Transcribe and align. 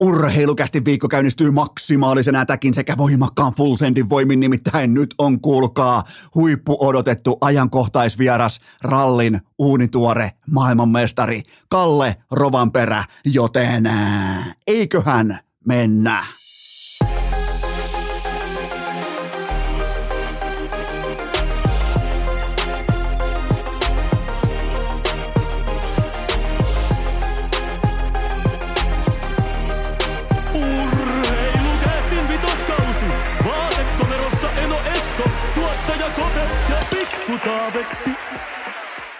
Urheilukästi 0.00 0.84
viikko 0.84 1.08
käynnistyy 1.08 1.50
maksimaalisen 1.50 2.34
ätäkin 2.34 2.74
sekä 2.74 2.96
voimakkaan 2.96 3.54
full 3.54 3.76
sendin 3.76 4.08
voimin, 4.08 4.40
nimittäin 4.40 4.94
nyt 4.94 5.14
on 5.18 5.40
kuulkaa 5.40 6.02
huippu 6.34 6.76
odotettu 6.80 7.38
ajankohtaisvieras 7.40 8.60
rallin 8.82 9.40
uunituore 9.58 10.32
maailmanmestari 10.50 11.42
Kalle 11.68 12.16
Rovanperä, 12.30 13.04
joten 13.24 13.90
eiköhän 14.66 15.38
mennä. 15.66 16.37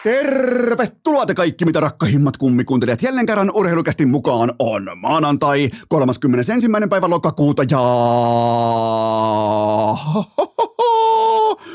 Tervetuloa 0.08 1.26
te 1.26 1.34
kaikki, 1.34 1.64
mitä 1.64 1.80
rakkahimmat 1.80 2.36
kummikuuntelijat. 2.36 3.02
Jälleen 3.02 3.26
kerran 3.26 3.50
urheilukästin 3.54 4.08
mukaan 4.08 4.52
on 4.58 4.86
maanantai 4.96 5.70
31. 5.88 6.66
päivä 6.90 7.10
lokakuuta 7.10 7.62
ja... 7.70 7.78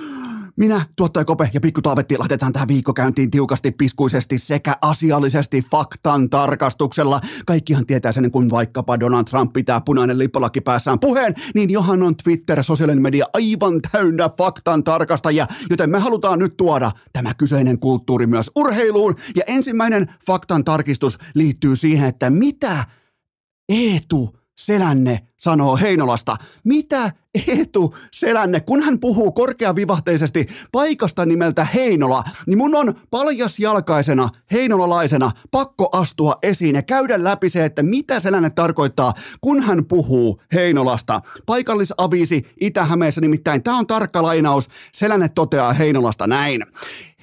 Minä, 0.55 0.85
tuottaja 0.95 1.25
Kope 1.25 1.49
ja 1.53 1.61
Pikku 1.61 1.81
Taavetti 1.81 2.19
lähdetään 2.19 2.53
tähän 2.53 2.67
viikkokäyntiin 2.67 3.31
tiukasti, 3.31 3.71
piskuisesti 3.71 4.37
sekä 4.37 4.75
asiallisesti 4.81 5.65
faktan 5.71 6.29
tarkastuksella. 6.29 7.21
Kaikkihan 7.45 7.85
tietää 7.85 8.11
sen, 8.11 8.31
kun 8.31 8.49
vaikkapa 8.49 8.99
Donald 8.99 9.23
Trump 9.23 9.53
pitää 9.53 9.81
punainen 9.81 10.19
lippalakki 10.19 10.61
päässään 10.61 10.99
puheen, 10.99 11.33
niin 11.55 11.69
johan 11.69 12.03
on 12.03 12.15
Twitter, 12.23 12.63
sosiaalinen 12.63 13.01
media 13.01 13.25
aivan 13.33 13.79
täynnä 13.91 14.29
faktan 14.37 14.83
tarkastajia, 14.83 15.47
joten 15.69 15.89
me 15.89 15.99
halutaan 15.99 16.39
nyt 16.39 16.57
tuoda 16.57 16.91
tämä 17.13 17.33
kyseinen 17.33 17.79
kulttuuri 17.79 18.27
myös 18.27 18.51
urheiluun. 18.55 19.15
Ja 19.35 19.43
ensimmäinen 19.47 20.13
faktan 20.27 20.63
tarkistus 20.63 21.17
liittyy 21.35 21.75
siihen, 21.75 22.07
että 22.07 22.29
mitä 22.29 22.85
Eetu 23.69 24.37
Selänne 24.57 25.27
sanoo 25.43 25.77
Heinolasta. 25.77 26.35
Mitä 26.63 27.11
Eetu 27.47 27.95
Selänne, 28.11 28.59
kun 28.59 28.83
hän 28.83 28.99
puhuu 28.99 29.31
korkeavivahteisesti 29.31 30.47
paikasta 30.71 31.25
nimeltä 31.25 31.65
Heinola, 31.65 32.23
niin 32.47 32.57
mun 32.57 32.75
on 32.75 32.93
paljasjalkaisena 33.09 34.29
heinolalaisena 34.51 35.31
pakko 35.51 35.89
astua 35.91 36.35
esiin 36.43 36.75
ja 36.75 36.81
käydä 36.81 37.23
läpi 37.23 37.49
se, 37.49 37.65
että 37.65 37.83
mitä 37.83 38.19
Selänne 38.19 38.49
tarkoittaa, 38.49 39.13
kun 39.41 39.63
hän 39.63 39.85
puhuu 39.85 40.41
Heinolasta. 40.53 41.21
Paikallisaviisi 41.45 42.47
Itä-Hämeessä 42.61 43.21
nimittäin, 43.21 43.63
tämä 43.63 43.77
on 43.77 43.87
tarkka 43.87 44.23
lainaus, 44.23 44.69
Selänne 44.91 45.29
toteaa 45.29 45.73
Heinolasta 45.73 46.27
näin. 46.27 46.65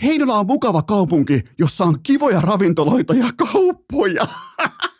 Heinola 0.02 0.38
on 0.38 0.46
mukava 0.46 0.82
kaupunki, 0.82 1.40
jossa 1.58 1.84
on 1.84 2.00
kivoja 2.02 2.40
ravintoloita 2.40 3.14
ja 3.14 3.26
kauppoja. 3.36 4.26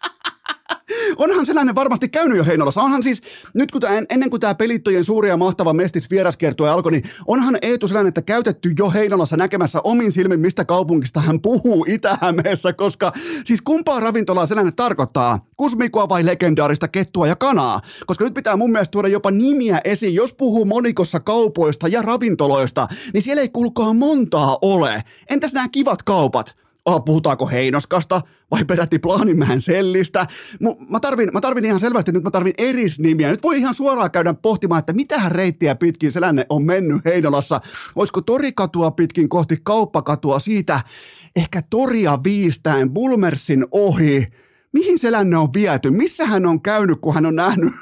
Onhan 1.17 1.47
sellainen 1.47 1.75
varmasti 1.75 2.09
käynyt 2.09 2.39
jo 2.39 2.45
Heinolassa. 2.45 2.83
Onhan 2.83 3.03
siis, 3.03 3.23
nyt 3.55 3.71
kun 3.71 3.81
tämän, 3.81 4.07
ennen 4.11 4.31
kuin 4.31 4.41
tämä 4.41 4.55
pelittojen 4.55 5.05
suuri 5.05 5.29
ja 5.29 5.37
mahtava 5.37 5.73
mestis 5.73 6.11
vieraskiertue 6.11 6.71
alkoi, 6.71 6.93
niin 6.93 7.03
onhan 7.27 7.59
Eetu 7.63 7.89
sellainen, 7.89 8.09
että 8.09 8.23
käytetty 8.23 8.73
jo 8.79 8.91
Heinolassa 8.91 9.37
näkemässä 9.37 9.81
omin 9.85 10.13
silmin, 10.13 10.41
mistä 10.41 10.65
kaupungista 10.65 11.21
hän 11.21 11.41
puhuu 11.41 11.85
Itä-Hämeessä, 11.89 12.73
koska 12.73 13.13
siis 13.45 13.63
kumpaa 13.63 14.01
ravintolaa 14.01 14.47
sellainen 14.47 14.77
tarkoittaa? 14.77 15.47
Kusmikua 15.57 16.09
vai 16.09 16.27
legendaarista 16.27 16.89
kettua 16.89 17.27
ja 17.27 17.37
kanaa? 17.37 17.81
Koska 18.07 18.25
nyt 18.25 18.35
pitää 18.35 18.57
mun 18.57 18.73
mielestä 18.73 18.93
tuoda 18.93 19.09
jopa 19.09 19.31
nimiä 19.31 19.81
esiin. 19.85 20.15
Jos 20.15 20.35
puhuu 20.35 20.65
monikossa 20.65 21.21
kaupoista 21.21 21.89
ja 21.89 22.03
ravintoloista, 22.03 22.89
niin 23.15 23.23
siellä 23.23 23.43
ei 23.43 23.49
kuulkaa 23.49 23.93
montaa 23.93 24.59
ole. 24.63 25.05
Entäs 25.31 25.53
nämä 25.53 25.69
kivat 25.73 26.03
kaupat? 26.03 26.60
Oh, 26.87 27.05
puhutaanko 27.05 27.47
Heinoskasta 27.47 28.21
vai 28.51 28.65
peräti 28.65 28.99
Plaanimäen 28.99 29.61
sellistä? 29.61 30.27
Mä 30.89 31.01
tarvin, 31.01 31.31
mä 31.33 31.41
tarvin 31.41 31.65
ihan 31.65 31.81
selvästi, 31.81 32.13
nyt 32.13 32.23
mä 32.23 32.31
tarvin 32.31 32.55
erisnimiä. 32.59 33.31
Nyt 33.31 33.43
voi 33.43 33.59
ihan 33.59 33.75
suoraan 33.75 34.11
käydä 34.11 34.35
pohtimaan, 34.35 34.79
että 34.79 34.93
mitähän 34.93 35.33
reittiä 35.33 35.75
pitkin 35.75 36.13
Selänne 36.13 36.47
on 36.49 36.63
mennyt 36.63 37.05
Heinolassa. 37.05 37.61
Olisiko 37.97 38.21
torikatua 38.21 38.91
pitkin 38.91 39.29
kohti 39.29 39.57
kauppakatua 39.63 40.39
siitä 40.39 40.81
ehkä 41.37 41.63
toria 41.71 42.19
viistäen 42.25 42.91
Bulmersin 42.91 43.67
ohi? 43.71 44.27
Mihin 44.73 44.99
Selänne 44.99 45.37
on 45.37 45.49
viety? 45.55 45.91
Missä 45.91 46.27
hän 46.27 46.47
on 46.47 46.63
käynyt, 46.63 46.99
kun 47.01 47.15
hän 47.15 47.27
on 47.27 47.37
nähnyt 47.37 47.73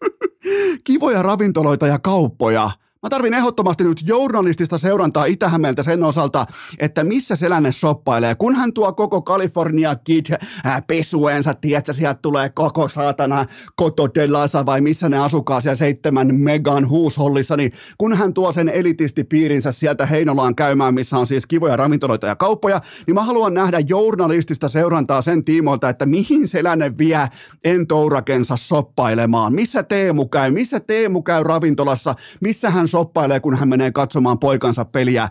kivoja 0.84 1.22
ravintoloita 1.22 1.86
ja 1.86 1.98
kauppoja? 1.98 2.70
Mä 3.02 3.08
tarvin 3.10 3.34
ehdottomasti 3.34 3.84
nyt 3.84 4.02
journalistista 4.06 4.78
seurantaa 4.78 5.24
Itä-Hämeeltä 5.24 5.82
sen 5.82 6.02
osalta, 6.02 6.46
että 6.78 7.04
missä 7.04 7.36
Selänne 7.36 7.72
shoppailee. 7.72 8.34
Kun 8.34 8.54
hän 8.54 8.72
tuo 8.72 8.92
koko 8.92 9.22
California 9.22 9.94
Kid 9.94 10.26
äh, 10.32 10.82
pesuensa, 10.86 11.54
tiedätkö, 11.54 11.92
sieltä 11.92 12.18
tulee 12.22 12.48
koko 12.48 12.88
saatana 12.88 13.46
Koto 13.76 14.08
de 14.14 14.26
Lasa 14.26 14.66
vai 14.66 14.80
missä 14.80 15.08
ne 15.08 15.18
asukaa 15.18 15.60
siellä 15.60 15.76
seitsemän 15.76 16.34
megan 16.34 16.88
huushollissa, 16.88 17.56
niin 17.56 17.72
kun 17.98 18.14
hän 18.16 18.34
tuo 18.34 18.52
sen 18.52 18.68
elitistipiirinsä 18.68 19.72
sieltä 19.72 20.06
Heinolaan 20.06 20.54
käymään, 20.54 20.94
missä 20.94 21.18
on 21.18 21.26
siis 21.26 21.46
kivoja 21.46 21.76
ravintoloita 21.76 22.26
ja 22.26 22.36
kauppoja, 22.36 22.80
niin 23.06 23.14
mä 23.14 23.22
haluan 23.22 23.54
nähdä 23.54 23.80
journalistista 23.80 24.68
seurantaa 24.68 25.22
sen 25.22 25.44
tiimoilta, 25.44 25.88
että 25.88 26.06
mihin 26.06 26.48
Selänne 26.48 26.92
vie 26.98 27.28
entourakensa 27.64 28.56
shoppailemaan. 28.56 29.54
Missä 29.54 29.82
Teemu 29.82 30.28
käy, 30.28 30.50
missä 30.50 30.80
Teemu 30.80 31.22
käy 31.22 31.42
ravintolassa, 31.42 32.14
missä 32.40 32.70
hän 32.70 32.88
shoppailee, 32.96 33.40
kun 33.40 33.56
hän 33.56 33.68
menee 33.68 33.92
katsomaan 33.92 34.38
poikansa 34.38 34.84
peliä. 34.84 35.28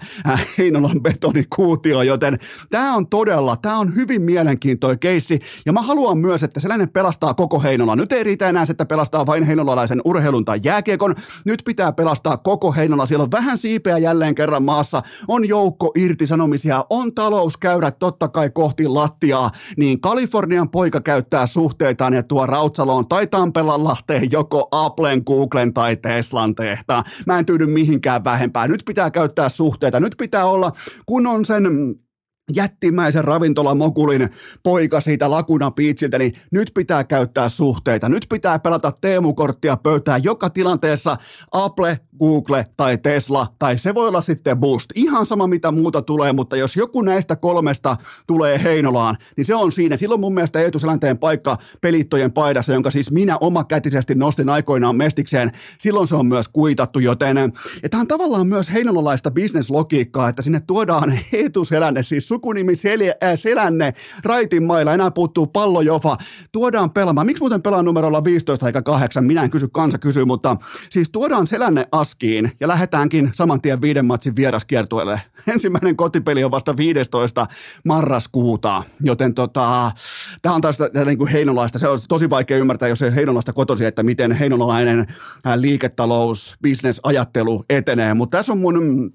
Heinolan 0.58 1.02
betonikuutio, 1.02 2.02
joten 2.02 2.40
tämä 2.70 2.96
on 2.96 3.08
todella, 3.08 3.56
tämä 3.56 3.78
on 3.78 3.96
hyvin 3.96 4.22
mielenkiintoinen 4.22 5.00
keissi, 5.00 5.40
ja 5.66 5.74
mä 5.74 5.82
haluan 5.82 6.18
myös, 6.18 6.44
että 6.44 6.60
sellainen 6.60 6.90
pelastaa 6.90 7.34
koko 7.34 7.60
Heinola. 7.60 7.96
Nyt 7.96 8.12
ei 8.12 8.24
riitä 8.24 8.50
enää, 8.50 8.66
että 8.70 8.86
pelastaa 8.86 9.26
vain 9.26 9.44
heinolalaisen 9.44 10.02
urheilun 10.06 10.46
tai 10.46 10.60
jääkiekon, 10.64 11.16
nyt 11.46 11.62
pitää 11.66 11.92
pelastaa 11.92 12.38
koko 12.38 12.72
Heinola, 12.72 13.06
siellä 13.06 13.24
on 13.24 13.32
vähän 13.32 13.58
siipeä 13.58 13.98
jälleen 13.98 14.36
kerran 14.36 14.64
maassa, 14.64 15.02
on 15.28 15.48
joukko 15.48 15.92
irtisanomisia, 15.96 16.86
on 16.90 17.16
talouskäyrät 17.16 18.00
totta 18.00 18.28
kai 18.28 18.50
kohti 18.50 18.88
lattiaa, 18.88 19.52
niin 19.78 20.02
Kalifornian 20.02 20.70
poika 20.70 21.02
käyttää 21.02 21.46
suhteitaan 21.46 22.14
ja 22.14 22.24
tuo 22.24 22.46
Rautsaloon 22.46 23.08
tai 23.08 23.28
Tampelanlahteen 23.28 24.32
joko 24.32 24.68
Applen, 24.72 25.22
Googlen 25.26 25.74
tai 25.74 25.96
Teslan 25.96 26.56
tehtaan. 26.56 27.04
Mä 27.26 27.40
en 27.40 27.45
tyydy 27.46 27.66
mihinkään 27.66 28.24
vähempään. 28.24 28.70
Nyt 28.70 28.84
pitää 28.86 29.12
käyttää 29.12 29.50
suhteita. 29.50 30.00
Nyt 30.00 30.16
pitää 30.18 30.46
olla, 30.46 30.72
kun 31.06 31.28
on 31.28 31.46
sen 31.46 31.96
jättimäisen 32.54 33.24
ravintolamokulin 33.24 34.30
poika 34.64 35.02
siitä 35.02 35.32
Laguna 35.32 35.72
Beachiltä, 35.72 36.18
niin 36.18 36.34
nyt 36.52 36.72
pitää 36.74 37.04
käyttää 37.04 37.50
suhteita. 37.50 38.10
Nyt 38.10 38.26
pitää 38.30 38.60
pelata 38.60 38.92
Teemu-korttia 39.02 39.78
pöytään 39.78 40.24
joka 40.24 40.50
tilanteessa 40.50 41.18
Apple, 41.52 42.00
Google 42.20 42.66
tai 42.78 42.98
Tesla, 42.98 43.48
tai 43.60 43.78
se 43.78 43.96
voi 43.96 44.08
olla 44.08 44.22
sitten 44.22 44.58
Boost. 44.58 44.90
Ihan 44.96 45.26
sama 45.26 45.48
mitä 45.48 45.72
muuta 45.72 46.02
tulee, 46.02 46.34
mutta 46.34 46.56
jos 46.56 46.76
joku 46.76 47.02
näistä 47.02 47.36
kolmesta 47.36 47.98
tulee 48.28 48.64
Heinolaan, 48.64 49.18
niin 49.38 49.46
se 49.46 49.56
on 49.56 49.72
siinä. 49.72 49.98
Silloin 49.98 50.22
mun 50.22 50.34
mielestä 50.34 50.60
Eetu 50.60 50.80
Selänteen 50.80 51.18
paikka 51.18 51.58
pelittojen 51.82 52.32
paidassa, 52.32 52.74
jonka 52.74 52.92
siis 52.92 53.12
minä 53.12 53.38
omakätisesti 53.38 54.16
nostin 54.16 54.50
aikoinaan 54.50 54.96
mestikseen, 54.96 55.52
silloin 55.80 56.08
se 56.08 56.16
on 56.16 56.26
myös 56.26 56.48
kuitattu, 56.48 57.00
joten 57.00 57.38
ja 57.84 57.90
tämä 57.90 58.02
on 58.02 58.08
tavallaan 58.08 58.48
myös 58.48 58.74
heinolalaista 58.74 59.32
bisneslogiikkaa, 59.32 60.30
että 60.30 60.42
sinne 60.42 60.60
tuodaan 60.60 61.20
Eetu 61.34 61.66
Selänne, 61.66 62.04
siis 62.04 62.28
sukunimi 62.36 62.74
Sel- 62.74 63.18
äh, 63.24 63.36
Selänne, 63.36 63.94
Raitin 64.24 64.64
mailla, 64.64 64.94
enää 64.94 65.12
puuttuu 65.12 65.48
pallojofa, 65.48 66.18
tuodaan 66.52 66.92
pelaamaan. 66.92 67.26
Miksi 67.26 67.42
muuten 67.42 67.62
pelaa 67.62 67.84
numerolla 67.84 68.24
15 68.24 68.68
eikä 68.68 68.82
8? 68.82 69.24
Minä 69.24 69.44
en 69.44 69.50
kysy, 69.50 69.68
kansa 69.68 69.98
kysyy, 69.98 70.26
mutta 70.26 70.58
siis 70.90 71.10
tuodaan 71.10 71.48
Selänne 71.48 71.88
askiin 71.92 72.52
ja 72.60 72.68
lähdetäänkin 72.68 73.30
saman 73.34 73.62
tien 73.62 73.82
viiden 73.82 74.06
matsin 74.06 74.36
vieraskiertueelle. 74.36 75.22
Ensimmäinen 75.54 75.96
kotipeli 75.96 76.44
on 76.44 76.52
vasta 76.52 76.78
15. 76.78 77.48
marraskuuta, 77.86 78.84
joten 79.02 79.34
tota, 79.34 79.92
tämä 80.42 80.56
on 80.56 80.62
taas 80.62 80.78
niin 81.06 81.18
kuin 81.18 81.32
heinolaista. 81.32 81.80
Se 81.80 81.88
on 81.88 82.00
tosi 82.08 82.30
vaikea 82.30 82.58
ymmärtää, 82.58 82.90
jos 82.90 83.02
ei 83.02 83.16
heinolaista 83.16 83.54
kotosi, 83.54 83.86
että 83.86 84.04
miten 84.04 84.32
heinolalainen 84.32 85.00
äh, 85.00 85.54
liiketalous, 85.56 86.56
bisnesajattelu 86.62 87.66
etenee, 87.70 88.14
mutta 88.14 88.38
tässä 88.38 88.52
on 88.52 88.60
mun 88.60 89.12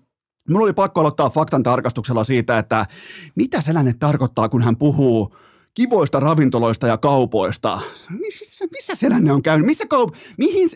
Mulla 0.51 0.65
oli 0.65 0.73
pakko 0.73 1.01
aloittaa 1.01 1.31
faktan 1.31 1.63
tarkastuksella 1.63 2.25
siitä, 2.25 2.59
että 2.59 2.87
mitä 3.35 3.61
sellainen 3.61 3.99
tarkoittaa, 3.99 4.49
kun 4.49 4.63
hän 4.63 4.77
puhuu 4.77 5.35
kivoista 5.75 6.21
ravintoloista 6.21 6.87
ja 6.87 6.97
kaupoista. 6.99 7.81
Missä, 8.09 8.67
missä 8.73 8.95
Selänne 8.95 9.33
on 9.33 9.43
käynyt? 9.43 9.67
Missä 9.67 9.85
kaup- 9.85 10.17
mihin, 10.39 10.69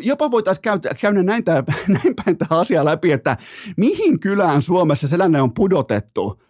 jopa 0.00 0.30
voitaisiin 0.30 0.62
käydä, 0.62 0.94
käydä 1.00 1.22
näin, 1.22 1.44
tää, 1.44 1.62
näin 1.88 2.14
päin 2.24 2.38
tämä 2.38 2.60
asia 2.60 2.84
läpi, 2.84 3.12
että 3.12 3.36
mihin 3.76 4.20
kylään 4.20 4.62
Suomessa 4.62 5.08
Selänne 5.08 5.42
on 5.42 5.54
pudotettu? 5.54 6.43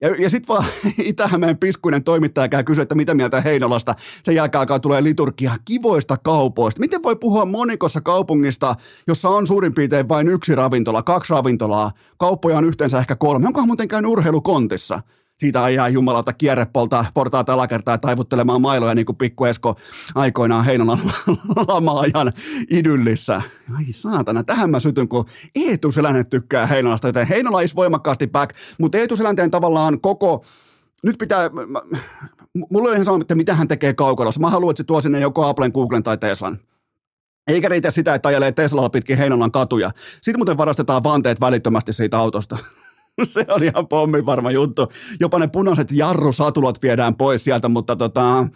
Ja, 0.00 0.14
ja 0.18 0.30
sitten 0.30 0.48
vaan 0.48 0.64
Itä-Hämeen 0.98 1.58
piskuinen 1.58 2.04
toimittaja 2.04 2.48
käy 2.48 2.64
kysyä, 2.64 2.82
että 2.82 2.94
mitä 2.94 3.14
mieltä 3.14 3.40
Heinolasta. 3.40 3.94
Sen 4.22 4.34
jälkeen 4.34 4.60
alkaa 4.60 4.78
tulee 4.78 5.02
liturgia 5.02 5.52
kivoista 5.64 6.16
kaupoista. 6.16 6.80
Miten 6.80 7.02
voi 7.02 7.16
puhua 7.16 7.44
monikossa 7.44 8.00
kaupungista, 8.00 8.74
jossa 9.06 9.28
on 9.28 9.46
suurin 9.46 9.74
piirtein 9.74 10.08
vain 10.08 10.28
yksi 10.28 10.54
ravintola, 10.54 11.02
kaksi 11.02 11.32
ravintolaa, 11.32 11.90
kauppoja 12.18 12.58
on 12.58 12.64
yhteensä 12.64 12.98
ehkä 12.98 13.16
kolme. 13.16 13.46
Onkohan 13.46 13.68
muuten 13.68 13.88
käynyt 13.88 14.10
urheilukontissa? 14.10 15.00
Siitä 15.36 15.64
ajaa 15.64 15.88
jumalalta 15.88 16.32
kierrepolta 16.32 17.04
portaat 17.14 17.50
alakertaa 17.50 17.98
taivuttelemaan 17.98 18.60
mailoja 18.60 18.94
niin 18.94 19.06
kuin 19.06 19.16
pikku 19.16 19.44
Esko 19.44 19.76
aikoinaan 20.14 20.64
Heinolan 20.64 21.00
lama-ajan 21.68 22.32
idyllissä. 22.70 23.42
Ai 23.76 23.84
saatana, 23.90 24.44
tähän 24.44 24.70
mä 24.70 24.80
sytyn, 24.80 25.08
kun 25.08 25.26
Eetu 25.54 25.88
tykkää 26.30 26.66
Heinolasta, 26.66 27.08
joten 27.08 27.26
Heinola 27.26 27.60
is 27.60 27.76
voimakkaasti 27.76 28.26
back, 28.26 28.56
mutta 28.80 28.98
Eetu 28.98 29.16
Selänteen 29.16 29.50
tavallaan 29.50 30.00
koko 30.00 30.44
nyt 31.02 31.18
pitää, 31.18 31.48
mä, 31.48 31.82
mulla 32.70 32.88
ei 32.88 32.94
ihan 32.94 33.04
sama, 33.04 33.18
että 33.20 33.34
mitä 33.34 33.54
hän 33.54 33.68
tekee 33.68 33.94
kaukalossa. 33.94 34.40
Mä 34.40 34.50
haluan, 34.50 34.70
että 34.70 34.78
se 34.78 34.84
tuo 34.84 35.00
sinne 35.00 35.20
joko 35.20 35.46
Applen, 35.46 35.70
Googlen 35.74 36.02
tai 36.02 36.18
Teslan. 36.18 36.58
Eikä 37.46 37.68
riitä 37.68 37.90
sitä, 37.90 38.14
että 38.14 38.28
ajelee 38.28 38.52
Teslalla 38.52 38.90
pitkin 38.90 39.18
Heinolan 39.18 39.52
katuja. 39.52 39.90
Sitten 40.22 40.38
muuten 40.38 40.56
varastetaan 40.56 41.04
vanteet 41.04 41.40
välittömästi 41.40 41.92
siitä 41.92 42.18
autosta. 42.18 42.58
se 43.24 43.46
on 43.48 43.64
ihan 43.64 43.88
pommi 43.88 44.26
varma 44.26 44.50
juttu. 44.50 44.92
Jopa 45.20 45.38
ne 45.38 45.46
punaiset 45.46 45.92
jarrusatulat 45.92 46.82
viedään 46.82 47.14
pois 47.14 47.44
sieltä, 47.44 47.68
mutta 47.68 47.96
tota, 47.96 48.46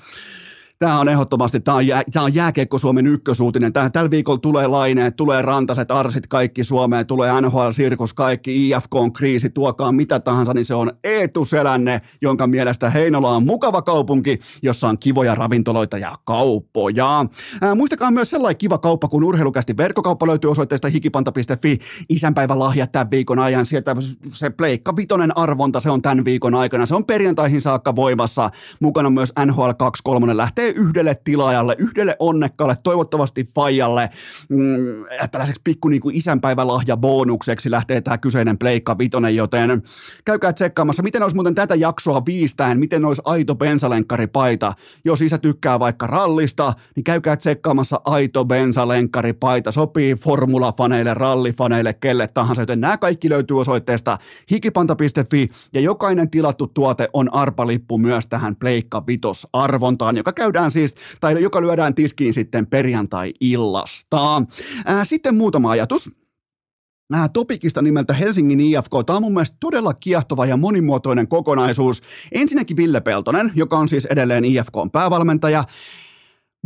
Tämä 0.84 1.00
on 1.00 1.08
ehdottomasti, 1.08 1.60
tämä 1.60 1.76
on, 1.76 1.86
jää, 1.86 2.02
on 2.20 2.34
jääkiekko 2.34 2.78
Suomen 2.78 3.06
ykkösuutinen. 3.06 3.72
Tämä, 3.72 3.90
tällä 3.90 4.10
viikolla 4.10 4.38
tulee 4.38 4.66
laineet, 4.66 5.16
tulee 5.16 5.42
rantaset, 5.42 5.90
arsit 5.90 6.26
kaikki 6.26 6.64
Suomeen, 6.64 7.06
tulee 7.06 7.40
NHL-sirkus 7.40 8.14
kaikki, 8.14 8.68
IFK 8.68 8.94
on 8.94 9.12
kriisi, 9.12 9.50
tuokaa 9.50 9.92
mitä 9.92 10.20
tahansa, 10.20 10.54
niin 10.54 10.64
se 10.64 10.74
on 10.74 10.92
Eetu 11.04 11.44
Selänne, 11.44 12.00
jonka 12.22 12.46
mielestä 12.46 12.90
Heinola 12.90 13.30
on 13.30 13.46
mukava 13.46 13.82
kaupunki, 13.82 14.40
jossa 14.62 14.88
on 14.88 14.98
kivoja 14.98 15.34
ravintoloita 15.34 15.98
ja 15.98 16.12
kauppoja. 16.24 17.26
Ää, 17.60 17.74
muistakaa 17.74 18.10
myös 18.10 18.30
sellainen 18.30 18.58
kiva 18.58 18.78
kauppa, 18.78 19.08
kun 19.08 19.24
urheilukästi 19.24 19.76
verkkokauppa 19.76 20.26
löytyy 20.26 20.50
osoitteesta 20.50 20.88
hikipanta.fi, 20.88 21.78
isänpäivä 22.08 22.58
lahjat 22.58 22.92
tämän 22.92 23.10
viikon 23.10 23.38
ajan, 23.38 23.66
sieltä 23.66 23.96
se 24.28 24.50
pleikka 24.50 24.96
vitonen 24.96 25.38
arvonta, 25.38 25.80
se 25.80 25.90
on 25.90 26.02
tämän 26.02 26.24
viikon 26.24 26.54
aikana, 26.54 26.86
se 26.86 26.94
on 26.94 27.04
perjantaihin 27.04 27.60
saakka 27.60 27.96
voimassa, 27.96 28.50
mukana 28.80 29.10
myös 29.10 29.32
NHL 29.46 29.70
23 29.78 30.36
lähtee 30.36 30.69
yhdelle 30.76 31.14
tilaajalle, 31.24 31.76
yhdelle 31.78 32.16
onnekkaalle, 32.18 32.76
toivottavasti 32.82 33.44
Fajalle, 33.54 34.10
mm, 34.48 35.04
tällaiseksi 35.30 35.60
pikku 35.64 35.88
niin 35.88 36.00
kuin 36.00 36.16
isänpäivälahja 36.16 36.96
bonukseksi 36.96 37.70
lähtee 37.70 38.00
tämä 38.00 38.18
kyseinen 38.18 38.58
Pleikka 38.58 38.98
Vitonen, 38.98 39.36
joten 39.36 39.82
käykää 40.24 40.52
tsekkaamassa, 40.52 41.02
miten 41.02 41.22
olisi 41.22 41.36
muuten 41.36 41.54
tätä 41.54 41.74
jaksoa 41.74 42.22
viistäen, 42.26 42.78
miten 42.78 43.04
olisi 43.04 43.22
aito 43.24 43.56
paita. 44.32 44.72
Jos 45.04 45.22
isä 45.22 45.38
tykkää 45.38 45.78
vaikka 45.78 46.06
rallista, 46.06 46.72
niin 46.96 47.04
käykää 47.04 47.36
tsekkaamassa 47.36 48.00
aito 48.04 48.46
paita. 49.40 49.72
sopii 49.72 50.14
formulafaneille, 50.14 51.14
rallifaneille, 51.14 51.92
kelle 51.94 52.28
tahansa, 52.28 52.62
joten 52.62 52.80
nämä 52.80 52.96
kaikki 52.96 53.30
löytyy 53.30 53.60
osoitteesta 53.60 54.18
hikipanta.fi 54.50 55.48
ja 55.74 55.80
jokainen 55.80 56.30
tilattu 56.30 56.66
tuote 56.66 57.08
on 57.12 57.34
arpalippu 57.34 57.98
myös 57.98 58.26
tähän 58.26 58.56
Pleikka 58.56 59.06
Vitos 59.06 59.46
arvontaan, 59.52 60.16
joka 60.16 60.32
käydään 60.32 60.59
lyödään 60.60 60.70
siis, 60.70 60.94
tai 61.20 61.42
joka 61.42 61.60
lyödään 61.60 61.94
tiskiin 61.94 62.34
sitten 62.34 62.66
perjantai-illasta. 62.66 64.42
sitten 65.04 65.34
muutama 65.34 65.70
ajatus. 65.70 66.10
topikista 67.28 67.82
nimeltä 67.82 68.12
Helsingin 68.14 68.60
IFK. 68.60 68.92
Tämä 69.06 69.16
on 69.16 69.22
mun 69.22 69.32
mielestä 69.32 69.56
todella 69.60 69.94
kiehtova 69.94 70.46
ja 70.46 70.56
monimuotoinen 70.56 71.28
kokonaisuus. 71.28 72.02
Ensinnäkin 72.32 72.76
Ville 72.76 73.00
Peltonen, 73.00 73.52
joka 73.54 73.78
on 73.78 73.88
siis 73.88 74.06
edelleen 74.06 74.44
IFKn 74.44 74.90
päävalmentaja. 74.92 75.64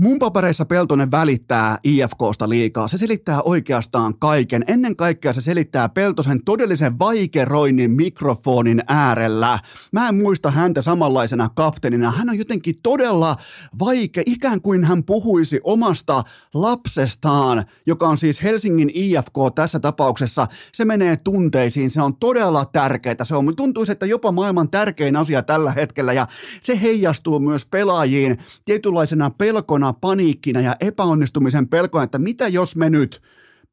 Mun 0.01 0.19
papereissa 0.19 0.65
Peltonen 0.65 1.11
välittää 1.11 1.79
IFKsta 1.85 2.49
liikaa. 2.49 2.89
Se 2.89 2.99
selittää 2.99 3.43
oikeastaan 3.43 4.19
kaiken. 4.19 4.65
Ennen 4.69 4.97
kaikkea 4.97 5.33
se 5.33 5.41
selittää 5.41 5.89
Peltosen 5.89 6.45
todellisen 6.45 6.99
vaikeroinnin 6.99 7.91
mikrofonin 7.91 8.83
äärellä. 8.89 9.59
Mä 9.93 10.09
en 10.09 10.15
muista 10.15 10.51
häntä 10.51 10.83
samanlaisena 10.83 11.49
kapteenina. 11.55 12.11
Hän 12.11 12.31
on 12.31 12.39
jotenkin 12.39 12.75
todella 12.83 13.37
vaike, 13.79 14.23
ikään 14.27 14.61
kuin 14.61 14.85
hän 14.85 15.05
puhuisi 15.05 15.61
omasta 15.65 16.23
lapsestaan, 16.55 17.65
joka 17.87 18.09
on 18.09 18.19
siis 18.19 18.43
Helsingin 18.43 18.91
IFK 18.95 19.35
tässä 19.55 19.81
tapauksessa. 19.81 20.47
Se 20.73 20.85
menee 20.85 21.17
tunteisiin, 21.17 21.91
se 21.91 22.03
on 22.03 22.17
todella 22.17 22.65
tärkeää. 22.65 23.25
Se 23.25 23.37
on, 23.37 23.57
tuntuisi, 23.57 23.93
että 23.93 24.07
jopa 24.07 24.33
maailman 24.33 24.71
tärkein 24.71 25.17
asia 25.17 25.43
tällä 25.43 25.73
hetkellä 25.73 26.13
ja 26.13 26.27
se 26.63 26.81
heijastuu 26.81 27.41
myös 27.41 27.65
pelaajiin 27.65 28.39
tietynlaisena 28.65 29.31
pelkona 29.31 29.84
pelkona, 29.85 29.99
paniikkina 30.01 30.61
ja 30.61 30.77
epäonnistumisen 30.81 31.69
pelkona, 31.69 32.05
että 32.05 32.19
mitä 32.19 32.49
jos 32.49 32.77
me 32.77 32.91
nyt 32.91 33.23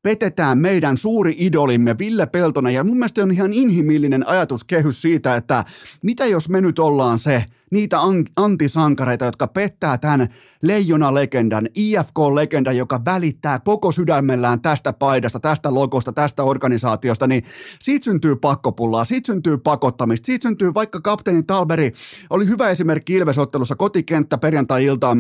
petetään 0.02 0.58
meidän 0.58 0.98
suuri 0.98 1.36
idolimme 1.38 1.98
Ville 1.98 2.26
Peltonen. 2.26 2.74
Ja 2.74 2.84
mun 2.84 2.98
mielestä 2.98 3.24
on 3.24 3.32
ihan 3.32 3.54
inhimillinen 3.54 4.28
ajatuskehys 4.28 5.02
siitä, 5.02 5.36
että 5.36 5.66
mitä 6.04 6.26
jos 6.26 6.50
me 6.50 6.62
nyt 6.62 6.80
ollaan 6.80 7.20
se, 7.20 7.46
niitä 7.72 8.00
antisankareita, 8.36 9.26
jotka 9.26 9.48
pettää 9.48 9.98
tämän 9.98 10.28
leijona-legendan, 10.64 11.70
IFK-legendan, 11.76 12.78
joka 12.78 13.06
välittää 13.06 13.60
koko 13.60 13.92
sydämellään 13.92 14.62
tästä 14.62 14.94
paidasta, 14.94 15.40
tästä 15.40 15.74
logosta, 15.74 16.14
tästä 16.14 16.44
organisaatiosta, 16.44 17.28
niin 17.28 17.44
siitä 17.80 18.04
syntyy 18.04 18.36
pakkopullaa, 18.36 19.06
siitä 19.06 19.26
syntyy 19.26 19.58
pakottamista, 19.58 20.26
siitä 20.26 20.48
syntyy 20.48 20.74
vaikka 20.74 21.02
kapteeni 21.02 21.44
Talberi, 21.44 21.92
oli 22.30 22.48
hyvä 22.48 22.70
esimerkki 22.70 23.14
Ilvesottelussa 23.14 23.76
kotikenttä 23.76 24.38
perjantai-ilta, 24.38 25.18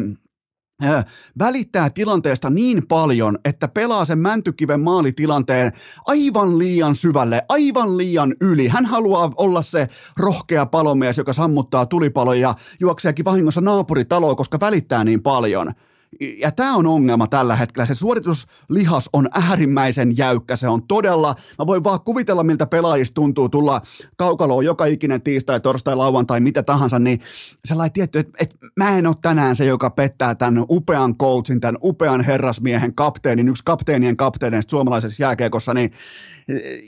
välittää 1.39 1.89
tilanteesta 1.89 2.50
niin 2.50 2.88
paljon, 2.88 3.39
että 3.45 3.68
pelaa 3.68 4.06
sen 4.06 4.19
Mäntykiven 4.19 4.80
maalitilanteen 4.80 5.72
aivan 6.06 6.57
liian 6.60 6.95
syvälle, 6.95 7.42
aivan 7.50 7.98
liian 7.98 8.36
yli. 8.42 8.68
Hän 8.68 8.86
haluaa 8.86 9.31
olla 9.38 9.62
se 9.62 9.88
rohkea 10.18 10.66
palomies, 10.66 11.18
joka 11.18 11.33
sammuttaa 11.33 11.86
tulipaloja 11.86 12.42
ja 12.42 12.56
juokseekin 12.80 13.25
vahingossa 13.25 13.62
naapuritaloa, 13.62 14.36
koska 14.36 14.60
välittää 14.60 15.04
niin 15.04 15.22
paljon– 15.22 15.72
ja 16.19 16.51
tämä 16.51 16.75
on 16.75 16.87
ongelma 16.87 17.27
tällä 17.27 17.55
hetkellä. 17.55 17.85
Se 17.85 17.95
suorituslihas 17.95 19.09
on 19.13 19.29
äärimmäisen 19.33 20.17
jäykkä. 20.17 20.55
Se 20.55 20.67
on 20.67 20.87
todella, 20.87 21.35
mä 21.59 21.67
voin 21.67 21.83
vaan 21.83 21.99
kuvitella, 22.01 22.43
miltä 22.43 22.65
pelaajista 22.65 23.15
tuntuu 23.15 23.49
tulla 23.49 23.81
kaukaloon 24.15 24.65
joka 24.65 24.85
ikinen 24.85 25.21
tiistai, 25.21 25.59
torstai, 25.59 25.95
lauantai, 25.95 26.39
mitä 26.39 26.63
tahansa, 26.63 26.99
niin 26.99 27.19
sellainen 27.65 27.93
tietty, 27.93 28.19
että, 28.19 28.37
että 28.39 28.55
mä 28.75 28.97
en 28.97 29.07
ole 29.07 29.15
tänään 29.21 29.55
se, 29.55 29.65
joka 29.65 29.89
pettää 29.89 30.35
tämän 30.35 30.65
upean 30.69 31.17
coachin, 31.17 31.61
tämän 31.61 31.77
upean 31.83 32.21
herrasmiehen 32.21 32.95
kapteenin, 32.95 33.49
yksi 33.49 33.63
kapteenien 33.65 34.18
kapteenista 34.18 34.71
suomalaisessa 34.71 35.23
jääkeekossa, 35.23 35.73
niin 35.73 35.91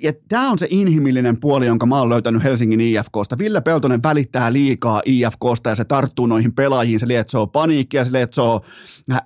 ja 0.01 0.13
tämä 0.29 0.51
on 0.51 0.60
se 0.60 0.67
inhimillinen 0.70 1.39
puoli, 1.39 1.65
jonka 1.65 1.86
mä 1.86 2.00
oon 2.00 2.10
löytänyt 2.10 2.43
Helsingin 2.43 2.82
IFKsta. 2.82 3.38
Ville 3.38 3.62
Peltonen 3.62 4.03
välittää 4.03 4.53
liikaa 4.53 5.01
IFKsta 5.05 5.70
ja 5.70 5.75
se 5.75 5.86
tarttuu 5.86 6.25
noihin 6.25 6.53
pelaajiin. 6.53 7.00
Se 7.00 7.08
lietsoo 7.08 7.48
paniikkia, 7.48 8.05
se 8.05 8.12
lietsoo 8.12 8.62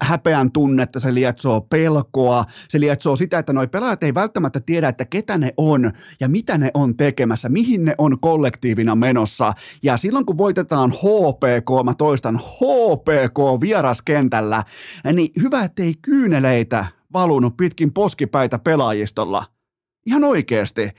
häpeän 0.02 0.52
tunnetta, 0.52 1.00
se 1.00 1.14
lietsoo 1.14 1.62
pelkoa, 1.62 2.44
se 2.70 2.80
lietsoo 2.80 3.16
sitä, 3.16 3.40
että 3.40 3.54
noi 3.54 3.68
pelaajat 3.68 4.04
ei 4.04 4.14
välttämättä 4.14 4.60
tiedä, 4.60 4.90
että 4.90 5.06
ketä 5.06 5.38
ne 5.38 5.54
on 5.58 5.92
ja 6.20 6.30
mitä 6.30 6.58
ne 6.58 6.72
on 6.74 6.98
tekemässä, 6.98 7.50
mihin 7.50 7.86
ne 7.86 7.96
on 7.98 8.20
kollektiivina 8.20 8.96
menossa. 8.96 9.54
Ja 9.84 9.98
silloin 9.98 10.26
kun 10.26 10.38
voitetaan 10.38 10.92
HPK, 10.92 11.86
mä 11.86 11.94
toistan 11.94 12.40
HPK 12.40 13.62
vieraskentällä, 13.62 14.64
niin 15.14 15.32
hyvä, 15.42 15.64
ettei 15.64 15.94
kyyneleitä 16.02 16.86
valunut 17.14 17.58
pitkin 17.58 17.94
poskipäitä 17.94 18.60
pelaajistolla– 18.60 19.44
Ihan 20.08 20.24
oikeasti. 20.24 20.90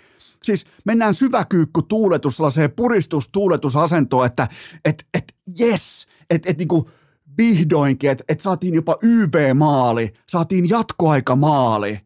Siis 0.43 0.67
mennään 0.85 1.15
syväkyykky 1.15 1.81
tuuletus 1.89 2.37
sellaiseen 2.37 2.73
puristustuuletusasentoon, 2.73 4.27
että 4.27 4.49
et, 4.85 5.07
et 5.15 5.35
yes, 5.61 6.07
että 6.31 6.51
et 6.51 6.59
niinku 6.59 6.91
vihdoinkin, 7.39 8.11
että 8.11 8.25
et 8.29 8.41
saatiin 8.41 8.75
jopa 8.75 8.97
YV-maali, 9.03 10.13
saatiin 10.29 10.69
jatkoaikamaali. 10.69 12.01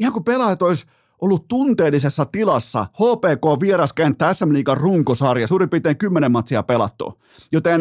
Ihan 0.00 0.12
kun 0.12 0.24
pelaajat 0.24 0.62
olisi 0.62 0.86
ollut 1.20 1.48
tunteellisessa 1.48 2.24
tilassa, 2.24 2.86
HPK 2.92 3.60
vieraskenttä 3.60 4.34
SM 4.34 4.52
Liigan 4.52 4.76
runkosarja, 4.76 5.46
suurin 5.46 5.70
piirtein 5.70 5.98
kymmenen 5.98 6.32
matsia 6.32 6.62
pelattu. 6.62 7.20
Joten 7.52 7.80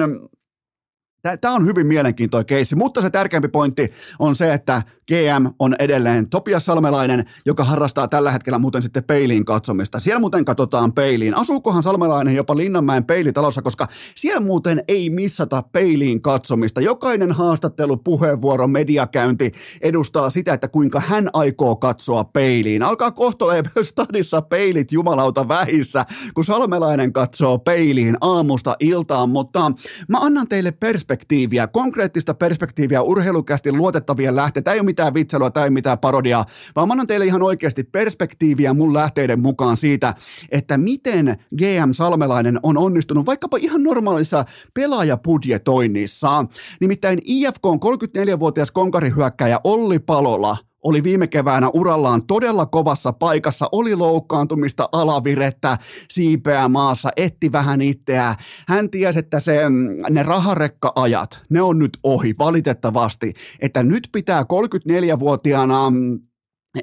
Tämä 1.42 1.56
on 1.56 1.66
hyvin 1.66 1.88
mielenkiintoinen 1.88 2.46
keissi, 2.46 2.75
mutta 2.75 3.01
se 3.01 3.10
tärkeämpi 3.10 3.48
pointti 3.48 3.92
on 4.20 4.36
se, 4.36 4.54
että 4.54 4.82
GM 5.08 5.46
on 5.60 5.75
edelleen 5.80 6.30
Topias 6.30 6.66
Salmelainen, 6.66 7.25
joka 7.46 7.63
harrastaa 7.63 8.08
tällä 8.08 8.32
hetkellä 8.32 8.60
muuten 8.60 8.82
sitten 8.82 9.04
peiliin 9.04 9.46
katsomista. 9.46 10.00
Siellä 10.00 10.20
muuten 10.20 10.46
katsotaan 10.46 10.94
peiliin. 10.94 11.38
Asuukohan 11.38 11.84
Salmelainen 11.84 12.36
jopa 12.36 12.58
Linnanmäen 12.58 13.06
peilitalossa, 13.06 13.62
koska 13.62 13.88
siellä 14.16 14.40
muuten 14.40 14.84
ei 14.88 15.10
missata 15.10 15.63
peiliin 15.72 16.22
katsomista. 16.22 16.82
Jokainen 16.82 17.32
haastattelu, 17.32 17.98
puheenvuoro, 17.98 18.68
mediakäynti 18.68 19.51
edustaa 19.82 20.30
sitä, 20.30 20.54
että 20.54 20.68
kuinka 20.68 21.00
hän 21.00 21.30
aikoo 21.34 21.75
katsoa 21.75 22.24
peiliin. 22.24 22.84
Alkaa 22.84 23.12
kohtolee 23.12 23.63
stadissa 23.84 24.42
peilit 24.42 24.92
jumalauta 24.92 25.48
vähissä, 25.48 26.06
kun 26.34 26.46
Salmelainen 26.46 27.13
katsoo 27.13 27.60
peiliin 27.60 28.18
aamusta 28.22 28.75
iltaan, 28.80 29.30
mutta 29.30 29.72
mä 30.08 30.18
annan 30.20 30.48
teille 30.48 30.72
perspektiiviä, 31.12 31.68
konkreettista 31.68 32.34
perspektiiviä, 32.34 33.01
urheilukästi 33.01 33.72
luotettavia 33.72 34.36
lähteitä. 34.36 34.74
Ei 34.74 34.80
ole 34.80 34.86
mitään 34.86 35.13
vitsailua 35.13 35.51
tai 35.51 35.70
mitään 35.70 36.00
parodiaa, 36.00 36.46
vaan 36.75 36.88
mä 36.88 36.91
annan 36.91 37.08
teille 37.08 37.25
ihan 37.25 37.44
oikeasti 37.44 37.84
perspektiiviä 37.84 38.74
mun 38.74 38.94
lähteiden 38.94 39.39
mukaan 39.39 39.77
siitä, 39.77 40.15
että 40.51 40.77
miten 40.77 41.38
GM 41.58 41.91
Salmelainen 41.91 42.60
on 42.63 42.77
onnistunut 42.77 43.25
vaikkapa 43.25 43.58
ihan 43.58 43.84
normaalissa 43.84 44.46
pelaajapudjetoinnissa. 44.74 46.46
Nimittäin 46.82 47.20
IFK 47.25 47.65
on 47.65 47.80
34-vuotias 47.80 48.72
konkarihyökkäjä 48.72 49.60
Olli 49.63 50.00
Palola– 50.00 50.58
oli 50.84 51.04
viime 51.04 51.28
keväänä 51.28 51.70
urallaan 51.74 52.28
todella 52.28 52.66
kovassa 52.66 53.14
paikassa, 53.14 53.70
oli 53.72 53.96
loukkaantumista, 53.96 54.90
alavirettä, 54.92 55.78
siipeää 56.10 56.68
maassa, 56.68 57.10
etti 57.18 57.52
vähän 57.52 57.82
itseään. 57.82 58.36
Hän 58.68 58.90
tiesi, 58.90 59.20
että 59.20 59.40
se, 59.40 59.70
mm, 59.70 59.76
ne 60.10 60.24
raharekka-ajat, 60.24 61.42
ne 61.50 61.62
on 61.62 61.80
nyt 61.80 61.98
ohi 62.04 62.36
valitettavasti, 62.40 63.34
että 63.60 63.84
nyt 63.84 64.10
pitää 64.12 64.44
34-vuotiaana 64.44 65.90
mm, 65.90 66.20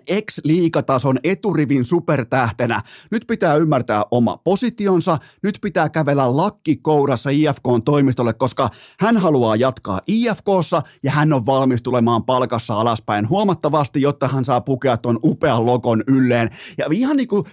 ex-liikatason 0.06 1.18
eturivin 1.24 1.84
supertähtenä. 1.84 2.80
Nyt 3.10 3.24
pitää 3.26 3.54
ymmärtää 3.54 4.02
oma 4.10 4.36
positionsa, 4.36 5.18
nyt 5.42 5.58
pitää 5.62 5.88
kävellä 5.88 6.36
lakki 6.36 6.76
kourassa 6.76 7.30
IFKn 7.30 7.82
toimistolle, 7.84 8.32
koska 8.32 8.68
hän 9.00 9.16
haluaa 9.16 9.56
jatkaa 9.56 10.00
IFKssa 10.06 10.82
ja 11.02 11.10
hän 11.10 11.32
on 11.32 11.46
valmis 11.46 11.82
tulemaan 11.82 12.24
palkassa 12.24 12.80
alaspäin 12.80 13.28
huomattavasti, 13.28 14.02
jotta 14.02 14.28
hän 14.28 14.44
saa 14.44 14.60
pukea 14.60 14.96
tuon 14.96 15.18
upean 15.24 15.66
logon 15.66 16.02
ylleen. 16.06 16.50
Ja 16.78 16.86
ihan 16.90 17.16
niin 17.16 17.28
kuin 17.28 17.44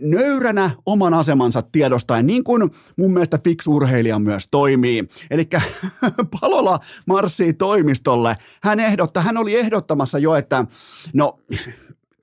nöyränä 0.00 0.70
oman 0.86 1.14
asemansa 1.14 1.62
tiedostaen, 1.62 2.26
niin 2.26 2.44
kuin 2.44 2.70
mun 2.98 3.12
mielestä 3.12 3.38
fiksurheilija 3.44 4.18
myös 4.18 4.48
toimii. 4.50 5.08
Eli 5.30 5.48
Palola 6.40 6.80
marssii 7.06 7.52
toimistolle. 7.52 8.36
Hän 8.62 8.80
ehdottaa, 8.80 9.22
hän 9.22 9.36
oli 9.36 9.56
ehdottamassa 9.56 10.18
jo, 10.18 10.34
että 10.34 10.66
no 11.12 11.38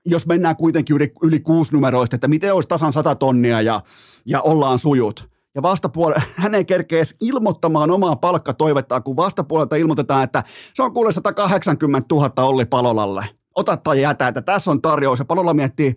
jos 0.06 0.26
mennään 0.26 0.56
kuitenkin 0.56 0.96
yli, 0.96 1.12
yli 1.22 1.40
kuusi 1.40 1.74
numeroista, 1.74 2.16
että 2.16 2.28
miten 2.28 2.54
olisi 2.54 2.68
tasan 2.68 2.92
sata 2.92 3.14
tonnia 3.14 3.60
ja, 3.60 3.80
ja 4.26 4.40
ollaan 4.40 4.78
sujut. 4.78 5.28
Ja 5.54 5.62
vastapuolella, 5.62 6.22
hän 6.42 6.54
ei 6.54 6.64
kerkeä 6.64 6.98
edes 6.98 7.16
ilmoittamaan 7.20 7.90
omaa 7.90 8.16
palkkatoivettaan, 8.16 9.02
kun 9.02 9.16
vastapuolelta 9.16 9.76
ilmoitetaan, 9.76 10.24
että 10.24 10.44
se 10.74 10.82
on 10.82 10.94
kuule 10.94 11.12
180 11.12 12.14
000 12.14 12.32
Olli 12.36 12.64
Palolalle. 12.64 13.26
Ota 13.54 13.76
tai 13.76 14.02
jätä, 14.02 14.28
että 14.28 14.42
tässä 14.42 14.70
on 14.70 14.82
tarjous. 14.82 15.18
Ja 15.18 15.24
Palola 15.24 15.54
miettii, 15.54 15.94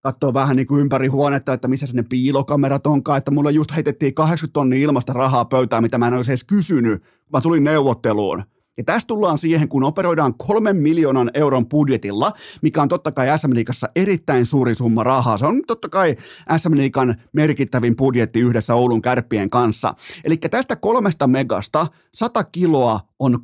katsoo 0.00 0.34
vähän 0.34 0.56
niin 0.56 0.66
kuin 0.66 0.80
ympäri 0.80 1.06
huonetta, 1.06 1.52
että 1.52 1.68
missä 1.68 1.86
ne 1.92 2.02
piilokamerat 2.02 2.86
onkaan, 2.86 3.18
että 3.18 3.30
mulla 3.30 3.50
just 3.50 3.74
heitettiin 3.74 4.14
80 4.14 4.52
tonnia 4.52 4.78
ilmasta 4.78 5.12
rahaa 5.12 5.44
pöytään, 5.44 5.82
mitä 5.82 5.98
mä 5.98 6.06
en 6.06 6.14
olisi 6.14 6.30
edes 6.30 6.44
kysynyt, 6.44 7.02
mä 7.32 7.40
tulin 7.40 7.64
neuvotteluun. 7.64 8.42
Ja 8.76 8.84
tässä 8.84 9.06
tullaan 9.06 9.38
siihen, 9.38 9.68
kun 9.68 9.84
operoidaan 9.84 10.34
kolmen 10.34 10.76
miljoonan 10.76 11.30
euron 11.34 11.68
budjetilla, 11.68 12.32
mikä 12.62 12.82
on 12.82 12.88
totta 12.88 13.12
kai 13.12 13.38
SM 13.38 13.54
Liigassa 13.54 13.88
erittäin 13.96 14.46
suuri 14.46 14.74
summa 14.74 15.04
rahaa. 15.04 15.38
Se 15.38 15.46
on 15.46 15.62
totta 15.66 15.88
kai 15.88 16.16
SM 16.56 16.76
Liigan 16.76 17.14
merkittävin 17.32 17.96
budjetti 17.96 18.40
yhdessä 18.40 18.74
Oulun 18.74 19.02
kärppien 19.02 19.50
kanssa. 19.50 19.94
Eli 20.24 20.36
tästä 20.36 20.76
kolmesta 20.76 21.26
megasta 21.26 21.86
100 22.14 22.44
kiloa 22.44 23.00
on 23.18 23.34
3,33 23.34 23.38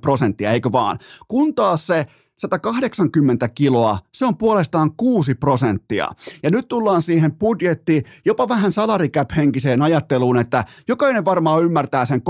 prosenttia, 0.00 0.52
eikö 0.52 0.72
vaan? 0.72 0.98
Kun 1.28 1.54
taas 1.54 1.86
se 1.86 2.06
180 2.38 3.48
kiloa, 3.48 3.98
se 4.12 4.26
on 4.26 4.36
puolestaan 4.36 4.90
6 4.96 5.34
prosenttia. 5.34 6.08
Ja 6.42 6.50
nyt 6.50 6.68
tullaan 6.68 7.02
siihen 7.02 7.32
budjetti, 7.32 8.02
jopa 8.24 8.48
vähän 8.48 8.72
salaricap 8.72 9.30
henkiseen 9.36 9.82
ajatteluun, 9.82 10.36
että 10.36 10.64
jokainen 10.88 11.24
varmaan 11.24 11.62
ymmärtää 11.62 12.04
sen 12.04 12.22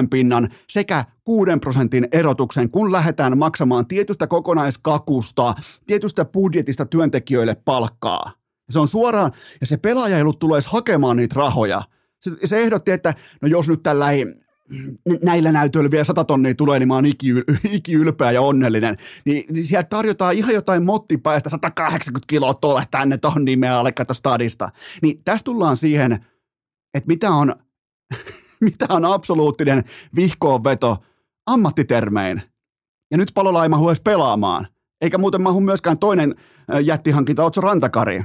3,3 0.00 0.08
pinnan 0.10 0.48
sekä 0.68 1.04
6 1.24 1.50
prosentin 1.60 2.08
erotuksen, 2.12 2.70
kun 2.70 2.92
lähdetään 2.92 3.38
maksamaan 3.38 3.86
tietystä 3.86 4.26
kokonaiskakusta, 4.26 5.54
tietystä 5.86 6.24
budjetista 6.24 6.86
työntekijöille 6.86 7.54
palkkaa. 7.54 8.32
Se 8.70 8.78
on 8.78 8.88
suoraan, 8.88 9.32
ja 9.60 9.66
se 9.66 9.76
pelaaja 9.76 10.16
ei 10.16 10.22
ollut 10.22 10.44
hakemaan 10.66 11.16
niitä 11.16 11.34
rahoja. 11.36 11.80
Se, 12.20 12.30
se 12.44 12.58
ehdotti, 12.58 12.90
että 12.90 13.14
no 13.42 13.48
jos 13.48 13.68
nyt 13.68 13.82
tällä 13.82 14.10
ei 14.10 14.26
näillä 15.22 15.52
näytöillä 15.52 15.90
vielä 15.90 16.04
sata 16.04 16.24
tonnia 16.24 16.54
tulee, 16.54 16.78
niin 16.78 16.88
mä 16.88 16.94
oon 16.94 17.06
iki, 17.06 17.28
iki 17.70 17.92
ja 18.32 18.42
onnellinen. 18.42 18.96
Niin, 19.24 19.44
niin 19.54 19.64
sieltä 19.64 19.88
tarjotaan 19.88 20.34
ihan 20.34 20.54
jotain 20.54 20.84
mottipäästä 20.84 21.50
180 21.50 22.26
kiloa 22.26 22.54
tuolle 22.54 22.82
tänne 22.90 23.18
tuohon 23.18 23.44
nimeä 23.44 23.78
alle 23.78 23.90
stadista. 24.12 24.70
Niin 25.02 25.22
tästä 25.24 25.44
tullaan 25.44 25.76
siihen, 25.76 26.12
että 26.94 27.06
mitä 27.06 27.30
on, 27.30 27.54
mitä 28.60 28.86
on 28.90 29.04
absoluuttinen 29.04 29.84
vihkoonveto 30.16 30.96
ammattitermein. 31.46 32.42
Ja 33.10 33.16
nyt 33.16 33.30
palolla 33.34 33.62
ei 33.62 33.68
pelaamaan. 34.04 34.66
Eikä 35.00 35.18
muuten 35.18 35.42
mahu 35.42 35.60
myöskään 35.60 35.98
toinen 35.98 36.34
jättihankinta, 36.84 37.44
Otso 37.44 37.60
Rantakari. 37.60 38.22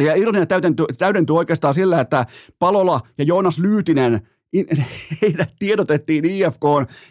Ja 0.00 0.14
ironia 0.14 0.46
täydentyy, 0.46 0.86
täydentyy 0.98 1.36
oikeastaan 1.36 1.74
sillä, 1.74 2.00
että 2.00 2.26
Palola 2.58 3.00
ja 3.18 3.24
Joonas 3.24 3.58
Lyytinen– 3.58 4.20
heidät 5.22 5.52
tiedotettiin 5.58 6.24
IFK 6.24 6.62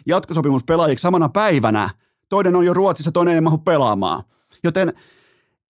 jatkosopimuspelaajiksi 0.06 1.02
samana 1.02 1.28
päivänä. 1.28 1.90
Toinen 2.28 2.56
on 2.56 2.66
jo 2.66 2.74
Ruotsissa, 2.74 3.12
toinen 3.12 3.34
ei 3.34 3.40
mahu 3.40 3.58
pelaamaan. 3.58 4.22
Joten 4.64 4.92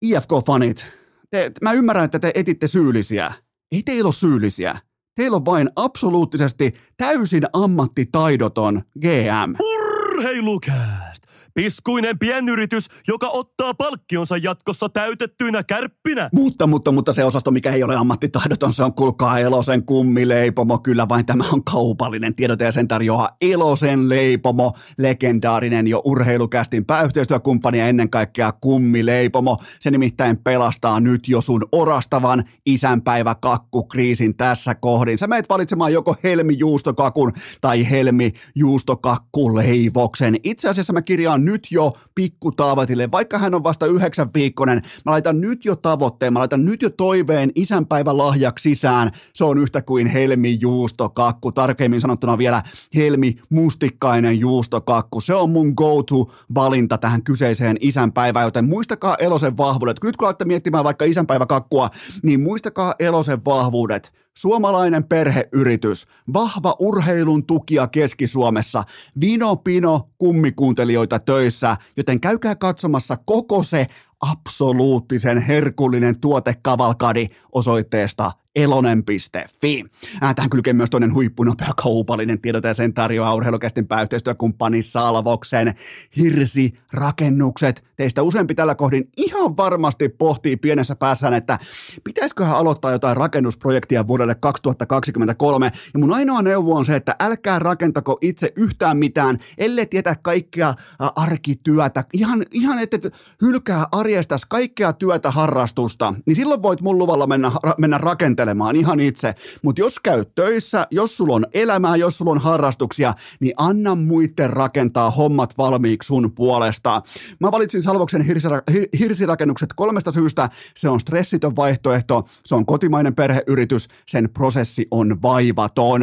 IFK-fanit, 0.05 0.87
te, 1.31 1.53
mä 1.63 1.73
ymmärrän, 1.73 2.05
että 2.05 2.19
te 2.19 2.33
etitte 2.35 2.67
syyllisiä. 2.67 3.33
Ei 3.73 3.83
teillä 3.83 4.07
ole 4.07 4.13
syyllisiä. 4.13 4.79
Teillä 5.15 5.37
on 5.37 5.45
vain 5.45 5.71
absoluuttisesti 5.77 6.75
täysin 6.97 7.43
ammattitaidoton 7.53 8.83
GM. 9.01 9.55
Urheilukää! 9.61 11.13
Piskuinen 11.57 12.19
pienyritys, 12.19 12.87
joka 13.09 13.29
ottaa 13.29 13.75
palkkionsa 13.75 14.37
jatkossa 14.37 14.89
täytettyinä 14.89 15.63
kärppinä. 15.63 16.29
Mutta, 16.33 16.67
mutta, 16.67 16.93
mutta 16.93 17.13
se 17.13 17.25
osasto, 17.25 17.51
mikä 17.51 17.73
ei 17.73 17.83
ole 17.83 17.97
ammattitahdoton, 17.97 18.73
se 18.73 18.83
on 18.83 18.95
kuulkaa 18.95 19.39
Elosen 19.39 19.83
kummileipomo. 19.87 20.79
Kyllä 20.79 21.09
vain 21.09 21.27
tämä 21.27 21.45
on 21.53 21.65
kaupallinen 21.65 22.35
tiedote 22.35 22.65
ja 22.65 22.73
sen 22.73 22.89
tarjoaa 22.89 23.37
Elosen 23.41 24.09
leipomo, 24.09 24.73
legendaarinen 24.99 25.87
jo 25.87 26.03
urheilukästin 26.05 26.85
pääyhteistyökumppani 26.85 27.79
ja 27.79 27.89
ennen 27.89 28.11
kaikkea 28.11 28.53
kummileipomo. 28.53 29.57
Se 29.81 29.91
nimittäin 29.91 30.37
pelastaa 30.37 31.01
nyt 31.01 31.29
jo 31.29 31.41
sun 31.41 31.69
orastavan 31.73 32.45
isänpäivä 32.67 33.35
kakkukriisin 33.35 34.37
tässä 34.37 34.75
kohdin. 34.75 35.19
Sä 35.19 35.27
meet 35.27 35.49
valitsemaan 35.49 35.93
joko 35.93 36.17
helmi 36.25 36.59
juustokakun 36.59 37.33
tai 37.61 37.91
helmi 37.91 38.33
juustokakkuleivoksen. 38.55 40.37
Itse 40.45 40.69
asiassa 40.69 40.93
mä 40.93 41.03
kirjaan 41.03 41.46
nyt 41.47 41.67
jo 41.71 41.93
pikku 42.15 42.53
Taavatille, 42.53 43.11
vaikka 43.11 43.39
hän 43.39 43.55
on 43.55 43.65
vasta 43.65 43.87
yhdeksän 43.87 44.31
viikkonen, 44.35 44.83
mä 45.05 45.13
laitan 45.13 45.41
nyt 45.41 45.65
jo 45.65 45.77
tavoitteen, 45.77 46.33
mä 46.33 46.39
laitan 46.39 46.65
nyt 46.65 46.83
jo 46.83 46.91
toiveen 46.91 47.53
isänpäivä 47.55 48.17
lahjaksi 48.17 48.63
sisään. 48.71 49.11
Se 49.33 49.45
on 49.45 49.59
yhtä 49.59 49.83
kuin 49.83 50.07
helmi 50.07 50.59
juustokakku, 50.61 51.53
tarkemmin 51.53 52.01
sanottuna 52.01 52.39
vielä 52.39 52.63
helmi 52.95 53.35
mustikkainen 53.51 54.41
juustokakku. 54.41 55.21
Se 55.21 55.35
on 55.35 55.51
mun 55.51 55.73
go-to 55.77 56.31
valinta 56.55 56.99
tähän 56.99 57.23
kyseiseen 57.23 57.77
isänpäivään, 57.81 58.45
joten 58.45 58.69
muistakaa 58.69 59.17
Elosen 59.17 59.57
vahvuudet. 59.57 59.97
Nyt 60.05 60.17
kun 60.17 60.29
olette 60.29 60.45
miettimään 60.45 60.85
vaikka 60.85 61.05
isänpäiväkakkua, 61.05 61.91
niin 62.23 62.41
muistakaa 62.41 62.95
Elosen 62.99 63.45
vahvuudet. 63.45 64.26
Suomalainen 64.37 65.05
perheyritys, 65.05 66.07
vahva 66.33 66.77
urheilun 66.79 67.47
tukia 67.47 67.87
Keski-Suomessa, 67.87 68.85
Vino 69.21 69.57
Pino 69.57 70.09
kummikuuntelijoita 70.19 71.19
töissä, 71.19 71.77
joten 71.97 72.21
käykää 72.21 72.55
katsomassa 72.55 73.17
koko 73.17 73.63
se 73.63 73.87
absoluuttisen 74.21 75.39
herkullinen 75.39 76.21
tuotekavalkadi 76.21 77.29
osoitteesta 77.53 78.33
elonen.fi. 78.57 79.85
Äh, 80.23 80.35
tähän 80.35 80.51
kylkee 80.51 80.73
myös 80.73 80.91
toinen 80.91 81.15
huippunopea 81.15 81.71
kaupallinen 81.83 82.41
tiedote 82.41 82.69
ja 82.69 82.75
sen 82.75 82.95
tarjoaa 82.95 83.35
urheilukästin 83.35 83.87
yhteistyökumppani 84.03 84.83
Salvoksen 84.83 85.75
hirsirakennukset. 86.17 87.85
Teistä 87.97 88.23
useampi 88.23 88.55
tällä 88.55 88.75
kohdin 88.75 89.09
ihan 89.17 89.57
varmasti 89.57 90.09
pohtii 90.09 90.57
pienessä 90.57 90.97
päässään, 90.97 91.35
että 91.35 91.59
pitäisiköhän 92.05 92.57
aloittaa 92.57 92.93
jotain 92.93 93.17
rakennusprojektia 93.17 94.07
vuodelle 94.07 94.35
2023. 94.35 95.73
Ja 95.95 96.01
mun 96.01 96.13
ainoa 96.13 96.43
neuvo 96.43 96.77
on 96.77 96.85
se, 96.85 96.97
että 96.97 97.17
älkää 97.21 97.59
rakentako 97.59 98.19
itse 98.21 98.53
yhtään 98.57 98.99
mitään, 98.99 99.39
ellei 99.59 99.87
tietä 99.87 100.17
kaikkea 100.23 100.75
arkityötä. 100.99 102.05
Ihan, 102.13 102.47
ihan 102.51 102.79
että 102.79 102.99
hylkää 103.43 103.87
arjestas 103.93 104.45
kaikkea 104.45 104.93
työtä, 104.93 105.31
harrastusta, 105.31 106.15
niin 106.27 106.37
silloin 106.37 106.63
voit 106.63 106.81
mun 106.81 106.99
luvalla 106.99 107.27
mennä, 107.27 107.53
mennä 107.79 107.99
rakentelemaan 108.47 108.77
ihan 108.77 109.01
itse. 109.01 109.35
Mutta 109.63 109.81
jos 109.81 110.01
käy 110.01 110.25
töissä, 110.35 110.87
jos 110.91 111.17
sulla 111.17 111.35
on 111.35 111.47
elämää, 111.53 111.97
jos 111.97 112.19
sulla 112.19 112.31
on 112.31 112.39
harrastuksia, 112.39 113.15
niin 113.41 113.55
anna 113.57 113.95
muiden 113.95 114.51
rakentaa 114.51 115.11
hommat 115.11 115.59
valmiiksi 115.59 116.07
sun 116.07 116.33
puolesta. 116.33 117.03
Mä 117.41 117.53
valitsin 117.53 117.83
Salvoksen 117.83 118.23
hirsira- 118.23 118.99
hirsirakennukset 118.99 119.73
kolmesta 119.77 120.13
syystä. 120.13 120.49
Se 120.77 120.89
on 120.89 121.01
stressitön 121.01 121.57
vaihtoehto, 121.57 122.29
se 122.45 122.55
on 122.55 122.67
kotimainen 122.67 123.15
perheyritys, 123.15 123.89
sen 124.07 124.29
prosessi 124.31 124.87
on 124.91 125.23
vaivaton. 125.23 126.01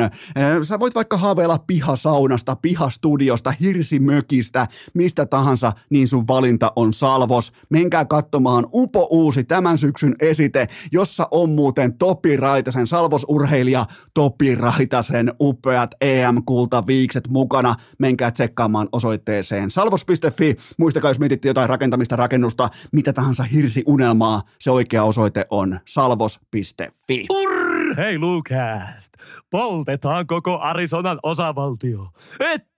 Sä 0.63 0.79
voit 0.79 0.95
vaikka 0.95 1.17
haaveilla 1.17 1.57
pihasaunasta, 1.67 2.55
pihastudiosta, 2.55 3.51
hirsimökistä, 3.51 4.67
mistä 4.93 5.25
tahansa, 5.25 5.71
niin 5.89 6.07
sun 6.07 6.27
valinta 6.27 6.71
on 6.75 6.93
Salvos. 6.93 7.51
Menkää 7.69 8.05
katsomaan 8.05 8.67
upo 8.73 9.07
uusi 9.12 9.43
tämän 9.43 9.77
syksyn 9.77 10.15
esite, 10.19 10.67
jossa 10.91 11.27
on 11.31 11.50
muuten 11.50 11.97
Topi 11.97 12.32
Raitasen, 12.37 12.87
salvosurheilija 12.87 13.85
Topi 14.13 14.55
Raitasen 14.55 15.33
upeat 15.39 15.91
EM-kultaviikset 16.01 17.27
mukana. 17.27 17.75
Menkää 17.99 18.31
tsekkaamaan 18.31 18.89
osoitteeseen 18.91 19.71
salvos.fi. 19.71 20.55
Muistakaa, 20.77 21.09
jos 21.09 21.19
mietitte 21.19 21.47
jotain 21.47 21.69
rakentamista, 21.69 22.15
rakennusta, 22.15 22.69
mitä 22.91 23.13
tahansa 23.13 23.43
hirsiunelmaa, 23.43 24.41
se 24.59 24.71
oikea 24.71 25.03
osoite 25.03 25.45
on 25.49 25.79
salvos.fi. 25.87 27.25
Urheilukääst! 27.29 29.13
Poltetaan 29.49 30.27
koko 30.27 30.59
Arizonan 30.59 31.19
osavaltio, 31.23 32.07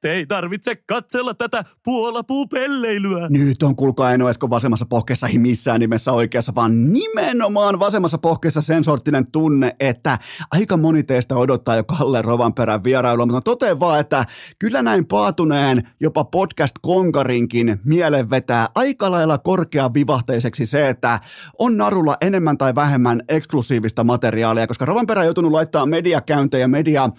ettei 0.06 0.26
tarvitse 0.26 0.76
katsella 0.88 1.34
tätä 1.34 1.64
puolapupelleilyä. 1.84 3.28
Nyt 3.30 3.64
on 3.64 3.76
kuulkaa 3.76 4.12
en 4.12 4.22
Esko 4.22 4.50
vasemmassa 4.50 4.86
pohkeessa 4.86 5.28
ei 5.28 5.38
missään 5.38 5.80
nimessä 5.80 6.12
oikeassa, 6.12 6.56
vaan 6.56 6.94
nimenomaan 6.94 7.80
vasemmassa 7.80 8.18
pohkeessa 8.18 8.62
sen 8.62 8.84
sorttinen 8.84 9.32
tunne, 9.32 9.76
että 9.80 10.18
aika 10.52 10.78
moni 10.78 11.04
teistä 11.04 11.36
odottaa 11.36 11.76
jo 11.76 11.84
Kalle 11.84 12.22
Rovanperän 12.22 12.84
vierailua, 12.84 13.26
mutta 13.26 13.42
totean 13.42 13.80
vaan, 13.80 14.00
että 14.00 14.26
kyllä 14.60 14.82
näin 14.82 15.06
paatuneen 15.06 15.90
jopa 16.00 16.24
podcast-konkarinkin 16.24 17.80
mielen 17.84 18.30
vetää 18.30 18.68
aika 18.76 19.12
lailla 19.12 19.38
korkea 19.38 19.94
vivahteiseksi 19.94 20.66
se, 20.66 20.90
että 20.90 21.20
on 21.60 21.78
narulla 21.78 22.18
enemmän 22.22 22.58
tai 22.58 22.76
vähemmän 22.76 23.22
eksklusiivista 23.30 24.04
materiaalia, 24.04 24.68
koska 24.68 24.86
Rovanperä 24.86 25.22
on 25.22 25.28
joutunut 25.28 25.52
laittaa 25.52 25.86
mediakäyntejä, 25.86 26.68
media 26.68 27.10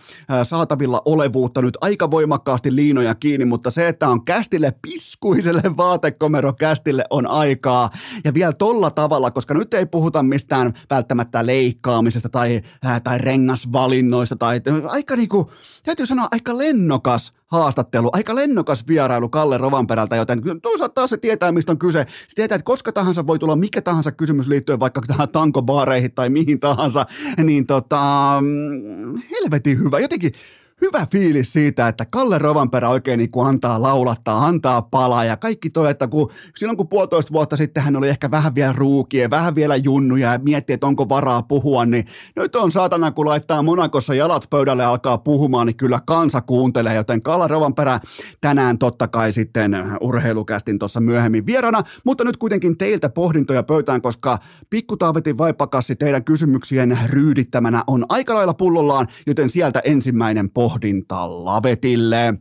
saatavilla 0.43 1.03
olevuutta 1.05 1.63
nyt 1.63 1.79
aika 1.81 2.11
voimakkaasti 2.11 2.76
liinoja 2.77 3.15
kiinni, 3.15 3.45
mutta 3.45 3.71
se, 3.71 3.89
että 3.89 4.09
on 4.09 4.25
kästille 4.25 4.73
piskuiselle 4.83 5.63
vaatekomero 5.77 6.53
kästille 6.53 7.05
on 7.11 7.27
aikaa 7.27 7.91
ja 8.25 8.35
vielä 8.35 8.53
tolla 8.53 8.91
tavalla, 8.91 9.31
koska 9.31 9.55
nyt 9.55 9.75
ei 9.75 9.87
puhuta 9.87 10.23
mistään 10.23 10.75
välttämättä 10.91 11.47
leikkaamisesta 11.47 12.29
tai, 12.29 12.63
tai 13.05 13.19
rengasvalinnoista 13.19 14.37
tai 14.37 14.61
aika 14.89 15.17
niinku, 15.17 15.51
täytyy 15.83 16.07
sanoa 16.07 16.29
aika 16.31 16.59
lennokas 16.59 17.33
haastattelu, 17.47 18.11
aika 18.13 18.35
lennokas 18.35 18.87
vierailu 18.89 19.29
Kalle 19.29 19.59
Rovanperältä, 19.59 20.17
joten 20.17 20.43
toisaalta 20.63 20.95
taas 20.95 21.11
se 21.11 21.17
tietää, 21.17 21.53
mistä 21.53 21.73
on 21.73 21.79
kyse. 21.79 22.07
Se 22.27 22.35
tietää, 22.35 22.57
että 22.57 22.65
koska 22.65 22.93
tahansa 22.93 23.27
voi 23.27 23.39
tulla 23.39 23.57
mikä 23.57 23.83
tahansa 23.83 24.13
kysymys 24.13 24.49
liittyen 24.49 24.81
vaikka 24.81 25.01
tähän 25.07 25.29
tankobaareihin 25.29 26.15
tai 26.15 26.29
mihin 26.29 26.61
tahansa, 26.61 27.07
niin 27.45 27.67
tota, 27.67 28.03
mm, 28.41 29.23
helvetin 29.31 29.79
hyvä. 29.79 29.99
Jotenkin 29.99 30.33
hyvä 30.81 31.07
fiilis 31.13 31.53
siitä, 31.53 31.89
että 31.89 32.05
Kalle 32.05 32.39
Rovanperä 32.39 32.89
oikein 32.89 33.19
niin 33.19 33.31
kuin 33.31 33.49
antaa 33.49 33.83
laulattaa, 33.83 34.47
antaa 34.47 34.83
palaa 34.83 35.25
ja 35.25 35.37
kaikki 35.37 35.71
toi, 35.71 35.91
että 35.91 36.07
kun, 36.07 36.31
silloin 36.57 36.77
kun 36.77 36.89
puolitoista 36.89 37.33
vuotta 37.33 37.57
sitten 37.57 37.83
hän 37.83 37.97
oli 37.97 38.09
ehkä 38.09 38.31
vähän 38.31 38.55
vielä 38.55 38.73
ruukie, 38.73 39.31
vähän 39.31 39.55
vielä 39.55 39.77
junnuja 39.77 40.33
ja 40.33 40.39
mietti, 40.39 40.73
että 40.73 40.87
onko 40.87 41.09
varaa 41.09 41.43
puhua, 41.43 41.87
niin 41.87 42.05
nyt 42.37 42.57
on 42.57 42.73
saatana, 42.73 43.11
kun 43.11 43.27
laittaa 43.27 43.63
Monakossa 43.63 44.15
jalat 44.15 44.47
pöydälle 44.51 44.83
ja 44.83 44.91
alkaa 44.91 45.19
puhumaan, 45.19 45.67
niin 45.67 45.77
kyllä 45.77 46.01
kansa 46.07 46.41
kuuntelee, 46.41 46.95
joten 46.95 47.23
Kalle 47.23 47.47
Rovanperä 47.47 48.01
tänään 48.41 48.79
totta 48.79 49.09
kai 49.09 49.33
sitten 49.33 49.77
urheilukästin 50.01 50.79
tuossa 50.79 51.01
myöhemmin 51.01 51.47
vierana, 51.47 51.83
mutta 52.05 52.25
nyt 52.25 52.37
kuitenkin 52.37 52.79
teiltä 52.79 53.09
pohdintoja 53.09 53.63
pöytään, 53.63 54.03
koska 54.03 54.39
pikkutaavetin 54.71 55.39
vaipakassi 55.39 55.97
teidän 55.97 56.25
kysymyksien 56.25 56.99
ryydittämänä 57.07 57.85
on 57.87 58.07
aika 58.09 58.35
lailla 58.35 58.55
pullollaan, 58.55 59.07
joten 59.27 59.51
sieltä 59.51 59.81
ensimmäinen 59.85 60.51
pohdinto 60.51 60.66
pohdinta 60.67 61.45
lavetille. 61.45 62.35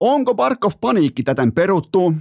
Onko 0.00 0.34
Barkov 0.34 0.72
paniikki 0.80 1.22
täten 1.22 1.52
peruttu? 1.52 2.12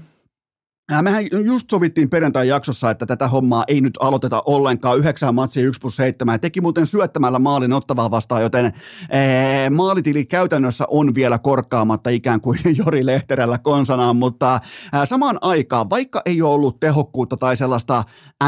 Ja 0.92 1.01
mehän 1.01 1.25
just 1.46 1.70
sovittiin 1.70 2.09
perjantai 2.09 2.48
jaksossa, 2.48 2.92
että 2.92 3.05
tätä 3.05 3.27
hommaa 3.27 3.64
ei 3.68 3.81
nyt 3.81 3.98
aloiteta 4.00 4.44
ollenkaan. 4.46 4.98
Yhdeksän 4.98 5.36
matsia 5.36 5.64
1 5.64 5.81
plus 5.81 5.96
7 5.96 6.33
ja 6.33 6.40
teki 6.40 6.62
muuten 6.62 6.86
syöttämällä 6.86 7.40
maalin 7.40 7.74
ottavaa 7.74 8.12
vastaan, 8.12 8.42
joten 8.42 8.74
ee, 9.09 9.70
maalitili 9.70 10.25
käytännössä 10.25 10.86
on 10.88 11.16
vielä 11.16 11.40
korkkaamatta 11.40 12.09
ikään 12.09 12.42
kuin 12.42 12.59
Jori 12.86 13.05
Lehterällä 13.05 13.57
konsanaan, 13.57 14.16
mutta 14.16 14.59
ää, 14.94 15.05
samaan 15.05 15.38
aikaan, 15.42 15.90
vaikka 15.90 16.22
ei 16.25 16.42
ole 16.42 16.53
ollut 16.53 16.79
tehokkuutta 16.79 17.38
tai 17.38 17.55
sellaista 17.55 18.03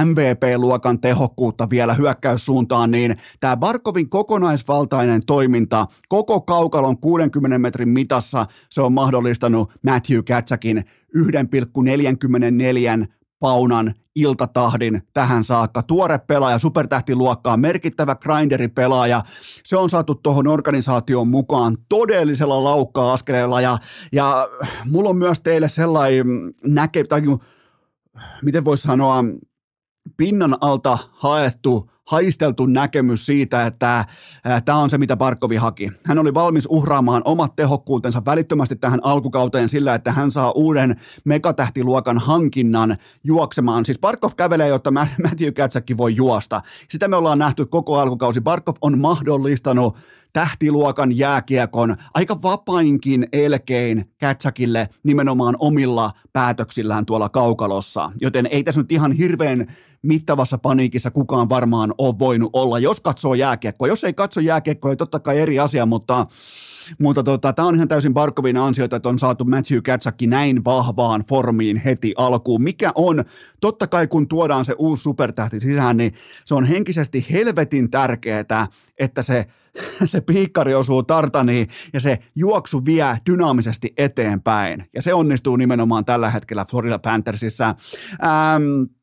MVP-luokan 0.06 1.02
tehokkuutta 1.02 1.70
vielä 1.70 1.94
hyökkäyssuuntaan, 1.94 2.92
niin 2.92 3.18
tämä 3.40 3.58
Barkovin 3.58 4.10
kokonaisvaltainen 4.10 5.22
toiminta 5.26 5.86
koko 6.10 6.42
kaukalon 6.42 6.98
60 6.98 7.60
metrin 7.60 7.90
mitassa, 7.90 8.46
se 8.70 8.82
on 8.82 8.94
mahdollistanut 8.94 9.74
Matthew 9.84 10.20
Katsakin 10.28 10.86
1,44 11.18 13.08
paunan 13.40 13.94
iltatahdin 14.16 15.02
tähän 15.14 15.44
saakka. 15.44 15.84
Tuore 15.84 16.18
pelaaja, 16.18 16.60
supertähtiluokkaa, 16.60 17.58
merkittävä 17.58 18.16
grinderi 18.16 18.68
pelaaja. 18.68 19.22
Se 19.64 19.78
on 19.78 19.90
saatu 19.90 20.16
tuohon 20.16 20.48
organisaation 20.48 21.28
mukaan 21.28 21.78
todellisella 21.90 22.64
laukkaa-askeleella 22.64 23.62
ja, 23.62 23.78
ja 24.12 24.48
mulla 24.92 25.10
on 25.10 25.18
myös 25.18 25.40
teille 25.40 25.70
sellainen 25.70 26.28
näke, 26.66 27.04
tai 27.04 27.22
miten 28.42 28.66
voisi 28.66 28.84
sanoa, 28.84 29.24
pinnan 30.18 30.58
alta 30.62 30.98
haettu 31.12 31.90
haisteltu 32.08 32.66
näkemys 32.66 33.26
siitä, 33.26 33.66
että 33.66 34.06
tämä 34.66 34.78
on 34.78 34.90
se, 34.90 34.98
mitä 34.98 35.18
Barkovi 35.18 35.56
haki. 35.56 35.92
Hän 36.06 36.20
oli 36.20 36.34
valmis 36.34 36.68
uhraamaan 36.70 37.22
omat 37.26 37.56
tehokkuutensa 37.56 38.22
välittömästi 38.26 38.76
tähän 38.76 39.00
alkukauteen 39.04 39.70
sillä, 39.70 39.96
että 39.96 40.12
hän 40.12 40.32
saa 40.32 40.52
uuden 40.52 40.96
megatähtiluokan 41.24 42.18
hankinnan 42.18 42.98
juoksemaan. 43.24 43.86
Siis 43.86 44.00
Barkov 44.00 44.32
kävelee, 44.38 44.68
jotta 44.68 44.92
Matthew 44.92 45.52
Katsäkki 45.52 45.98
voi 45.98 46.16
juosta. 46.16 46.62
Sitä 46.90 47.08
me 47.08 47.16
ollaan 47.16 47.40
nähty 47.40 47.66
koko 47.66 48.00
alkukausi. 48.00 48.42
Barkov 48.42 48.76
on 48.82 49.00
mahdollistanut 49.00 49.98
tähtiluokan 50.38 51.18
jääkiekon 51.18 51.98
aika 52.14 52.42
vapainkin 52.42 53.28
elkein 53.32 54.06
Kätsäkille 54.18 54.90
nimenomaan 55.04 55.56
omilla 55.60 56.12
päätöksillään 56.34 57.06
tuolla 57.06 57.30
kaukalossa. 57.30 58.12
Joten 58.22 58.46
ei 58.46 58.64
tässä 58.64 58.82
nyt 58.82 58.92
ihan 58.92 59.12
hirveän 59.12 59.68
mittavassa 60.02 60.58
paniikissa 60.58 61.12
kukaan 61.12 61.50
varmaan 61.50 61.94
ole 61.98 62.20
voinut 62.20 62.50
olla, 62.54 62.80
jos 62.80 63.00
katsoo 63.00 63.34
jääkiekkoa. 63.34 63.88
Jos 63.88 64.04
ei 64.04 64.14
katso 64.14 64.40
jääkiekkoa, 64.40 64.92
ei 64.92 64.98
totta 64.98 65.20
kai 65.20 65.40
eri 65.40 65.60
asia, 65.60 65.86
mutta 65.86 66.26
mutta 67.00 67.24
tota, 67.24 67.54
tämä 67.54 67.68
on 67.68 67.76
ihan 67.76 67.88
täysin 67.88 68.14
Barkovin 68.14 68.58
ansiota, 68.58 68.96
että 68.96 69.10
on 69.10 69.20
saatu 69.20 69.46
Matthew 69.46 69.82
Katsakki 69.82 70.28
näin 70.28 70.66
vahvaan 70.66 71.24
formiin 71.30 71.78
heti 71.78 72.14
alkuun. 72.18 72.62
Mikä 72.62 72.92
on, 72.96 73.24
totta 73.62 73.88
kai 73.88 74.08
kun 74.08 74.28
tuodaan 74.28 74.66
se 74.66 74.76
uusi 74.78 75.04
supertähti 75.04 75.60
sisään, 75.60 75.98
niin 75.98 76.14
se 76.46 76.56
on 76.56 76.66
henkisesti 76.66 77.26
helvetin 77.32 77.92
tärkeää, 77.92 78.68
että 79.00 79.22
se 79.22 79.46
se 80.04 80.22
piikkari 80.22 80.74
osuu 80.74 81.04
tartaniin 81.04 81.68
ja 81.94 82.00
se 82.00 82.20
juoksu 82.36 82.86
vie 82.86 83.18
dynaamisesti 83.30 83.94
eteenpäin. 83.98 84.90
Ja 84.94 85.02
se 85.02 85.14
onnistuu 85.14 85.56
nimenomaan 85.56 86.06
tällä 86.06 86.30
hetkellä 86.30 86.66
Florida 86.66 87.00
Panthersissa. 87.00 87.76
Ähm, 88.24 88.97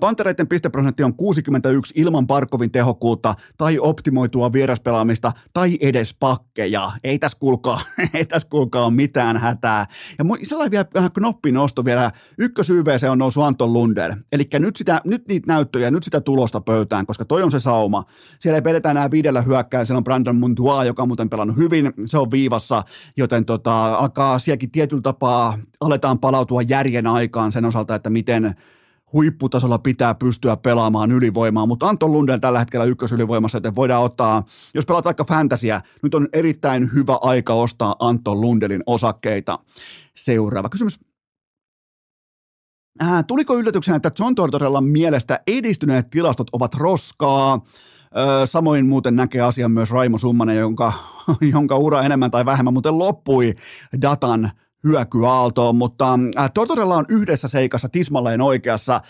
Pantereiden 0.00 0.48
pisteprosentti 0.48 1.02
on 1.02 1.14
61 1.14 1.94
ilman 1.96 2.26
Parkovin 2.26 2.70
tehokkuutta 2.70 3.34
tai 3.58 3.78
optimoitua 3.78 4.52
vieraspelaamista 4.52 5.32
tai 5.52 5.78
edes 5.80 6.14
pakkeja. 6.20 6.90
Ei 7.04 7.18
tässä 7.18 7.38
kuulkaa, 7.40 7.80
ei 8.14 8.24
tässä 8.24 8.48
kuulkaa 8.48 8.84
ole 8.84 8.94
mitään 8.94 9.36
hätää. 9.36 9.86
Ja 10.18 10.24
sellainen 10.42 10.70
vielä 10.70 10.84
vähän 10.94 11.12
knoppinosto 11.12 11.84
vielä. 11.84 12.10
Ykkös 12.38 12.70
YVC 12.70 13.06
on 13.10 13.18
noussut 13.18 13.44
Anton 13.44 13.72
Lundell. 13.72 14.12
Eli 14.32 14.48
nyt, 14.58 14.76
sitä, 14.76 15.00
nyt 15.04 15.28
niitä 15.28 15.52
näyttöjä, 15.52 15.90
nyt 15.90 16.02
sitä 16.02 16.20
tulosta 16.20 16.60
pöytään, 16.60 17.06
koska 17.06 17.24
toi 17.24 17.42
on 17.42 17.50
se 17.50 17.60
sauma. 17.60 18.04
Siellä 18.38 18.56
ei 18.56 18.62
pedetä 18.62 18.90
enää 18.90 19.10
viidellä 19.10 19.42
hyökkää, 19.42 19.84
siellä 19.84 19.98
on 19.98 20.04
Brandon 20.04 20.36
Muntua, 20.36 20.84
joka 20.84 21.02
on 21.02 21.08
muuten 21.08 21.30
pelannut 21.30 21.56
hyvin, 21.56 21.92
se 22.06 22.18
on 22.18 22.30
viivassa, 22.30 22.82
joten 23.16 23.44
tota, 23.44 23.94
alkaa 23.94 24.38
sielläkin 24.38 24.70
tietyllä 24.70 25.02
tapaa, 25.02 25.58
aletaan 25.80 26.18
palautua 26.18 26.62
järjen 26.62 27.06
aikaan 27.06 27.52
sen 27.52 27.64
osalta, 27.64 27.94
että 27.94 28.10
miten 28.10 28.54
huipputasolla 29.12 29.78
pitää 29.78 30.14
pystyä 30.14 30.56
pelaamaan 30.56 31.12
ylivoimaa, 31.12 31.66
mutta 31.66 31.88
Anton 31.88 32.12
Lundell 32.12 32.38
tällä 32.38 32.58
hetkellä 32.58 32.84
ykkösylivoimassa, 32.84 33.56
joten 33.56 33.74
voidaan 33.74 34.02
ottaa, 34.02 34.42
jos 34.74 34.86
pelaat 34.86 35.04
vaikka 35.04 35.24
fantasia, 35.24 35.80
nyt 36.02 36.14
on 36.14 36.28
erittäin 36.32 36.90
hyvä 36.94 37.18
aika 37.20 37.54
ostaa 37.54 37.96
Anton 37.98 38.40
Lundelin 38.40 38.82
osakkeita. 38.86 39.58
Seuraava 40.16 40.68
kysymys. 40.68 41.00
Äh, 43.02 43.24
tuliko 43.26 43.58
yllätyksenä, 43.58 43.96
että 43.96 44.10
John 44.18 44.34
Tortorellan 44.34 44.84
mielestä 44.84 45.40
edistyneet 45.46 46.10
tilastot 46.10 46.48
ovat 46.52 46.74
roskaa? 46.74 47.60
Samoin 48.44 48.86
muuten 48.86 49.16
näkee 49.16 49.40
asian 49.40 49.72
myös 49.72 49.90
Raimo 49.90 50.18
Summanen, 50.18 50.56
jonka, 50.56 50.92
jonka 51.52 51.76
ura 51.76 52.02
enemmän 52.02 52.30
tai 52.30 52.44
vähemmän 52.44 52.72
muuten 52.72 52.98
loppui 52.98 53.54
datan 54.02 54.50
hyökyaaltoon, 54.84 55.76
mutta 55.76 56.18
äh, 56.38 56.50
Tortorella 56.54 56.96
on 56.96 57.04
yhdessä 57.08 57.48
seikassa 57.48 57.88
tismalleen 57.88 58.40
oikeassa. 58.40 59.00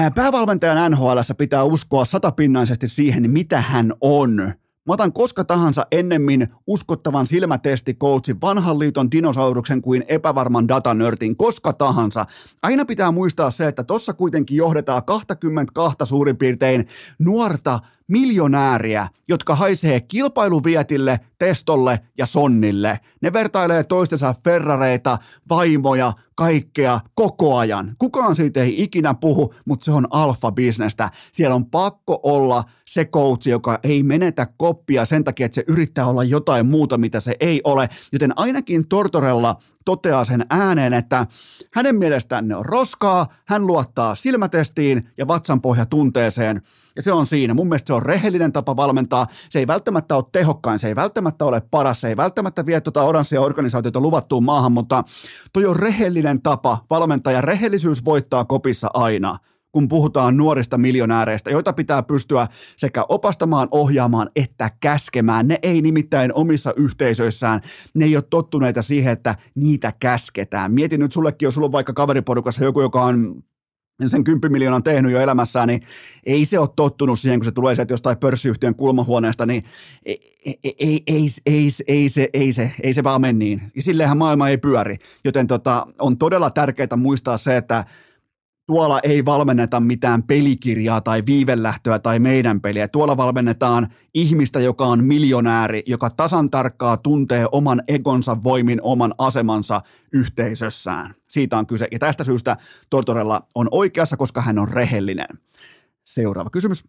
Äh, 0.00 0.14
päävalmentajan 0.14 0.92
NHL 0.92 1.18
pitää 1.38 1.64
uskoa 1.64 2.04
satapinnaisesti 2.04 2.88
siihen, 2.88 3.30
mitä 3.30 3.60
hän 3.60 3.92
on. 4.00 4.52
Mä 4.86 4.94
otan 4.94 5.12
koska 5.12 5.44
tahansa 5.44 5.86
ennemmin 5.92 6.48
uskottavan 6.66 7.26
silmätestikoutsin 7.26 8.40
vanhan 8.40 8.78
liiton 8.78 9.10
dinosauruksen 9.10 9.82
kuin 9.82 10.04
epävarman 10.08 10.68
datanörtin, 10.68 11.36
koska 11.36 11.72
tahansa. 11.72 12.24
Aina 12.62 12.84
pitää 12.84 13.10
muistaa 13.10 13.50
se, 13.50 13.68
että 13.68 13.84
tossa 13.84 14.12
kuitenkin 14.12 14.56
johdetaan 14.56 15.04
22 15.04 15.96
suurin 16.04 16.36
piirtein 16.36 16.86
nuorta 17.18 17.78
miljonääriä, 18.10 19.08
jotka 19.28 19.54
haisee 19.54 20.00
kilpailuvietille, 20.00 21.20
testolle 21.38 22.00
ja 22.18 22.26
sonnille. 22.26 23.00
Ne 23.20 23.32
vertailee 23.32 23.84
toistensa 23.84 24.34
ferrareita, 24.44 25.18
vaimoja, 25.48 26.12
kaikkea 26.34 27.00
koko 27.14 27.56
ajan. 27.56 27.94
Kukaan 27.98 28.36
siitä 28.36 28.62
ei 28.62 28.82
ikinä 28.82 29.14
puhu, 29.14 29.54
mutta 29.64 29.84
se 29.84 29.90
on 29.90 30.06
alfa-bisnestä. 30.10 31.10
Siellä 31.32 31.54
on 31.54 31.66
pakko 31.66 32.20
olla 32.22 32.64
se 32.84 33.04
coach, 33.04 33.48
joka 33.48 33.78
ei 33.82 34.02
menetä 34.02 34.46
koppia 34.56 35.04
sen 35.04 35.24
takia, 35.24 35.46
että 35.46 35.54
se 35.54 35.64
yrittää 35.68 36.06
olla 36.06 36.24
jotain 36.24 36.66
muuta, 36.66 36.98
mitä 36.98 37.20
se 37.20 37.36
ei 37.40 37.60
ole. 37.64 37.88
Joten 38.12 38.32
ainakin 38.36 38.88
Tortorella 38.88 39.56
toteaa 39.84 40.24
sen 40.24 40.46
ääneen, 40.50 40.92
että 40.92 41.26
hänen 41.74 41.96
mielestään 41.96 42.48
ne 42.48 42.56
on 42.56 42.66
roskaa, 42.66 43.26
hän 43.46 43.66
luottaa 43.66 44.14
silmätestiin 44.14 45.10
ja 45.18 45.28
vatsanpohja 45.28 45.86
tunteeseen, 45.86 46.62
ja 47.00 47.04
se 47.04 47.12
on 47.12 47.26
siinä. 47.26 47.54
Mun 47.54 47.68
mielestä 47.68 47.86
se 47.86 47.92
on 47.92 48.02
rehellinen 48.02 48.52
tapa 48.52 48.76
valmentaa. 48.76 49.26
Se 49.50 49.58
ei 49.58 49.66
välttämättä 49.66 50.16
ole 50.16 50.24
tehokkain, 50.32 50.78
se 50.78 50.88
ei 50.88 50.96
välttämättä 50.96 51.44
ole 51.44 51.62
paras, 51.70 52.00
se 52.00 52.08
ei 52.08 52.16
välttämättä 52.16 52.66
vie 52.66 52.80
tuota 52.80 53.02
oranssia 53.02 53.40
organisaatiota 53.40 54.00
luvattuun 54.00 54.44
maahan, 54.44 54.72
mutta 54.72 55.04
toi 55.52 55.66
on 55.66 55.76
rehellinen 55.76 56.42
tapa 56.42 56.78
valmentaa, 56.90 57.32
ja 57.32 57.40
rehellisyys 57.40 58.04
voittaa 58.04 58.44
kopissa 58.44 58.90
aina 58.94 59.38
kun 59.72 59.88
puhutaan 59.88 60.36
nuorista 60.36 60.78
miljonääreistä, 60.78 61.50
joita 61.50 61.72
pitää 61.72 62.02
pystyä 62.02 62.46
sekä 62.76 63.04
opastamaan, 63.08 63.68
ohjaamaan 63.70 64.30
että 64.36 64.70
käskemään. 64.80 65.48
Ne 65.48 65.58
ei 65.62 65.82
nimittäin 65.82 66.34
omissa 66.34 66.72
yhteisöissään, 66.76 67.60
ne 67.94 68.04
ei 68.04 68.16
ole 68.16 68.24
tottuneita 68.30 68.82
siihen, 68.82 69.12
että 69.12 69.34
niitä 69.54 69.92
käsketään. 70.00 70.72
Mieti 70.72 70.98
nyt 70.98 71.12
sullekin, 71.12 71.46
jos 71.46 71.54
sulla 71.54 71.66
on 71.66 71.72
vaikka 71.72 71.92
kaveriporukassa 71.92 72.64
joku, 72.64 72.80
joka 72.80 73.02
on 73.02 73.42
sen 74.08 74.24
10 74.24 74.52
miljoonan 74.52 74.82
tehnyt 74.82 75.12
jo 75.12 75.20
elämässään, 75.20 75.68
niin 75.68 75.82
ei 76.26 76.44
se 76.44 76.58
ole 76.58 76.68
tottunut 76.76 77.18
siihen, 77.18 77.38
kun 77.38 77.44
se 77.44 77.52
tulee 77.52 77.74
sieltä 77.74 77.92
jostain 77.92 78.18
pörssiyhtiön 78.18 78.74
kulmahuoneesta, 78.74 79.46
niin 79.46 79.64
ei, 80.04 80.36
ei, 80.44 80.58
ei, 80.64 81.02
ei, 81.06 81.28
ei, 81.46 81.68
ei, 81.86 82.08
se, 82.08 82.28
ei, 82.32 82.52
se, 82.52 82.72
ei 82.82 82.94
se 82.94 83.04
vaan 83.04 83.20
mene 83.20 83.32
niin. 83.32 83.62
Ja 83.76 83.82
silleenhän 83.82 84.18
maailma 84.18 84.48
ei 84.48 84.58
pyöri. 84.58 84.96
Joten 85.24 85.46
tota, 85.46 85.86
on 85.98 86.18
todella 86.18 86.50
tärkeää 86.50 86.96
muistaa 86.96 87.38
se, 87.38 87.56
että 87.56 87.84
tuolla 88.70 89.00
ei 89.02 89.24
valmenneta 89.24 89.80
mitään 89.80 90.22
pelikirjaa 90.22 91.00
tai 91.00 91.22
viivelähtöä 91.26 91.98
tai 91.98 92.18
meidän 92.18 92.60
peliä. 92.60 92.88
Tuolla 92.88 93.16
valmennetaan 93.16 93.88
ihmistä, 94.14 94.60
joka 94.60 94.86
on 94.86 95.04
miljonääri, 95.04 95.82
joka 95.86 96.10
tasan 96.10 96.50
tarkkaa 96.50 96.96
tuntee 96.96 97.46
oman 97.52 97.82
egonsa 97.88 98.42
voimin, 98.42 98.80
oman 98.82 99.14
asemansa 99.18 99.80
yhteisössään. 100.12 101.14
Siitä 101.28 101.58
on 101.58 101.66
kyse. 101.66 101.88
Ja 101.92 101.98
tästä 101.98 102.24
syystä 102.24 102.56
Tortorella 102.90 103.46
on 103.54 103.68
oikeassa, 103.70 104.16
koska 104.16 104.40
hän 104.40 104.58
on 104.58 104.68
rehellinen. 104.68 105.38
Seuraava 106.04 106.50
kysymys. 106.50 106.84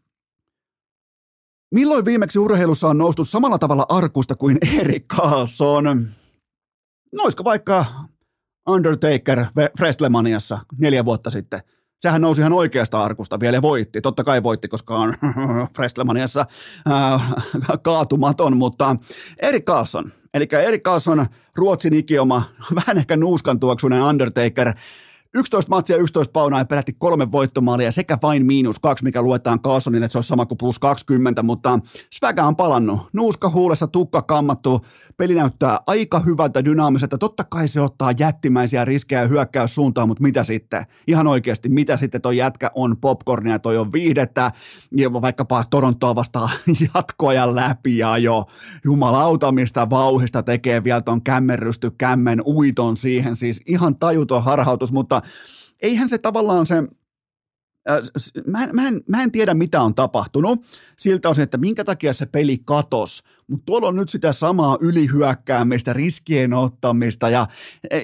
Milloin 1.72 2.06
viimeksi 2.06 2.40
urheilussa 2.40 2.88
on 2.88 2.98
noustu 2.98 3.26
samalla 3.26 3.58
tavalla 3.58 3.86
arkusta 3.90 4.36
kuin 4.36 4.58
Erik 4.80 5.06
Carlson? 5.08 6.08
Noisko 7.14 7.44
vaikka 7.44 7.86
Undertaker 8.70 9.46
Frestlemaniassa 9.78 10.60
neljä 10.78 11.06
vuotta 11.06 11.30
sitten. 11.30 11.62
Sehän 12.02 12.22
nousi 12.22 12.42
ihan 12.42 12.54
oikeasta 12.54 13.04
arkusta 13.04 13.40
vielä 13.40 13.58
ja 13.58 13.62
voitti. 13.62 14.02
Totta 14.02 14.24
kai 14.24 14.44
voitti, 14.44 14.68
koska 14.68 14.96
on 14.96 15.14
Frestlemaniassa 15.76 16.46
äh, 16.92 17.34
kaatumaton, 17.82 18.58
mutta 18.58 18.96
Erik 19.42 19.66
Carlson, 19.66 20.12
eli 20.34 20.48
Erik 20.66 20.84
Carlson, 20.84 21.26
Ruotsin 21.56 21.94
ikioma, 21.94 22.44
vähän 22.76 22.98
ehkä 22.98 23.18
nuuskantuoksuinen 23.18 24.04
Undertaker, 24.04 24.74
11 25.34 25.70
matsia, 25.70 25.98
11 25.98 26.32
paunaa 26.32 26.60
ja 26.60 26.66
peräti 26.66 26.94
kolme 27.00 27.32
voittomaalia 27.32 27.92
sekä 27.92 28.18
vain 28.22 28.46
miinus 28.46 28.80
kaksi, 28.80 29.04
mikä 29.04 29.22
luetaan 29.22 29.60
Carlsonille, 29.62 30.06
että 30.06 30.12
se 30.12 30.18
on 30.18 30.24
sama 30.24 30.46
kuin 30.46 30.58
plus 30.58 30.80
20, 30.80 31.44
mutta 31.44 31.80
Svägä 32.14 32.44
on 32.46 32.56
palannut. 32.56 33.00
Nuuska 33.14 33.50
huulessa, 33.50 33.88
tukka 33.88 34.22
kammattu, 34.22 34.82
peli 35.18 35.36
näyttää 35.36 35.80
aika 35.88 36.20
hyvältä 36.20 36.66
dynaamiselta. 36.66 37.18
Totta 37.18 37.44
kai 37.44 37.68
se 37.68 37.82
ottaa 37.82 38.12
jättimäisiä 38.20 38.86
riskejä 38.86 39.28
hyökkäys 39.28 39.76
suuntaan, 39.76 40.08
mutta 40.08 40.22
mitä 40.22 40.44
sitten? 40.44 40.86
Ihan 41.08 41.28
oikeasti, 41.28 41.70
mitä 41.70 41.98
sitten 41.98 42.22
toi 42.22 42.38
jätkä 42.38 42.72
on 42.76 42.98
popcornia, 42.98 43.60
toi 43.60 43.78
on 43.78 43.92
viihdettä, 43.92 44.52
ja 44.98 45.14
vaikkapa 45.14 45.64
Torontoa 45.70 46.16
vastaan 46.16 46.50
jatkoja 46.96 47.56
läpi 47.56 47.98
ja 47.98 48.18
jo 48.18 48.46
jumalauta, 48.84 49.52
mistä 49.52 49.90
vauhista 49.90 50.44
tekee 50.44 50.84
vielä 50.84 51.02
ton 51.02 51.22
kämmerrysty 51.22 51.92
kämmen 51.92 52.42
uiton 52.46 52.98
siihen, 52.98 53.36
siis 53.36 53.62
ihan 53.66 53.96
tajuton 53.96 54.44
harhautus, 54.44 54.92
mutta 54.92 55.21
eihän 55.82 56.10
se 56.10 56.18
tavallaan 56.18 56.66
se, 56.66 56.78
äh, 57.90 57.98
Mä 58.48 58.64
en, 58.64 58.76
mä, 58.76 58.88
en, 58.88 59.02
mä 59.10 59.24
en 59.24 59.32
tiedä, 59.32 59.54
mitä 59.54 59.82
on 59.82 59.96
tapahtunut 59.96 60.66
siltä 60.98 61.30
osin, 61.30 61.44
että 61.44 61.58
minkä 61.58 61.84
takia 61.84 62.14
se 62.14 62.26
peli 62.26 62.58
katos, 62.66 63.24
mutta 63.48 63.66
tuolla 63.66 63.88
on 63.88 63.96
nyt 63.96 64.10
sitä 64.10 64.34
samaa 64.34 64.78
ylihyökkäämistä, 64.82 65.94
riskien 65.94 66.54
ottamista 66.54 67.30
ja, 67.30 67.48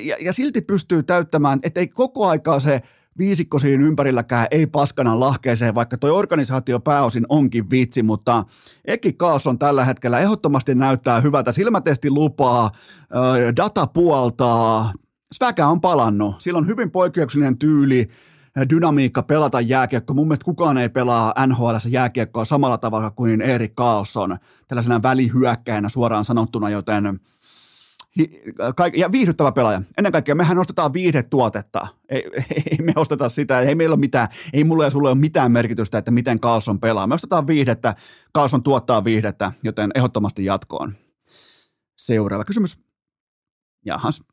ja, 0.03 0.17
ja 0.21 0.33
silti 0.33 0.61
pystyy 0.61 1.03
täyttämään, 1.03 1.59
että 1.63 1.79
ei 1.79 1.87
koko 1.87 2.27
aikaa 2.27 2.59
se 2.59 2.81
viisikko 3.17 3.59
siinä 3.59 3.85
ympärilläkään 3.85 4.47
ei 4.51 4.67
paskana 4.67 5.19
lahkeeseen, 5.19 5.75
vaikka 5.75 5.97
toi 5.97 6.11
organisaatio 6.11 6.79
pääosin 6.79 7.25
onkin 7.29 7.69
vitsi, 7.69 8.03
mutta 8.03 8.43
Eki 8.85 9.13
Carlson 9.13 9.59
tällä 9.59 9.85
hetkellä 9.85 10.19
ehdottomasti 10.19 10.75
näyttää 10.75 11.21
hyvältä. 11.21 11.51
Silmätesti 11.51 12.09
lupaa, 12.09 12.71
data 13.57 13.87
puoltaa, 13.87 14.93
Sväkä 15.31 15.67
on 15.67 15.81
palannut. 15.81 16.35
Sillä 16.41 16.57
on 16.57 16.67
hyvin 16.67 16.91
poikkeuksellinen 16.91 17.57
tyyli, 17.57 18.09
dynamiikka 18.69 19.23
pelata 19.23 19.61
jääkiekko. 19.61 20.13
Mun 20.13 20.27
mielestä 20.27 20.45
kukaan 20.45 20.77
ei 20.77 20.89
pelaa 20.89 21.33
NHL 21.47 21.75
jääkiekkoa 21.89 22.45
samalla 22.45 22.77
tavalla 22.77 23.11
kuin 23.11 23.41
Erik 23.41 23.75
Carlson, 23.75 24.37
tällaisena 24.67 25.01
välihyökkäjänä 25.03 25.89
suoraan 25.89 26.25
sanottuna, 26.25 26.69
joten 26.69 27.19
ja 28.95 29.11
viihdyttävä 29.11 29.51
pelaaja. 29.51 29.81
Ennen 29.97 30.11
kaikkea 30.11 30.35
mehän 30.35 30.57
ostetaan 30.57 30.93
viihdetuotetta. 30.93 31.87
Ei, 32.09 32.23
ei 32.71 32.77
me 32.81 32.93
osteta 32.95 33.29
sitä, 33.29 33.59
ei 33.59 33.75
meillä 33.75 33.93
ole 33.93 33.99
mitään, 33.99 34.27
ei 34.53 34.63
mulle 34.63 34.83
ja 34.83 34.89
sulle 34.89 35.09
ole 35.09 35.17
mitään 35.17 35.51
merkitystä, 35.51 35.97
että 35.97 36.11
miten 36.11 36.39
Carlson 36.39 36.79
pelaa. 36.79 37.07
Me 37.07 37.13
ostetaan 37.13 37.47
viihdettä, 37.47 37.95
Carlson 38.35 38.63
tuottaa 38.63 39.03
viihdettä, 39.03 39.51
joten 39.63 39.91
ehdottomasti 39.95 40.45
jatkoon. 40.45 40.95
Seuraava 41.97 42.45
kysymys. 42.45 42.79
Jahas, 43.85 44.23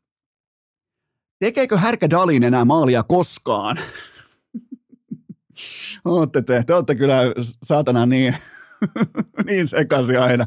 Tekeekö 1.45 1.77
Härkä 1.77 2.09
Dalin 2.09 2.43
enää 2.43 2.65
maalia 2.65 3.03
koskaan? 3.03 3.79
Ootte 6.05 6.41
te, 6.41 6.63
te 6.67 6.73
olette 6.73 6.95
kyllä 6.95 7.21
saatana 7.63 8.05
niin, 8.05 8.35
niin 9.47 9.67
sekaisin 9.67 10.19
aina, 10.19 10.45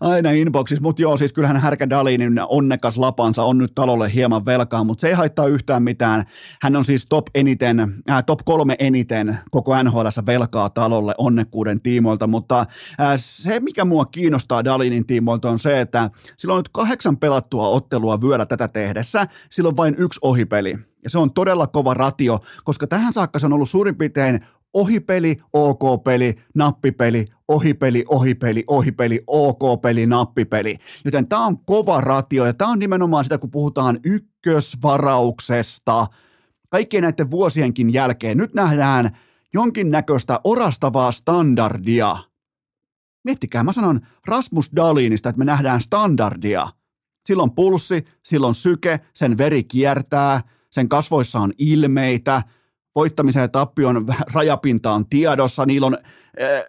aina 0.00 0.30
inboxissa. 0.30 0.82
Mutta 0.82 1.02
joo, 1.02 1.16
siis 1.16 1.32
kyllähän 1.32 1.60
Härkä 1.60 1.90
Dalinin 1.90 2.40
onnekas 2.48 2.98
lapansa 2.98 3.42
on 3.42 3.58
nyt 3.58 3.74
talolle 3.74 4.14
hieman 4.14 4.46
velkaa, 4.46 4.84
mutta 4.84 5.00
se 5.00 5.08
ei 5.08 5.14
haittaa 5.14 5.46
yhtään 5.46 5.82
mitään. 5.82 6.24
Hän 6.62 6.76
on 6.76 6.84
siis 6.84 7.06
top, 7.06 7.26
eniten, 7.34 7.80
äh, 8.10 8.24
top 8.24 8.40
kolme 8.44 8.76
eniten 8.78 9.38
koko 9.50 9.82
NHL 9.82 10.06
velkaa 10.26 10.70
talolle 10.70 11.14
onnekkuuden 11.18 11.80
tiimoilta, 11.80 12.26
mutta 12.26 12.60
äh, 12.60 12.66
se, 13.16 13.60
mikä 13.60 13.84
mua 13.84 14.04
kiinnostaa 14.04 14.64
Dalinin 14.64 15.06
tiimoilta 15.06 15.50
on 15.50 15.58
se, 15.58 15.80
että 15.80 16.10
sillä 16.36 16.54
on 16.54 16.58
nyt 16.58 16.68
kahdeksan 16.72 17.16
pelattua 17.16 17.68
ottelua 17.68 18.20
vyöllä 18.20 18.46
tätä 18.46 18.68
tehdessä, 18.68 19.26
sillä 19.50 19.68
on 19.68 19.76
vain 19.76 19.94
yksi 19.98 20.20
ohipeli. 20.22 20.76
Ja 21.02 21.10
se 21.10 21.18
on 21.18 21.32
todella 21.32 21.66
kova 21.66 21.94
ratio, 21.94 22.38
koska 22.64 22.86
tähän 22.86 23.12
saakka 23.12 23.38
se 23.38 23.46
on 23.46 23.52
ollut 23.52 23.70
suurin 23.70 23.96
piirtein 23.96 24.40
ohipeli, 24.74 25.36
OK-peli, 25.52 26.34
nappipeli, 26.54 27.26
ohipeli, 27.48 28.04
ohipeli, 28.08 28.64
ohipeli, 28.66 29.24
OK-peli, 29.26 30.06
nappipeli. 30.06 30.76
Joten 31.04 31.28
tämä 31.28 31.46
on 31.46 31.64
kova 31.64 32.00
ratio 32.00 32.46
ja 32.46 32.54
tämä 32.54 32.70
on 32.70 32.78
nimenomaan 32.78 33.24
sitä, 33.24 33.38
kun 33.38 33.50
puhutaan 33.50 34.00
ykkösvarauksesta. 34.04 36.06
Kaikkien 36.68 37.02
näiden 37.02 37.30
vuosienkin 37.30 37.92
jälkeen 37.92 38.38
nyt 38.38 38.54
nähdään 38.54 39.18
jonkinnäköistä 39.54 40.40
orastavaa 40.44 41.12
standardia. 41.12 42.16
Miettikää, 43.24 43.64
mä 43.64 43.72
sanon 43.72 44.00
Rasmus 44.26 44.70
Dalinista, 44.76 45.28
että 45.28 45.38
me 45.38 45.44
nähdään 45.44 45.80
standardia. 45.80 46.66
Silloin 47.24 47.50
pulssi, 47.50 48.04
silloin 48.24 48.54
syke, 48.54 49.00
sen 49.14 49.38
veri 49.38 49.64
kiertää, 49.64 50.40
sen 50.70 50.88
kasvoissa 50.88 51.40
on 51.40 51.52
ilmeitä– 51.58 52.42
voittamisen 52.94 53.40
ja 53.40 53.48
tappion 53.48 54.06
rajapinta 54.34 54.92
on 54.92 55.08
tiedossa, 55.08 55.66
niillä 55.66 55.86
on, 55.86 55.98
äh, 56.42 56.64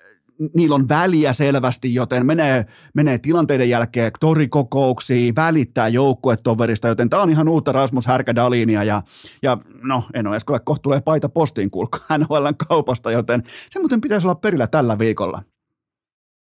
niillä 0.55 0.75
on 0.75 0.89
väliä 0.89 1.33
selvästi, 1.33 1.93
joten 1.93 2.25
menee, 2.25 2.65
menee 2.95 3.17
tilanteiden 3.17 3.69
jälkeen 3.69 4.11
torikokouksiin, 4.19 5.35
välittää 5.35 5.87
joukkuetoverista, 5.87 6.87
joten 6.87 7.09
tämä 7.09 7.21
on 7.21 7.29
ihan 7.29 7.49
uutta 7.49 7.71
Rasmus 7.71 8.07
Härkädalinia 8.07 8.83
ja, 8.83 9.01
ja 9.41 9.57
no 9.83 10.03
en 10.13 10.27
ole 10.27 10.33
edes 10.33 10.43
kohta 10.43 10.81
tulee 10.81 11.01
paita 11.01 11.29
postiin 11.29 11.71
kuulkaa 11.71 12.17
NHLn 12.17 12.55
kaupasta, 12.67 13.11
joten 13.11 13.43
se 13.69 13.79
muuten 13.79 14.01
pitäisi 14.01 14.27
olla 14.27 14.35
perillä 14.35 14.67
tällä 14.67 14.99
viikolla. 14.99 15.43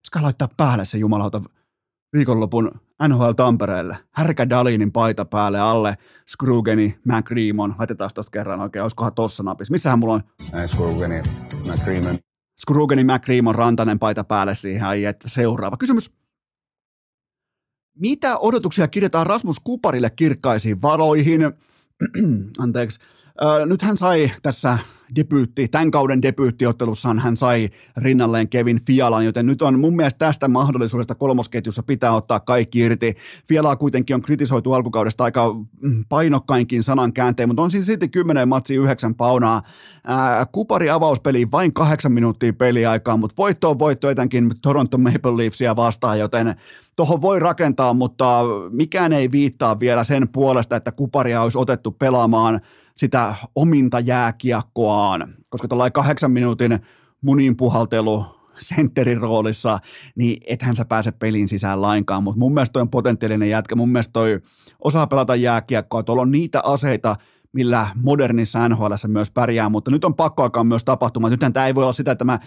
Ska 0.06 0.22
laittaa 0.22 0.48
päälle 0.56 0.84
se 0.84 0.98
jumalauta 0.98 1.42
viikonlopun 2.16 2.80
NHL 3.08 3.30
Tampereelle. 3.36 3.96
Härkä 4.10 4.48
Dalinin 4.48 4.92
paita 4.92 5.24
päälle 5.24 5.60
alle, 5.60 5.96
Scrugeni, 6.28 6.98
McReamon. 7.04 7.74
Laitetaan 7.78 8.10
tosta 8.14 8.30
kerran 8.30 8.60
oikein, 8.60 8.82
olisikohan 8.82 9.14
tossa 9.14 9.42
napis. 9.42 9.70
Missähän 9.70 9.98
mulla 9.98 10.14
on? 10.14 10.22
Scrugeni, 10.66 11.22
McReamon. 11.72 12.18
Scrugeni, 12.60 13.04
McReamon, 13.04 13.54
Rantanen 13.54 13.98
paita 13.98 14.24
päälle 14.24 14.54
siihen. 14.54 14.86
Ai, 14.86 15.04
että 15.04 15.28
seuraava 15.28 15.76
kysymys. 15.76 16.12
Mitä 17.98 18.38
odotuksia 18.38 18.88
kirjataan 18.88 19.26
Rasmus 19.26 19.60
Kuparille 19.60 20.10
kirkkaisiin 20.10 20.82
valoihin? 20.82 21.40
Anteeksi. 22.58 23.00
nyt 23.66 23.82
hän 23.82 23.96
sai 23.96 24.30
tässä 24.42 24.78
debyytti, 25.16 25.68
tämän 25.68 25.90
kauden 25.90 26.22
debyyttiottelussaan 26.22 27.18
hän 27.18 27.36
sai 27.36 27.68
rinnalleen 27.96 28.48
Kevin 28.48 28.80
Fialan, 28.86 29.24
joten 29.24 29.46
nyt 29.46 29.62
on 29.62 29.80
mun 29.80 29.96
mielestä 29.96 30.18
tästä 30.18 30.48
mahdollisuudesta 30.48 31.14
kolmosketjussa 31.14 31.82
pitää 31.82 32.12
ottaa 32.12 32.40
kaikki 32.40 32.78
irti. 32.78 33.14
Fialaa 33.48 33.76
kuitenkin 33.76 34.14
on 34.14 34.22
kritisoitu 34.22 34.72
alkukaudesta 34.72 35.24
aika 35.24 35.54
mm, 35.80 36.04
painokkainkin 36.08 36.82
sanan 36.82 37.12
käänteen, 37.12 37.48
mutta 37.48 37.62
on 37.62 37.70
siinä 37.70 37.84
silti 37.84 38.08
10 38.08 38.48
matsi 38.48 38.74
9 38.74 39.14
paunaa. 39.14 39.62
Ää, 40.06 40.46
kupari 40.46 40.90
avauspeli 40.90 41.50
vain 41.50 41.72
kahdeksan 41.72 42.12
minuuttia 42.12 42.52
peliaikaa, 42.52 43.16
mutta 43.16 43.34
voitto 43.38 43.70
on 43.70 43.78
voitto 43.78 44.10
etenkin 44.10 44.50
Toronto 44.62 44.98
Maple 44.98 45.36
Leafsia 45.36 45.76
vastaan, 45.76 46.18
joten 46.18 46.56
tuohon 46.96 47.22
voi 47.22 47.40
rakentaa, 47.40 47.94
mutta 47.94 48.42
mikään 48.70 49.12
ei 49.12 49.30
viittaa 49.30 49.80
vielä 49.80 50.04
sen 50.04 50.28
puolesta, 50.28 50.76
että 50.76 50.92
kuparia 50.92 51.42
olisi 51.42 51.58
otettu 51.58 51.90
pelaamaan 51.90 52.60
sitä 52.96 53.34
ominta 53.54 54.00
jääkiekkoaan, 54.00 55.34
koska 55.48 55.68
tuollainen 55.68 55.92
kahdeksan 55.92 56.30
minuutin 56.30 56.78
munin 57.20 57.56
puhaltelu 57.56 58.26
sentterin 58.58 59.20
roolissa, 59.20 59.78
niin 60.14 60.40
ethän 60.46 60.76
sä 60.76 60.84
pääse 60.84 61.12
pelin 61.12 61.48
sisään 61.48 61.82
lainkaan, 61.82 62.22
mutta 62.22 62.38
mun 62.38 62.54
mielestä 62.54 62.72
toi 62.72 62.82
on 62.82 62.90
potentiaalinen 62.90 63.50
jätkä, 63.50 63.74
mun 63.74 63.88
mielestä 63.88 64.12
toi 64.12 64.40
osaa 64.84 65.06
pelata 65.06 65.34
jääkiekkoa, 65.34 66.02
tuolla 66.02 66.22
on 66.22 66.30
niitä 66.30 66.60
aseita, 66.64 67.16
millä 67.52 67.86
modernissa 68.02 68.68
NHL 68.68 68.92
myös 69.08 69.30
pärjää, 69.30 69.68
mutta 69.68 69.90
nyt 69.90 70.04
on 70.04 70.14
pakko 70.14 70.42
alkaa 70.42 70.64
myös 70.64 70.84
tapahtumaan. 70.84 71.30
Nythän 71.30 71.52
tämä 71.52 71.66
ei 71.66 71.74
voi 71.74 71.84
olla 71.84 71.92
sitä, 71.92 72.12
että 72.12 72.24
mä 72.24 72.38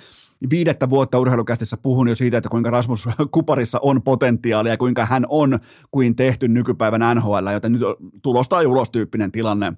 viidettä 0.49 0.89
vuotta 0.89 1.19
urheilukästissä 1.19 1.77
puhun 1.77 2.07
jo 2.07 2.15
siitä, 2.15 2.38
että 2.38 2.49
kuinka 2.49 2.69
Rasmus 2.69 3.07
Kuparissa 3.31 3.79
on 3.81 4.01
potentiaalia 4.01 4.77
kuinka 4.77 5.05
hän 5.05 5.25
on 5.29 5.59
kuin 5.91 6.15
tehty 6.15 6.47
nykypäivän 6.47 7.17
NHL, 7.17 7.47
joten 7.53 7.71
nyt 7.71 7.81
tulosta 8.21 8.55
tai 8.55 8.65
ulos 8.65 8.89
tyyppinen 8.89 9.31
tilanne. 9.31 9.73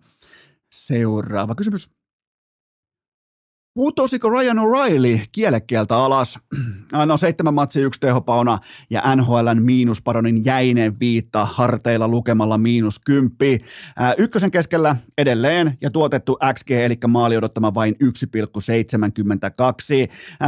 Seuraava 0.73 1.55
kysymys. 1.55 1.89
Putosiko 3.73 4.29
Ryan 4.29 4.57
O'Reilly 4.57 5.19
kielekieltä 5.31 5.95
alas? 5.95 6.39
No 7.05 7.17
seitsemän 7.17 7.53
matsi 7.53 7.81
yksi 7.81 7.99
tehopauna 7.99 8.60
ja 8.89 9.15
NHLn 9.15 9.62
miinusparonin 9.62 10.45
jäinen 10.45 10.99
viitta 10.99 11.45
harteilla 11.45 12.07
lukemalla 12.07 12.57
miinus 12.57 12.99
kymppi. 12.99 13.60
ykkösen 14.17 14.51
keskellä 14.51 14.95
edelleen 15.17 15.77
ja 15.81 15.89
tuotettu 15.89 16.38
XG 16.53 16.71
eli 16.71 16.97
maali 17.07 17.38
odottama 17.38 17.73
vain 17.73 17.95
1,72. 18.03 18.10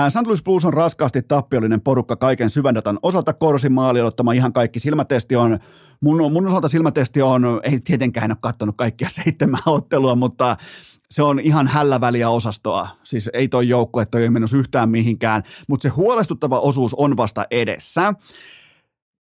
St. 0.10 0.26
Louis 0.26 0.44
Blues 0.44 0.66
on 0.66 0.74
raskaasti 0.74 1.22
tappiollinen 1.22 1.82
porukka 1.82 2.16
kaiken 2.16 2.50
syvän 2.50 2.76
datan 2.76 3.00
osalta. 3.02 3.34
Korsin 3.34 3.74
maali 3.74 4.02
odottama 4.02 4.34
ihan 4.34 4.54
kaikki 4.54 4.80
silmätesti 4.80 5.36
on 5.36 5.60
mun, 6.04 6.32
mun 6.32 6.48
osalta 6.48 6.68
silmätesti 6.68 7.22
on, 7.22 7.60
ei 7.64 7.80
tietenkään 7.80 8.32
ole 8.32 8.38
katsonut 8.42 8.78
kaikkia 8.78 9.10
seitsemän 9.24 9.62
ottelua, 9.66 10.16
mutta 10.16 10.58
se 11.10 11.24
on 11.24 11.40
ihan 11.40 11.68
hälläväliä 11.68 12.30
osastoa. 12.30 12.88
Siis 13.04 13.30
ei 13.34 13.48
toi 13.48 13.70
joukkue, 13.70 14.06
toi 14.06 14.24
ei 14.24 14.30
menossa 14.30 14.58
yhtään 14.58 14.90
mihinkään, 14.90 15.44
mutta 15.68 15.84
se 15.84 15.90
huolestuttava 15.90 16.60
osuus 16.60 16.94
on 16.94 17.18
vasta 17.18 17.46
edessä. 17.52 18.14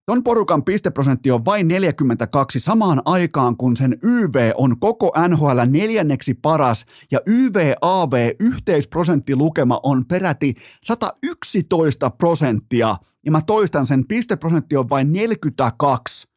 Ton 0.06 0.24
porukan 0.24 0.64
pisteprosentti 0.64 1.30
on 1.30 1.44
vain 1.44 1.68
42 1.68 2.60
samaan 2.60 3.02
aikaan, 3.04 3.56
kun 3.56 3.76
sen 3.76 3.98
YV 4.02 4.52
on 4.56 4.80
koko 4.80 5.12
NHL 5.28 5.60
neljänneksi 5.66 6.34
paras 6.34 6.86
ja 7.10 7.20
YVAV-yhteisprosenttilukema 7.26 9.80
on 9.82 10.06
peräti 10.06 10.54
111 10.82 12.10
prosenttia. 12.10 12.96
Ja 13.26 13.32
mä 13.32 13.40
toistan, 13.46 13.86
sen 13.86 14.06
pisteprosentti 14.08 14.76
on 14.76 14.88
vain 14.88 15.12
42 15.12 16.31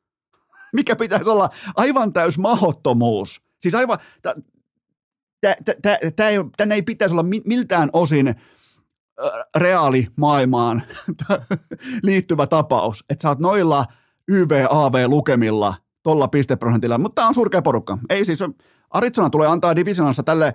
mikä 0.75 0.95
pitäisi 0.95 1.29
olla 1.29 1.49
aivan 1.75 2.13
täys 2.13 2.37
mahottomuus. 2.37 3.41
Siis 3.61 3.75
aivan, 3.75 3.97
tänne 6.57 6.75
ei 6.75 6.81
pitäisi 6.81 7.13
olla 7.13 7.25
miltään 7.45 7.89
osin 7.93 8.35
reaalimaailmaan 9.57 10.83
liittyvä 12.03 12.47
tapaus, 12.47 13.05
että 13.09 13.21
sä 13.21 13.29
oot 13.29 13.39
noilla 13.39 13.85
YVAV-lukemilla 14.27 15.75
tuolla 16.03 16.27
pisteprosentilla, 16.27 16.97
mutta 16.97 17.15
tämä 17.15 17.27
on 17.27 17.33
surkea 17.33 17.61
porukka. 17.61 17.97
Ei 18.09 18.25
siis, 18.25 18.39
Aritsona 18.89 19.29
tulee 19.29 19.47
antaa 19.47 19.75
divisionassa 19.75 20.23
tälle 20.23 20.53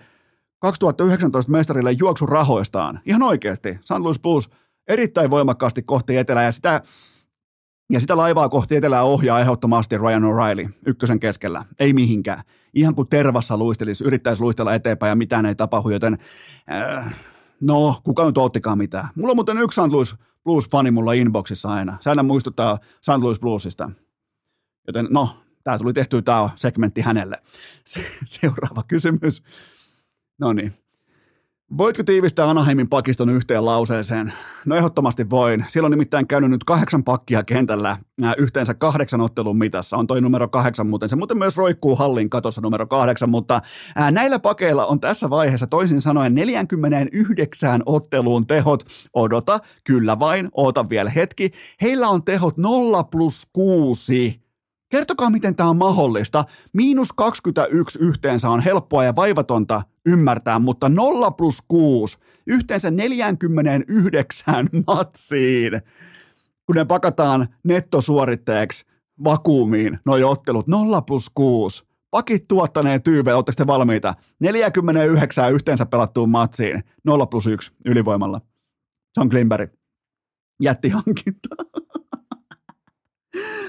2019 0.59 1.53
mestarille 1.53 1.93
juoksun 1.93 2.29
rahoistaan. 2.29 3.01
Ihan 3.07 3.23
oikeasti. 3.23 3.79
St. 3.85 3.99
Louis 3.99 4.21
Blues 4.21 4.51
erittäin 4.89 5.31
voimakkaasti 5.31 5.83
kohti 5.83 6.17
etelää 6.17 6.45
ja 6.45 6.53
sitä 6.53 6.83
ja 7.90 8.00
sitä 8.00 8.16
laivaa 8.16 8.48
kohti 8.48 8.76
etelää 8.76 9.03
ohjaa 9.03 9.40
ehdottomasti 9.40 9.98
Ryan 9.98 10.22
O'Reilly 10.22 10.68
ykkösen 10.87 11.20
keskellä. 11.20 11.64
Ei 11.79 11.92
mihinkään. 11.92 12.42
Ihan 12.74 12.94
kuin 12.94 13.09
tervassa 13.09 13.57
luistelisi, 13.57 14.05
yrittäisi 14.05 14.42
luistella 14.42 14.74
eteenpäin 14.74 15.11
ja 15.11 15.16
mitään 15.16 15.46
ei 15.46 15.55
tapahdu, 15.55 15.90
joten 15.90 16.18
äh, 16.72 17.14
no, 17.61 18.00
kuka 18.05 18.26
nyt 18.26 18.38
oottikaan 18.38 18.79
mitään. 18.79 19.09
Mulla 19.14 19.31
on 19.31 19.37
muuten 19.37 19.59
yksi 19.59 19.81
St. 19.81 19.92
Louis 19.92 20.14
Blues-fani 20.44 20.90
mulla 20.90 21.12
inboxissa 21.12 21.68
aina. 21.68 21.96
Se 22.00 22.11
aina 22.11 22.22
muistuttaa 22.22 22.79
St. 23.03 23.22
Louis 23.22 23.40
Bluesista. 23.40 23.90
Joten 24.87 25.07
no, 25.11 25.29
tämä 25.64 25.79
tuli 25.79 25.92
tehty 25.92 26.22
tämä 26.22 26.50
segmentti 26.57 27.00
hänelle. 27.00 27.38
Se, 27.85 28.00
seuraava 28.24 28.83
kysymys. 28.88 29.42
No 30.38 30.53
niin. 30.53 30.74
Voitko 31.79 32.03
tiivistää 32.03 32.51
Anaheimin 32.51 32.89
pakiston 32.89 33.31
yhteen 33.31 33.65
lauseeseen? 33.65 34.33
No 34.67 34.77
ehdottomasti 34.77 35.31
voin. 35.31 35.65
Siellä 35.69 35.87
on 35.87 35.91
nimittäin 35.91 36.27
käynyt 36.27 36.51
nyt 36.51 36.65
kahdeksan 36.65 37.05
pakkia 37.05 37.43
kentällä 37.43 37.97
yhteensä 38.39 38.75
kahdeksan 38.75 39.21
ottelun 39.21 39.59
mitassa. 39.59 39.97
On 39.97 40.07
toi 40.07 40.21
numero 40.21 40.49
kahdeksan 40.49 40.87
muuten. 40.87 41.09
Se 41.09 41.17
muuten 41.17 41.39
myös 41.39 41.57
roikkuu 41.57 41.97
hallin 41.97 42.31
katossa 42.31 42.61
numero 42.61 42.87
kahdeksan, 42.87 43.31
mutta 43.31 43.61
näillä 44.11 44.39
pakeilla 44.39 44.87
on 44.87 45.01
tässä 45.01 45.31
vaiheessa 45.31 45.67
toisin 45.67 46.01
sanoen 46.01 46.35
49 46.35 47.83
otteluun 47.87 48.47
tehot. 48.47 48.85
Odota, 49.15 49.59
kyllä 49.85 50.19
vain, 50.19 50.49
oota 50.53 50.91
vielä 50.91 51.11
hetki. 51.11 51.51
Heillä 51.83 52.09
on 52.09 52.25
tehot 52.25 52.57
0 52.57 53.05
plus 53.05 53.49
6 53.53 54.41
Kertokaa, 54.89 55.31
miten 55.31 55.57
tämä 55.57 55.71
on 55.71 55.77
mahdollista. 55.77 56.45
Miinus 56.73 57.13
21 57.13 57.99
yhteensä 58.03 58.51
on 58.51 58.61
helppoa 58.61 59.05
ja 59.05 59.17
vaivatonta 59.17 59.83
ymmärtää, 60.07 60.59
mutta 60.59 60.89
0 60.89 61.31
plus 61.31 61.59
6 61.69 62.19
yhteensä 62.47 62.91
49 62.91 64.69
matsiin, 64.87 65.73
kun 66.67 66.77
ne 66.77 66.85
pakataan 66.85 67.49
nettosuoritteeksi 67.65 68.87
vakuumiin, 69.25 69.99
noi 70.05 70.25
ottelut 70.25 70.67
0 70.67 71.03
plus 71.03 71.31
6. 71.35 71.85
Pakit 72.11 72.49
tuottaneen 72.49 73.03
tyyve, 73.03 73.35
ootte 73.35 73.53
sitten 73.53 73.67
valmiita? 73.67 74.15
49 74.41 75.53
yhteensä 75.53 75.87
pelattuun 75.87 76.31
matsiin, 76.31 76.85
0 77.05 77.27
plus 77.27 77.47
1 77.47 77.73
ylivoimalla. 77.87 78.41
John 79.17 79.29
Klimberg. 79.29 79.73
Jättihankinta. 80.63 81.49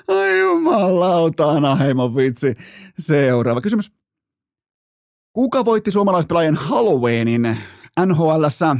Ai 0.08 0.40
jumalauta, 0.40 1.50
Anaheimon 1.50 2.16
vitsi. 2.16 2.56
Seuraava 3.00 3.62
kysymys. 3.62 4.01
Kuka 5.34 5.66
voitti 5.66 5.92
suomalaispelaajien 5.92 6.56
Halloweenin 6.56 7.58
NHLssä? 8.06 8.76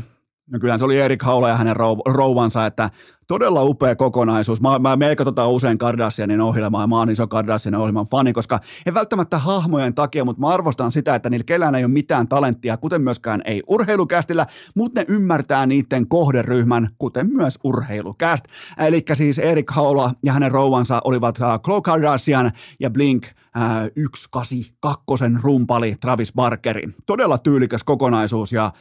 No 0.48 0.60
kyllähän 0.60 0.80
se 0.80 0.86
oli 0.86 1.00
Erik 1.00 1.24
Haula 1.24 1.50
ja 1.50 1.56
hänen 1.56 1.76
rouvansa, 2.06 2.66
että 2.66 2.90
todella 3.28 3.64
upea 3.64 3.96
kokonaisuus. 3.96 4.62
Mä, 4.62 4.80
mä 4.80 4.96
melko 4.96 5.26
tota 5.26 5.48
usein 5.48 5.78
Kardashianin 5.78 6.42
ohjelmaa, 6.42 6.88
mä 6.88 6.98
oon 6.98 7.10
iso 7.10 7.28
Kardashianin 7.28 7.80
ohjelman 7.80 8.08
fani, 8.08 8.34
koska 8.34 8.60
en 8.86 8.94
välttämättä 8.94 9.38
hahmojen 9.38 9.94
takia, 9.94 10.26
mutta 10.26 10.42
mä 10.42 10.48
arvostan 10.48 10.92
sitä, 10.92 11.16
että 11.16 11.30
niillä 11.30 11.44
kellään 11.44 11.76
ei 11.76 11.84
ole 11.84 11.92
mitään 11.92 12.28
talenttia, 12.28 12.78
kuten 12.78 13.02
myöskään 13.02 13.42
ei 13.46 13.64
urheilukästillä, 13.68 14.46
mutta 14.76 15.02
ne 15.02 15.06
ymmärtää 15.10 15.66
niiden 15.66 16.08
kohderyhmän, 16.08 16.90
kuten 16.98 17.30
myös 17.34 17.60
urheilukäst. 17.64 18.46
Eli 18.78 19.04
siis 19.14 19.40
Erik 19.40 19.72
Haula 19.72 20.12
ja 20.24 20.34
hänen 20.34 20.52
rouvansa 20.52 21.02
olivat 21.04 21.38
uh, 21.38 21.62
Khloe 21.64 21.82
Kardashian 21.82 22.52
ja 22.80 22.90
Blink 22.90 23.26
uh, 23.26 24.12
182 24.16 25.42
rumpali 25.44 25.96
Travis 26.02 26.34
Barkerin. 26.34 26.96
Todella 27.06 27.38
tyylikäs 27.38 27.84
kokonaisuus 27.84 28.54
ja 28.54 28.72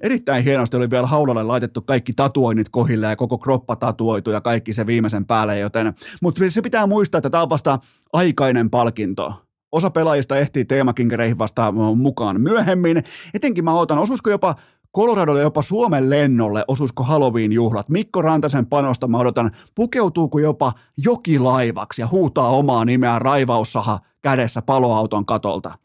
erittäin 0.00 0.44
hienosti 0.44 0.76
oli 0.76 0.90
vielä 0.90 1.06
haulalle 1.06 1.42
laitettu 1.42 1.82
kaikki 1.82 2.12
tatuoinnit 2.12 2.68
kohille 2.68 3.06
ja 3.06 3.16
koko 3.16 3.38
kroppa 3.38 3.76
tatuoitu 3.76 4.30
ja 4.30 4.40
kaikki 4.40 4.72
se 4.72 4.86
viimeisen 4.86 5.26
päälle, 5.26 5.58
joten, 5.58 5.94
mutta 6.22 6.40
se 6.48 6.62
pitää 6.62 6.86
muistaa, 6.86 7.18
että 7.18 7.30
tämä 7.30 7.42
on 7.42 7.50
vasta 7.50 7.78
aikainen 8.12 8.70
palkinto. 8.70 9.34
Osa 9.72 9.90
pelaajista 9.90 10.36
ehtii 10.36 10.64
teemakinkereihin 10.64 11.38
vasta 11.38 11.72
mukaan 11.96 12.40
myöhemmin. 12.40 13.04
Etenkin 13.34 13.64
mä 13.64 13.72
otan, 13.74 13.98
osuisiko 13.98 14.30
jopa 14.30 14.54
Coloradolle 14.96 15.40
jopa 15.40 15.62
Suomen 15.62 16.10
lennolle 16.10 16.64
osuisiko 16.68 17.02
Halloween-juhlat. 17.02 17.88
Mikko 17.88 18.22
Rantasen 18.22 18.66
panosta 18.66 19.08
mä 19.08 19.18
odotan, 19.18 19.50
pukeutuuko 19.74 20.38
jopa 20.38 20.72
jokilaivaksi 20.96 22.02
ja 22.02 22.06
huutaa 22.06 22.48
omaa 22.48 22.84
nimeä 22.84 23.18
raivaussaha 23.18 23.98
kädessä 24.22 24.62
paloauton 24.62 25.26
katolta. 25.26 25.78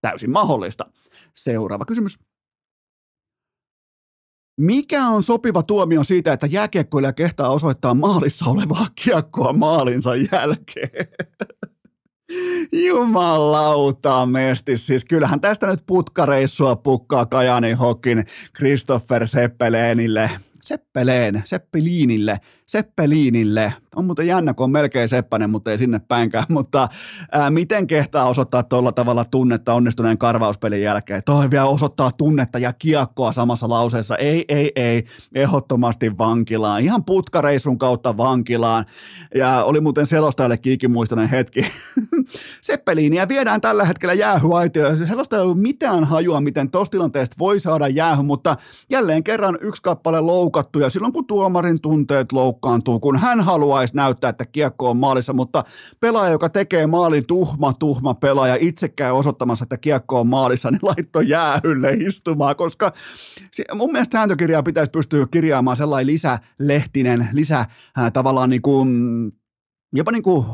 Täysin 0.00 0.30
mahdollista. 0.30 0.86
Seuraava 1.34 1.84
kysymys. 1.84 2.18
Mikä 4.60 5.08
on 5.08 5.22
sopiva 5.22 5.62
tuomio 5.62 6.04
siitä, 6.04 6.32
että 6.32 6.46
jääkiekkoilija 6.46 7.12
kehtaa 7.12 7.50
osoittaa 7.50 7.94
maalissa 7.94 8.50
olevaa 8.50 8.86
kiekkoa 9.04 9.52
maalinsa 9.52 10.10
jälkeen? 10.16 11.08
Jumalauta 12.86 14.26
mestis. 14.26 14.86
Siis 14.86 15.04
kyllähän 15.04 15.40
tästä 15.40 15.66
nyt 15.66 15.80
putkareissua 15.86 16.76
pukkaa 16.76 17.26
Kajani 17.26 17.72
Hokin 17.72 18.24
Christopher 18.56 19.26
Seppeleenille. 19.26 20.30
Seppeleen, 20.64 21.42
Seppeliinille, 21.44 22.40
Seppeliinille 22.66 23.74
on 23.96 24.04
muuten 24.04 24.26
jännä, 24.26 24.54
kun 24.54 24.64
on 24.64 24.70
melkein 24.70 25.08
Seppänen, 25.08 25.50
mutta 25.50 25.70
ei 25.70 25.78
sinne 25.78 25.98
päinkään, 25.98 26.44
mutta 26.58 26.88
ää, 27.32 27.50
miten 27.50 27.86
kehtaa 27.86 28.28
osoittaa 28.28 28.62
tuolla 28.62 28.92
tavalla 28.92 29.24
tunnetta 29.24 29.74
onnistuneen 29.74 30.18
karvauspelin 30.18 30.82
jälkeen? 30.82 31.22
Toi 31.24 31.50
vielä 31.50 31.64
osoittaa 31.64 32.12
tunnetta 32.12 32.58
ja 32.58 32.72
kiekkoa 32.72 33.32
samassa 33.32 33.68
lauseessa. 33.68 34.16
Ei, 34.16 34.44
ei, 34.48 34.72
ei, 34.76 35.04
ehdottomasti 35.34 36.18
vankilaan. 36.18 36.82
Ihan 36.82 37.04
putkareissun 37.04 37.78
kautta 37.78 38.16
vankilaan. 38.16 38.84
Ja 39.34 39.64
oli 39.64 39.80
muuten 39.80 40.06
selostajalle 40.06 40.56
kiikimuistoinen 40.56 41.28
hetki. 41.28 41.60
Seppeliiniä 42.60 43.28
viedään 43.28 43.60
tällä 43.60 43.84
hetkellä 43.84 44.14
jäähyaitioon. 44.14 44.96
Selostaja 44.96 45.40
ei 45.40 45.42
ollut 45.42 45.60
mitään 45.60 46.04
hajua, 46.04 46.40
miten 46.40 46.70
tosta 46.70 46.90
tilanteesta 46.90 47.36
voi 47.38 47.60
saada 47.60 47.88
jäähy, 47.88 48.22
mutta 48.22 48.56
jälleen 48.90 49.24
kerran 49.24 49.58
yksi 49.60 49.82
kappale 49.82 50.20
loukattu 50.54 50.78
ja 50.78 50.90
silloin 50.90 51.12
kun 51.12 51.26
tuomarin 51.26 51.80
tunteet 51.80 52.32
loukkaantuu, 52.32 53.00
kun 53.00 53.18
hän 53.18 53.40
haluaisi 53.40 53.96
näyttää, 53.96 54.30
että 54.30 54.46
kiekko 54.46 54.90
on 54.90 54.96
maalissa, 54.96 55.32
mutta 55.32 55.64
pelaaja, 56.00 56.32
joka 56.32 56.48
tekee 56.48 56.86
maalin 56.86 57.26
tuhma, 57.26 57.72
tuhma 57.72 58.14
pelaaja, 58.14 58.56
itsekään 58.60 59.14
osoittamassa, 59.14 59.62
että 59.62 59.76
kiekko 59.76 60.20
on 60.20 60.26
maalissa, 60.26 60.70
niin 60.70 60.80
laitto 60.82 61.20
jäähylle 61.20 61.92
istumaan, 61.92 62.56
koska 62.56 62.92
mun 63.74 63.92
mielestä 63.92 64.18
sääntökirjaa 64.18 64.62
pitäisi 64.62 64.90
pystyä 64.90 65.26
kirjaamaan 65.30 65.76
sellainen 65.76 66.06
lisälehtinen, 66.06 67.28
lisä 67.32 67.58
äh, 67.58 68.12
tavallaan 68.12 68.50
niin 68.50 68.62
kuin, 68.62 68.88
jopa 69.92 70.12
niin 70.12 70.22
kuin 70.22 70.44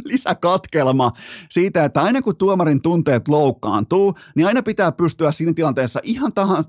lisäkatkelma 0.12 1.12
siitä, 1.48 1.84
että 1.84 2.02
aina 2.02 2.22
kun 2.22 2.36
tuomarin 2.36 2.82
tunteet 2.82 3.28
loukkaantuu, 3.28 4.14
niin 4.34 4.46
aina 4.46 4.62
pitää 4.62 4.92
pystyä 4.92 5.32
siinä 5.32 5.52
tilanteessa 5.52 6.00
ihan 6.02 6.32
tahan, 6.32 6.64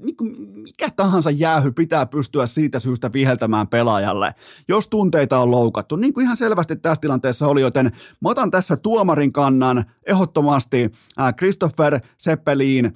mikä 0.53 0.89
tahansa 0.95 1.31
jäähy 1.31 1.71
pitää 1.71 2.05
pystyä 2.05 2.47
siitä 2.47 2.79
syystä 2.79 3.13
viheltämään 3.13 3.67
pelaajalle, 3.67 4.35
jos 4.67 4.87
tunteita 4.87 5.39
on 5.39 5.51
loukattu. 5.51 5.95
Niin 5.95 6.13
kuin 6.13 6.23
ihan 6.23 6.37
selvästi 6.37 6.75
tässä 6.75 7.01
tilanteessa 7.01 7.47
oli, 7.47 7.61
joten 7.61 7.85
mä 8.21 8.29
otan 8.29 8.51
tässä 8.51 8.77
tuomarin 8.77 9.33
kannan 9.33 9.85
ehdottomasti 10.05 10.91
äh, 11.19 11.35
Christopher 11.35 11.99
Seppeliin 12.17 12.93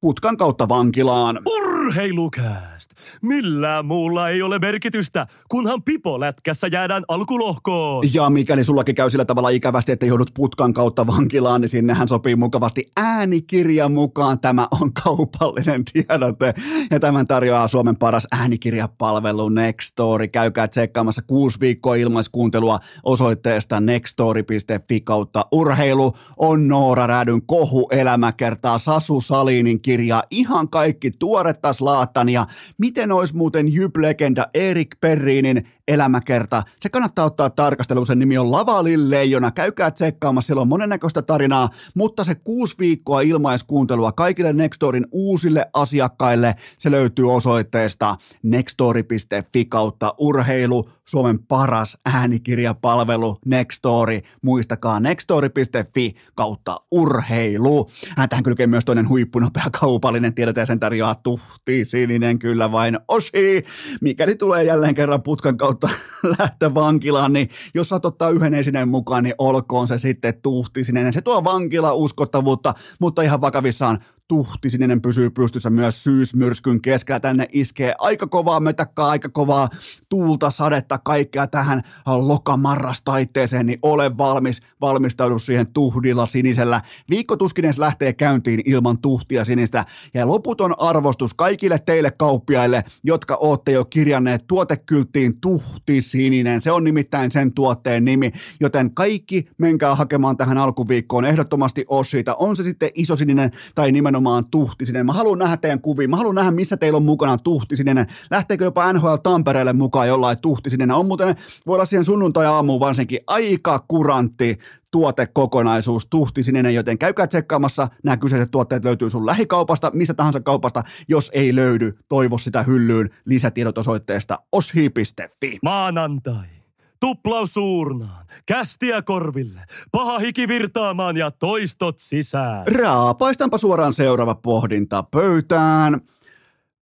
putkan 0.00 0.36
kautta 0.36 0.68
vankilaan. 0.68 1.38
Urheilukääst! 1.46 2.77
Millään 3.22 3.86
muulla 3.86 4.28
ei 4.28 4.42
ole 4.42 4.58
merkitystä, 4.58 5.26
kunhan 5.48 5.82
pipolätkässä 5.82 6.66
jäädään 6.66 7.04
alkulohkoon. 7.08 8.04
Ja 8.14 8.30
mikäli 8.30 8.64
sullakin 8.64 8.94
käy 8.94 9.10
sillä 9.10 9.24
tavalla 9.24 9.48
ikävästi, 9.48 9.92
että 9.92 10.06
joudut 10.06 10.30
putkan 10.34 10.74
kautta 10.74 11.06
vankilaan, 11.06 11.60
niin 11.60 11.68
sinnehän 11.68 12.08
sopii 12.08 12.36
mukavasti 12.36 12.84
äänikirja 12.96 13.88
mukaan. 13.88 14.40
Tämä 14.40 14.68
on 14.80 14.92
kaupallinen 14.92 15.84
tiedote. 15.84 16.54
Ja 16.90 17.00
tämän 17.00 17.26
tarjoaa 17.26 17.68
Suomen 17.68 17.96
paras 17.96 18.26
äänikirjapalvelu 18.32 19.48
Nextory. 19.48 20.28
Käykää 20.28 20.68
tsekkaamassa 20.68 21.22
kuusi 21.22 21.60
viikkoa 21.60 21.94
ilmaiskuuntelua 21.94 22.78
osoitteesta 23.04 23.80
nextory.fi 23.80 25.00
kautta 25.00 25.46
urheilu. 25.52 26.12
On 26.36 26.68
Noora 26.68 27.06
Rädyn 27.06 27.42
kohu 27.46 27.88
elämäkertaa 27.92 28.78
Sasu 28.78 29.20
Salinin 29.20 29.80
kirja. 29.80 30.24
Ihan 30.30 30.68
kaikki 30.68 31.10
tuoretta 31.10 31.72
slaatania. 31.72 32.46
Miten 32.88 33.12
olisi 33.12 33.36
muuten 33.36 33.68
Jyp-legenda 33.68 34.46
Erik 34.54 34.88
Perriinin 35.00 35.68
elämäkerta? 35.88 36.62
Se 36.80 36.88
kannattaa 36.88 37.24
ottaa 37.24 37.50
tarkasteluun. 37.50 38.06
Sen 38.06 38.18
nimi 38.18 38.38
on 38.38 38.52
Lavalin 38.52 39.10
leijona. 39.10 39.50
Käykää 39.50 39.90
tsekkaamassa, 39.90 40.46
siellä 40.46 40.60
on 40.60 40.68
monennäköistä 40.68 41.22
tarinaa, 41.22 41.68
mutta 41.94 42.24
se 42.24 42.34
kuusi 42.34 42.74
viikkoa 42.78 43.20
ilmaiskuuntelua 43.20 44.12
kaikille 44.12 44.52
Nextorin 44.52 45.06
uusille 45.12 45.66
asiakkaille, 45.74 46.54
se 46.76 46.90
löytyy 46.90 47.34
osoitteesta 47.34 48.16
nextori.fi 48.42 49.64
kautta 49.64 50.14
urheilu, 50.18 50.90
Suomen 51.04 51.38
paras 51.38 51.98
äänikirjapalvelu 52.14 53.38
Nextory. 53.44 54.20
Muistakaa 54.42 55.00
nextory.fi 55.00 56.14
kautta 56.34 56.76
urheilu. 56.90 57.90
Tähän 58.28 58.44
kylkee 58.44 58.66
myös 58.66 58.84
toinen 58.84 59.08
huippunopea 59.08 59.64
kaupallinen 59.80 60.34
tiedote 60.34 60.60
ja 60.60 60.66
sen 60.66 60.80
tarjoaa 60.80 61.14
tuhti 61.14 61.84
sininen 61.84 62.38
kyllä 62.38 62.72
vain 62.72 62.98
osi. 63.08 63.64
Mikäli 64.00 64.34
tulee 64.34 64.64
jälleen 64.64 64.94
kerran 64.94 65.22
putkan 65.22 65.56
kautta 65.56 65.77
lähtö 66.38 66.74
vankilaan, 66.74 67.32
niin 67.32 67.48
jos 67.74 67.88
saat 67.88 68.04
ottaa 68.04 68.30
yhden 68.30 68.54
esineen 68.54 68.88
mukaan, 68.88 69.24
niin 69.24 69.34
olkoon 69.38 69.88
se 69.88 69.98
sitten 69.98 70.34
tuhti 70.42 70.84
sininen. 70.84 71.12
Se 71.12 71.20
tuo 71.20 71.44
vankila 71.44 71.92
uskottavuutta, 71.92 72.74
mutta 73.00 73.22
ihan 73.22 73.40
vakavissaan 73.40 73.98
tuhtisininen 74.28 75.02
pysyy 75.02 75.30
pystyssä 75.30 75.70
myös 75.70 76.04
syysmyrskyn 76.04 76.82
keskellä. 76.82 77.20
Tänne 77.20 77.48
iskee 77.52 77.94
aika 77.98 78.26
kovaa 78.26 78.60
mötäkkaa, 78.60 79.10
aika 79.10 79.28
kovaa 79.28 79.68
tuulta, 80.08 80.50
sadetta, 80.50 80.98
kaikkea 80.98 81.46
tähän 81.46 81.82
lokamarrastaitteeseen, 82.06 83.66
niin 83.66 83.78
ole 83.82 84.18
valmis, 84.18 84.62
valmistaudu 84.80 85.38
siihen 85.38 85.66
tuhdilla 85.66 86.26
sinisellä. 86.26 86.80
Viikko 87.10 87.36
tuskinen 87.36 87.74
lähtee 87.78 88.12
käyntiin 88.12 88.62
ilman 88.64 88.98
tuhtia 88.98 89.44
sinistä 89.44 89.84
ja 90.14 90.28
loputon 90.28 90.74
arvostus 90.78 91.34
kaikille 91.34 91.78
teille 91.78 92.10
kauppiaille, 92.10 92.84
jotka 93.04 93.36
ootte 93.40 93.72
jo 93.72 93.84
kirjanneet 93.84 94.46
tuotekylttiin 94.46 95.40
tuhti 95.40 96.02
sininen. 96.02 96.60
Se 96.60 96.72
on 96.72 96.84
nimittäin 96.84 97.32
sen 97.32 97.52
tuotteen 97.52 98.04
nimi, 98.04 98.32
joten 98.60 98.94
kaikki 98.94 99.48
menkää 99.58 99.94
hakemaan 99.94 100.36
tähän 100.36 100.58
alkuviikkoon 100.58 101.24
ehdottomasti 101.24 101.84
Ossita. 101.88 102.34
On 102.34 102.56
se 102.56 102.62
sitten 102.62 102.90
isosininen 102.94 103.50
tai 103.74 103.92
nimenomaan 103.92 104.17
nimenomaan 104.18 104.50
Tuhtisinen. 104.50 105.06
Mä 105.06 105.12
haluan 105.12 105.38
nähdä 105.38 105.56
teidän 105.56 105.80
kuvia, 105.80 106.08
mä 106.08 106.16
haluan 106.16 106.34
nähdä, 106.34 106.50
missä 106.50 106.76
teillä 106.76 106.96
on 106.96 107.04
mukana 107.04 107.38
Tuhtisinen. 107.38 108.06
Lähteekö 108.30 108.64
jopa 108.64 108.92
NHL 108.92 109.14
Tampereelle 109.22 109.72
mukaan 109.72 110.08
jollain 110.08 110.38
Tuhtisinen. 110.38 110.90
On 110.90 111.06
muuten, 111.06 111.36
voi 111.66 111.74
olla 111.74 111.84
siihen 111.84 112.04
sunnuntai-aamuun 112.04 112.80
varsinkin 112.80 113.20
aika 113.26 113.84
kurantti 113.88 114.58
tuotekokonaisuus 114.90 116.06
Tuhtisinen, 116.06 116.74
joten 116.74 116.98
käykää 116.98 117.26
tsekkaamassa. 117.26 117.88
Nämä 118.04 118.16
kyseiset 118.16 118.50
tuotteet 118.50 118.84
löytyy 118.84 119.10
sun 119.10 119.26
lähikaupasta, 119.26 119.90
mistä 119.94 120.14
tahansa 120.14 120.40
kaupasta. 120.40 120.82
Jos 121.08 121.30
ei 121.34 121.54
löydy, 121.54 121.92
toivo 122.08 122.38
sitä 122.38 122.62
hyllyyn 122.62 123.10
lisätiedot 123.24 123.78
osoitteesta 123.78 124.38
oshi.fi. 124.52 125.58
Maanantai. 125.62 126.57
Tuplaus 127.00 127.54
suurnaan, 127.54 128.26
kästiä 128.46 129.02
korville, 129.02 129.60
paha 129.92 130.18
hiki 130.18 130.48
virtaamaan 130.48 131.16
ja 131.16 131.30
toistot 131.30 131.98
sisään. 131.98 132.66
Raapaistaanpa 132.66 133.58
suoraan 133.58 133.92
seuraava 133.92 134.34
pohdinta 134.34 135.02
pöytään. 135.02 136.00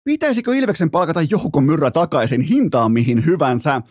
Pitäisikö 0.04 0.56
Ilveksen 0.56 0.90
palkata 0.90 1.22
Jouko 1.22 1.60
Myrrä 1.60 1.90
takaisin 1.90 2.40
hintaan 2.40 2.92
mihin 2.92 3.26
hyvänsä? 3.26 3.82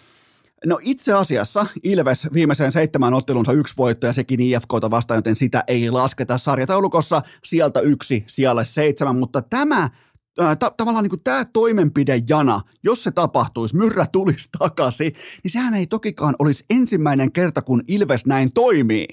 No 0.65 0.79
itse 0.81 1.13
asiassa 1.13 1.65
Ilves 1.83 2.27
viimeiseen 2.33 2.71
seitsemän 2.71 3.13
ottelunsa 3.13 3.51
yksi 3.51 3.73
voitto 3.77 4.07
ja 4.07 4.13
sekin 4.13 4.39
IFKta 4.39 4.91
vastaan, 4.91 5.17
joten 5.17 5.35
sitä 5.35 5.63
ei 5.67 5.91
lasketa 5.91 6.37
sarjataulukossa 6.37 7.21
sieltä 7.43 7.79
yksi 7.79 8.23
siellä 8.27 8.63
seitsemän, 8.63 9.15
mutta 9.15 9.41
tämä 9.41 9.89
ta- 10.35 10.73
tavallaan 10.77 11.03
niin 11.03 11.23
tämä 11.23 11.45
toimenpidejana, 11.45 12.61
jos 12.83 13.03
se 13.03 13.11
tapahtuisi, 13.11 13.77
myrrä 13.77 14.05
tulisi 14.11 14.49
takaisin, 14.59 15.13
niin 15.43 15.51
sehän 15.51 15.73
ei 15.73 15.87
tokikaan 15.87 16.35
olisi 16.39 16.65
ensimmäinen 16.69 17.31
kerta, 17.31 17.61
kun 17.61 17.83
Ilves 17.87 18.25
näin 18.25 18.53
toimii. 18.53 19.07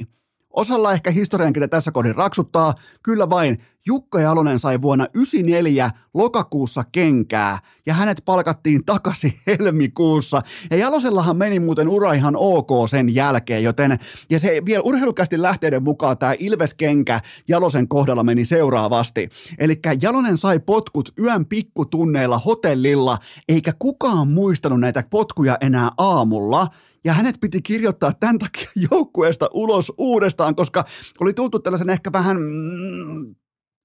Osalla 0.57 0.93
ehkä 0.93 1.11
historiankirja 1.11 1.69
tässä 1.69 1.93
kohdin 1.93 2.15
raksuttaa, 2.15 2.75
kyllä 3.03 3.31
vain 3.31 3.59
Jukka 3.87 4.21
Jalonen 4.21 4.59
sai 4.59 4.83
vuonna 4.83 5.07
94 5.15 5.91
lokakuussa 6.15 6.85
kenkää 6.93 7.59
ja 7.87 7.95
hänet 7.95 8.23
palkattiin 8.25 8.85
takaisin 8.85 9.33
helmikuussa. 9.47 10.43
Ja 10.71 10.77
Jalosellahan 10.77 11.37
meni 11.37 11.61
muuten 11.61 11.89
ura 11.89 12.13
ihan 12.13 12.35
ok 12.37 12.69
sen 12.91 13.15
jälkeen, 13.15 13.63
joten 13.63 13.99
ja 14.31 14.39
se 14.39 14.63
vielä 14.65 14.83
urheilukästi 14.83 15.43
lähteiden 15.43 15.83
mukaan 15.83 16.19
tämä 16.19 16.35
Ilves-kenkä 16.39 17.21
Jalosen 17.49 17.89
kohdalla 17.89 18.25
meni 18.25 18.45
seuraavasti. 18.45 19.29
Eli 19.59 19.81
Jalonen 20.03 20.37
sai 20.37 20.59
potkut 20.59 21.13
yön 21.19 21.47
pikkutunneilla 21.47 22.39
hotellilla, 22.39 23.19
eikä 23.49 23.73
kukaan 23.79 24.29
muistanut 24.29 24.81
näitä 24.81 25.05
potkuja 25.11 25.59
enää 25.61 25.91
aamulla 25.99 26.67
ja 27.07 27.13
hänet 27.13 27.37
piti 27.41 27.63
kirjoittaa 27.63 28.13
tämän 28.13 28.39
takia 28.39 28.69
joukkueesta 28.91 29.49
ulos 29.55 29.93
uudestaan, 29.99 30.55
koska 30.55 30.85
oli 31.21 31.35
tultu 31.35 31.59
tällaisen 31.59 31.91
ehkä 31.91 32.13
vähän 32.13 32.37
mm, 32.41 33.35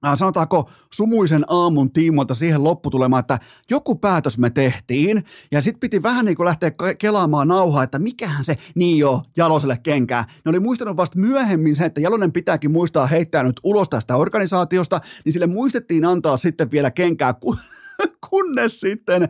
äh, 0.07 0.17
sanotaanko 0.17 0.69
sumuisen 0.93 1.45
aamun 1.47 1.93
tiimoilta 1.93 2.33
siihen 2.33 2.63
lopputulemaan, 2.63 3.19
että 3.19 3.39
joku 3.69 3.95
päätös 3.95 4.37
me 4.37 4.49
tehtiin, 4.49 5.23
ja 5.51 5.61
sitten 5.61 5.79
piti 5.79 6.03
vähän 6.03 6.25
niin 6.25 6.37
kuin 6.37 6.45
lähteä 6.45 6.71
kelaamaan 6.99 7.47
nauhaa, 7.47 7.83
että 7.83 7.99
mikähän 7.99 8.45
se 8.45 8.57
niin 8.75 8.97
jo 8.97 9.21
Jaloselle 9.37 9.77
kenkää. 9.83 10.25
Ne 10.45 10.49
oli 10.49 10.59
muistanut 10.59 10.97
vasta 10.97 11.19
myöhemmin 11.19 11.75
se, 11.75 11.85
että 11.85 12.01
Jalonen 12.01 12.31
pitääkin 12.31 12.71
muistaa 12.71 13.07
heittää 13.07 13.43
nyt 13.43 13.59
ulos 13.63 13.89
tästä 13.89 14.15
organisaatiosta, 14.15 15.01
niin 15.25 15.33
sille 15.33 15.47
muistettiin 15.47 16.05
antaa 16.05 16.37
sitten 16.37 16.71
vielä 16.71 16.91
kenkää, 16.91 17.33
kunnes 18.29 18.79
sitten 18.79 19.29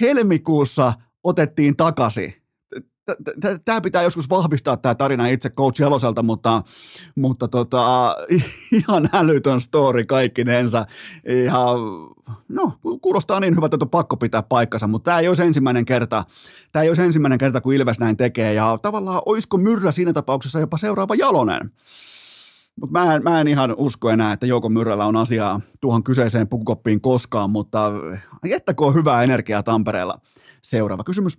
helmikuussa 0.00 0.92
otettiin 1.24 1.76
takaisin 1.76 2.37
tämä 3.64 3.80
pitää 3.80 4.02
joskus 4.02 4.30
vahvistaa 4.30 4.76
tämä 4.76 4.94
tarina 4.94 5.26
itse 5.26 5.50
coach 5.50 5.80
Jaloselta, 5.80 6.22
mutta, 6.22 6.62
mutta 7.14 7.48
tota, 7.48 8.16
ihan 8.72 9.08
älytön 9.12 9.60
story 9.60 10.04
kaikkinensa. 10.04 10.86
Ihan, 11.44 11.78
no, 12.48 12.72
kuulostaa 13.02 13.40
niin 13.40 13.56
hyvältä, 13.56 13.74
että 13.74 13.84
on 13.84 13.90
pakko 13.90 14.16
pitää 14.16 14.42
paikkansa, 14.42 14.86
mutta 14.86 15.10
tämä 15.10 15.20
ei 15.20 15.28
olisi 15.28 15.42
ensimmäinen 15.42 15.84
kerta, 15.84 16.24
tämä 16.72 16.82
ei 16.82 16.90
olisi 16.90 17.02
ensimmäinen 17.02 17.38
kerta, 17.38 17.60
kun 17.60 17.74
Ilves 17.74 18.00
näin 18.00 18.16
tekee, 18.16 18.54
ja 18.54 18.78
tavallaan 18.82 19.22
olisiko 19.26 19.58
Myrrä 19.58 19.92
siinä 19.92 20.12
tapauksessa 20.12 20.60
jopa 20.60 20.76
seuraava 20.76 21.14
Jalonen? 21.14 21.70
Mutta 22.80 23.00
mä, 23.00 23.14
en, 23.14 23.22
mä 23.22 23.40
en 23.40 23.48
ihan 23.48 23.74
usko 23.78 24.10
enää, 24.10 24.32
että 24.32 24.46
Jouko 24.46 24.68
Myrrällä 24.68 25.06
on 25.06 25.16
asiaa 25.16 25.60
tuohon 25.80 26.04
kyseiseen 26.04 26.48
pukukoppiin 26.48 27.00
koskaan, 27.00 27.50
mutta 27.50 27.92
jättäkö 28.44 28.84
hyvää 28.94 29.22
energiaa 29.22 29.62
Tampereella. 29.62 30.20
Seuraava 30.62 31.04
kysymys. 31.04 31.38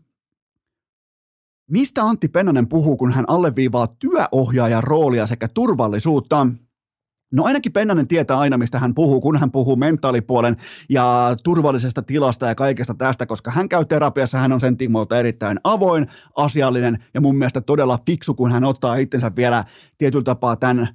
Mistä 1.70 2.04
Antti 2.04 2.28
Pennanen 2.28 2.68
puhuu, 2.68 2.98
kun 2.98 3.14
hän 3.14 3.26
alleviivaa 3.28 3.88
työohjaajan 3.88 4.84
roolia 4.84 5.26
sekä 5.26 5.48
turvallisuutta? 5.48 6.48
No 7.34 7.44
ainakin 7.44 7.72
Pennanen 7.72 8.08
tietää 8.08 8.40
aina, 8.40 8.58
mistä 8.58 8.80
hän 8.80 8.96
puhuu, 8.96 9.22
kun 9.22 9.38
hän 9.38 9.52
puhuu 9.52 9.76
mentaalipuolen 9.76 10.56
ja 10.90 11.36
turvallisesta 11.44 12.02
tilasta 12.02 12.48
ja 12.48 12.56
kaikesta 12.56 12.94
tästä, 12.94 13.26
koska 13.26 13.52
hän 13.52 13.70
käy 13.70 13.86
terapiassa, 13.86 14.38
hän 14.38 14.52
on 14.52 14.60
sen 14.60 14.78
tiimoilta 14.78 15.20
erittäin 15.20 15.60
avoin, 15.64 16.08
asiallinen 16.36 17.04
ja 17.14 17.22
mun 17.22 17.38
mielestä 17.38 17.62
todella 17.62 18.00
fiksu, 18.06 18.34
kun 18.34 18.52
hän 18.52 18.64
ottaa 18.64 18.96
itsensä 18.96 19.32
vielä 19.36 19.64
tietyllä 19.98 20.24
tapaa 20.24 20.56
tämän 20.56 20.90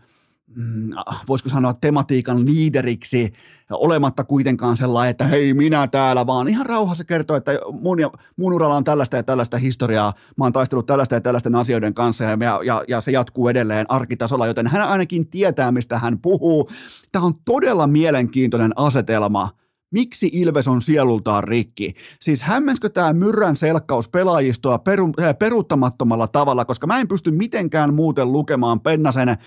mm, 0.55 0.91
voisiko 1.29 1.49
sanoa 1.49 1.75
tematiikan 1.75 2.47
liideriksi, 2.47 3.33
olematta 3.71 4.25
kuitenkaan 4.25 4.77
sellainen, 4.77 5.11
että 5.11 5.25
hei 5.25 5.55
minä 5.55 5.87
täällä, 5.87 6.27
vaan 6.27 6.49
ihan 6.49 6.67
rauhassa 6.67 7.05
kertoo, 7.05 7.37
että 7.37 7.53
mun, 7.81 8.01
ja, 8.01 8.11
mun 8.37 8.53
uralla 8.53 8.77
on 8.77 8.85
tällaista 8.85 9.17
ja 9.17 9.23
tällaista 9.23 9.59
historiaa, 9.59 10.13
mä 10.39 10.45
oon 10.45 10.53
taistellut 10.53 10.87
tällaista 10.87 11.15
ja 11.15 11.21
tällaisten 11.21 11.55
asioiden 11.55 11.95
kanssa 11.95 12.25
ja, 12.25 12.39
ja, 12.65 12.85
ja 12.89 13.01
se 13.01 13.11
jatkuu 13.11 13.49
edelleen 13.49 13.87
arkitasolla, 13.89 14.47
joten 14.47 14.67
hän 14.67 14.89
ainakin 14.89 15.27
tietää, 15.27 15.73
mistä 15.73 15.99
hän 15.99 16.19
puhuu. 16.19 16.71
Tämä 17.13 17.25
on 17.25 17.35
todella 17.45 17.87
mielenkiintoinen 17.87 18.73
asetelma– 18.77 19.51
Miksi 19.95 20.31
Ilves 20.33 20.69
on 20.69 20.83
sielultaan 20.83 21.45
rikki? 21.45 21.95
Siis 22.21 22.43
hämmenskö 22.43 22.89
tämä 22.89 23.13
myrrän 23.13 23.57
selkkaus 23.57 24.09
pelaajistoa 24.09 24.79
peru, 24.79 25.11
äh, 25.21 25.39
peruuttamattomalla 25.39 26.29
tavalla, 26.29 26.65
koska 26.65 26.87
mä 26.87 27.01
en 27.01 27.09
pysty 27.09 27.31
mitenkään 27.31 27.95
muuten 27.95 28.33
lukemaan 28.33 28.81
Pennasen 28.81 29.29
äh, 29.29 29.39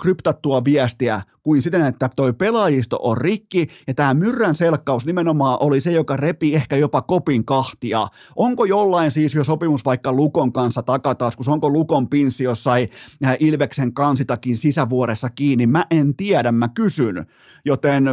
kryptattua 0.00 0.64
viestiä 0.64 1.22
kuin 1.42 1.62
siten, 1.62 1.82
että 1.82 2.10
toi 2.16 2.32
pelaajisto 2.32 2.98
on 3.02 3.18
rikki 3.18 3.68
ja 3.86 3.94
tämä 3.94 4.14
myrrän 4.14 4.54
selkkaus 4.54 5.06
nimenomaan 5.06 5.58
oli 5.60 5.80
se, 5.80 5.92
joka 5.92 6.16
repi 6.16 6.54
ehkä 6.54 6.76
jopa 6.76 7.02
kopin 7.02 7.44
kahtia. 7.44 8.06
Onko 8.36 8.64
jollain 8.64 9.10
siis 9.10 9.34
jo 9.34 9.44
sopimus 9.44 9.84
vaikka 9.84 10.12
Lukon 10.12 10.52
kanssa 10.52 10.82
takataskus, 10.82 11.48
onko 11.48 11.70
Lukon 11.70 12.08
pinssi 12.08 12.44
jossain 12.44 12.88
äh, 13.24 13.36
Ilveksen 13.40 13.92
kansitakin 13.92 14.56
sisävuoressa 14.56 15.30
kiinni? 15.30 15.66
Mä 15.66 15.86
en 15.90 16.16
tiedä, 16.16 16.52
mä 16.52 16.68
kysyn. 16.68 17.26
Joten 17.64 18.04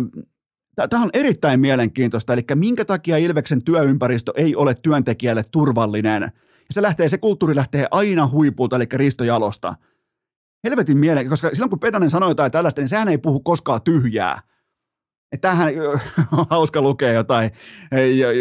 Tämä 0.89 1.03
on 1.03 1.09
erittäin 1.13 1.59
mielenkiintoista, 1.59 2.33
eli 2.33 2.41
minkä 2.55 2.85
takia 2.85 3.17
Ilveksen 3.17 3.63
työympäristö 3.63 4.33
ei 4.35 4.55
ole 4.55 4.75
työntekijälle 4.75 5.45
turvallinen. 5.51 6.21
Ja 6.21 6.73
se, 6.73 6.81
lähtee, 6.81 7.09
se 7.09 7.17
kulttuuri 7.17 7.55
lähtee 7.55 7.87
aina 7.91 8.27
huipulta, 8.27 8.75
eli 8.75 8.87
Risto 8.93 9.23
Jalosta. 9.23 9.75
Helvetin 10.63 10.97
mielenkiintoista, 10.97 11.47
koska 11.47 11.55
silloin 11.55 11.69
kun 11.69 11.79
Pedanen 11.79 12.09
sanoi 12.09 12.31
jotain 12.31 12.51
tällaista, 12.51 12.81
niin 12.81 12.89
sehän 12.89 13.07
ei 13.07 13.17
puhu 13.17 13.39
koskaan 13.39 13.81
tyhjää. 13.81 14.39
Tämähän 15.41 15.73
on 16.31 16.45
hauska 16.49 16.81
lukea 16.81 17.11
jotain 17.11 17.51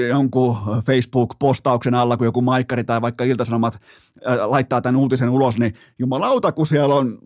jonkun 0.09 0.57
Facebook-postauksen 0.87 1.95
alla, 1.95 2.17
kun 2.17 2.27
joku 2.27 2.43
maikkari 2.43 2.85
tai 2.85 3.03
vaikka 3.03 3.25
iltasanomat 3.25 3.81
laittaa 4.47 4.81
tämän 4.81 5.01
uutisen 5.01 5.29
ulos, 5.29 5.59
niin 5.59 5.75
jumalauta, 5.99 6.53
kun 6.53 6.67
siellä 6.67 6.95
on 6.95 7.19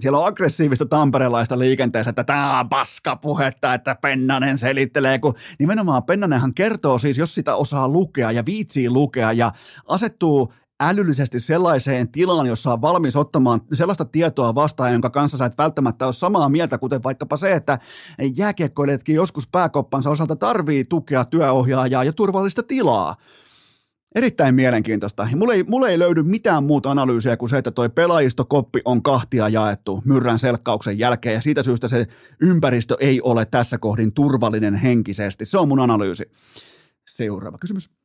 siellä 0.00 0.18
on 0.18 0.26
aggressiivista 0.26 0.86
tamperelaista 0.86 1.58
liikenteessä, 1.58 2.10
että 2.10 2.24
tämä 2.24 2.60
on 2.60 2.68
paska 2.68 3.16
puhetta, 3.16 3.74
että 3.74 3.96
Pennanen 4.02 4.58
selittelee, 4.58 5.18
kun 5.18 5.34
nimenomaan 5.58 6.04
Pennanenhan 6.04 6.54
kertoo 6.54 6.98
siis, 6.98 7.18
jos 7.18 7.34
sitä 7.34 7.54
osaa 7.54 7.88
lukea 7.88 8.32
ja 8.32 8.44
viitsii 8.44 8.90
lukea 8.90 9.32
ja 9.32 9.52
asettuu 9.88 10.52
älyllisesti 10.80 11.40
sellaiseen 11.40 12.12
tilaan, 12.12 12.46
jossa 12.46 12.72
on 12.72 12.82
valmis 12.82 13.16
ottamaan 13.16 13.60
sellaista 13.72 14.04
tietoa 14.04 14.54
vastaan, 14.54 14.92
jonka 14.92 15.10
kanssa 15.10 15.36
sä 15.36 15.44
et 15.44 15.58
välttämättä 15.58 16.04
ole 16.04 16.12
samaa 16.12 16.48
mieltä, 16.48 16.78
kuten 16.78 17.02
vaikkapa 17.02 17.36
se, 17.36 17.52
että 17.52 17.78
jääkiekkoilijatkin 18.36 19.14
joskus 19.14 19.48
pääkoppansa 19.48 20.10
osalta 20.10 20.36
tarvii 20.36 20.84
tukea 20.84 21.24
työohjaajaa 21.24 22.04
ja 22.04 22.12
turvallista 22.12 22.62
tilaa. 22.62 23.16
Erittäin 24.18 24.54
mielenkiintoista. 24.54 25.28
mulle 25.36 25.54
ei, 25.54 25.64
mulle 25.64 25.90
ei 25.90 25.98
löydy 25.98 26.22
mitään 26.22 26.64
muuta 26.64 26.90
analyysiä 26.90 27.36
kuin 27.36 27.48
se, 27.48 27.58
että 27.58 27.70
toi 27.70 27.88
pelaajistokoppi 27.88 28.80
on 28.84 29.02
kahtia 29.02 29.48
jaettu 29.48 30.02
myrrän 30.04 30.38
selkkauksen 30.38 30.98
jälkeen 30.98 31.34
ja 31.34 31.40
siitä 31.40 31.62
syystä 31.62 31.88
se 31.88 32.06
ympäristö 32.40 32.96
ei 33.00 33.20
ole 33.20 33.44
tässä 33.44 33.78
kohdin 33.78 34.12
turvallinen 34.12 34.74
henkisesti. 34.74 35.44
Se 35.44 35.58
on 35.58 35.68
mun 35.68 35.80
analyysi. 35.80 36.30
Seuraava 37.06 37.58
kysymys. 37.58 37.97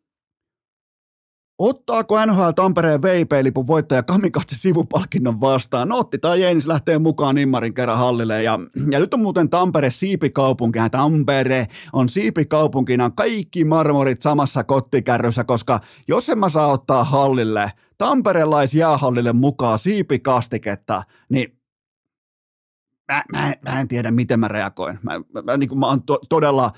Ottaako 1.57 2.25
NHL 2.25 2.49
Tampereen 2.55 3.01
VIP-lipun 3.01 3.67
voittaja 3.67 4.03
Kamikatse 4.03 4.55
sivupalkinnon 4.55 5.41
vastaan? 5.41 5.89
No 5.89 5.97
otti 5.97 6.17
tai 6.17 6.43
ei, 6.43 6.61
se 6.61 6.69
lähtee 6.69 6.99
mukaan 6.99 7.37
Immarin 7.37 7.73
kerran 7.73 7.97
hallille. 7.97 8.43
Ja, 8.43 8.59
ja 8.91 8.99
nyt 8.99 9.13
on 9.13 9.19
muuten 9.19 9.49
Tampere 9.49 9.89
siipikaupunki. 9.89 10.79
Tampere 10.91 11.67
on 11.93 12.09
siipikaupunkina 12.09 13.09
kaikki 13.09 13.65
marmorit 13.65 14.21
samassa 14.21 14.63
kottikärryssä, 14.63 15.43
koska 15.43 15.79
jos 16.07 16.29
en 16.29 16.39
mä 16.39 16.49
saa 16.49 16.67
ottaa 16.67 17.03
hallille, 17.03 17.71
tamperelaisjäähallille 17.97 19.33
mukaan 19.33 19.79
siipikastiketta, 19.79 21.03
niin 21.29 21.59
mä, 23.11 23.23
mä, 23.31 23.53
mä 23.61 23.79
en 23.79 23.87
tiedä, 23.87 24.11
miten 24.11 24.39
mä 24.39 24.47
reagoin. 24.47 24.99
Mä, 25.01 25.19
mä, 25.33 25.41
mä, 25.41 25.57
niin 25.57 25.79
mä 25.79 25.87
oon 25.87 26.03
to, 26.03 26.19
todella, 26.29 26.71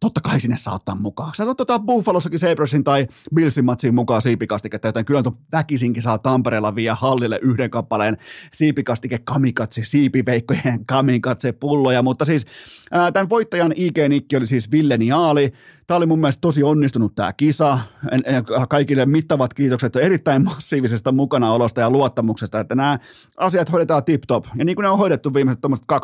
totta 0.00 0.20
kai 0.20 0.40
sinne 0.40 0.56
saa 0.56 0.74
ottaa 0.74 0.94
mukaan. 0.94 1.32
Sä 1.34 1.44
ottaa 1.44 1.78
Buffalossakin 1.78 2.38
Sabresin 2.38 2.84
tai 2.84 3.06
Billsin 3.34 3.64
matsiin 3.64 3.94
mukaan 3.94 4.22
siipikastiketta, 4.22 4.88
joten 4.88 5.04
kyllä 5.04 5.22
tuon 5.22 5.36
väkisinkin 5.52 6.02
saa 6.02 6.18
Tampereella 6.18 6.74
vie 6.74 6.92
hallille 7.00 7.38
yhden 7.42 7.70
kappaleen 7.70 8.16
siipikastike 8.52 9.18
kamikatse, 9.18 9.84
siipiveikkojen 9.84 10.86
kamikatse 10.86 11.52
pulloja, 11.52 12.02
mutta 12.02 12.24
siis 12.24 12.46
ää, 12.92 13.12
tämän 13.12 13.28
voittajan 13.28 13.72
IG-nikki 13.72 14.36
oli 14.36 14.46
siis 14.46 14.70
Ville 14.70 14.96
Niaali. 14.96 15.52
Tämä 15.86 15.96
oli 15.96 16.06
mun 16.06 16.18
mielestä 16.20 16.40
tosi 16.40 16.62
onnistunut 16.62 17.14
tämä 17.14 17.32
kisa. 17.32 17.78
En, 18.12 18.22
en, 18.24 18.44
kaikille 18.68 19.06
mittavat 19.06 19.54
kiitokset 19.54 19.96
erittäin 19.96 20.44
massiivisesta 20.44 21.12
mukanaolosta 21.12 21.80
ja 21.80 21.90
luottamuksesta, 21.90 22.60
että 22.60 22.74
nämä 22.74 22.98
asiat 23.36 23.72
hoidetaan 23.72 24.04
tip-top. 24.04 24.44
Ja 24.56 24.64
niin 24.64 24.76
kuin 24.76 24.82
ne 24.82 24.88
on 24.88 24.98
hoidettu 24.98 25.34
viimeiset 25.34 25.62
12-13 25.92 25.96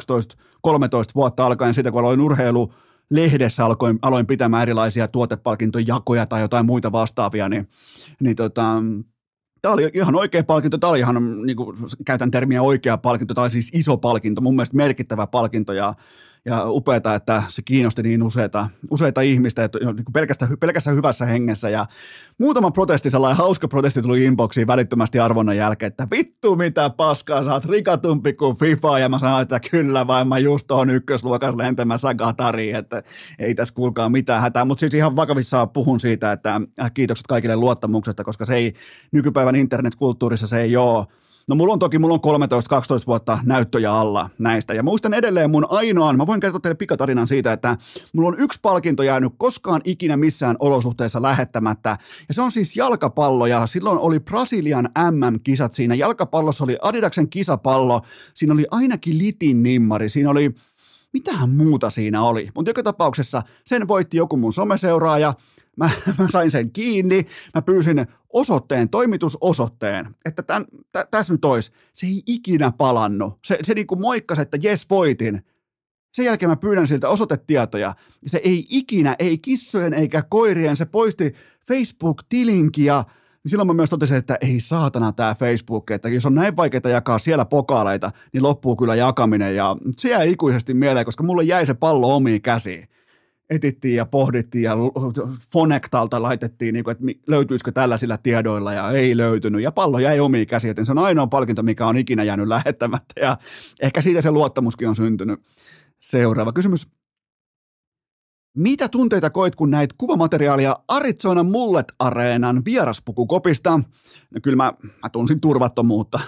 vuotta 1.15 1.47
alkaen 1.47 1.75
siitä, 1.75 1.91
kun 1.91 2.01
aloin 2.01 2.21
urheilu 2.21 2.73
lehdessä 3.11 3.65
alkoin, 3.65 3.99
aloin 4.03 4.27
pitämään 4.27 4.63
erilaisia 4.63 5.09
tuotepalkintojakoja 5.09 6.27
tai 6.27 6.41
jotain 6.41 6.67
muita 6.67 6.93
vastaavia, 6.93 7.49
niin, 7.49 7.69
niin 8.21 8.37
tota, 8.37 8.83
Tämä 9.63 9.75
oli 9.75 9.91
ihan 9.95 10.15
oikea 10.15 10.45
palkinto, 10.45 10.79
tämä 10.79 10.91
oli 10.91 10.99
ihan, 10.99 11.47
niin 11.47 11.57
kuin, 11.57 11.77
käytän 12.07 12.31
termiä 12.31 12.63
oikea 12.63 12.99
palkinto, 12.99 13.43
oli 13.43 13.51
siis 13.51 13.71
iso 13.75 13.97
palkinto, 13.97 14.41
mun 14.41 14.57
mielestä 14.57 14.77
merkittävä 14.77 15.27
palkinto. 15.27 15.73
Ja 15.73 15.95
ja 16.49 16.71
upeata, 16.71 17.15
että 17.15 17.43
se 17.49 17.63
kiinnosti 17.63 18.03
niin 18.03 18.23
useita, 18.23 18.69
useita 18.91 19.21
ihmistä, 19.21 19.65
että 19.65 19.79
niin 19.79 20.05
pelkästään, 20.13 20.59
pelkästään 20.61 20.97
hyvässä 20.97 21.27
hengessä. 21.27 21.69
Ja 21.69 21.87
muutama 22.39 22.71
protesti, 22.71 23.11
sellainen 23.11 23.37
hauska 23.37 23.69
protesti 23.69 24.03
tuli 24.03 24.25
inboxiin 24.25 24.67
välittömästi 24.67 25.19
arvonnan 25.19 25.57
jälkeen, 25.57 25.89
että 25.89 26.07
vittu 26.11 26.57
mitä 26.57 26.91
paskaa, 26.91 27.45
sä 27.45 27.53
oot 27.53 27.65
rikatumpi 27.65 28.33
kuin 28.33 28.57
FIFA. 28.57 28.99
Ja 28.99 29.09
mä 29.09 29.19
sanoin, 29.19 29.43
että 29.43 29.61
kyllä 29.71 30.07
vain 30.07 30.29
mä 30.29 30.39
just 30.39 30.71
oon 30.71 30.91
ykkösluokas 30.91 31.55
lentämässä 31.55 32.15
Qatariin, 32.15 32.77
että 32.77 33.03
ei 33.39 33.55
tässä 33.55 33.75
kuulkaa 33.75 34.09
mitään 34.09 34.43
hätää. 34.43 34.65
Mutta 34.65 34.81
siis 34.81 34.95
ihan 34.95 35.17
vakavissaan 35.17 35.71
puhun 35.71 36.01
siitä, 36.01 36.33
että 36.33 36.61
äh, 36.81 36.91
kiitokset 36.95 37.27
kaikille 37.27 37.57
luottamuksesta, 37.57 38.25
koska 38.25 38.47
se 38.47 38.55
ei 38.55 38.75
nykypäivän 39.13 39.57
internetkulttuurissa 39.57 40.47
se 40.47 40.61
ei 40.61 40.77
ole 40.77 41.07
No 41.49 41.55
mulla 41.55 41.73
on 41.73 41.79
toki, 41.79 41.99
mulla 41.99 42.15
on 42.15 42.41
13-12 43.03 43.07
vuotta 43.07 43.39
näyttöjä 43.45 43.93
alla 43.93 44.31
näistä. 44.39 44.75
Ja 44.75 44.83
muistan 44.83 45.15
edelleen 45.15 45.51
mun 45.51 45.67
ainoan, 45.71 46.17
mä 46.17 46.27
voin 46.27 46.41
kertoa 46.41 46.61
teille 46.61 46.75
pikatarinan 46.75 47.29
siitä, 47.29 47.53
että 47.53 47.77
mulla 48.13 48.29
on 48.29 48.39
yksi 48.39 48.59
palkinto 48.63 49.03
jäänyt 49.03 49.33
koskaan 49.39 49.81
ikinä 49.85 50.17
missään 50.17 50.57
olosuhteessa 50.59 51.23
lähettämättä. 51.23 51.99
Ja 52.29 52.35
se 52.35 52.43
on 52.43 52.53
siis 52.53 52.77
jalkapallo 52.77 53.47
ja 53.47 53.67
silloin 53.67 53.99
oli 53.99 54.21
Brasilian 54.21 54.89
MM-kisat 55.11 55.73
siinä. 55.73 55.95
Jalkapallossa 55.95 56.65
oli 56.65 56.79
Adidaksen 56.83 57.31
kisapallo, 57.31 58.01
siinä 58.35 58.55
oli 58.55 58.67
ainakin 58.71 59.19
litin 59.19 59.63
nimmari, 59.63 60.09
siinä 60.09 60.31
oli 60.31 60.55
mitähän 61.13 61.51
muuta 61.51 61.91
siinä 61.91 62.23
oli. 62.23 62.49
Mutta 62.55 62.71
joka 62.71 62.83
tapauksessa 62.83 63.43
sen 63.65 63.89
voitti 63.89 64.17
joku 64.17 64.37
mun 64.37 64.53
someseuraaja, 64.53 65.35
mä, 65.79 65.91
mä 66.19 66.27
sain 66.31 66.51
sen 66.51 66.71
kiinni, 66.71 67.27
mä 67.55 67.63
pyysin 67.63 68.07
osoitteen, 68.33 68.89
toimitusosoitteen, 68.89 70.07
että 70.25 70.43
tämän, 70.43 70.65
tä, 70.93 71.07
tässä 71.11 71.35
nyt 71.35 71.45
olisi. 71.45 71.73
Se 71.93 72.07
ei 72.07 72.23
ikinä 72.27 72.73
palannut. 72.73 73.39
Se, 73.45 73.59
se 73.63 73.75
niin 73.75 73.87
kuin 73.87 74.01
moikkasi, 74.01 74.43
että 74.43 74.59
jes 74.63 74.91
voitin. 74.91 75.43
Sen 76.13 76.25
jälkeen 76.25 76.51
mä 76.51 76.57
pyydän 76.57 76.89
siltä 76.89 77.09
osoitetietoja. 77.09 77.95
Se 78.27 78.41
ei 78.45 78.67
ikinä, 78.71 79.17
ei 79.19 79.39
kissojen 79.39 79.95
eikä 79.95 80.23
koirien, 80.23 80.77
se 80.77 80.85
poisti 80.85 81.35
Facebook-tilinkin 81.69 82.85
ja 82.85 83.05
niin 83.45 83.51
silloin 83.51 83.67
mä 83.67 83.75
myös 83.75 83.91
totesin, 83.91 84.17
että 84.17 84.39
ei 84.41 84.61
saatana 84.61 85.13
tämä 85.13 85.35
Facebook, 85.35 85.91
että 85.91 86.09
jos 86.09 86.27
on 86.27 86.35
näin 86.35 86.57
vaikeaa 86.57 86.91
jakaa 86.91 87.19
siellä 87.19 87.45
pokaaleita, 87.45 88.11
niin 88.33 88.43
loppuu 88.43 88.77
kyllä 88.77 88.95
jakaminen 88.95 89.57
ja 89.57 89.77
se 89.99 90.09
jäi 90.09 90.33
ikuisesti 90.33 90.75
mieleen, 90.75 91.05
koska 91.05 91.23
mulle 91.23 91.45
jäi 91.45 91.67
se 91.67 91.75
pallo 91.75 92.17
omiin 92.17 92.43
käsiin 92.43 92.89
etittiin 93.51 93.97
ja 93.97 94.07
pohdittiin 94.07 94.65
ja 94.65 94.77
Fonectalta 95.53 96.23
laitettiin, 96.23 96.73
niin 96.73 96.85
kuin, 96.85 96.93
että 96.93 97.05
löytyisikö 97.27 97.73
tällaisilla 97.73 98.19
tiedoilla 98.19 98.73
ja 98.73 98.91
ei 98.93 99.17
löytynyt. 99.17 99.63
Ja 99.63 99.73
pallo 99.73 99.99
jäi 99.99 100.21
omiin 100.21 100.47
käsiin, 100.47 100.69
joten 100.69 100.87
se 100.87 100.93
on 100.93 100.99
ainoa 100.99 101.27
palkinto, 101.27 101.63
mikä 101.63 101.87
on 101.87 101.97
ikinä 101.97 102.23
jäänyt 102.25 102.49
lähettämättä 102.49 103.21
ja 103.21 103.39
ehkä 103.81 104.01
siitä 104.01 104.21
se 104.21 104.31
luottamuskin 104.31 104.89
on 104.89 104.97
syntynyt. 104.97 105.41
Seuraava 106.01 106.53
kysymys. 106.53 106.89
Mitä 108.57 108.89
tunteita 108.89 109.31
koit, 109.31 109.55
kun 109.55 109.71
näit 109.71 109.93
kuvamateriaalia 109.99 110.77
Arizona 110.89 111.43
Mullet 111.43 111.93
Areenan 111.99 112.65
vieraspukukopista? 112.65 113.81
No 114.35 114.41
kyllä 114.43 114.57
mä, 114.57 114.73
mä 115.03 115.09
tunsin 115.09 115.41
turvattomuutta. 115.41 116.21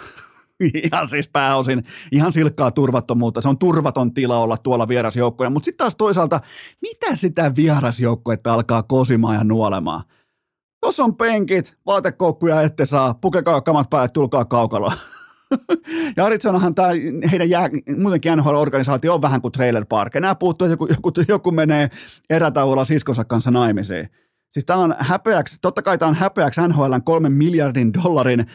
ihan 0.92 1.08
siis 1.08 1.28
pääosin 1.28 1.84
ihan 2.12 2.32
silkkaa 2.32 2.70
turvattomuutta. 2.70 3.40
Se 3.40 3.48
on 3.48 3.58
turvaton 3.58 4.14
tila 4.14 4.38
olla 4.38 4.56
tuolla 4.56 4.88
vierasjoukkoja, 4.88 5.50
mutta 5.50 5.64
sitten 5.64 5.84
taas 5.84 5.96
toisaalta, 5.96 6.40
mitä 6.82 7.16
sitä 7.16 7.56
vierasjoukkoetta 7.56 8.52
alkaa 8.52 8.82
kosimaan 8.82 9.36
ja 9.36 9.44
nuolemaan? 9.44 10.02
Tuossa 10.80 11.04
on 11.04 11.16
penkit, 11.16 11.76
vaatekoukkuja 11.86 12.62
ette 12.62 12.86
saa, 12.86 13.14
pukekaa 13.14 13.60
kamat 13.60 13.90
päälle, 13.90 14.08
tulkaa 14.08 14.44
kaukaloa. 14.44 14.92
ja 16.16 16.24
Arizonahan 16.24 16.74
tämä 16.74 16.88
heidän 17.30 17.50
jää, 17.50 17.68
muutenkin 17.98 18.38
NHL-organisaatio 18.38 19.14
on 19.14 19.22
vähän 19.22 19.40
kuin 19.40 19.52
trailer 19.52 19.86
park. 19.88 20.16
Enää 20.16 20.34
puuttuu, 20.34 20.66
että 20.66 20.72
joku, 20.72 20.86
joku, 20.86 21.12
joku 21.28 21.50
menee 21.50 21.88
erätauolla 22.30 22.84
siskonsa 22.84 23.24
kanssa 23.24 23.50
naimisiin. 23.50 24.08
Siis 24.52 24.64
tämä 24.64 24.78
on 24.78 24.94
häpeäksi, 24.98 25.56
totta 25.60 25.82
kai 25.82 25.98
tämä 25.98 26.08
on 26.08 26.14
häpeäksi 26.14 26.60
NHLn 26.60 27.02
kolmen 27.04 27.32
miljardin 27.32 27.94
dollarin 27.94 28.46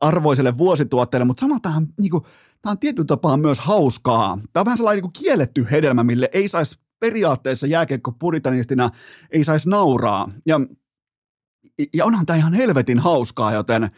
arvoiselle 0.00 0.58
vuosituotteelle, 0.58 1.24
mutta 1.24 1.40
samalla 1.40 1.60
tämä 1.60 1.76
on, 1.76 1.86
niin 2.00 2.10
kuin, 2.10 2.24
tämä 2.62 2.70
on 2.70 2.78
tietyllä 2.78 3.06
tapaa 3.06 3.36
myös 3.36 3.60
hauskaa. 3.60 4.38
Tämä 4.52 4.60
on 4.60 4.64
vähän 4.64 4.76
sellainen 4.76 5.02
niin 5.02 5.12
kuin 5.12 5.24
kielletty 5.24 5.66
hedelmä, 5.70 6.04
mille 6.04 6.28
ei 6.32 6.48
saisi 6.48 6.78
periaatteessa 7.00 7.66
jääkiekko 7.66 8.12
puritanistina 8.12 8.90
ei 9.30 9.44
saisi 9.44 9.68
nauraa. 9.68 10.30
Ja, 10.46 10.60
ja 11.94 12.04
onhan 12.04 12.26
tämä 12.26 12.36
ihan 12.36 12.54
helvetin 12.54 12.98
hauskaa, 12.98 13.52
joten 13.52 13.90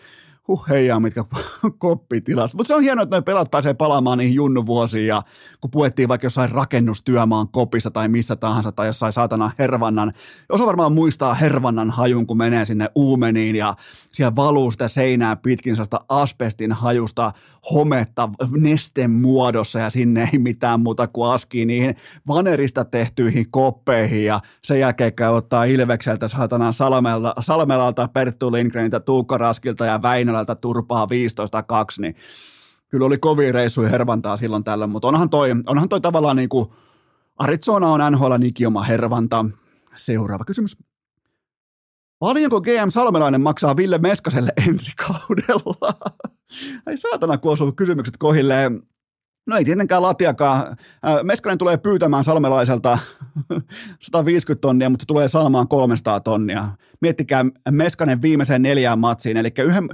huh 0.49 0.68
heijaa, 0.68 1.01
mitkä 1.01 1.24
koppitilat. 1.78 2.55
Mutta 2.55 2.68
se 2.68 2.74
on 2.74 2.82
hienoa, 2.82 3.03
että 3.03 3.16
noin 3.16 3.24
pelat 3.24 3.51
pääsee 3.51 3.74
palaamaan 3.74 4.18
niihin 4.18 4.34
junnuvuosiin 4.34 5.07
ja 5.07 5.22
kun 5.61 5.70
puettiin 5.70 6.09
vaikka 6.09 6.26
jossain 6.26 6.51
rakennustyömaan 6.51 7.49
kopissa 7.49 7.90
tai 7.90 8.09
missä 8.09 8.36
tahansa 8.36 8.72
tai 8.72 8.86
jossain 8.86 9.12
saatana 9.12 9.51
Hervannan. 9.59 10.12
Osa 10.49 10.66
varmaan 10.66 10.92
muistaa 10.92 11.34
Hervannan 11.34 11.90
hajun, 11.90 12.26
kun 12.26 12.36
menee 12.36 12.64
sinne 12.64 12.88
Uumeniin 12.95 13.57
ja 13.57 13.74
siellä 14.12 14.36
valuu 14.36 14.70
sitä 14.70 14.88
seinää 14.88 15.36
pitkin 15.36 15.76
asbestin 16.09 16.72
hajusta 16.72 17.32
hometta 17.74 18.28
nesten 18.51 19.11
muodossa 19.11 19.78
ja 19.78 19.90
sinne 19.90 20.28
ei 20.32 20.38
mitään 20.38 20.80
muuta 20.80 21.07
kuin 21.07 21.30
askii 21.30 21.66
niihin 21.66 21.97
vanerista 22.28 22.84
tehtyihin 22.84 23.51
koppeihin 23.51 24.24
ja 24.24 24.40
sen 24.62 24.80
jälkeen 24.80 25.14
käy 25.14 25.32
ottaa 25.34 25.64
Ilvekseltä 25.64 26.28
saatana 26.28 26.72
Salmelta, 26.72 27.34
Salmelalta, 27.40 28.09
Perttu 28.09 28.53
Lindgreniltä, 28.53 29.01
Tuukka 29.01 29.38
Raskilta 29.38 29.86
ja 29.86 30.03
Väinölältä 30.35 30.55
turpaa 30.55 31.07
15-2, 31.07 31.09
niin 31.99 32.16
kyllä 32.89 33.07
oli 33.07 33.18
kovin 33.18 33.55
reissuja 33.55 33.89
hervantaa 33.89 34.37
silloin 34.37 34.64
tällöin, 34.64 34.91
mutta 34.91 35.09
onhan 35.09 35.30
toi, 35.30 35.51
onhan 35.66 35.89
toi 35.89 36.01
tavallaan 36.01 36.37
niin 36.37 36.49
kuin 36.49 36.66
Arizona 37.37 37.89
on 37.89 38.12
NHL 38.12 38.43
ikioma 38.43 38.82
hervanta. 38.82 39.45
Seuraava 39.97 40.45
kysymys. 40.45 40.76
Paljonko 42.18 42.61
GM 42.61 42.89
Salmelainen 42.89 43.41
maksaa 43.41 43.76
Ville 43.76 43.99
Meskaselle 43.99 44.53
ensi 44.68 44.93
kaudella? 44.97 45.95
Ai 46.87 46.97
saatana, 46.97 47.39
kun 47.39 47.53
osuu 47.53 47.72
kysymykset 47.72 48.16
kohilleen. 48.16 48.82
No 49.47 49.57
ei 49.57 49.64
tietenkään 49.64 50.03
latiakaan. 50.03 50.76
Meskanen 51.22 51.59
tulee 51.59 51.76
pyytämään 51.76 52.24
salmelaiselta 52.24 52.99
150 54.01 54.61
tonnia, 54.61 54.90
mutta 54.90 55.03
se 55.03 55.07
tulee 55.07 55.28
saamaan 55.28 55.68
300 55.68 56.20
tonnia. 56.20 56.68
Miettikää 57.01 57.45
Meskanen 57.70 58.22
viimeiseen 58.22 58.62
neljään 58.62 58.99
matsiin, 58.99 59.36
eli 59.36 59.53
yhden, 59.59 59.88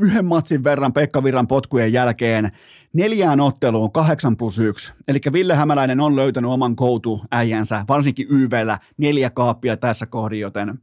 yhden 0.00 0.24
matsin 0.24 0.64
verran 0.64 0.92
Pekka 0.92 1.24
Virran 1.24 1.48
potkujen 1.48 1.92
jälkeen 1.92 2.52
neljään 2.92 3.40
otteluun 3.40 3.92
8 3.92 4.36
plus 4.36 4.58
1. 4.58 4.92
Eli 5.08 5.18
Ville 5.32 5.54
Hämäläinen 5.54 6.00
on 6.00 6.16
löytänyt 6.16 6.50
oman 6.50 6.76
koutu-äijänsä, 6.76 7.84
varsinkin 7.88 8.26
YVllä, 8.30 8.78
neljä 8.96 9.30
kaappia 9.30 9.76
tässä 9.76 10.06
kohdin, 10.06 10.40
joten 10.40 10.78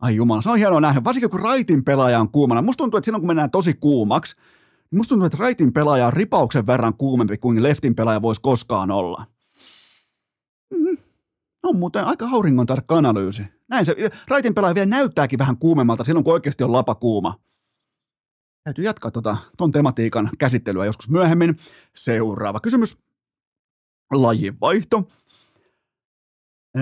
ai 0.00 0.16
jumala, 0.16 0.42
se 0.42 0.50
on 0.50 0.58
hienoa 0.58 0.80
nähdä. 0.80 1.04
Varsinkin 1.04 1.30
kun 1.30 1.40
raitin 1.40 1.84
pelaaja 1.84 2.20
on 2.20 2.30
kuumana. 2.30 2.62
Musta 2.62 2.78
tuntuu, 2.78 2.98
että 2.98 3.04
silloin 3.04 3.22
kun 3.22 3.26
mennään 3.26 3.50
tosi 3.50 3.74
kuumaksi, 3.74 4.36
musta 4.94 5.08
tuntuu, 5.08 5.26
että 5.26 5.38
raitin 5.40 5.72
pelaaja 5.72 6.06
on 6.06 6.12
ripauksen 6.12 6.66
verran 6.66 6.94
kuumempi 6.94 7.38
kuin 7.38 7.62
leftin 7.62 7.94
pelaaja 7.94 8.22
voisi 8.22 8.40
koskaan 8.40 8.90
olla. 8.90 9.26
Mm. 10.74 10.96
On 11.62 11.76
muuten 11.76 12.04
aika 12.04 12.28
auringon 12.32 12.66
tarkka 12.66 12.96
analyysi. 12.96 13.42
Näin 13.68 13.86
se, 13.86 13.94
raitin 14.28 14.54
pelaaja 14.54 14.74
vielä 14.74 14.86
näyttääkin 14.86 15.38
vähän 15.38 15.56
kuumemmalta 15.56 16.04
silloin, 16.04 16.24
kun 16.24 16.32
oikeasti 16.32 16.64
on 16.64 16.72
lapa 16.72 16.94
kuuma. 16.94 17.34
Täytyy 18.64 18.84
jatkaa 18.84 19.10
tota, 19.10 19.36
ton 19.56 19.72
tematiikan 19.72 20.30
käsittelyä 20.38 20.84
joskus 20.84 21.08
myöhemmin. 21.08 21.56
Seuraava 21.96 22.60
kysymys. 22.60 22.98
Lajivaihto. 24.12 25.08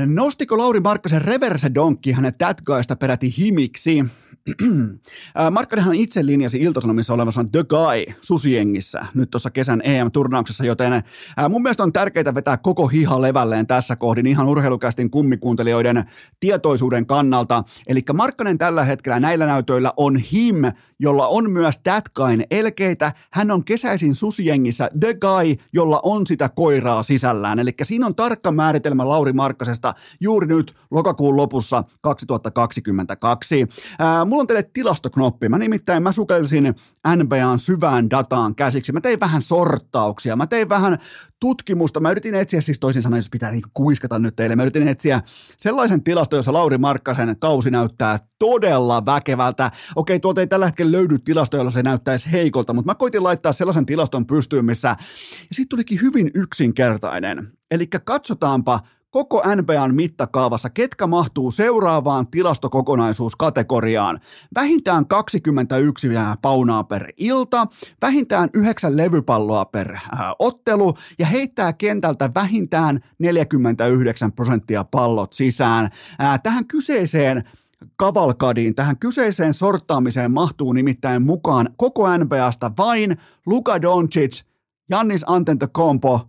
Nostiko 0.06 0.58
Lauri 0.58 0.80
Markkasen 0.80 1.22
reverse 1.22 1.70
donkki 1.74 2.12
hänen 2.12 2.34
tätkaista 2.38 2.96
peräti 2.96 3.34
himiksi? 3.38 4.04
Markkanenhan 5.50 5.94
itse 5.94 6.26
linjasi 6.26 6.58
Iltasanomissa 6.58 7.14
olevassa 7.14 7.44
The 7.52 7.64
Guy 7.64 8.14
susiengissä 8.20 9.00
nyt 9.14 9.30
tuossa 9.30 9.50
kesän 9.50 9.80
EM-turnauksessa, 9.84 10.64
joten 10.64 11.02
mun 11.48 11.62
mielestä 11.62 11.82
on 11.82 11.92
tärkeää 11.92 12.34
vetää 12.34 12.56
koko 12.56 12.86
hiha 12.86 13.20
levälleen 13.22 13.66
tässä 13.66 13.96
kohdin 13.96 14.26
ihan 14.26 14.48
urheilukästin 14.48 15.10
kummikuuntelijoiden 15.10 16.04
tietoisuuden 16.40 17.06
kannalta. 17.06 17.64
Eli 17.86 18.00
Markkanen 18.14 18.58
tällä 18.58 18.84
hetkellä 18.84 19.20
näillä 19.20 19.46
näytöillä 19.46 19.92
on 19.96 20.16
him, 20.16 20.56
jolla 21.00 21.26
on 21.26 21.50
myös 21.50 21.78
That 21.78 22.04
Guyn 22.14 22.44
elkeitä. 22.50 23.12
Hän 23.32 23.50
on 23.50 23.64
kesäisin 23.64 24.14
susiengissä 24.14 24.90
The 25.00 25.14
Guy, 25.14 25.54
jolla 25.72 26.00
on 26.02 26.26
sitä 26.26 26.48
koiraa 26.48 27.02
sisällään. 27.02 27.58
Eli 27.58 27.74
siinä 27.82 28.06
on 28.06 28.14
tarkka 28.14 28.52
määritelmä 28.52 29.08
Lauri 29.08 29.32
Markkasesta 29.32 29.94
juuri 30.20 30.46
nyt 30.46 30.74
lokakuun 30.90 31.36
lopussa 31.36 31.84
2022. 32.00 33.66
Ää, 33.98 34.24
mulla 34.24 34.40
on 34.40 34.46
teille 34.46 34.70
tilastoknoppi. 34.72 35.48
Mä 35.48 35.58
nimittäin 35.58 36.02
mä 36.02 36.12
sukelsin 36.12 36.74
NBAn 37.16 37.58
syvään 37.58 38.10
dataan 38.10 38.54
käsiksi. 38.54 38.92
Mä 38.92 39.00
tein 39.00 39.20
vähän 39.20 39.42
sorttauksia. 39.42 40.36
Mä 40.36 40.46
tein 40.46 40.68
vähän 40.68 40.98
tutkimusta. 41.40 42.00
Mä 42.00 42.10
yritin 42.10 42.34
etsiä, 42.34 42.60
siis 42.60 42.80
toisin 42.80 43.02
sanoen, 43.02 43.18
jos 43.18 43.28
pitää 43.30 43.50
niinku 43.50 43.68
kuiskata 43.74 44.18
nyt 44.18 44.36
teille, 44.36 44.56
mä 44.56 44.62
yritin 44.62 44.88
etsiä 44.88 45.22
sellaisen 45.56 46.02
tilaston, 46.04 46.36
jossa 46.36 46.52
Lauri 46.52 46.78
Markkasen 46.78 47.36
kausi 47.38 47.70
näyttää 47.70 48.18
todella 48.38 49.06
väkevältä. 49.06 49.70
Okei, 49.96 50.20
tuolta 50.20 50.40
ei 50.40 50.46
tällä 50.46 50.66
hetkellä 50.66 50.92
löydy 50.92 51.18
tilasto, 51.18 51.56
jolla 51.56 51.70
se 51.70 51.82
näyttäisi 51.82 52.32
heikolta, 52.32 52.74
mutta 52.74 52.90
mä 52.90 52.94
koitin 52.94 53.22
laittaa 53.22 53.52
sellaisen 53.52 53.86
tilaston 53.86 54.26
pystyyn, 54.26 54.64
missä, 54.64 54.88
ja 54.88 54.96
siitä 55.52 55.68
tulikin 55.68 56.00
hyvin 56.02 56.30
yksinkertainen. 56.34 57.52
Eli 57.70 57.86
katsotaanpa 57.86 58.80
koko 59.10 59.42
NBAn 59.56 59.94
mittakaavassa, 59.94 60.70
ketkä 60.70 61.06
mahtuu 61.06 61.50
seuraavaan 61.50 62.26
tilastokokonaisuuskategoriaan. 62.26 64.20
Vähintään 64.54 65.06
21 65.06 66.08
paunaa 66.42 66.84
per 66.84 67.12
ilta, 67.16 67.66
vähintään 68.02 68.48
9 68.54 68.96
levypalloa 68.96 69.64
per 69.64 69.94
äh, 69.94 70.00
ottelu 70.38 70.94
ja 71.18 71.26
heittää 71.26 71.72
kentältä 71.72 72.30
vähintään 72.34 73.00
49 73.18 74.32
prosenttia 74.32 74.84
pallot 74.84 75.32
sisään. 75.32 75.90
Äh, 76.20 76.40
tähän 76.42 76.66
kyseiseen 76.66 77.44
kavalkadiin, 77.96 78.74
tähän 78.74 78.98
kyseiseen 78.98 79.54
sorttaamiseen 79.54 80.32
mahtuu 80.32 80.72
nimittäin 80.72 81.22
mukaan 81.22 81.68
koko 81.76 82.18
NBAsta 82.18 82.70
vain 82.78 83.16
Luka 83.46 83.82
Doncic, 83.82 84.42
Jannis 84.90 85.24
Antetokounmpo, 85.26 86.28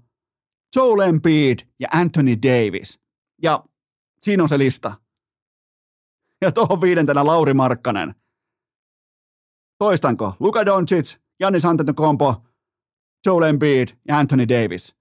Joel 0.75 0.99
Embiid 0.99 1.59
ja 1.79 1.87
Anthony 1.91 2.35
Davis. 2.41 2.99
Ja 3.43 3.63
siinä 4.21 4.43
on 4.43 4.49
se 4.49 4.57
lista. 4.57 4.93
Ja 6.41 6.51
tuohon 6.51 6.81
viidentenä 6.81 7.25
Lauri 7.25 7.53
Markkanen. 7.53 8.15
Toistanko? 9.77 10.33
Luka 10.39 10.65
Doncic, 10.65 11.17
Jannis 11.39 11.65
Antetokounmpo, 11.65 12.43
Joel 13.25 13.43
Embiid 13.43 13.89
ja 14.07 14.17
Anthony 14.17 14.49
Davis. 14.49 14.95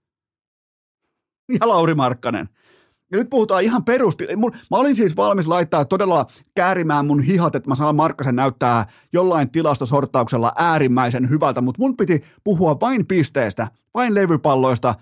Ja 1.61 1.69
Lauri 1.69 1.95
Markkanen. 1.95 2.49
Ja 3.12 3.19
nyt 3.19 3.31
puhutaan 3.31 3.62
ihan 3.62 3.85
perusti. 3.85 4.27
Mä 4.71 4.79
olin 4.79 4.97
siis 4.97 5.16
valmis 5.16 5.47
laittaa 5.47 5.85
todella 5.85 6.27
käärimään 6.55 7.07
mun 7.07 7.23
hihat, 7.23 7.55
että 7.55 7.69
mä 7.69 7.75
saan 7.75 7.97
Markkasen 7.97 8.37
näyttää 8.37 8.87
jollain 9.12 9.51
tilastosorttauksella 9.51 10.53
äärimmäisen 10.57 11.31
hyvältä, 11.31 11.61
mutta 11.61 11.83
mun 11.83 11.97
piti 11.97 12.23
puhua 12.45 12.81
vain 12.81 13.07
pisteestä, 13.07 13.69
vain 13.95 14.14
levypalloista 14.14 14.95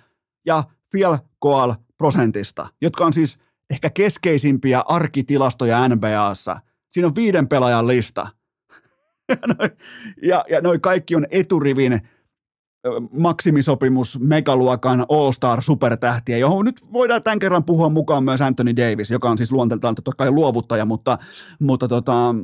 ja 0.46 0.64
field 0.92 1.18
goal 1.42 1.74
prosentista, 1.98 2.66
jotka 2.80 3.04
on 3.04 3.12
siis 3.12 3.38
ehkä 3.70 3.90
keskeisimpiä 3.90 4.82
arkitilastoja 4.88 5.88
NBAssa. 5.88 6.60
Siinä 6.92 7.06
on 7.06 7.14
viiden 7.14 7.48
pelaajan 7.48 7.86
lista. 7.86 8.28
ja, 9.28 9.54
noi, 9.58 9.70
ja, 10.22 10.60
noi 10.60 10.78
kaikki 10.78 11.16
on 11.16 11.26
eturivin 11.30 12.00
maksimisopimus 13.10 14.20
megaluokan 14.20 15.06
all-star 15.08 15.62
supertähtiä, 15.62 16.38
johon 16.38 16.64
nyt 16.64 16.92
voidaan 16.92 17.22
tämän 17.22 17.38
kerran 17.38 17.64
puhua 17.64 17.88
mukaan 17.88 18.24
myös 18.24 18.40
Anthony 18.40 18.76
Davis, 18.76 19.10
joka 19.10 19.30
on 19.30 19.38
siis 19.38 19.52
luonteeltaan 19.52 19.94
totta 19.94 20.12
kai 20.16 20.30
luovuttaja, 20.30 20.84
mutta, 20.84 21.18
mutta 21.60 21.88
tota, 21.88 22.34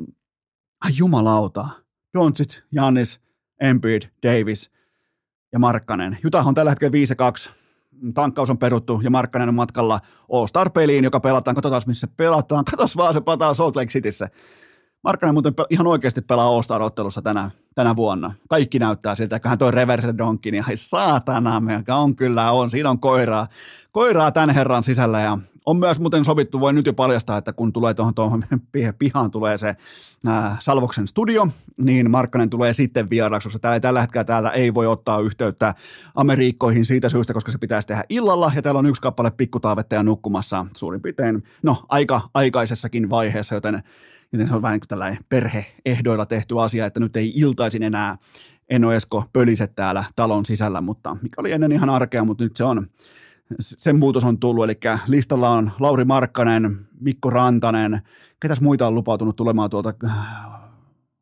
ai 0.84 0.92
jumalauta, 0.96 1.68
Doncic, 2.18 2.61
Janis, 2.72 3.20
Embiid, 3.61 4.03
Davis 4.22 4.70
ja 5.53 5.59
Markkanen. 5.59 6.18
Jutah 6.22 6.46
on 6.46 6.55
tällä 6.55 6.70
hetkellä 6.70 6.92
5-2, 7.48 7.53
tankkaus 8.14 8.50
on 8.50 8.59
peruttu 8.59 9.00
ja 9.05 9.11
Markkanen 9.11 9.48
on 9.48 9.55
matkalla 9.55 10.00
All-Star-peliin, 10.32 11.05
joka 11.05 11.20
pelataan, 11.20 11.55
katsotaan 11.55 11.82
missä 11.86 12.07
pelataan, 12.16 12.64
katos 12.64 12.96
vaan 12.96 13.14
se 13.14 13.20
pataa 13.20 13.55
Salt 13.55 13.76
Lake 13.76 13.90
Cityssä. 13.90 14.28
Markkanen 15.05 15.34
muuten 15.34 15.55
ihan 15.70 15.86
oikeasti 15.86 16.20
pelaa 16.20 16.46
All-Star-ottelussa 16.46 17.22
tänä, 17.22 17.50
tänä 17.74 17.96
vuonna. 17.96 18.34
Kaikki 18.48 18.78
näyttää 18.78 19.14
siltä, 19.14 19.36
että 19.36 19.48
hän 19.48 19.59
toi 19.59 19.70
reverse 19.70 20.14
donkin, 20.18 20.53
niin 20.53 20.64
ai 20.68 20.76
saatana, 20.76 21.62
on 21.88 22.16
kyllä 22.16 22.53
on, 22.53 22.70
siinä 22.70 22.90
on 22.90 23.00
koiraa, 23.00 23.48
koiraa 23.92 24.32
tämän 24.32 24.50
herran 24.50 24.82
sisällä 24.82 25.20
ja 25.20 25.38
on 25.66 25.76
myös 25.76 26.00
muuten 26.00 26.24
sovittu, 26.24 26.60
voi 26.60 26.72
nyt 26.72 26.86
jo 26.86 26.92
paljastaa, 26.92 27.38
että 27.38 27.52
kun 27.52 27.72
tulee 27.72 27.94
tuohon, 27.94 28.14
tuohon 28.14 28.44
pihaan 28.98 29.30
tulee 29.30 29.58
se 29.58 29.76
ää, 30.26 30.56
Salvoksen 30.60 31.06
studio, 31.06 31.48
niin 31.76 32.10
Markkanen 32.10 32.50
tulee 32.50 32.72
sitten 32.72 33.10
vieraaksi, 33.10 33.48
koska 33.48 33.58
täällä, 33.58 33.80
tällä 33.80 34.00
hetkellä 34.00 34.24
täällä 34.24 34.50
ei 34.50 34.74
voi 34.74 34.86
ottaa 34.86 35.20
yhteyttä 35.20 35.74
Amerikkoihin 36.14 36.84
siitä 36.84 37.08
syystä, 37.08 37.32
koska 37.32 37.52
se 37.52 37.58
pitäisi 37.58 37.88
tehdä 37.88 38.04
illalla, 38.08 38.52
ja 38.54 38.62
täällä 38.62 38.78
on 38.78 38.86
yksi 38.86 39.02
kappale 39.02 39.30
pikkutaavetteja 39.30 40.02
nukkumassa 40.02 40.66
suurin 40.76 41.02
piirtein, 41.02 41.42
no 41.62 41.76
aika 41.88 42.20
aikaisessakin 42.34 43.10
vaiheessa, 43.10 43.54
joten 43.54 43.82
joten 44.32 44.48
se 44.48 44.54
on 44.54 44.62
vähän 44.62 44.74
niin 44.74 44.80
kuin 44.80 44.88
tällainen 44.88 45.24
perheehdoilla 45.28 46.26
tehty 46.26 46.60
asia, 46.60 46.86
että 46.86 47.00
nyt 47.00 47.16
ei 47.16 47.32
iltaisin 47.34 47.82
enää 47.82 48.18
Eno 48.68 48.92
Esko 48.92 49.24
pöliset 49.32 49.74
täällä 49.74 50.04
talon 50.16 50.46
sisällä, 50.46 50.80
mutta 50.80 51.16
mikä 51.22 51.40
oli 51.40 51.52
ennen 51.52 51.72
ihan 51.72 51.90
arkea, 51.90 52.24
mutta 52.24 52.44
nyt 52.44 52.56
se 52.56 52.64
on, 52.64 52.86
sen 53.61 53.99
muutos 53.99 54.24
on 54.24 54.38
tullut, 54.38 54.64
eli 54.64 54.78
listalla 55.07 55.51
on 55.51 55.70
Lauri 55.80 56.05
Markkanen, 56.05 56.88
Mikko 57.01 57.30
Rantanen, 57.30 58.01
ketäs 58.40 58.61
muita 58.61 58.86
on 58.86 58.95
lupautunut 58.95 59.36
tulemaan 59.36 59.70
tuolta 59.70 59.95
äh, 60.05 60.12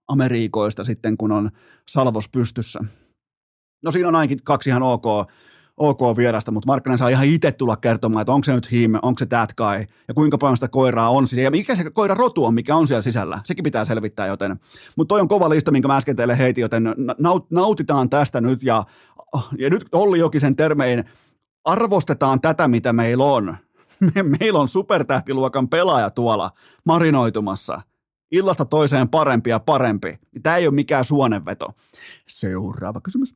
Amerikoista 0.09 0.85
sitten, 0.85 1.17
kun 1.17 1.33
on 1.33 1.51
Salvos 1.89 2.29
pystyssä. 2.29 2.81
No 3.83 3.93
siinä 3.93 4.09
on 4.09 4.17
ainakin 4.17 4.39
kaksi 4.45 4.71
ihan 4.71 4.83
ok 4.83 5.07
ok 5.81 6.17
vierasta, 6.17 6.51
mutta 6.51 6.67
Markkanen 6.67 6.99
saa 6.99 7.09
ihan 7.09 7.27
itse 7.27 7.53
tulla 7.53 7.77
kertomaan, 7.77 8.21
että 8.21 8.33
onko 8.33 8.45
se 8.45 8.55
nyt 8.55 8.73
him, 8.73 8.95
onko 9.03 9.19
se 9.19 9.27
that 9.27 9.55
guy, 9.55 9.85
ja 10.09 10.15
kuinka 10.15 10.39
paljon 10.39 10.57
sitä 10.57 10.69
koiraa 10.69 11.11
on 11.11 11.27
siis, 11.27 11.43
ja 11.43 11.51
mikä 11.51 11.75
se 11.75 11.91
koira 11.91 12.15
rotu 12.15 12.45
on, 12.45 12.55
mikä 12.55 12.77
on 12.77 12.87
siellä 12.87 13.03
sisällä. 13.03 13.41
Sekin 13.45 13.63
pitää 13.63 13.85
selvittää, 13.85 14.27
joten, 14.27 14.61
mutta 14.97 15.09
toi 15.09 15.21
on 15.21 15.29
kova 15.29 15.51
lista, 15.51 15.71
minkä 15.71 15.89
mä 15.89 15.97
äsken 15.97 16.17
teille 16.17 16.39
heitin, 16.39 16.63
joten 16.63 16.95
nautitaan 17.51 18.11
tästä 18.11 18.41
nyt, 18.41 18.63
ja, 18.63 18.85
ja 19.59 19.71
nyt 19.71 19.85
Olli 19.93 20.19
Jokisen 20.19 20.57
termein 20.57 21.05
arvostetaan 21.65 22.41
tätä, 22.41 22.69
mitä 22.69 22.93
meillä 22.93 23.25
on. 23.25 23.57
Me, 24.15 24.23
meillä 24.23 24.61
on 24.61 24.69
supertähtiluokan 24.69 25.69
pelaaja 25.69 26.11
tuolla 26.11 26.51
marinoitumassa. 26.85 27.83
Illasta 28.33 28.65
toiseen 28.65 29.09
parempi 29.09 29.51
ja 29.51 29.61
parempi. 29.61 30.19
Tämä 30.43 30.57
ei 30.57 30.67
ole 30.67 30.75
mikään 30.75 31.05
suonenveto. 31.05 31.69
Seuraava 32.29 33.01
kysymys. 33.01 33.35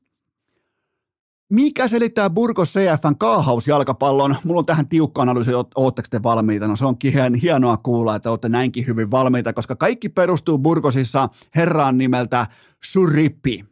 Mikä 1.51 1.89
selittää 1.89 2.31
Burgos 2.31 2.73
CFn 2.73 3.19
kaahausjalkapallon? 3.19 4.37
Mulla 4.45 4.59
on 4.59 4.67
tähän 4.67 4.89
tiukka 4.89 5.23
analyysi, 5.23 5.51
ootteko 5.75 6.07
te 6.11 6.23
valmiita? 6.23 6.69
No 6.69 6.77
se 6.77 6.85
onkin 6.85 7.35
hienoa 7.43 7.77
kuulla, 7.77 8.17
että 8.17 8.31
olette 8.31 8.49
näinkin 8.49 8.87
hyvin 8.87 9.11
valmiita, 9.11 9.53
koska 9.53 9.77
kaikki 9.77 10.09
perustuu 10.09 10.59
Burgosissa 10.59 11.29
herraan 11.57 11.99
nimeltä 11.99 12.47
Surippi. 12.85 13.65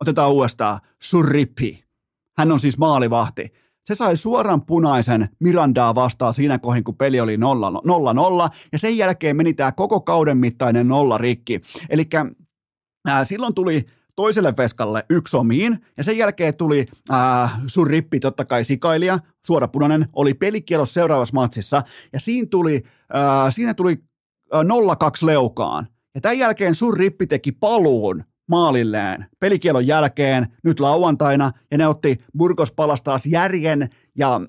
Otetaan 0.00 0.32
uudestaan, 0.32 0.78
Surippi. 1.02 1.84
Hän 2.38 2.52
on 2.52 2.60
siis 2.60 2.78
maalivahti. 2.78 3.52
Se 3.84 3.94
sai 3.94 4.16
suoran 4.16 4.66
punaisen 4.66 5.28
Mirandaa 5.40 5.94
vastaan 5.94 6.34
siinä 6.34 6.58
kohin, 6.58 6.84
kun 6.84 6.96
peli 6.96 7.20
oli 7.20 7.36
0-0, 7.36 7.40
ja 8.72 8.78
sen 8.78 8.96
jälkeen 8.96 9.36
meni 9.36 9.54
tämä 9.54 9.72
koko 9.72 10.00
kauden 10.00 10.36
mittainen 10.36 10.88
nolla 10.88 11.18
rikki. 11.18 11.60
Eli 11.90 12.08
silloin 13.24 13.54
tuli 13.54 13.86
toiselle 14.16 14.54
veskalle 14.56 15.04
yksi 15.10 15.36
omiin, 15.36 15.78
ja 15.96 16.04
sen 16.04 16.18
jälkeen 16.18 16.54
tuli 16.54 16.86
äh, 17.12 17.60
sun 17.66 17.86
rippi, 17.86 18.20
totta 18.20 18.44
kai 18.44 18.64
sikailija, 18.64 19.18
suorapunainen, 19.46 20.06
oli 20.12 20.34
pelikielos 20.34 20.94
seuraavassa 20.94 21.34
matsissa, 21.34 21.82
ja 22.12 22.20
siinä 22.20 22.46
tuli, 22.50 22.82
äh, 23.16 23.54
siinä 23.54 23.74
tuli 23.74 23.98
äh, 24.54 24.60
0-2 24.60 24.64
leukaan. 25.26 25.86
Ja 26.14 26.20
tämän 26.20 26.38
jälkeen 26.38 26.74
sun 26.74 26.96
rippi 26.96 27.26
teki 27.26 27.52
paluun 27.52 28.24
maalilleen 28.48 29.26
pelikielon 29.40 29.86
jälkeen 29.86 30.46
nyt 30.64 30.80
lauantaina, 30.80 31.50
ja 31.70 31.78
ne 31.78 31.86
otti 31.86 32.24
Burgos 32.38 32.72
palastaas 32.72 33.26
järjen 33.26 33.88
ja 34.18 34.40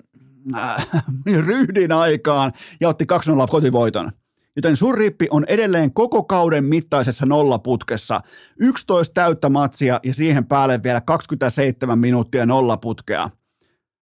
äh, 0.54 0.86
ryhdin 1.46 1.92
aikaan, 1.92 2.52
ja 2.80 2.88
otti 2.88 3.04
2-0 3.04 3.06
kotivoiton 3.50 4.10
joten 4.56 4.76
surrippi 4.76 5.26
on 5.30 5.44
edelleen 5.48 5.94
koko 5.94 6.22
kauden 6.22 6.64
mittaisessa 6.64 7.26
nollaputkessa. 7.26 8.20
11 8.60 9.14
täyttä 9.14 9.48
matsia 9.48 10.00
ja 10.02 10.14
siihen 10.14 10.46
päälle 10.46 10.82
vielä 10.82 11.00
27 11.00 11.98
minuuttia 11.98 12.46
nollaputkea. 12.46 13.30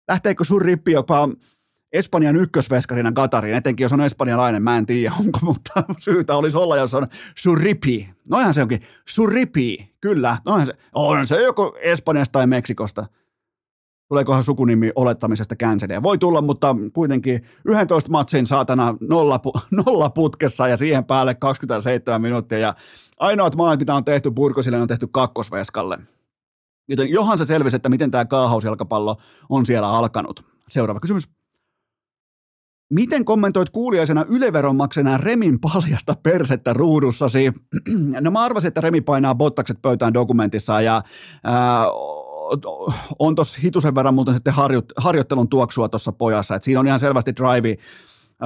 Lähteekö 0.07 0.43
surrippi 0.43 0.91
jopa 0.91 1.29
Espanjan 1.93 2.35
ykkösveskarina 2.35 3.11
Qatarin, 3.11 3.55
etenkin 3.55 3.83
jos 3.83 3.93
on 3.93 4.01
espanjalainen, 4.01 4.63
mä 4.63 4.77
en 4.77 4.85
tiedä 4.85 5.13
onko, 5.19 5.39
mutta 5.41 5.83
syytä 5.99 6.35
olisi 6.35 6.57
olla, 6.57 6.77
jos 6.77 6.93
on 6.93 7.07
Suripi. 7.35 8.09
Noihan 8.29 8.53
se 8.53 8.61
onkin, 8.61 8.81
Suripi, 9.07 9.95
kyllä, 10.01 10.37
noihan 10.45 10.67
se, 10.67 10.73
on 10.95 11.27
se 11.27 11.41
joko 11.43 11.77
Espanjasta 11.81 12.31
tai 12.31 12.47
Meksikosta. 12.47 13.05
Tuleekohan 14.07 14.43
sukunimi 14.43 14.91
olettamisesta 14.95 15.55
känseliä? 15.55 16.03
Voi 16.03 16.17
tulla, 16.17 16.41
mutta 16.41 16.75
kuitenkin 16.93 17.41
11 17.65 18.11
matsin 18.11 18.47
saatana 18.47 18.95
nolla, 19.01 19.39
nolla 19.85 20.09
putkessa 20.09 20.67
ja 20.67 20.77
siihen 20.77 21.05
päälle 21.05 21.35
27 21.35 22.21
minuuttia. 22.21 22.59
Ja 22.59 22.75
ainoat 23.19 23.55
maalit, 23.55 23.79
mitä 23.79 23.95
on 23.95 24.05
tehty 24.05 24.31
Burgosille, 24.31 24.81
on 24.81 24.87
tehty 24.87 25.07
kakkosveskalle. 25.11 25.97
Joten 26.87 27.09
johan 27.09 27.37
se 27.37 27.45
selvisi, 27.45 27.75
että 27.75 27.89
miten 27.89 28.11
tämä 28.11 28.25
kaahausjalkapallo 28.25 29.17
on 29.49 29.65
siellä 29.65 29.89
alkanut. 29.89 30.45
Seuraava 30.67 30.99
kysymys. 30.99 31.38
Miten 32.89 33.25
kommentoit 33.25 33.69
kuulijaisena 33.69 34.25
yleveronmaksena 34.29 35.17
Remin 35.17 35.59
paljasta 35.59 36.15
persettä 36.23 36.73
ruudussasi? 36.73 37.53
No 38.21 38.31
mä 38.31 38.43
arvasin, 38.43 38.67
että 38.67 38.81
Remi 38.81 39.01
painaa 39.01 39.35
bottakset 39.35 39.81
pöytään 39.81 40.13
dokumentissa 40.13 40.81
ja 40.81 41.01
ää, 41.43 41.85
on 43.19 43.35
tuossa 43.35 43.59
hitusen 43.63 43.95
verran 43.95 44.13
muuten 44.13 44.33
sitten 44.33 44.53
harjo, 44.53 44.81
harjoittelun 44.97 45.49
tuoksua 45.49 45.89
tuossa 45.89 46.11
pojassa. 46.11 46.55
Et 46.55 46.63
siinä 46.63 46.79
on 46.79 46.87
ihan 46.87 46.99
selvästi 46.99 47.35
drive, 47.35 47.77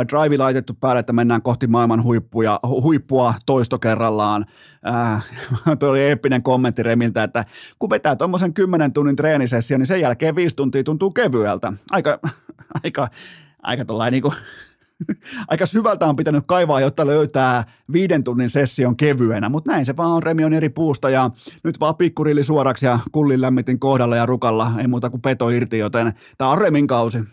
drive 0.09 0.37
laitettu 0.37 0.73
päälle, 0.73 0.99
että 0.99 1.13
mennään 1.13 1.41
kohti 1.41 1.67
maailman 1.67 2.03
huippuja, 2.03 2.59
huippua 2.63 3.33
toisto 3.45 3.79
kerrallaan. 3.79 4.45
Äh, 4.87 5.25
tuo 5.79 5.89
oli 5.89 6.01
eeppinen 6.01 6.43
kommentti 6.43 6.83
Remiltä, 6.83 7.23
että 7.23 7.45
kun 7.79 7.89
vetää 7.89 8.15
tuommoisen 8.15 8.53
10 8.53 8.93
tunnin 8.93 9.15
treenisessio, 9.15 9.77
niin 9.77 9.85
sen 9.85 10.01
jälkeen 10.01 10.35
viisi 10.35 10.55
tuntia 10.55 10.83
tuntuu 10.83 11.11
kevyeltä. 11.11 11.73
Aika, 11.91 12.19
aika, 12.83 13.07
aika 13.63 13.85
tuollainen 13.85 14.21
niin 14.23 14.33
aika 15.51 15.65
syvältä 15.65 16.05
on 16.05 16.15
pitänyt 16.15 16.43
kaivaa, 16.47 16.79
jotta 16.79 17.07
löytää 17.07 17.63
viiden 17.93 18.23
tunnin 18.23 18.49
session 18.49 18.97
kevyenä, 18.97 19.49
mutta 19.49 19.71
näin 19.71 19.85
se 19.85 19.97
vaan 19.97 20.11
on, 20.11 20.23
Remi 20.23 20.45
on 20.45 20.53
eri 20.53 20.69
puusta 20.69 21.09
ja 21.09 21.29
nyt 21.63 21.79
vaan 21.79 21.95
pikkurilli 21.95 22.43
suoraksi 22.43 22.85
ja 22.85 22.99
kullin 23.11 23.41
lämmitin 23.41 23.79
kohdalla 23.79 24.15
ja 24.15 24.25
rukalla, 24.25 24.71
ei 24.79 24.87
muuta 24.87 25.09
kuin 25.09 25.21
peto 25.21 25.49
irti, 25.49 25.77
joten 25.77 26.13
tämä 26.37 26.49
on 26.49 26.57
Remin 26.57 26.87
kausi. 26.87 27.23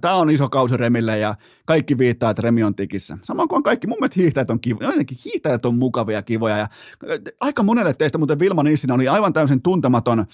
Tämä, 0.00 0.14
on 0.14 0.30
iso 0.30 0.48
kausi 0.48 0.76
Remille 0.76 1.18
ja 1.18 1.34
kaikki 1.64 1.98
viittaa, 1.98 2.30
että 2.30 2.42
Remi 2.42 2.62
on 2.62 2.74
tikissä. 2.74 3.18
Samoin 3.22 3.48
kuin 3.48 3.62
kaikki, 3.62 3.86
mun 3.86 3.96
mielestä 4.00 4.20
hiihtäjät 4.20 4.50
on 4.50 4.60
kivoja, 4.60 4.88
jotenkin 4.88 5.18
hiihtäjät 5.24 5.66
on 5.66 5.78
mukavia 5.78 6.22
kivoja 6.22 6.56
ja 6.56 6.68
aika 7.40 7.62
monelle 7.62 7.94
teistä 7.94 8.18
muuten 8.18 8.38
Vilma 8.38 8.62
Nissinä 8.62 8.94
oli 8.94 9.08
aivan 9.08 9.32
täysin 9.32 9.62
tuntematon 9.62 10.20
uh, 10.20 10.26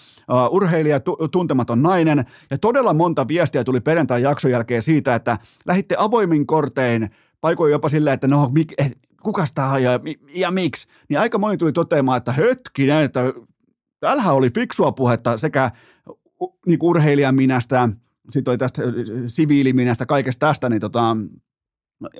urheilija, 0.54 1.00
tu, 1.00 1.16
tuntematon 1.32 1.82
nainen 1.82 2.24
ja 2.50 2.58
todella 2.58 2.94
monta 2.94 3.28
viestiä 3.28 3.64
tuli 3.64 3.80
perjantai 3.80 4.22
jakson 4.22 4.50
jälkeen 4.50 4.82
siitä, 4.82 5.14
että 5.14 5.38
lähditte 5.66 5.96
avoimin 5.98 6.46
kortein, 6.46 7.10
paikoin 7.40 7.72
jopa 7.72 7.88
silleen, 7.88 8.14
että 8.14 8.28
no, 8.28 8.50
mik, 8.52 8.72
eh, 8.78 8.92
kukas 9.22 9.52
tämä 9.52 9.78
ja, 9.78 10.00
ja 10.34 10.50
miksi, 10.50 10.88
niin 11.08 11.20
aika 11.20 11.38
moni 11.38 11.56
tuli 11.56 11.72
toteamaan, 11.72 12.18
että 12.18 12.32
hetkinen, 12.32 13.04
että 13.04 13.32
täällähän 14.00 14.34
oli 14.34 14.50
fiksua 14.50 14.92
puhetta 14.92 15.36
sekä 15.36 15.70
niin 16.66 16.78
urheilijan 16.82 17.34
minästä, 17.34 17.88
sitten 18.30 18.50
oli 18.50 18.58
tästä 18.58 18.82
siviiliminästä, 19.26 20.06
kaikesta 20.06 20.46
tästä, 20.46 20.68
niin 20.68 20.80
tota, 20.80 21.16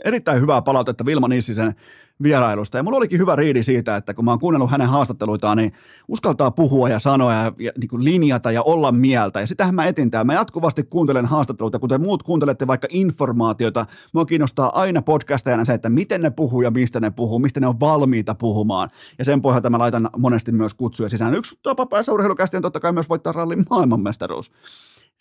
erittäin 0.05 0.41
hyvää 0.41 0.63
palautetta 0.63 1.07
Vilma 1.07 1.29
Nissisen 1.29 1.75
vierailusta. 2.23 2.77
Ja 2.77 2.83
mulla 2.83 2.97
olikin 2.97 3.21
hyvä 3.21 3.37
riidi 3.37 3.63
siitä, 3.63 3.97
että 3.97 4.15
kun 4.15 4.25
mä 4.25 4.31
oon 4.31 4.41
kuunnellut 4.41 4.71
hänen 4.71 4.89
haastatteluitaan, 4.89 5.57
niin 5.57 5.73
uskaltaa 6.09 6.51
puhua 6.51 6.89
ja 6.89 6.99
sanoa 6.99 7.33
ja, 7.33 7.53
ja 7.59 7.73
niin 7.81 7.89
kuin 7.89 8.05
linjata 8.05 8.53
ja 8.53 8.63
olla 8.63 8.93
mieltä. 8.93 9.41
Ja 9.41 9.47
sitähän 9.47 9.75
mä 9.75 9.87
etin 9.87 10.11
täällä. 10.11 10.25
Mä 10.25 10.35
jatkuvasti 10.35 10.83
kuuntelen 10.83 11.27
haastatteluita, 11.27 11.79
kuten 11.79 12.01
muut 12.01 12.23
kuuntelette 12.23 12.67
vaikka 12.67 12.89
informaatiota. 12.91 13.87
Mua 14.15 14.25
kiinnostaa 14.25 14.81
aina 14.81 15.03
podcastajana 15.03 15.65
se, 15.65 15.75
että 15.75 15.89
miten 15.89 16.23
ne 16.23 16.31
puhuu 16.31 16.63
ja 16.63 16.71
mistä 16.71 17.01
ne 17.01 17.11
puhuu, 17.11 17.39
mistä 17.39 17.61
ne 17.61 17.67
on 17.67 17.81
valmiita 17.81 18.35
puhumaan. 18.35 18.91
Ja 19.19 19.25
sen 19.25 19.43
pohjalta 19.43 19.71
mä 19.71 19.79
laitan 19.79 20.11
monesti 20.19 20.53
myös 20.53 20.75
kutsuja 20.75 21.09
sisään. 21.09 21.35
Yksi 21.35 21.59
tapa 21.63 21.87
päässä 21.87 22.13
on 22.13 22.63
totta 22.63 22.81
kai 22.81 22.93
myös 22.93 23.09
voittaa 23.09 23.33
rallin 23.33 23.67
maailmanmestaruus. 23.71 24.53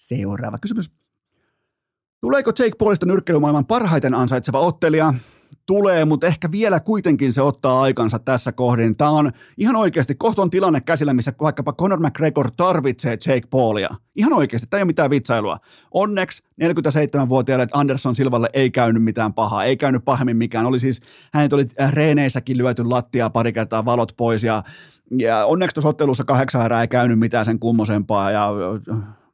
Seuraava 0.02 0.58
kysymys. 0.58 0.92
Tuleeko 2.22 2.52
Jake 2.60 2.76
Paulista 2.80 3.06
nyrkkeilymaailman 3.06 3.66
parhaiten 3.66 4.14
ansaitseva 4.14 4.60
ottelija? 4.60 5.14
Tulee, 5.66 6.06
mutta 6.06 6.28
ehkä 6.28 6.52
vielä 6.52 6.80
kuitenkin 6.80 7.34
se 7.34 7.42
ottaa 7.42 7.82
aikansa 7.82 8.20
tässä 8.20 8.52
kohdin. 8.52 8.98
Tämä 8.98 9.10
on 9.10 9.32
ihan 9.58 9.76
oikeasti, 9.76 10.16
kohta 10.16 10.42
on 10.42 10.50
tilanne 10.50 10.82
käsillä, 10.82 11.14
missä 11.14 11.34
vaikkapa 11.42 11.74
Conor 11.74 12.00
McGregor 12.00 12.52
tarvitsee 12.58 13.12
Jake 13.12 13.48
Paulia. 13.50 13.90
Ihan 14.16 14.34
oikeasti, 14.34 14.68
tämä 14.70 14.80
ei 14.80 14.82
ole 14.82 14.88
mitään 14.88 15.10
vitsailua. 15.10 15.58
Onneksi 15.92 16.44
47-vuotiaalle 16.64 17.68
Anderson 17.72 18.16
Silvalle 18.16 18.50
ei 18.54 18.72
käynyt 18.72 19.04
mitään 19.04 19.34
pahaa, 19.34 19.64
ei 19.64 19.78
käynyt 19.78 20.06
pahemmin 20.06 20.38
mikään. 20.38 20.66
Oli 20.66 20.80
siis, 20.80 21.02
hänet 21.34 21.54
oli 21.54 21.68
reeneissäkin 21.90 22.58
lyöty 22.58 22.84
lattia 22.84 23.30
pari 23.30 23.54
kertaa 23.54 23.86
valot 23.86 24.14
pois 24.18 24.44
ja, 24.44 24.64
ja 25.20 25.46
onneksi 25.46 25.74
tuossa 25.74 25.90
ottelussa 25.90 26.24
kahdeksan 26.24 26.66
erää 26.66 26.82
ei 26.82 26.88
käynyt 26.88 27.20
mitään 27.20 27.46
sen 27.46 27.60
kummosempaa 27.60 28.32
ja 28.32 28.50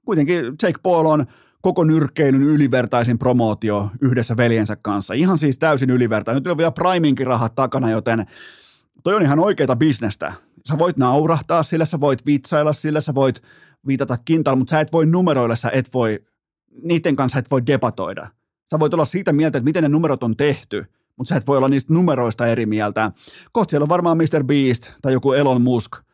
kuitenkin 0.08 0.46
Jake 0.46 0.80
Paul 0.84 1.06
on 1.06 1.26
koko 1.62 1.84
nyrkkeilyn 1.84 2.44
ylivertaisin 2.44 3.20
promootio 3.20 3.90
yhdessä 4.02 4.38
veljensä 4.38 4.76
kanssa. 4.76 5.14
Ihan 5.14 5.40
siis 5.40 5.60
täysin 5.60 5.90
ylivertainen. 5.90 6.44
Nyt 6.44 6.52
on 6.52 6.58
vielä 6.58 6.72
Priminkin 6.72 7.28
rahat 7.28 7.56
takana, 7.56 7.92
joten 7.92 8.26
toi 9.04 9.16
on 9.16 9.22
ihan 9.22 9.40
oikeita 9.40 9.76
bisnestä. 9.76 10.34
Sä 10.70 10.78
voit 10.78 10.98
naurahtaa 10.98 11.64
sillä, 11.64 11.86
sä 11.86 12.00
voit 12.00 12.26
vitsailla 12.26 12.74
sillä, 12.74 13.02
sä 13.02 13.16
voit 13.16 13.42
viitata 13.88 14.18
kintaalla, 14.26 14.58
mutta 14.58 14.72
sä 14.72 14.80
et 14.80 14.94
voi 14.94 15.06
numeroilla, 15.06 15.56
sä 15.56 15.70
et 15.74 15.90
voi, 15.94 16.20
niiden 16.84 17.16
kanssa 17.16 17.40
et 17.40 17.52
voi 17.52 17.68
debatoida. 17.68 18.28
Sä 18.72 18.80
voit 18.80 18.94
olla 18.94 19.06
siitä 19.06 19.34
mieltä, 19.34 19.58
että 19.58 19.66
miten 19.66 19.84
ne 19.84 19.90
numerot 19.90 20.24
on 20.24 20.38
tehty, 20.38 20.86
mutta 21.18 21.30
sä 21.30 21.36
et 21.36 21.48
voi 21.48 21.58
olla 21.58 21.70
niistä 21.70 21.94
numeroista 21.94 22.48
eri 22.48 22.66
mieltä. 22.66 23.12
Kohta 23.52 23.72
siellä 23.72 23.84
on 23.84 23.90
varmaan 23.90 24.18
Mr. 24.18 24.44
Beast 24.44 24.92
tai 25.02 25.14
joku 25.14 25.34
Elon 25.34 25.62
Musk– 25.62 25.92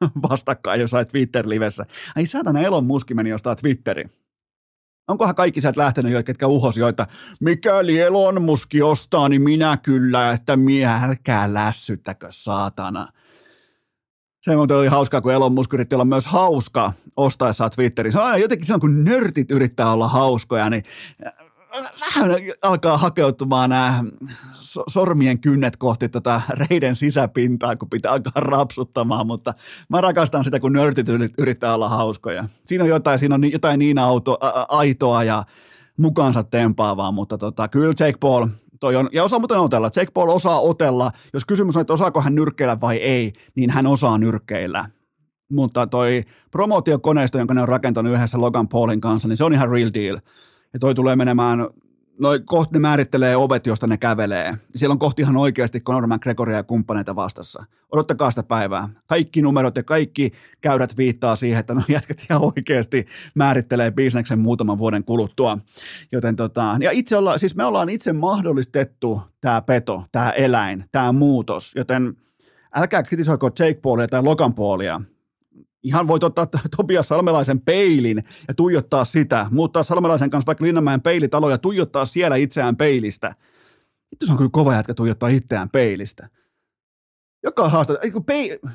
vastakkain 0.30 0.80
jossain 0.80 1.06
Twitter-livessä. 1.06 1.86
Ai 2.16 2.26
saatana 2.26 2.60
Elon 2.60 2.86
Musk 2.86 3.10
meni 3.10 3.30
jostain 3.30 3.56
Twitteri. 3.56 4.04
Onkohan 5.08 5.34
kaikki 5.34 5.60
sieltä 5.60 5.80
lähtenyt 5.80 6.12
jo, 6.12 6.22
ketkä 6.22 6.46
uhosi 6.46 6.80
jo, 6.80 6.88
että 6.88 7.06
mikäli 7.40 8.00
Elon 8.00 8.42
Musk 8.42 8.70
ostaa, 8.84 9.28
niin 9.28 9.42
minä 9.42 9.76
kyllä, 9.76 10.32
että 10.32 10.56
minä 10.56 11.04
älkää 11.04 11.54
lässyttäkö 11.54 12.26
saatana. 12.30 13.12
Se 14.42 14.56
muuten 14.56 14.76
oli 14.76 14.86
hauskaa, 14.86 15.20
kun 15.20 15.32
Elon 15.32 15.52
Musk 15.52 15.74
yritti 15.74 15.94
olla 15.94 16.04
myös 16.04 16.26
hauska 16.26 16.92
ostaessaan 17.16 17.70
Twitterissä. 17.70 18.22
On 18.22 18.40
jotenkin 18.40 18.66
silloin, 18.66 18.80
kun 18.80 19.04
nörtit 19.04 19.50
yrittää 19.50 19.92
olla 19.92 20.08
hauskoja, 20.08 20.70
niin 20.70 20.84
vähän 21.82 22.30
alkaa 22.62 22.98
hakeutumaan 22.98 23.70
nämä 23.70 24.04
sormien 24.88 25.40
kynnet 25.40 25.76
kohti 25.76 26.08
tota 26.08 26.40
reiden 26.50 26.96
sisäpintaa, 26.96 27.76
kun 27.76 27.90
pitää 27.90 28.12
alkaa 28.12 28.32
rapsuttamaan, 28.36 29.26
mutta 29.26 29.54
mä 29.88 30.00
rakastan 30.00 30.44
sitä, 30.44 30.60
kun 30.60 30.72
nörtit 30.72 31.06
yrittää 31.38 31.74
olla 31.74 31.88
hauskoja. 31.88 32.48
Siinä 32.66 32.84
on 32.84 32.90
jotain, 32.90 33.18
siinä 33.18 33.34
on 33.34 33.52
jotain 33.52 33.78
niin 33.78 33.98
auto, 33.98 34.38
a, 34.40 34.66
aitoa 34.68 35.24
ja 35.24 35.44
mukaansa 35.96 36.42
tempaavaa, 36.42 37.12
mutta 37.12 37.38
tota, 37.38 37.68
kyllä 37.68 37.94
Jake 38.00 38.18
Paul, 38.20 38.46
toi 38.80 38.96
on, 38.96 39.08
ja 39.12 39.24
osaa 39.24 39.38
muuten 39.38 39.58
otella. 39.58 39.90
Jake 39.96 40.10
Paul 40.14 40.28
osaa 40.28 40.60
otella. 40.60 41.10
Jos 41.32 41.44
kysymys 41.44 41.76
on, 41.76 41.80
että 41.80 41.92
osaako 41.92 42.20
hän 42.20 42.34
nyrkkeillä 42.34 42.80
vai 42.80 42.96
ei, 42.96 43.32
niin 43.54 43.70
hän 43.70 43.86
osaa 43.86 44.18
nyrkkeillä. 44.18 44.90
Mutta 45.50 45.86
toi 45.86 46.22
promootiokoneisto, 46.50 47.38
jonka 47.38 47.54
ne 47.54 47.62
on 47.62 47.68
rakentanut 47.68 48.12
yhdessä 48.12 48.40
Logan 48.40 48.68
Paulin 48.68 49.00
kanssa, 49.00 49.28
niin 49.28 49.36
se 49.36 49.44
on 49.44 49.54
ihan 49.54 49.70
real 49.70 49.90
deal 49.94 50.20
ja 50.74 50.78
toi 50.78 50.94
tulee 50.94 51.16
menemään, 51.16 51.68
noin 52.18 52.46
kohti 52.46 52.72
ne 52.72 52.78
määrittelee 52.78 53.36
ovet, 53.36 53.66
josta 53.66 53.86
ne 53.86 53.96
kävelee. 53.96 54.54
Siellä 54.74 54.92
on 54.92 54.98
kohti 54.98 55.22
ihan 55.22 55.36
oikeasti 55.36 55.80
Conor 55.80 56.06
McGregoria 56.06 56.56
ja 56.56 56.62
kumppaneita 56.62 57.16
vastassa. 57.16 57.64
Odottakaa 57.92 58.30
sitä 58.30 58.42
päivää. 58.42 58.88
Kaikki 59.06 59.42
numerot 59.42 59.76
ja 59.76 59.82
kaikki 59.82 60.32
käydät 60.60 60.96
viittaa 60.96 61.36
siihen, 61.36 61.60
että 61.60 61.74
no 61.74 61.82
jätkät 61.88 62.26
ihan 62.30 62.42
oikeasti 62.42 63.06
määrittelee 63.34 63.90
bisneksen 63.90 64.38
muutaman 64.38 64.78
vuoden 64.78 65.04
kuluttua. 65.04 65.58
Joten 66.12 66.36
tota, 66.36 66.76
ja 66.80 66.90
itse 66.90 67.16
olla, 67.16 67.38
siis 67.38 67.56
me 67.56 67.64
ollaan 67.64 67.88
itse 67.88 68.12
mahdollistettu 68.12 69.22
tämä 69.40 69.62
peto, 69.62 70.04
tämä 70.12 70.30
eläin, 70.30 70.84
tämä 70.92 71.12
muutos, 71.12 71.72
joten 71.76 72.16
älkää 72.74 73.02
kritisoiko 73.02 73.46
Jake 73.46 73.80
Paulia 73.82 74.08
tai 74.08 74.22
Logan 74.22 74.54
Paulia 74.54 75.00
ihan 75.84 76.08
voit 76.08 76.22
ottaa 76.22 76.46
Tobias 76.76 77.08
Salmelaisen 77.08 77.60
peilin 77.60 78.24
ja 78.48 78.54
tuijottaa 78.54 79.04
sitä, 79.04 79.46
muuttaa 79.50 79.82
Salmelaisen 79.82 80.30
kanssa 80.30 80.46
vaikka 80.46 80.64
Linnanmäen 80.64 81.00
peilitalo 81.00 81.50
ja 81.50 81.58
tuijottaa 81.58 82.04
siellä 82.04 82.36
itseään 82.36 82.76
peilistä. 82.76 83.34
Vittu 84.10 84.26
se 84.26 84.32
on 84.32 84.38
kyllä 84.38 84.50
kova 84.52 84.74
jätkä 84.74 84.94
tuijottaa 84.94 85.28
itseään 85.28 85.70
peilistä. 85.70 86.28
Joka 87.42 87.68
haastaa, 87.68 87.96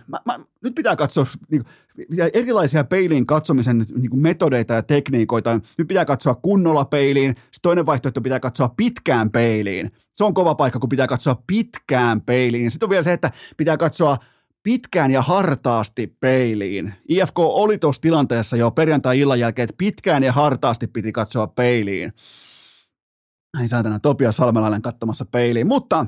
mä, 0.08 0.20
mä, 0.26 0.40
nyt 0.64 0.76
pitää 0.76 0.96
katsoa 0.96 1.26
niin 1.52 1.64
kuin, 1.64 2.30
erilaisia 2.34 2.84
peiliin 2.84 3.26
katsomisen 3.26 3.86
niin 3.96 4.10
kuin 4.10 4.22
metodeita 4.22 4.74
ja 4.74 4.84
tekniikoita. 4.84 5.60
Nyt 5.78 5.88
pitää 5.88 6.06
katsoa 6.06 6.36
kunnolla 6.36 6.86
peiliin, 6.86 7.30
sitten 7.30 7.62
toinen 7.62 7.86
vaihtoehto 7.86 8.22
pitää 8.22 8.40
katsoa 8.40 8.74
pitkään 8.78 9.32
peiliin. 9.32 9.92
Se 10.16 10.24
on 10.24 10.34
kova 10.34 10.56
paikka, 10.56 10.80
kun 10.80 10.90
pitää 10.90 11.08
katsoa 11.08 11.44
pitkään 11.48 12.22
peiliin. 12.22 12.72
Sitten 12.72 12.86
on 12.86 12.90
vielä 12.90 13.04
se, 13.04 13.14
että 13.14 13.32
pitää 13.58 13.78
katsoa 13.78 14.18
pitkään 14.64 15.12
ja 15.12 15.22
hartaasti 15.22 16.18
peiliin. 16.20 16.94
IFK 17.10 17.40
oli 17.40 17.78
tuossa 17.78 18.02
tilanteessa 18.02 18.58
jo 18.58 18.72
perjantai-illan 18.72 19.40
jälkeen, 19.40 19.64
että 19.64 19.76
pitkään 19.78 20.24
ja 20.24 20.32
hartaasti 20.32 20.88
piti 20.88 21.12
katsoa 21.12 21.48
peiliin. 21.48 22.14
Ei 23.62 23.68
saatana 23.68 24.00
Topias 24.00 24.36
Salmelainen 24.38 24.82
katsomassa 24.82 25.26
peiliin, 25.26 25.68
mutta 25.68 26.06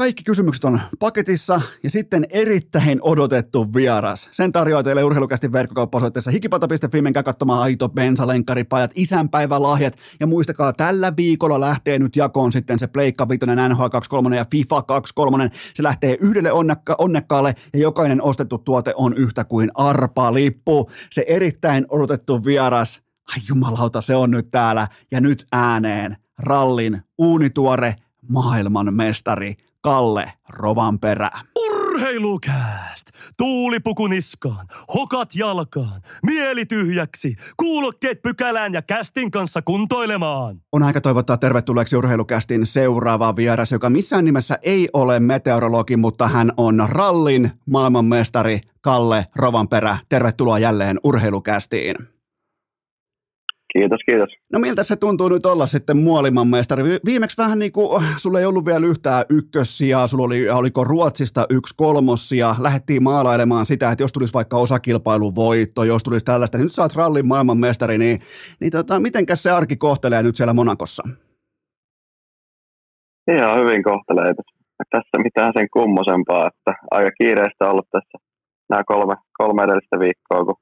kaikki 0.00 0.22
kysymykset 0.24 0.64
on 0.64 0.80
paketissa 0.98 1.60
ja 1.82 1.90
sitten 1.90 2.26
erittäin 2.30 2.98
odotettu 3.02 3.74
vieras. 3.74 4.28
Sen 4.30 4.52
tarjoaa 4.52 4.82
teille 4.82 5.04
urheilukästi 5.04 5.52
verkkokauppaosoitteessa 5.52 6.30
hikipata.fi, 6.30 7.02
menkää 7.02 7.22
katsomaan 7.22 7.62
aito 7.62 7.88
bensalenkaripajat, 7.88 8.90
isänpäivälahjat 8.94 9.98
ja 10.20 10.26
muistakaa, 10.26 10.72
tällä 10.72 11.16
viikolla 11.16 11.60
lähtee 11.60 11.98
nyt 11.98 12.16
jakoon 12.16 12.52
sitten 12.52 12.78
se 12.78 12.86
Pleikka 12.86 13.28
Vitoinen 13.28 13.70
NHL 13.70 13.88
23 13.88 14.36
ja 14.36 14.46
FIFA 14.50 14.82
23. 14.82 15.50
Se 15.74 15.82
lähtee 15.82 16.16
yhdelle 16.20 16.52
onnekka- 16.52 16.96
onnekkaalle 16.98 17.54
ja 17.72 17.80
jokainen 17.80 18.22
ostettu 18.22 18.58
tuote 18.58 18.92
on 18.96 19.14
yhtä 19.16 19.44
kuin 19.44 19.70
arpalippu. 19.74 20.90
Se 21.10 21.24
erittäin 21.28 21.86
odotettu 21.88 22.44
vieras, 22.44 23.02
ai 23.36 23.42
jumalauta, 23.48 24.00
se 24.00 24.16
on 24.16 24.30
nyt 24.30 24.50
täällä 24.50 24.88
ja 25.10 25.20
nyt 25.20 25.46
ääneen. 25.52 26.16
Rallin 26.38 27.02
uunituore 27.18 27.94
maailmanmestari 28.28 29.56
Kalle 29.82 30.32
Rovanperä. 30.48 31.30
Urheilukääst! 31.56 33.06
Tuulipuku 33.38 34.06
niskaan, 34.06 34.66
hokat 34.94 35.28
jalkaan, 35.34 36.00
mieli 36.26 36.66
tyhjäksi, 36.66 37.34
kuulokkeet 37.56 38.22
pykälään 38.22 38.72
ja 38.72 38.82
kästin 38.82 39.30
kanssa 39.30 39.62
kuntoilemaan. 39.62 40.56
On 40.72 40.82
aika 40.82 41.00
toivottaa 41.00 41.36
tervetulleeksi 41.36 41.96
urheilukästin 41.96 42.66
seuraava 42.66 43.36
vieras, 43.36 43.72
joka 43.72 43.90
missään 43.90 44.24
nimessä 44.24 44.58
ei 44.62 44.88
ole 44.92 45.20
meteorologi, 45.20 45.96
mutta 45.96 46.28
hän 46.28 46.52
on 46.56 46.86
rallin 46.88 47.50
maailmanmestari 47.70 48.60
Kalle 48.80 49.26
Rovanperä. 49.36 49.98
Tervetuloa 50.08 50.58
jälleen 50.58 51.00
urheilukästiin. 51.04 52.19
Kiitos, 53.72 54.00
kiitos. 54.06 54.28
No 54.52 54.58
miltä 54.58 54.82
se 54.82 54.96
tuntuu 54.96 55.28
nyt 55.28 55.46
olla 55.46 55.66
sitten 55.66 55.96
muoliman 55.98 56.48
mestari? 56.48 56.82
Viimeksi 57.04 57.42
vähän 57.42 57.58
niin 57.58 57.72
kuin, 57.72 58.02
sulla 58.16 58.40
ei 58.40 58.46
ollut 58.46 58.64
vielä 58.64 58.86
yhtään 58.86 59.24
ykkössiä, 59.30 60.06
sulla 60.06 60.24
oli, 60.24 60.50
oliko 60.50 60.84
Ruotsista 60.84 61.46
yksi 61.50 61.74
kolmossia, 61.76 62.54
lähdettiin 62.58 63.02
maalailemaan 63.02 63.66
sitä, 63.66 63.90
että 63.90 64.04
jos 64.04 64.12
tulisi 64.12 64.34
vaikka 64.34 64.56
osakilpailun 64.56 65.34
voitto, 65.34 65.84
jos 65.84 66.02
tulisi 66.02 66.24
tällaista, 66.24 66.58
niin 66.58 66.64
nyt 66.64 66.72
sä 66.72 66.82
oot 66.82 66.96
rallin 66.96 67.26
maailmanmestari, 67.26 67.98
niin, 67.98 68.20
niin 68.60 68.72
tota, 68.72 69.00
mitenkäs 69.00 69.42
se 69.42 69.50
arki 69.50 69.76
kohtelee 69.76 70.22
nyt 70.22 70.36
siellä 70.36 70.54
Monakossa? 70.54 71.02
Ihan 73.36 73.60
hyvin 73.60 73.82
kohtelee. 73.82 74.34
Tässä 74.90 75.18
mitään 75.22 75.52
sen 75.56 75.68
kummosempaa, 75.72 76.46
että 76.46 76.72
aika 76.90 77.10
kiireistä 77.10 77.70
ollut 77.70 77.88
tässä 77.90 78.18
nämä 78.70 78.82
kolme, 78.86 79.16
kolme 79.38 79.62
edellistä 79.62 79.98
viikkoa, 79.98 80.44
kun 80.44 80.54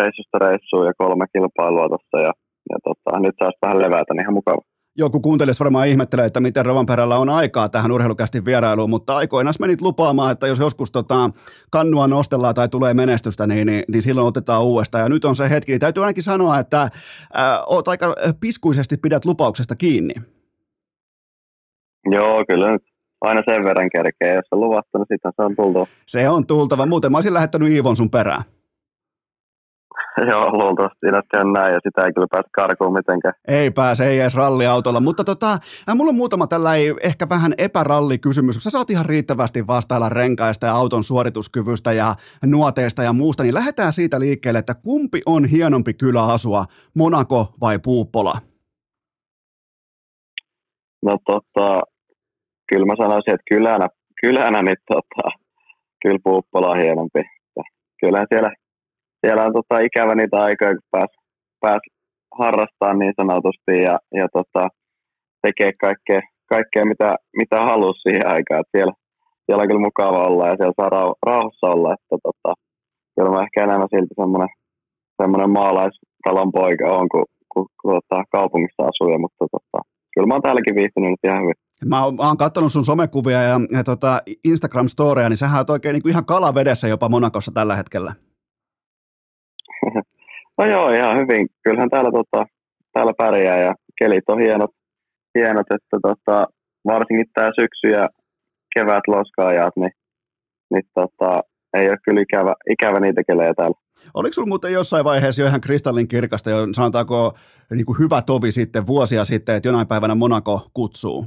reissusta 0.00 0.38
reissuun 0.38 0.86
ja 0.86 0.92
kolme 0.98 1.26
kilpailua 1.32 1.88
tuossa 1.88 2.18
ja, 2.26 2.32
ja 2.70 2.76
tota, 2.84 3.20
nyt 3.20 3.34
saisi 3.38 3.58
vähän 3.62 3.82
levätä, 3.84 4.14
niin 4.14 4.24
ihan 4.24 4.34
mukava. 4.34 4.62
Joku 5.00 5.20
kuuntelisi 5.20 5.60
varmaan 5.60 5.88
ihmettelee, 5.88 6.26
että 6.26 6.40
miten 6.40 6.66
Rovanperällä 6.66 7.16
on 7.18 7.28
aikaa 7.28 7.68
tähän 7.68 7.92
urheilukästin 7.92 8.44
vierailuun, 8.44 8.90
mutta 8.90 9.16
aikoinaan 9.16 9.54
menit 9.60 9.82
lupaamaan, 9.82 10.32
että 10.32 10.46
jos 10.46 10.58
joskus 10.58 10.92
tota, 10.92 11.30
kannua 11.70 12.06
nostellaan 12.06 12.54
tai 12.54 12.68
tulee 12.68 12.94
menestystä, 12.94 13.46
niin, 13.46 13.66
niin, 13.66 13.82
niin 13.88 14.02
silloin 14.02 14.26
otetaan 14.26 14.62
uudestaan. 14.62 15.02
Ja 15.02 15.08
nyt 15.08 15.24
on 15.24 15.36
se 15.36 15.50
hetki. 15.50 15.78
Täytyy 15.78 16.02
ainakin 16.02 16.22
sanoa, 16.22 16.58
että 16.58 16.82
äh, 16.82 16.90
oot 17.66 17.88
aika 17.88 18.14
piskuisesti 18.40 18.96
pidät 18.96 19.24
lupauksesta 19.24 19.76
kiinni. 19.76 20.14
Joo, 22.10 22.44
kyllä 22.48 22.72
nyt 22.72 22.82
aina 23.20 23.42
sen 23.48 23.64
verran 23.64 23.90
kerkee. 23.90 24.34
Jos 24.34 24.46
on 24.50 24.60
luvattu, 24.60 24.98
niin 24.98 25.06
sitten 25.12 25.32
se 25.36 25.42
on 25.42 25.56
tultava. 25.56 25.86
Se 26.06 26.28
on 26.28 26.46
tultava. 26.46 26.86
Muuten 26.86 27.12
mä 27.12 27.18
olisin 27.18 27.34
lähettänyt 27.34 27.72
Iivon 27.72 27.96
sun 27.96 28.10
perään. 28.10 28.42
Joo, 30.30 30.52
luultavasti 30.52 30.98
siinä 31.00 31.52
näin 31.52 31.74
ja 31.74 31.80
sitä 31.82 32.06
ei 32.06 32.12
kyllä 32.12 32.26
pääse 32.30 32.48
karkuun 32.52 32.92
mitenkään. 32.92 33.34
Ei 33.48 33.70
pääse, 33.70 34.06
ei 34.06 34.20
edes 34.20 34.34
ralliautolla, 34.34 35.00
mutta 35.00 35.24
tota, 35.24 35.52
äh, 35.88 35.96
mulla 35.96 36.08
on 36.08 36.14
muutama 36.14 36.46
ei 36.76 36.94
ehkä 37.02 37.28
vähän 37.28 37.54
epärallikysymys. 37.58 38.64
Sä 38.64 38.70
saat 38.70 38.90
ihan 38.90 39.06
riittävästi 39.06 39.66
vastailla 39.66 40.08
renkaista 40.08 40.66
ja 40.66 40.74
auton 40.74 41.04
suorituskyvystä 41.04 41.92
ja 41.92 42.14
nuoteista 42.46 43.02
ja 43.02 43.12
muusta, 43.12 43.42
niin 43.42 43.54
lähdetään 43.54 43.92
siitä 43.92 44.20
liikkeelle, 44.20 44.58
että 44.58 44.74
kumpi 44.74 45.20
on 45.26 45.44
hienompi 45.44 45.94
kylä 45.94 46.22
asua, 46.22 46.64
Monaco 46.96 47.46
vai 47.60 47.78
Puuppola? 47.78 48.32
No 51.02 51.16
tota, 51.26 51.80
kyllä 52.68 52.86
mä 52.86 52.94
sanoisin, 52.96 53.34
että 53.34 53.44
kylänä, 53.50 53.88
kylänä 54.20 54.62
niin 54.62 54.76
tota, 54.88 55.28
kyllä 56.02 56.18
Puuppola 56.24 56.70
on 56.70 56.82
hienompi. 56.82 57.22
Kyllä 58.00 58.26
siellä 58.28 58.50
siellä 59.20 59.44
on 59.46 59.52
tota, 59.52 59.80
ikävä 59.80 60.14
niitä 60.14 60.36
aikoja, 60.42 60.74
kun 60.74 60.88
pääs, 60.90 61.12
pääs 61.60 61.82
harrastamaan 62.38 62.98
niin 62.98 63.14
sanotusti 63.20 63.82
ja, 63.82 63.98
ja 64.14 64.26
tota, 64.32 64.68
tekee 65.42 65.72
kaikkea, 65.80 66.20
kaikkea 66.48 66.84
mitä, 66.84 67.16
mitä 67.40 67.58
halusi 67.70 68.00
siihen 68.00 68.26
aikaan. 68.34 68.60
Et 68.60 68.72
siellä, 68.76 68.92
siellä 69.46 69.62
on 69.62 69.68
kyllä 69.68 69.88
mukava 69.88 70.26
olla 70.28 70.48
ja 70.48 70.56
siellä 70.56 70.78
saa 70.80 70.94
rauh- 70.98 71.18
rauhassa 71.26 71.66
olla. 71.74 71.94
Että, 71.94 72.16
tota, 72.26 72.54
kyllä 73.14 73.30
mä 73.30 73.42
ehkä 73.42 73.64
enemmän 73.64 73.92
silti 73.94 74.14
semmoinen, 74.20 74.48
semmoinen 75.22 75.50
maalaistalon 75.50 76.52
poika 76.52 76.86
on, 76.98 77.08
kun, 77.12 77.24
kun, 77.52 77.66
kun 77.80 77.92
tota, 77.98 78.22
kaupungissa 78.32 78.82
asuu. 78.90 79.18
Mutta 79.18 79.44
tota, 79.54 79.78
kyllä 80.14 80.28
mä 80.28 80.34
oon 80.34 80.42
täälläkin 80.42 80.74
viihtynyt 80.74 81.10
nyt 81.10 81.24
ihan 81.24 81.42
hyvin. 81.42 81.54
Mä 81.84 82.04
oon, 82.04 82.14
mä 82.16 82.26
oon 82.26 82.36
katsonut 82.36 82.72
sun 82.72 82.84
somekuvia 82.84 83.42
ja, 83.42 83.60
ja 83.72 83.84
tota 83.84 84.20
Instagram-storeja, 84.48 85.28
niin 85.28 85.36
sähän 85.36 85.58
oot 85.58 85.70
oikein 85.70 85.92
niin 85.92 86.02
kuin 86.02 86.10
ihan 86.10 86.24
kalavedessä 86.24 86.88
jopa 86.88 87.08
Monakossa 87.08 87.52
tällä 87.52 87.76
hetkellä. 87.76 88.12
No 90.58 90.66
joo, 90.66 90.90
ihan 90.90 91.18
hyvin. 91.18 91.48
Kyllähän 91.64 91.90
täällä, 91.90 92.10
tota, 92.12 92.46
täällä 92.92 93.12
pärjää 93.18 93.58
ja 93.58 93.74
kelit 93.98 94.24
on 94.28 94.40
hienot, 94.40 94.70
hienot 95.38 95.66
että 95.70 95.98
tota, 96.02 96.46
varsinkin 96.86 97.26
tämä 97.34 97.50
syksy 97.60 97.88
ja 98.00 98.08
kevät 98.74 99.02
loskaajat, 99.06 99.76
niin, 99.76 99.92
niin 100.70 100.82
tota, 100.94 101.40
ei 101.76 101.88
ole 101.88 101.96
kyllä 102.04 102.20
ikävä, 102.20 102.54
ikävä 102.70 103.00
niitä 103.00 103.22
kelejä 103.26 103.54
täällä. 103.54 103.76
Oliko 104.14 104.32
sinulla 104.32 104.48
muuten 104.48 104.72
jossain 104.72 105.04
vaiheessa 105.04 105.42
jo 105.42 105.48
ihan 105.48 105.60
kristallin 105.60 106.08
kirkasta, 106.08 106.50
jo 106.50 106.66
sanotaanko 106.72 107.32
niin 107.70 107.86
kuin 107.86 107.98
hyvä 107.98 108.22
tovi 108.22 108.52
sitten 108.52 108.86
vuosia 108.86 109.24
sitten, 109.24 109.56
että 109.56 109.68
jonain 109.68 109.86
päivänä 109.86 110.14
Monaco 110.14 110.60
kutsuu? 110.74 111.26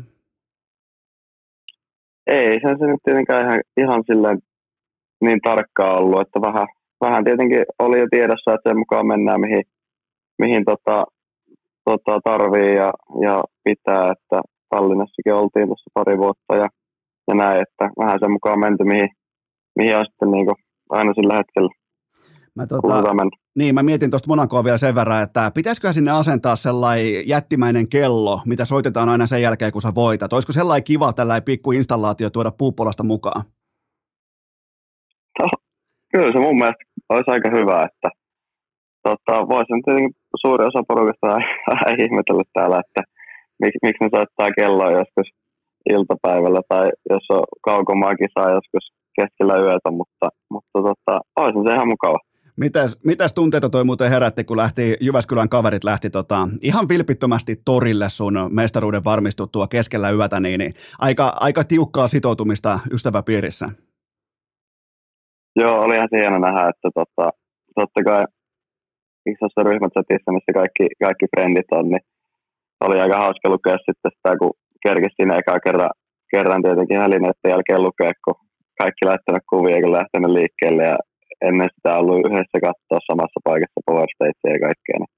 Ei, 2.27 2.59
sen 2.61 2.79
se 2.79 2.85
nyt 2.85 2.99
tietenkään 3.03 3.45
ihan, 3.45 3.61
ihan 3.77 4.03
silleen 4.07 4.39
niin 5.21 5.39
tarkkaa 5.43 5.97
ollut, 5.97 6.21
että 6.21 6.41
vähän, 6.41 6.67
vähän 7.01 7.23
tietenkin 7.23 7.63
oli 7.79 7.99
jo 7.99 8.07
tiedossa, 8.11 8.53
että 8.53 8.69
sen 8.69 8.77
mukaan 8.77 9.07
mennään 9.07 9.41
mihin, 9.41 9.63
mihin 10.39 10.65
tota, 10.65 11.05
tota 11.85 12.19
tarvii 12.23 12.75
ja, 12.75 12.93
ja 13.21 13.43
pitää, 13.63 14.11
että 14.11 14.41
Tallinnassakin 14.69 15.33
oltiin 15.33 15.67
tuossa 15.67 15.91
pari 15.93 16.17
vuotta 16.17 16.55
ja, 16.55 16.67
ja 17.27 17.35
näin, 17.35 17.61
että 17.61 17.89
vähän 17.99 18.19
sen 18.19 18.31
mukaan 18.31 18.59
menty, 18.59 18.83
mihin, 18.83 19.09
mihin 19.75 19.97
on 19.97 20.05
sitten 20.05 20.31
niin 20.31 20.47
aina 20.89 21.13
sillä 21.13 21.37
hetkellä. 21.37 21.69
Mä, 22.55 22.67
tota, 22.67 23.03
niin, 23.55 23.75
mä 23.75 23.83
mietin 23.83 24.09
tuosta 24.09 24.27
Monacoa 24.27 24.63
vielä 24.63 24.77
sen 24.77 24.95
verran, 24.95 25.23
että 25.23 25.51
pitäisikö 25.55 25.93
sinne 25.93 26.11
asentaa 26.11 26.55
sellainen 26.55 27.27
jättimäinen 27.27 27.89
kello, 27.89 28.39
mitä 28.45 28.65
soitetaan 28.65 29.09
aina 29.09 29.25
sen 29.25 29.41
jälkeen, 29.41 29.71
kun 29.71 29.81
sä 29.81 29.95
voitat. 29.95 30.33
Olisiko 30.33 30.53
sellainen 30.53 30.83
kiva 30.83 31.13
tällainen 31.13 31.43
pikku 31.43 31.71
installaatio 31.71 32.29
tuoda 32.29 32.51
puupolasta 32.51 33.03
mukaan? 33.03 33.41
No, 35.39 35.49
kyllä 36.11 36.31
se 36.31 36.39
mun 36.39 36.55
mielestä 36.55 36.83
olisi 37.13 37.31
aika 37.31 37.49
hyvä, 37.57 37.77
että 37.89 38.09
tota, 39.07 39.33
voisin 39.53 39.81
tietenkin 39.83 40.15
suuri 40.41 40.65
osa 40.65 40.81
porukasta 40.87 41.27
vähän 41.71 42.01
ihmetellä 42.05 42.43
täällä, 42.53 42.81
että 42.85 43.01
miksi, 43.61 43.79
miksi 43.85 44.03
ne 44.03 44.09
soittaa 44.15 44.57
kelloa 44.59 44.91
joskus 44.99 45.27
iltapäivällä 45.89 46.61
tai 46.69 46.89
jos 47.09 47.25
on 47.29 47.43
kaukomaa 47.67 48.15
kisaa 48.15 48.55
joskus 48.57 48.85
keskellä 49.17 49.55
yötä, 49.57 49.91
mutta, 49.91 50.27
mutta 50.53 50.77
tota, 50.87 51.13
olisi 51.35 51.59
se 51.67 51.73
ihan 51.75 51.87
mukava. 51.87 52.19
Mitäs, 52.55 52.99
mitäs 53.05 53.33
tunteita 53.33 53.69
toi 53.69 53.83
muuten 53.83 54.09
herätti, 54.09 54.43
kun 54.43 54.57
lähti, 54.57 54.97
Jyväskylän 55.01 55.49
kaverit 55.49 55.83
lähti 55.83 56.09
tota, 56.09 56.47
ihan 56.61 56.89
vilpittömästi 56.89 57.61
torille 57.65 58.09
sun 58.09 58.33
mestaruuden 58.49 59.03
varmistuttua 59.03 59.67
keskellä 59.67 60.11
yötä, 60.11 60.39
niin, 60.39 60.59
niin 60.59 60.73
aika, 60.99 61.33
aika 61.39 61.63
tiukkaa 61.63 62.07
sitoutumista 62.07 62.79
ystäväpiirissä. 62.91 63.69
Joo, 65.55 65.75
olihan 65.85 66.07
se 66.11 66.17
hieno 66.21 66.37
nähdä, 66.39 66.69
että 66.69 66.89
tota, 66.99 67.25
totta 67.75 67.99
kai 68.03 68.23
isossa 69.31 69.63
ryhmächatissa, 69.69 70.35
missä 70.35 70.51
kaikki, 70.59 70.85
kaikki 71.03 71.25
frendit 71.31 71.71
on, 71.71 71.85
niin 71.89 72.05
oli 72.85 72.99
aika 72.99 73.17
hauska 73.17 73.49
lukea 73.49 73.77
sitten 73.77 74.11
sitä, 74.15 74.31
kun 74.39 74.53
kerkesi 74.85 75.15
siinä 75.15 75.39
eka 75.41 75.59
kerran, 75.65 75.93
kerran 76.33 76.63
tietenkin 76.63 77.01
hälineiden 77.03 77.51
jälkeen 77.53 77.83
lukea, 77.87 78.11
kun 78.25 78.37
kaikki 78.81 79.03
lähtenyt 79.11 79.49
kuvia, 79.51 79.81
kun 79.81 79.97
lähtenyt 79.99 80.31
liikkeelle 80.37 80.83
ja 80.91 80.97
ennen 81.47 81.69
sitä 81.75 81.97
ollut 81.99 82.25
yhdessä 82.27 82.57
katsoa 82.67 83.07
samassa 83.09 83.39
paikassa 83.47 83.85
Power 83.87 84.09
Stage 84.15 84.47
ja 84.53 84.59
kaikkea, 84.67 84.97
niin 84.99 85.13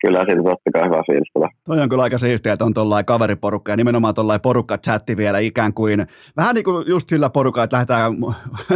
kyllä 0.00 0.24
siitä 0.24 0.42
totta 0.42 0.70
kai 0.72 0.84
hyvä 0.84 1.02
fiilis 1.06 1.30
tulee. 1.34 1.48
Toi 1.64 1.80
on 1.80 1.88
kyllä 1.88 2.02
aika 2.02 2.18
siistiä, 2.18 2.52
että 2.52 2.64
on 2.64 2.74
tuollainen 2.74 3.04
kaveriporukka 3.04 3.72
ja 3.72 3.76
nimenomaan 3.76 4.14
tuollainen 4.14 4.42
porukka-chatti 4.42 5.16
vielä 5.16 5.38
ikään 5.38 5.74
kuin, 5.74 6.06
vähän 6.36 6.54
niin 6.54 6.64
kuin 6.64 6.84
just 6.88 7.08
sillä 7.08 7.30
porukalla, 7.30 7.64
että 7.64 7.76
lähdetään, 7.76 8.12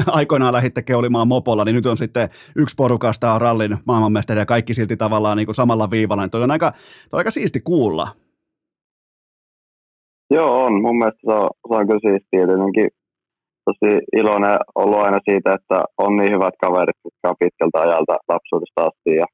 aikoinaan 0.18 0.52
lähditte 0.52 0.82
keulimaan 0.82 1.28
mopolla, 1.28 1.64
niin 1.64 1.74
nyt 1.74 1.86
on 1.86 1.96
sitten 1.96 2.28
yksi 2.56 2.74
porukasta 2.76 3.32
on 3.32 3.40
rallin 3.40 3.76
maailmanmestari 3.86 4.40
ja 4.40 4.46
kaikki 4.46 4.74
silti 4.74 4.96
tavallaan 4.96 5.36
niin 5.36 5.46
kuin 5.46 5.54
samalla 5.54 5.90
viivalla, 5.90 6.22
niin 6.22 6.30
toi 6.30 6.42
on 6.42 6.50
aika, 6.50 6.70
toi 6.70 7.16
on 7.16 7.18
aika 7.18 7.30
siisti 7.30 7.60
kuulla. 7.60 8.08
Joo, 10.30 10.64
on. 10.64 10.82
Mun 10.82 10.98
mielestä 10.98 11.20
se 11.26 11.32
on, 11.32 11.50
se 11.68 11.74
on 11.74 11.86
kyllä 11.86 12.00
siistiä. 12.00 12.46
Tietenkin 12.46 12.88
tosi 13.64 13.92
iloinen 14.16 14.58
ollut 14.74 14.98
aina 14.98 15.18
siitä, 15.28 15.52
että 15.52 15.84
on 15.98 16.16
niin 16.16 16.32
hyvät 16.32 16.54
kaverit, 16.60 16.96
jotka 17.04 17.28
on 17.30 17.36
pitkältä 17.38 17.80
ajalta 17.80 18.16
lapsuudesta 18.28 18.80
asti. 18.88 19.10
Ja, 19.20 19.26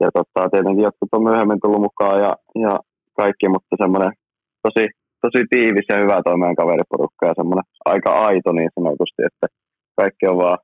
ja 0.00 0.08
totta, 0.14 0.50
tietenkin 0.52 0.86
jotkut 0.88 1.08
on 1.12 1.22
myöhemmin 1.22 1.60
tullut 1.62 1.86
mukaan 1.88 2.18
ja, 2.24 2.32
ja 2.64 2.72
kaikki, 3.20 3.48
mutta 3.48 3.76
semmoinen 3.82 4.12
tosi, 4.64 4.84
tosi 5.24 5.40
tiivis 5.50 5.88
ja 5.88 5.96
hyvä 6.02 6.20
toimeen 6.24 6.56
kaveriporukka 6.56 7.26
ja 7.26 7.34
semmoinen 7.36 7.66
aika 7.84 8.10
aito 8.28 8.52
niin 8.52 8.70
sanotusti, 8.74 9.20
että 9.28 9.46
kaikki 10.00 10.26
on 10.26 10.38
vaan 10.44 10.58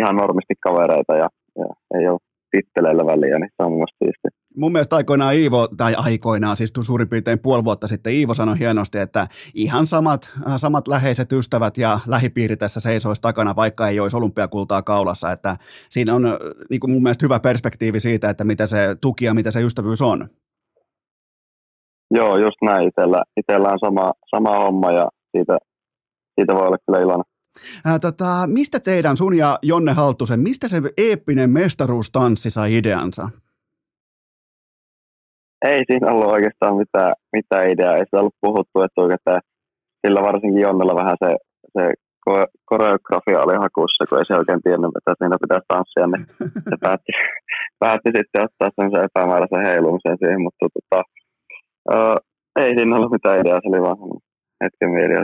ihan 0.00 0.16
normisti 0.16 0.54
kavereita 0.66 1.14
ja, 1.22 1.28
ja 1.60 1.68
ei 1.96 2.08
ole 2.08 2.31
titteleillä 2.52 3.06
väliä, 3.06 3.38
niin 3.38 3.50
se 3.56 3.62
on 3.62 3.72
mun 3.72 3.86
siisti. 3.98 4.28
Mun 4.56 4.72
mielestä 4.72 4.96
aikoinaan 4.96 5.34
Iivo, 5.34 5.68
tai 5.76 5.94
aikoinaan, 5.94 6.56
siis 6.56 6.72
suurin 6.80 7.08
piirtein 7.08 7.38
puoli 7.38 7.64
vuotta 7.64 7.86
sitten, 7.88 8.12
Iivo 8.12 8.34
sanoi 8.34 8.58
hienosti, 8.58 8.98
että 8.98 9.26
ihan 9.54 9.86
samat, 9.86 10.32
äh, 10.46 10.52
samat 10.56 10.88
läheiset 10.88 11.32
ystävät 11.32 11.78
ja 11.78 11.98
lähipiiri 12.06 12.56
tässä 12.56 12.80
seisoisi 12.80 13.22
takana, 13.22 13.56
vaikka 13.56 13.88
ei 13.88 14.00
olisi 14.00 14.16
olympiakultaa 14.16 14.82
kaulassa, 14.82 15.32
että 15.32 15.56
siinä 15.90 16.14
on 16.14 16.26
äh, 16.26 16.32
niin 16.70 16.80
kuin 16.80 16.90
mun 16.90 17.02
mielestä 17.02 17.26
hyvä 17.26 17.40
perspektiivi 17.40 18.00
siitä, 18.00 18.30
että 18.30 18.44
mitä 18.44 18.66
se 18.66 18.96
tuki 19.00 19.24
ja 19.24 19.34
mitä 19.34 19.50
se 19.50 19.62
ystävyys 19.62 20.02
on. 20.02 20.28
Joo, 22.14 22.36
just 22.36 22.56
näin. 22.62 22.88
Itellä, 22.88 23.22
itellä 23.36 23.68
on 23.68 23.78
sama, 23.78 24.12
sama 24.30 24.58
homma 24.58 24.92
ja 24.92 25.08
siitä, 25.36 25.58
siitä 26.34 26.54
voi 26.54 26.66
olla 26.66 26.76
kyllä 26.86 27.00
iloinen. 27.00 27.31
Ää, 27.84 27.98
tota, 27.98 28.46
mistä 28.46 28.80
teidän, 28.80 29.16
sun 29.16 29.36
ja 29.36 29.58
Jonne 29.62 29.92
Haltusen, 29.92 30.40
mistä 30.40 30.68
se 30.68 30.82
eeppinen 30.96 31.50
mestaruustanssi 31.50 32.50
sai 32.50 32.76
ideansa? 32.76 33.28
Ei 35.64 35.82
siinä 35.86 36.10
ollut 36.10 36.32
oikeastaan 36.32 36.76
mitään, 36.76 37.12
mitään 37.32 37.70
ideaa. 37.70 37.96
Ei 37.96 38.04
sitä 38.04 38.20
ollut 38.20 38.34
puhuttu, 38.40 38.80
että 38.82 39.00
oikeastaan 39.00 39.40
sillä 40.06 40.22
varsinkin 40.22 40.60
Jonnella 40.60 40.94
vähän 40.94 41.16
se, 41.24 41.36
se 41.72 41.94
koreografia 42.64 43.42
oli 43.42 43.56
hakussa, 43.64 44.04
kun 44.08 44.18
ei 44.18 44.24
se 44.24 44.34
oikein 44.34 44.62
tiennyt, 44.62 44.96
että 44.98 45.14
siinä 45.18 45.36
pitäisi 45.44 45.64
tanssia, 45.68 46.06
niin 46.06 46.26
se 46.70 46.76
päätti, 46.84 47.12
päätti 47.78 48.10
sitten 48.16 48.44
ottaa 48.44 48.70
sen 48.76 49.04
epämääräisen 49.08 49.66
heilumisen 49.66 50.18
siihen, 50.18 50.42
mutta 50.46 50.66
tota, 50.76 51.02
ää, 51.94 52.16
ei 52.60 52.72
siinä 52.76 52.96
ollut 52.96 53.12
mitään 53.12 53.40
ideaa, 53.40 53.60
se 53.62 53.68
oli 53.68 53.82
vaan 53.82 53.98
hetken 54.64 54.90
mieli 54.90 55.14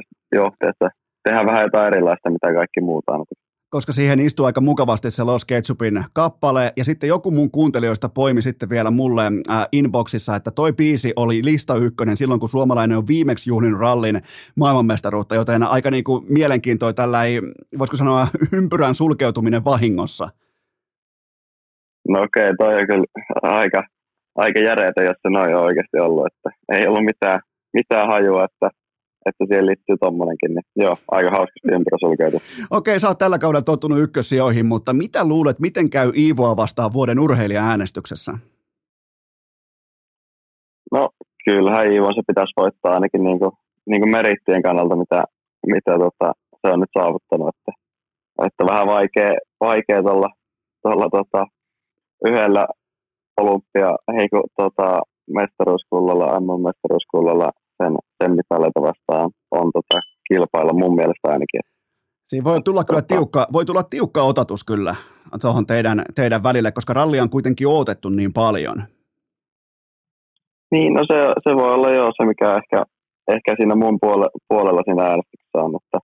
tehdä 1.29 1.47
vähän 1.47 1.63
jotain 1.63 1.87
erilaista, 1.87 2.31
mitä 2.31 2.55
kaikki 2.55 2.81
muuta 2.81 3.13
on. 3.13 3.25
Koska 3.71 3.93
siihen 3.93 4.21
istuu 4.21 4.47
aika 4.47 4.61
mukavasti 4.61 5.11
se 5.11 5.23
Los 5.23 5.45
Ketchupin 5.45 6.05
kappale, 6.13 6.73
ja 6.77 6.85
sitten 6.85 7.09
joku 7.09 7.31
mun 7.31 7.51
kuuntelijoista 7.51 8.09
poimi 8.09 8.43
sitten 8.43 8.69
vielä 8.69 8.91
mulle 8.91 9.23
äh, 9.51 9.67
inboxissa, 9.73 10.37
että 10.37 10.51
toi 10.51 10.73
biisi 10.73 11.13
oli 11.17 11.41
lista 11.45 11.75
ykkönen 11.75 12.17
silloin, 12.17 12.41
kun 12.41 12.49
suomalainen 12.49 12.99
on 12.99 13.07
viimeksi 13.07 13.51
juhlin 13.51 13.79
rallin 13.79 14.23
maailmanmestaruutta, 14.57 15.35
joten 15.35 15.63
aika 15.63 15.91
niin 15.91 16.05
kuin 16.05 16.25
mielenkiintoinen 16.29 16.95
tällä 16.95 17.25
ei, 17.25 17.41
voisiko 17.79 17.97
sanoa, 17.97 18.27
ympyrän 18.59 18.95
sulkeutuminen 18.95 19.65
vahingossa. 19.65 20.29
No 22.09 22.23
okei, 22.23 22.51
okay, 22.51 22.57
toi 22.59 22.81
on 22.81 22.87
kyllä 22.87 23.05
aika, 23.43 23.83
aika 24.37 24.61
järeetä, 24.61 25.03
jos 25.03 25.17
se 25.23 25.31
noin 25.31 25.57
on 25.57 25.63
oikeasti 25.63 25.99
ollut, 25.99 26.27
että 26.27 26.51
ei 26.73 26.87
ollut 26.87 27.05
mitään, 27.05 27.41
mitään 27.73 28.09
hajua, 28.09 28.45
että 28.45 28.78
että 29.29 29.45
siihen 29.49 29.67
liittyy 29.67 29.97
tommonenkin, 30.01 30.55
niin 30.55 30.65
joo, 30.77 30.97
aika 31.11 31.31
hauskasti 31.31 31.69
ympärä 31.73 31.99
sulkeutu. 32.01 32.39
Okei, 32.71 33.01
sä 33.01 33.09
oot 33.09 33.19
tällä 33.19 33.39
kaudella 33.39 33.63
tottunut 33.63 33.99
ykkössijoihin, 33.99 34.67
mutta 34.67 34.93
mitä 34.93 35.29
luulet, 35.29 35.59
miten 35.59 35.91
käy 35.91 36.13
Iivoa 36.17 36.57
vastaan 36.57 36.93
vuoden 36.93 37.19
urheilija-äänestyksessä? 37.21 38.33
No, 40.93 41.09
kyllähän 41.45 41.93
Iivo 41.93 42.13
se 42.13 42.23
pitäisi 42.27 42.53
voittaa 42.57 42.93
ainakin 42.93 43.25
niin 43.25 43.39
kuin, 43.39 43.53
niin 43.87 44.01
kuin 44.01 44.11
merittien 44.11 44.63
kannalta, 44.63 44.97
mitä, 44.97 45.25
mitä 45.67 45.93
tota, 45.99 46.33
se 46.61 46.73
on 46.73 46.81
nyt 46.81 46.91
saavuttanut, 46.99 47.49
että, 47.49 47.73
että 48.47 48.65
vähän 48.71 48.87
vaikea, 48.87 49.33
vaikea 49.61 50.03
tuolla, 50.03 50.29
tuolla 50.83 51.09
tota, 51.11 51.47
yhdellä 52.25 52.67
olympia, 53.41 53.97
heikko 54.17 54.43
tota, 54.57 55.01
mestaruuskullalla, 55.35 56.41
MM-mestaruuskullalla 56.41 57.51
sen, 57.83 57.93
sen 58.23 58.37
mitaleita 58.37 58.81
vastaan 58.83 59.31
on 59.51 59.71
tota, 59.73 60.01
kilpailla 60.29 60.73
mun 60.73 60.95
mielestä 60.95 61.29
ainakin. 61.29 61.61
Siinä 62.29 62.45
voi 62.45 62.61
tulla 62.63 62.85
kyllä 62.85 63.03
tiukka, 63.03 63.47
voi 63.53 63.65
tulla 63.65 63.83
tiukka 63.83 64.23
otatus 64.23 64.65
kyllä 64.65 64.95
tuohon 65.41 65.67
teidän, 65.67 66.03
teidän 66.15 66.43
välille, 66.43 66.73
koska 66.73 66.93
rallia 66.93 67.23
on 67.23 67.31
kuitenkin 67.31 67.69
odotettu 67.69 68.09
niin 68.09 68.33
paljon. 68.33 68.77
Niin, 70.71 70.95
no 70.95 71.01
se, 71.11 71.17
se 71.45 71.57
voi 71.57 71.75
olla 71.75 71.91
jo 71.91 72.11
se, 72.17 72.25
mikä 72.25 72.49
ehkä, 72.61 72.85
ehkä 73.29 73.55
siinä 73.57 73.75
mun 73.75 73.99
puole, 74.01 74.27
puolella 74.49 74.83
siinä 74.85 75.03
äänestyksessä 75.03 75.59
on, 75.65 75.73
että, 75.81 75.99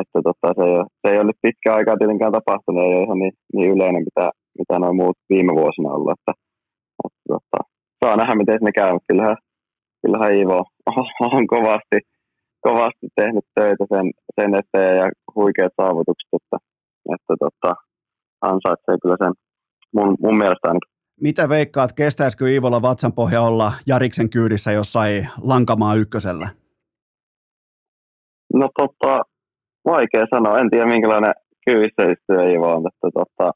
että 0.00 0.18
tota, 0.28 0.54
se, 0.56 0.62
ei 0.68 0.76
ole, 0.78 0.86
se 1.00 1.12
ei 1.12 1.18
ole 1.18 1.24
nyt 1.24 1.42
pitkä 1.42 1.74
aikaa 1.74 1.96
tietenkään 1.96 2.32
tapahtunut, 2.32 2.84
ei 2.84 2.94
ole 2.94 3.04
ihan 3.04 3.18
niin, 3.18 3.32
niin 3.54 3.70
yleinen, 3.74 4.04
mitä, 4.08 4.30
mitä 4.58 4.78
noin 4.78 4.96
muut 4.96 5.16
viime 5.32 5.52
vuosina 5.60 5.94
ollut, 5.96 6.12
että, 6.16 6.32
että 7.04 7.22
tota, 7.28 7.58
saa 8.04 8.16
nähdä, 8.16 8.34
miten 8.34 8.58
ne 8.62 8.72
käy, 8.72 8.92
mutta 8.92 9.10
kyllähän, 9.10 9.36
kyllähän 10.04 10.36
Ivo 10.36 10.64
on 11.36 11.46
kovasti, 11.46 11.98
kovasti 12.60 13.06
tehnyt 13.16 13.44
töitä 13.54 13.84
sen, 13.88 14.10
sen 14.40 14.54
eteen 14.54 14.96
ja 14.96 15.10
huikeat 15.34 15.72
saavutukset, 15.76 16.28
että, 16.32 16.56
että 17.14 17.34
tota, 17.40 17.74
ansaitsee 18.40 18.96
kyllä 19.02 19.16
sen 19.18 19.32
mun, 19.94 20.16
mun 20.22 20.38
mielestä 20.38 20.68
ainakin. 20.68 20.94
Mitä 21.20 21.48
veikkaat, 21.48 21.92
kestäisikö 21.92 22.48
Iivolla 22.48 22.82
vatsanpohja 22.82 23.40
olla 23.40 23.72
Jariksen 23.86 24.30
kyydissä 24.30 24.72
jossain 24.72 25.28
lankamaa 25.42 25.94
ykkösellä? 25.94 26.48
No 28.54 28.68
tota, 28.78 29.22
vaikea 29.84 30.24
sanoa. 30.34 30.58
En 30.58 30.70
tiedä 30.70 30.86
minkälainen 30.86 31.34
kyydissä 31.66 32.02
istuja 32.12 32.50
Iivo 32.50 32.74
on, 32.74 32.82
että 32.86 33.08
tota, 33.14 33.52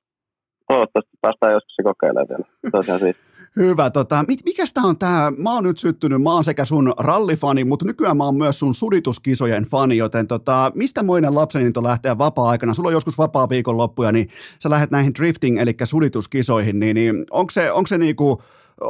toivottavasti 0.69 1.17
päästään 1.21 1.53
joskus 1.53 1.75
se 1.77 1.83
kokeilemaan 1.83 2.29
vielä. 2.29 2.45
Tosiaan 2.73 3.01
siis. 3.01 3.17
Hyvä. 3.57 3.91
Tota, 3.91 4.25
mikä 4.45 4.65
tämä 4.75 4.87
on 4.87 4.99
tämä? 4.99 5.33
Mä 5.37 5.55
oon 5.55 5.65
nyt 5.65 5.79
syttynyt, 5.79 6.23
mä 6.23 6.33
oon 6.33 6.45
sekä 6.45 6.65
sun 6.65 6.95
rallifani, 6.99 7.65
mutta 7.65 7.85
nykyään 7.85 8.17
mä 8.17 8.25
oon 8.25 8.37
myös 8.37 8.59
sun 8.59 8.75
sudituskisojen 8.75 9.65
fani, 9.65 9.97
joten 9.97 10.27
tota, 10.27 10.73
mistä 10.75 11.03
moinen 11.03 11.35
lapseninto 11.35 11.83
lähteä 11.83 12.19
vapaa-aikana? 12.19 12.75
Sulla 12.75 12.89
on 12.89 12.93
joskus 12.93 13.19
vapaa 13.19 13.49
viikonloppuja, 13.49 14.13
niin 14.13 14.29
sä 14.59 14.71
lähdet 14.71 14.91
näihin 14.91 15.15
drifting, 15.15 15.59
eli 15.59 15.75
sudituskisoihin, 15.85 16.81
niin, 16.81 16.95
niin 16.95 17.27
onko 17.31 17.51
se, 17.51 17.73
onko 17.73 17.87
se 17.87 17.99
niinku, 17.99 18.43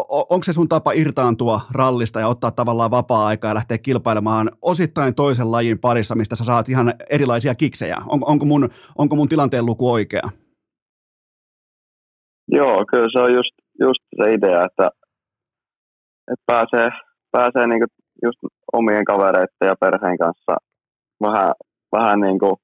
onko 0.09 0.43
se 0.43 0.53
sun 0.53 0.69
tapa 0.69 0.93
irtaantua 0.93 1.61
rallista 1.71 2.21
ja 2.21 2.29
ottaa 2.29 2.51
tavallaan 2.51 2.91
vapaa-aikaa 2.91 3.51
ja 3.51 3.55
lähteä 3.55 3.79
kilpailemaan 3.79 4.51
osittain 4.63 5.15
toisen 5.15 5.53
lajin 5.53 5.79
parissa, 5.79 6.15
mistä 6.15 6.37
sä 6.37 6.45
saat 6.45 6.69
ihan 6.69 6.95
erilaisia 7.11 7.55
kiksejä? 7.55 7.97
On, 8.07 8.21
onko, 8.27 8.47
mun, 8.47 8.69
onko 8.99 9.17
mun 9.17 9.29
tilanteen 9.29 9.67
luku 9.67 9.93
oikea? 9.93 10.23
Joo, 12.51 12.85
kyllä 12.91 13.09
se 13.13 13.19
on 13.19 13.35
just, 13.35 13.55
just 13.81 14.03
se 14.17 14.33
idea, 14.33 14.65
että, 14.65 14.89
että 16.33 16.45
pääsee, 16.47 16.91
pääsee 17.33 17.67
niin 17.67 17.83
just 18.23 18.39
omien 18.73 19.05
kavereiden 19.05 19.71
ja 19.71 19.75
perheen 19.81 20.19
kanssa 20.19 20.57
vähän, 21.23 21.53
vähän 21.93 22.21
niin 22.21 22.39
kuin 22.39 22.57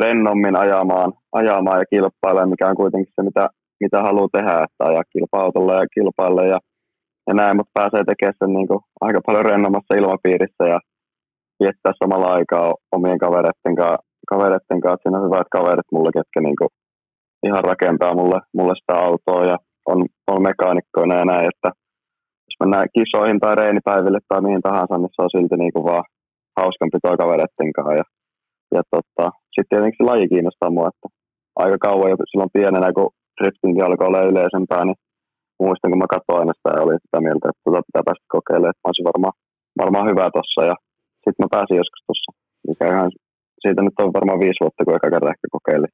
rennommin 0.00 0.56
ajamaan, 0.56 1.12
ajamaan 1.32 1.78
ja 1.78 1.84
kilpailemaan, 1.90 2.50
mikä 2.50 2.68
on 2.68 2.76
kuitenkin 2.76 3.12
se, 3.14 3.22
mitä, 3.22 3.48
mitä 3.80 4.02
haluaa 4.02 4.28
tehdä, 4.32 4.52
että 4.52 4.84
ajaa 4.84 5.10
kilpa 5.12 5.38
ja 5.80 5.86
kilpailla 5.94 6.44
ja, 6.44 6.58
ja 7.26 7.34
näin, 7.34 7.56
mutta 7.56 7.76
pääsee 7.78 8.02
tekemään 8.04 8.34
sen 8.38 8.54
niin 8.54 8.68
kuin 8.68 8.80
aika 9.00 9.20
paljon 9.26 9.44
rennommassa 9.44 9.94
ilmapiirissä 9.94 10.64
ja 10.72 10.80
viettää 11.60 11.92
samalla 12.02 12.28
aikaa 12.36 12.74
omien 12.92 13.18
kavereiden 13.18 13.76
kanssa, 13.76 14.04
kavereiden 14.30 14.80
kanssa. 14.84 15.02
Siinä 15.02 15.18
on 15.18 15.26
hyvät 15.28 15.48
kaverit 15.56 15.92
mulle, 15.92 16.10
ketkä 16.18 16.40
niin 16.40 16.58
kuin 16.60 16.70
ihan 17.46 17.64
rakentaa 17.70 18.14
mulle, 18.14 18.38
mulle 18.56 18.74
sitä 18.76 18.94
autoa 19.06 19.44
ja 19.52 19.56
on, 19.86 19.98
on 20.32 20.42
mekaanikkoina 20.42 21.14
ja 21.20 21.24
näin, 21.24 21.46
että 21.52 21.68
jos 22.46 22.56
mennään 22.60 22.88
kisoihin 22.96 23.40
tai 23.40 23.54
reenipäiville 23.54 24.20
tai 24.28 24.40
mihin 24.46 24.62
tahansa, 24.68 24.98
niin 24.98 25.14
se 25.14 25.22
on 25.22 25.34
silti 25.34 25.56
niin 25.56 25.72
kuin 25.74 25.84
vaan 25.90 26.04
hauskampi 26.60 26.98
toi 27.02 27.16
kavereiden 27.22 27.72
kanssa. 27.76 27.98
Ja, 28.00 28.04
ja 28.74 28.82
tota, 28.92 29.24
sitten 29.54 29.70
tietenkin 29.70 29.98
se 30.00 30.08
laji 30.10 30.26
kiinnostaa 30.32 30.74
mua, 30.76 30.88
että 30.92 31.06
aika 31.62 31.78
kauan 31.86 32.10
jo 32.10 32.16
silloin 32.30 32.56
pienenä, 32.58 32.88
kun 32.96 33.10
driftingi 33.36 33.82
alkoi 33.82 34.06
olla 34.06 34.28
yleisempää, 34.30 34.82
niin 34.84 34.98
muistan, 35.64 35.90
kun 35.90 36.02
mä 36.02 36.14
katsoin 36.14 36.38
aina 36.40 36.54
sitä 36.56 36.70
ja 36.74 36.82
olin 36.84 37.04
sitä 37.06 37.18
mieltä, 37.26 37.44
että 37.48 37.62
tota 37.64 37.86
pitää 37.88 38.06
päästä 38.08 38.32
kokeilemaan, 38.36 38.72
että 38.72 38.82
mä 38.82 38.88
olisin 38.90 39.10
varmaan, 39.10 39.34
varmaan 39.82 40.08
hyvä 40.10 40.26
tossa 40.38 40.60
ja 40.70 40.74
sitten 41.22 41.42
mä 41.42 41.54
pääsin 41.54 41.80
joskus 41.80 42.02
tuossa, 42.06 42.30
mikä 42.68 42.84
ihan, 42.92 43.10
siitä 43.62 43.80
nyt 43.82 43.98
on 44.02 44.16
varmaan 44.18 44.42
viisi 44.44 44.62
vuotta, 44.62 44.84
kun 44.84 44.96
eka 44.96 45.12
kerran 45.12 45.34
ehkä 45.34 45.46
kokeilin, 45.56 45.92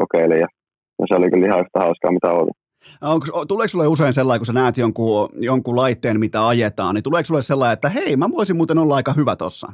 kokeilin 0.00 0.42
ja 0.44 0.50
ja 1.00 1.04
se 1.08 1.14
oli 1.18 1.30
kyllä 1.30 1.46
ihan 1.46 1.62
yhtä 1.64 1.78
hauskaa, 1.84 2.16
mitä 2.16 2.30
oli. 2.40 2.52
Onko, 3.02 3.44
tuleeko 3.48 3.68
sulle 3.68 3.86
usein 3.86 4.12
sellainen, 4.12 4.40
kun 4.40 4.46
sä 4.46 4.52
näet 4.52 4.76
jonkun, 4.78 5.28
jonkun 5.34 5.76
laitteen, 5.76 6.20
mitä 6.20 6.46
ajetaan, 6.48 6.94
niin 6.94 7.02
tuleeko 7.02 7.24
sulle 7.24 7.42
sellainen, 7.42 7.72
että 7.72 7.88
hei, 7.88 8.16
mä 8.16 8.30
voisin 8.30 8.56
muuten 8.56 8.78
olla 8.78 8.96
aika 8.96 9.12
hyvä 9.12 9.36
tossa? 9.36 9.72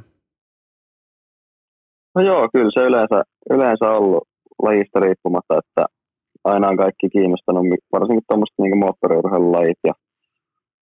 No 2.15 2.21
joo, 2.21 2.49
kyllä 2.53 2.71
se 2.73 2.81
yleensä, 2.87 3.23
yleensä 3.49 3.89
ollut 3.89 4.23
lajista 4.63 4.99
riippumatta, 4.99 5.59
että 5.59 5.85
aina 6.43 6.67
on 6.67 6.77
kaikki 6.77 7.09
kiinnostanut, 7.09 7.65
varsinkin 7.91 8.23
tuommoiset 8.27 8.57
niin 8.57 8.77
moottoriurheilulajit 8.77 9.81
ja, 9.87 9.93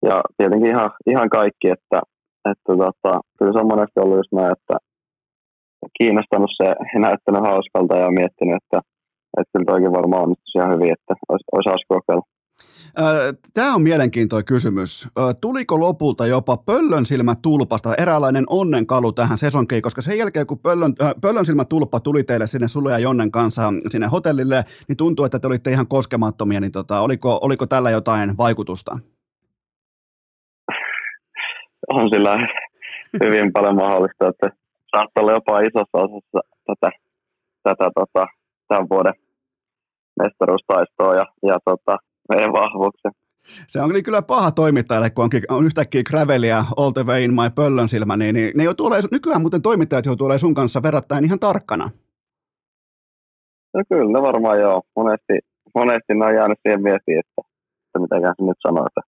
ja 0.03 0.21
tietenkin 0.37 0.69
ihan, 0.69 0.89
ihan 1.07 1.29
kaikki, 1.29 1.67
että, 1.69 1.99
että 2.51 2.73
tota, 2.77 3.19
kyllä 3.37 3.53
se 3.53 3.59
on 3.59 3.67
monesti 3.73 3.99
ollut 3.99 4.17
just 4.17 4.31
näin, 4.31 4.51
että 4.51 4.77
kiinnostanut 5.97 6.51
se 6.57 6.65
ja 6.93 6.99
näyttänyt 6.99 7.41
hauskalta 7.41 7.95
ja 7.97 8.11
miettinyt, 8.11 8.59
että, 8.63 8.79
että 9.37 9.51
kyllä 9.53 9.65
toikin 9.65 9.91
varmaan 9.91 10.23
onnistuisi 10.23 10.57
ihan 10.57 10.73
hyvin, 10.73 10.93
että 10.93 11.13
hauska 11.29 11.95
kokeilla. 11.95 12.25
Tämä 13.53 13.75
on 13.75 13.81
mielenkiintoinen 13.81 14.45
kysymys. 14.45 15.07
Tuliko 15.41 15.79
lopulta 15.79 16.25
jopa 16.27 16.57
pöllön 16.57 17.05
silmä 17.05 17.35
tulpasta 17.41 17.95
eräänlainen 17.95 18.43
onnenkalu 18.49 19.11
tähän 19.11 19.37
sesonkiin, 19.37 19.81
koska 19.81 20.01
sen 20.01 20.17
jälkeen 20.17 20.47
kun 20.47 20.59
pöllön, 20.59 20.93
pöllön 21.21 21.45
silmä 21.45 21.65
tulppa 21.65 21.99
tuli 21.99 22.23
teille 22.23 22.47
sinne 22.47 22.67
sulle 22.67 22.91
ja 22.91 22.99
Jonnen 22.99 23.31
kanssa 23.31 23.73
sinne 23.89 24.07
hotellille, 24.07 24.63
niin 24.87 24.97
tuntuu, 24.97 25.25
että 25.25 25.39
te 25.39 25.47
olitte 25.47 25.71
ihan 25.71 25.87
koskemattomia, 25.87 26.59
niin 26.59 26.71
tota, 26.71 26.99
oliko, 26.99 27.39
oliko 27.41 27.65
tällä 27.65 27.89
jotain 27.89 28.37
vaikutusta? 28.37 28.97
On 31.87 32.09
sillä 32.13 32.47
hyvin 33.23 33.53
paljon 33.53 33.75
mahdollista, 33.75 34.27
että 34.27 34.47
saattaa 34.91 35.21
olla 35.21 35.31
jopa 35.31 35.59
isossa 35.59 35.97
osassa 35.97 36.39
tätä, 36.65 36.89
tätä 37.63 37.89
tota, 37.95 38.27
tämän 38.67 38.89
vuoden 38.89 39.13
mestaruustaistoa 40.23 41.15
ja, 41.15 41.25
ja 41.43 41.57
tota, 41.65 41.97
meidän 42.29 42.53
vahvuuksia. 42.53 43.11
Se 43.67 43.81
on 43.81 44.03
kyllä 44.05 44.21
paha 44.21 44.51
toimittajalle, 44.51 45.09
kun 45.09 45.23
onkin, 45.23 45.43
on 45.49 45.65
yhtäkkiä 45.65 46.03
gravelia 46.09 46.63
all 46.77 46.91
the 46.91 47.05
way 47.05 47.23
in 47.23 47.33
my 47.33 47.49
pöllön 47.55 47.89
silmä, 47.89 48.17
niin, 48.17 48.35
niin 48.35 48.51
ne 48.57 48.63
joutuu 48.63 48.87
olemaan, 48.87 49.03
nykyään 49.11 49.41
muuten 49.41 49.61
toimittajat 49.61 50.05
joutuu 50.05 50.25
olemaan 50.25 50.39
sun 50.39 50.53
kanssa 50.53 50.83
verrattain 50.83 51.25
ihan 51.25 51.39
tarkkana. 51.39 51.89
No 53.73 53.81
kyllä, 53.89 54.11
ne 54.11 54.21
varmaan 54.21 54.59
joo. 54.59 54.81
Monesti, 54.95 55.35
monesti 55.75 56.13
ne 56.13 56.25
on 56.25 56.35
jäänyt 56.35 56.59
siihen 56.61 56.83
miettiin, 56.83 57.19
että, 57.19 57.41
että 57.85 57.99
mitäkään 57.99 58.35
se 58.37 58.43
nyt 58.45 58.61
sanoo, 58.67 58.85
että, 58.89 59.01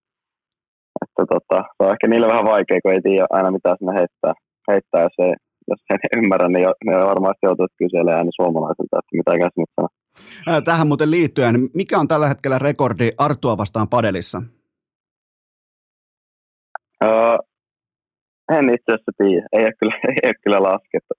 että 1.02 1.22
tota, 1.34 1.58
se 1.74 1.80
on 1.84 1.92
ehkä 1.94 2.06
niille 2.08 2.28
vähän 2.28 2.50
vaikea, 2.54 2.82
kun 2.82 2.92
ei 2.92 3.02
tiedä 3.02 3.26
aina 3.30 3.50
mitä 3.50 3.76
sinne 3.78 3.92
heittää, 4.00 4.34
heittää 4.70 5.02
jos, 5.02 5.16
ei, 5.26 5.34
jos 5.70 5.80
ei 5.90 6.18
ymmärrä, 6.18 6.48
niin 6.48 6.64
jo, 6.66 6.72
ne 6.84 6.92
varmasti 7.12 7.46
joutuu 7.48 7.66
kyselemään 7.78 8.18
aina 8.18 8.38
suomalaisilta, 8.40 9.00
että 9.00 9.18
mitäkään 9.20 9.50
se 9.54 9.60
nyt 9.60 9.72
sanoo. 9.76 9.92
Tähän 10.64 10.86
muuten 10.86 11.10
liittyen, 11.10 11.54
mikä 11.74 11.98
on 11.98 12.08
tällä 12.08 12.28
hetkellä 12.28 12.58
rekordi 12.58 13.10
Artua 13.18 13.56
vastaan 13.56 13.88
padelissa? 13.88 14.42
Öö, 17.04 17.36
en 18.56 18.64
itse 18.74 18.88
asiassa 18.92 19.12
tiedä. 19.18 19.46
Ei 19.52 19.64
ole 19.64 19.72
kyllä, 19.80 19.94
ei 20.08 20.28
ole 20.30 20.34
kyllä 20.44 20.62
laskettu. 20.62 21.14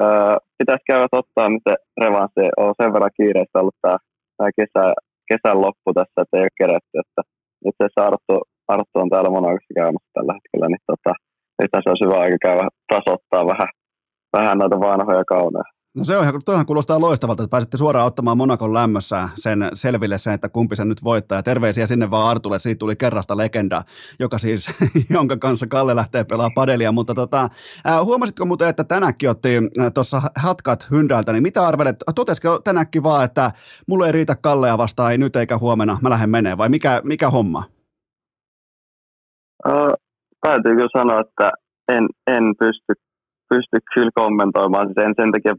Öö, 0.00 0.36
pitäisi 0.58 0.84
käydä 0.86 1.06
ottaa 1.12 1.48
nyt 1.48 1.62
se 1.68 1.74
revanssi. 2.00 2.44
On 2.56 2.74
sen 2.82 2.92
verran 2.92 3.16
kiireistä 3.16 3.60
ollut 3.60 3.78
tämä, 3.82 3.98
tämä 4.36 4.50
kesä, 4.58 4.84
kesän 5.30 5.60
loppu 5.64 5.90
tässä, 5.94 6.18
että 6.22 6.36
ei 6.36 6.46
ole 6.46 6.58
kerätty. 6.60 6.94
Että 7.04 7.22
itse 7.68 7.82
asiassa 7.84 8.06
Arttu, 8.06 8.34
Arttu 8.74 8.96
on 9.02 9.10
täällä 9.10 9.30
Monakossa 9.30 9.78
käymässä 9.80 10.10
tällä 10.14 10.32
hetkellä, 10.36 10.66
niin 10.68 10.84
tota, 10.90 11.12
se 11.82 11.90
olisi 11.90 12.04
hyvä 12.04 12.16
aika 12.20 12.38
käydä 12.46 12.64
tasoittaa 12.92 13.44
vähän, 13.52 13.70
vähän 14.36 14.58
noita 14.58 14.80
vanhoja 14.80 15.24
kauneja. 15.34 15.70
No 15.96 16.04
se 16.04 16.16
on 16.16 16.22
ihan, 16.22 16.40
toihan 16.44 16.66
kuulostaa 16.66 17.00
loistavalta, 17.00 17.42
että 17.42 17.50
pääsette 17.50 17.76
suoraan 17.76 18.06
ottamaan 18.06 18.36
Monakon 18.36 18.74
lämmössä 18.74 19.28
sen 19.34 19.68
selville 19.74 20.18
sen, 20.18 20.32
että 20.32 20.48
kumpi 20.48 20.76
sen 20.76 20.88
nyt 20.88 21.04
voittaa. 21.04 21.38
Ja 21.38 21.42
terveisiä 21.42 21.86
sinne 21.86 22.10
vaan 22.10 22.30
Artulle, 22.30 22.58
siitä 22.58 22.78
tuli 22.78 22.96
kerrasta 22.96 23.36
legenda, 23.36 23.82
joka 24.18 24.38
siis, 24.38 24.68
jonka 25.16 25.36
kanssa 25.36 25.66
Kalle 25.66 25.96
lähtee 25.96 26.24
pelaamaan 26.24 26.54
padelia. 26.54 26.92
Mutta 26.92 27.14
tota, 27.14 27.48
huomasitko 28.04 28.44
muuten, 28.44 28.68
että 28.68 28.84
tänäkin 28.84 29.30
otti 29.30 29.48
tuossa 29.94 30.22
hatkat 30.36 30.90
hyndältä, 30.90 31.32
niin 31.32 31.42
mitä 31.42 31.66
arvelet, 31.66 31.96
totesiko 32.14 32.58
tänäkin 32.58 33.02
vaan, 33.02 33.24
että 33.24 33.50
mulle 33.88 34.06
ei 34.06 34.12
riitä 34.12 34.34
Kallea 34.42 34.78
vastaan, 34.78 35.12
ei 35.12 35.18
nyt 35.18 35.36
eikä 35.36 35.58
huomenna, 35.58 35.98
mä 36.02 36.10
lähden 36.10 36.30
menee, 36.30 36.58
vai 36.58 36.68
mikä, 36.68 37.00
mikä 37.04 37.30
homma? 37.30 37.64
Uh, 39.68 39.94
täytyy 40.40 40.88
sanoa, 40.98 41.20
että 41.20 41.50
en, 41.88 42.08
en 42.26 42.44
pysty, 42.58 42.92
pysty 43.48 43.78
kyllä 43.94 44.10
kommentoimaan. 44.14 44.86
Siis 44.86 45.06
en 45.06 45.14
sen 45.16 45.32
takia 45.32 45.54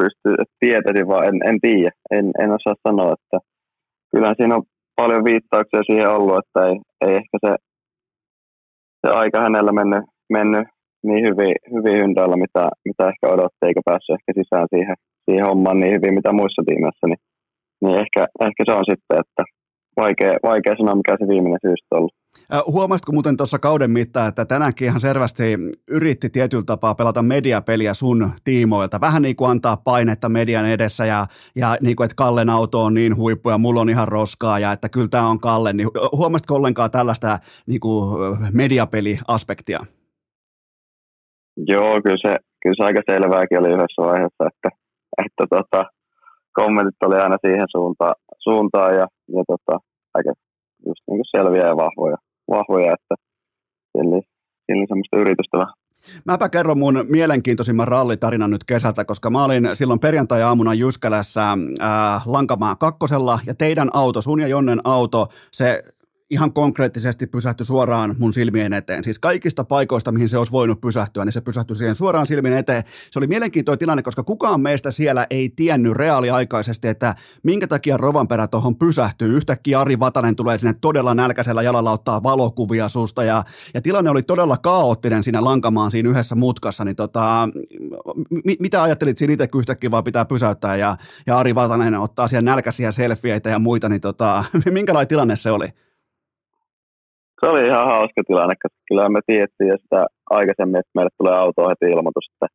pysty, 0.00 0.28
että 0.42 0.56
tietäisin, 0.60 1.08
vaan 1.08 1.24
en, 1.28 1.36
en 1.48 1.58
tiedä. 1.60 1.90
En, 2.16 2.26
en 2.42 2.50
osaa 2.58 2.84
sanoa, 2.88 3.14
että 3.18 3.38
kyllä 4.12 4.34
siinä 4.36 4.54
on 4.56 4.62
paljon 4.96 5.24
viittauksia 5.24 5.82
siihen 5.86 6.10
ollut, 6.16 6.38
että 6.40 6.58
ei, 6.68 6.76
ei 7.04 7.14
ehkä 7.20 7.36
se, 7.44 7.52
se 9.00 9.08
aika 9.22 9.38
hänellä 9.46 9.72
mennyt, 9.72 10.04
mennyt 10.36 10.66
niin 11.08 11.22
hyvin, 11.28 11.54
hyvin 11.74 11.96
hyndällä, 12.02 12.36
mitä, 12.44 12.62
mitä 12.88 13.02
ehkä 13.10 13.26
odotti, 13.34 13.62
eikä 13.66 13.80
päässyt 13.84 14.16
ehkä 14.16 14.30
sisään 14.40 14.68
siihen, 14.74 14.96
siihen 15.24 15.46
hommaan 15.50 15.80
niin 15.80 15.94
hyvin, 15.96 16.14
mitä 16.14 16.32
muissa 16.32 16.62
tiimeissä, 16.66 17.06
niin, 17.06 17.22
niin 17.82 17.96
ehkä, 18.04 18.22
ehkä 18.46 18.62
se 18.66 18.72
on 18.78 18.86
sitten, 18.90 19.16
että 19.22 19.42
vaikea, 19.96 20.38
vaikea 20.42 20.76
sanoa, 20.76 20.94
mikä 20.94 21.16
se 21.20 21.28
viimeinen 21.28 21.58
syystä 21.62 21.86
on 21.90 21.98
ollut. 21.98 22.14
Huomasitko 22.66 23.12
muuten 23.12 23.36
tuossa 23.36 23.58
kauden 23.58 23.90
mittaan, 23.90 24.28
että 24.28 24.44
tänäänkin 24.44 24.86
ihan 24.86 25.00
selvästi 25.00 25.42
yritti 25.90 26.30
tietyllä 26.30 26.64
tapaa 26.66 26.94
pelata 26.94 27.22
mediapeliä 27.22 27.94
sun 27.94 28.30
tiimoilta, 28.44 29.00
vähän 29.00 29.22
niin 29.22 29.36
kuin 29.36 29.50
antaa 29.50 29.76
painetta 29.76 30.28
median 30.28 30.66
edessä 30.66 31.06
ja, 31.06 31.26
ja 31.56 31.76
niin 31.80 31.96
kuin, 31.96 32.04
että 32.04 32.14
Kallen 32.16 32.50
auto 32.50 32.84
on 32.84 32.94
niin 32.94 33.16
huippu 33.16 33.50
ja 33.50 33.58
mulla 33.58 33.80
on 33.80 33.88
ihan 33.88 34.08
roskaa 34.08 34.58
ja 34.58 34.72
että 34.72 34.88
kyllä 34.88 35.08
tämä 35.10 35.28
on 35.28 35.40
Kalle, 35.40 35.72
niin 35.72 35.88
huomasitko 36.16 36.54
ollenkaan 36.54 36.90
tällaista 36.90 37.38
niin 37.66 37.80
kuin 37.80 38.18
mediapeliaspektia? 38.52 39.80
Joo, 41.56 42.02
kyllä 42.02 42.18
se, 42.22 42.36
kyllä 42.62 42.74
se 42.76 42.84
aika 42.84 43.00
selvääkin 43.10 43.58
oli 43.58 43.68
yhdessä 43.68 44.02
vaiheessa, 44.02 44.44
että, 44.46 44.68
että 45.26 45.46
tota, 45.56 45.84
kommentit 46.52 47.02
oli 47.02 47.20
aina 47.20 47.36
siihen 47.46 47.66
suuntaan, 47.70 48.14
suuntaan 48.38 48.94
ja, 48.94 49.06
ja 49.36 49.44
tota, 49.46 49.78
aika 50.14 50.32
just 50.86 51.02
niin 51.10 51.24
selviä 51.30 51.66
ja 51.66 51.76
vahvoja, 51.76 52.16
vahvoja 52.50 52.92
että 52.92 53.14
siinä 53.96 54.16
oli 54.80 54.86
semmoista 54.88 55.16
yritystä 55.16 55.58
vähän. 55.58 55.74
Mäpä 56.24 56.48
kerron 56.48 56.78
mun 56.78 57.04
mielenkiintoisimman 57.08 57.88
rallitarinan 57.88 58.50
nyt 58.50 58.64
kesältä, 58.64 59.04
koska 59.04 59.30
mä 59.30 59.44
olin 59.44 59.68
silloin 59.74 60.00
perjantai-aamuna 60.00 60.74
Jyskälässä 60.74 61.42
äh, 61.52 62.22
Lankamaan 62.26 62.78
kakkosella 62.78 63.38
ja 63.46 63.54
teidän 63.54 63.88
auto, 63.92 64.22
sun 64.22 64.40
ja 64.40 64.48
Jonnen 64.48 64.80
auto, 64.84 65.26
se 65.52 65.82
ihan 66.30 66.52
konkreettisesti 66.52 67.26
pysähtyi 67.26 67.66
suoraan 67.66 68.14
mun 68.18 68.32
silmien 68.32 68.72
eteen. 68.72 69.04
Siis 69.04 69.18
kaikista 69.18 69.64
paikoista, 69.64 70.12
mihin 70.12 70.28
se 70.28 70.38
olisi 70.38 70.52
voinut 70.52 70.80
pysähtyä, 70.80 71.24
niin 71.24 71.32
se 71.32 71.40
pysähtyi 71.40 71.76
siihen 71.76 71.94
suoraan 71.94 72.26
silmien 72.26 72.56
eteen. 72.56 72.84
Se 73.10 73.18
oli 73.18 73.26
mielenkiintoinen 73.26 73.78
tilanne, 73.78 74.02
koska 74.02 74.22
kukaan 74.22 74.60
meistä 74.60 74.90
siellä 74.90 75.26
ei 75.30 75.48
tiennyt 75.56 75.92
reaaliaikaisesti, 75.92 76.88
että 76.88 77.14
minkä 77.42 77.66
takia 77.66 77.96
Rovanperä 77.96 78.46
tuohon 78.46 78.76
pysähtyy. 78.76 79.36
Yhtäkkiä 79.36 79.80
Ari 79.80 79.98
Vatanen 79.98 80.36
tulee 80.36 80.58
sinne 80.58 80.74
todella 80.80 81.14
nälkäisellä 81.14 81.62
jalalla 81.62 81.92
ottaa 81.92 82.22
valokuvia 82.22 82.88
susta 82.88 83.24
ja, 83.24 83.44
ja 83.74 83.80
tilanne 83.80 84.10
oli 84.10 84.22
todella 84.22 84.56
kaoottinen 84.56 85.22
siinä 85.22 85.44
lankamaan 85.44 85.90
siinä 85.90 86.10
yhdessä 86.10 86.34
mutkassa. 86.34 86.84
Niin 86.84 86.96
tota, 86.96 87.48
m- 88.30 88.50
mitä 88.60 88.82
ajattelit 88.82 89.18
siinä 89.18 89.32
itse, 89.32 89.48
yhtäkkiä 89.58 89.90
vaan 89.90 90.04
pitää 90.04 90.24
pysäyttää 90.24 90.76
ja, 90.76 90.96
ja 91.26 91.38
Ari 91.38 91.54
Vatanen 91.54 91.94
ottaa 91.94 92.28
siellä 92.28 92.50
nälkäisiä 92.50 92.90
selfieitä 92.90 93.50
ja 93.50 93.58
muita, 93.58 93.88
niin 93.88 94.00
tota, 94.00 94.44
minkälainen 94.70 95.08
tilanne 95.08 95.36
se 95.36 95.50
oli? 95.50 95.68
Se 97.40 97.46
oli 97.50 97.62
ihan 97.66 97.86
hauska 97.94 98.20
tilanne, 98.26 98.54
koska 98.62 98.80
kyllä 98.88 99.08
me 99.08 99.20
tiedettiin 99.26 99.78
sitä 99.82 100.00
aikaisemmin, 100.38 100.80
että 100.80 100.94
meille 100.94 101.12
tulee 101.18 101.36
auto 101.42 101.68
heti 101.68 101.86
ilmoitus, 101.94 102.26
että, 102.32 102.46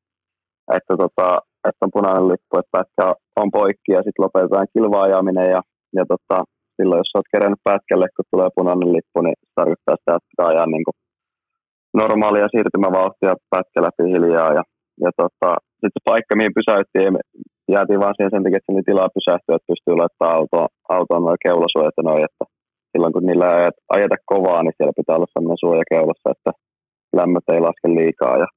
että, 0.78 0.94
tota, 1.04 1.28
että 1.68 1.86
on 1.86 1.96
punainen 1.98 2.28
lippu, 2.32 2.54
että 2.58 2.76
pätkä 2.76 3.06
on 3.42 3.50
poikki 3.60 3.92
ja 3.96 4.02
sitten 4.06 4.24
lopetetaan 4.26 4.74
kilvaajaminen 4.74 5.50
ja, 5.56 5.62
ja 5.98 6.04
tota, 6.14 6.38
silloin 6.76 7.00
jos 7.02 7.16
olet 7.16 7.34
kerännyt 7.34 7.66
pätkälle, 7.70 8.08
kun 8.16 8.32
tulee 8.32 8.50
punainen 8.60 8.94
lippu, 8.96 9.20
niin 9.22 9.38
tarkoittaa 9.60 10.00
sitä, 10.00 10.16
että 10.16 10.30
pitää 10.32 10.48
ajaa 10.52 10.68
niin 10.74 10.86
kuin 10.88 10.98
normaalia 12.02 12.54
siirtymävauhtia 12.54 13.34
pätkä 13.52 13.80
läpi 13.86 14.04
hiljaa 14.14 14.52
ja, 14.58 14.64
ja 15.04 15.12
tota, 15.22 15.50
sitten 15.80 15.96
se 15.98 16.02
paikka, 16.10 16.40
mihin 16.40 16.58
pysäyttiin, 16.60 17.14
jäätiin 17.76 18.02
vaan 18.04 18.16
siihen 18.16 18.34
sen 18.34 18.44
takia, 18.44 18.60
että 18.62 18.90
tilaa 18.90 19.16
pysähtyä, 19.18 19.56
että 19.56 19.72
pystyy 19.72 19.94
laittamaan 19.98 20.38
autoon, 20.40 20.70
autoon 20.96 21.24
noin 21.26 21.44
keulasuojat 21.46 21.98
ja 22.00 22.04
noin, 22.10 22.24
että 22.28 22.44
silloin 22.96 23.14
kun 23.14 23.26
niillä 23.26 23.48
ei 23.58 23.70
ajeta 23.96 24.18
kovaa, 24.32 24.64
niin 24.64 24.76
siellä 24.78 25.00
pitää 25.00 25.16
olla 25.16 25.34
sellainen 25.34 25.64
suoja 25.64 25.86
keulassa, 25.92 26.34
että 26.36 26.52
lämmöt 27.20 27.48
ei 27.54 27.62
laske 27.68 27.88
liikaa 28.00 28.36
ja, 28.44 28.48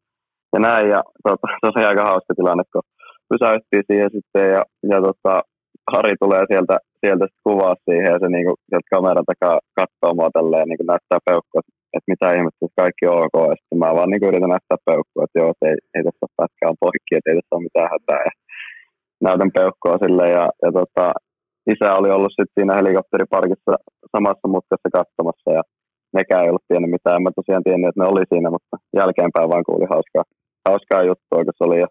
ja 0.53 0.59
näin. 0.67 0.87
Ja 0.95 1.01
tota, 1.27 1.47
se 1.61 1.67
oli 1.71 1.85
aika 1.85 2.11
hauska 2.11 2.33
tilanne, 2.35 2.65
kun 2.73 2.89
pysäyttiin 3.31 3.85
siihen 3.89 4.11
sitten 4.17 4.47
ja, 4.55 4.63
ja 4.91 4.99
tota, 5.09 5.35
Hari 5.93 6.15
tulee 6.23 6.45
sieltä, 6.51 6.77
sieltä 7.01 7.27
kuvaa 7.47 7.75
siihen 7.85 8.13
ja 8.15 8.19
se 8.23 8.29
niinku, 8.29 8.55
sieltä 8.69 8.93
kameran 8.95 9.29
takaa 9.31 9.57
katsoo 9.79 10.13
mua 10.15 10.31
tälleen 10.37 10.69
niin 10.69 10.91
näyttää 10.93 11.21
peukkua, 11.29 11.61
että 11.97 12.11
mitä 12.13 12.27
ihmettä, 12.37 12.63
että 12.67 12.81
kaikki 12.83 13.05
on 13.07 13.23
ok. 13.25 13.37
Ja 13.51 13.57
sitten 13.61 13.81
mä 13.83 13.97
vaan 13.97 14.11
niin 14.11 14.29
yritän 14.31 14.55
näyttää 14.55 14.87
peukkua, 14.89 15.25
että 15.25 15.39
joo, 15.41 15.51
että 15.53 15.67
ei, 15.71 15.77
ei 15.95 16.03
tässä 16.05 16.25
ole 16.25 16.37
pätkää 16.41 16.71
on 16.73 16.83
poikki, 16.85 17.13
että 17.15 17.29
ei 17.29 17.37
tässä 17.37 17.55
ole 17.55 17.67
mitään 17.69 17.93
hätää. 17.95 18.21
Ja 18.29 18.33
näytän 19.27 19.57
peukkua 19.59 20.03
sille 20.05 20.27
ja, 20.37 20.45
ja 20.65 20.71
tota, 20.79 21.07
isä 21.73 21.89
oli 21.99 22.11
ollut 22.11 22.33
sitten 22.33 22.55
siinä 22.57 22.79
helikopteriparkissa 22.79 23.73
samassa 24.15 24.47
mutkassa 24.55 24.89
katsomassa 24.97 25.51
ja 25.59 25.63
nekään 26.19 26.43
ei 26.43 26.51
ollut 26.51 26.69
tiennyt 26.69 26.95
mitään. 26.97 27.23
Mä 27.23 27.31
tosiaan 27.41 27.67
tiennyt, 27.67 27.89
että 27.89 28.01
ne 28.03 28.09
oli 28.13 28.23
siinä, 28.33 28.49
mutta 28.51 28.77
jälkeenpäin 29.01 29.51
vaan 29.53 29.65
kuuli 29.69 29.87
hauskaa, 29.95 30.25
hauskaa 30.69 31.03
juttua, 31.11 31.45
kun 31.45 31.59
se 31.59 31.65
oli 31.69 31.79
jo 31.85 31.89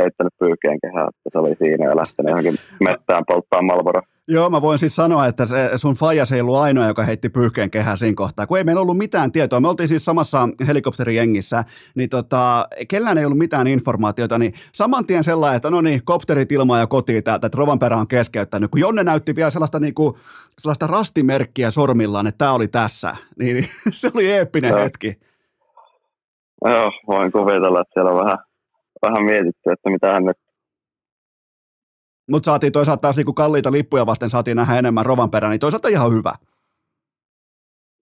heittänyt 0.00 0.34
pyyhkeen 0.40 0.78
kehää, 0.84 1.08
että 1.10 1.28
se 1.32 1.38
oli 1.38 1.54
siinä 1.62 1.84
ja 1.90 2.00
lähtenyt 2.02 2.30
johonkin 2.32 2.56
mettään 2.88 3.24
polttaa 3.30 3.68
Malboro. 3.70 4.02
Joo, 4.28 4.50
mä 4.50 4.62
voin 4.62 4.78
siis 4.78 4.96
sanoa, 4.96 5.26
että 5.26 5.46
se 5.46 5.70
sun 5.74 5.94
faijas 5.94 6.32
ei 6.32 6.40
ollut 6.40 6.56
ainoa, 6.56 6.86
joka 6.86 7.02
heitti 7.02 7.28
pyyhkeen 7.28 7.70
kehää 7.70 7.96
siinä 7.96 8.14
kohtaa, 8.14 8.46
kun 8.46 8.58
ei 8.58 8.64
meillä 8.64 8.82
ollut 8.82 8.98
mitään 8.98 9.32
tietoa. 9.32 9.60
Me 9.60 9.68
oltiin 9.68 9.88
siis 9.88 10.04
samassa 10.04 10.48
helikopterijengissä, 10.66 11.64
niin 11.94 12.08
tota, 12.10 12.68
kellään 12.88 13.18
ei 13.18 13.24
ollut 13.24 13.38
mitään 13.38 13.66
informaatiota, 13.66 14.38
niin 14.38 14.52
saman 14.72 15.06
tien 15.06 15.24
sellainen, 15.24 15.56
että 15.56 15.70
no 15.70 15.80
niin, 15.80 16.00
kopterit 16.04 16.52
ilmaa 16.52 16.78
ja 16.78 16.86
kotiin 16.86 17.24
täältä, 17.24 17.46
että 17.46 17.58
Rovanperä 17.58 17.96
on 17.96 18.08
keskeyttänyt, 18.08 18.70
kun 18.70 18.80
Jonne 18.80 19.04
näytti 19.04 19.36
vielä 19.36 19.50
sellaista, 19.50 19.80
niin 19.80 19.94
kuin, 19.94 20.14
sellaista 20.58 20.86
rastimerkkiä 20.86 21.70
sormillaan, 21.70 22.26
että 22.26 22.38
tämä 22.38 22.52
oli 22.52 22.68
tässä, 22.68 23.16
niin 23.38 23.64
se 23.90 24.10
oli 24.14 24.32
eeppinen 24.32 24.70
Joo. 24.70 24.78
hetki. 24.78 25.20
Joo, 26.64 26.92
voin 27.06 27.32
kuvitella, 27.32 27.80
että 27.80 27.92
siellä 27.94 28.10
on 28.10 28.24
vähän, 28.24 28.38
vähän 29.02 29.24
mietitty, 29.24 29.70
että 29.72 29.90
mitä 29.90 30.12
hän 30.12 30.24
nyt 30.24 30.38
mutta 32.30 32.44
saatiin 32.44 32.72
toisaalta 32.72 33.00
taas 33.00 33.16
niinku 33.16 33.32
kalliita 33.32 33.72
lippuja 33.72 34.06
vasten 34.06 34.30
saatiin 34.30 34.56
nähdä 34.56 34.78
enemmän 34.78 35.06
Rovanperää, 35.06 35.50
niin 35.50 35.60
toisaalta 35.60 35.88
ihan 35.88 36.12
hyvä. 36.12 36.32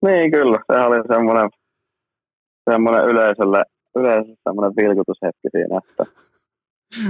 Niin 0.07 0.31
kyllä, 0.31 0.59
se 0.73 0.81
oli 0.81 0.97
semmoinen, 1.15 1.51
semmoinen 2.71 3.05
yleisölle, 3.05 3.65
yleisölle 3.97 4.37
semmoinen 4.45 4.77
vilkutushetki 4.77 5.49
siinä, 5.51 5.79
että 5.79 6.05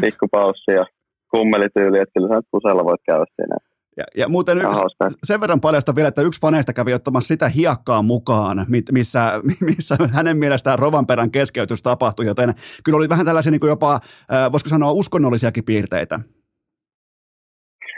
pikkupaussi 0.00 0.72
ja 0.72 0.84
kummelityyli, 1.30 1.98
että 1.98 2.12
kyllä 2.14 2.28
sä 2.28 2.34
nyt 2.34 2.46
pusella 2.50 2.84
voit 2.84 3.00
käydä 3.06 3.24
siinä. 3.36 3.56
Ja, 3.96 4.04
ja 4.16 4.28
muuten 4.28 4.58
yksi, 4.58 4.80
sen 5.24 5.40
verran 5.40 5.60
paljasta 5.60 5.94
vielä, 5.94 6.08
että 6.08 6.22
yksi 6.22 6.40
faneista 6.40 6.72
kävi 6.72 6.94
ottamassa 6.94 7.28
sitä 7.28 7.48
hiekkaa 7.48 8.02
mukaan, 8.02 8.66
missä, 8.92 9.40
missä 9.70 9.96
hänen 10.12 10.36
mielestään 10.36 10.78
Rovanperän 10.78 11.30
keskeytys 11.30 11.82
tapahtui, 11.82 12.26
joten 12.26 12.54
kyllä 12.84 12.98
oli 12.98 13.08
vähän 13.08 13.26
tällaisia 13.26 13.50
niin 13.52 13.60
jopa, 13.66 14.00
voisiko 14.52 14.68
sanoa, 14.68 14.92
uskonnollisiakin 14.92 15.64
piirteitä. 15.64 16.20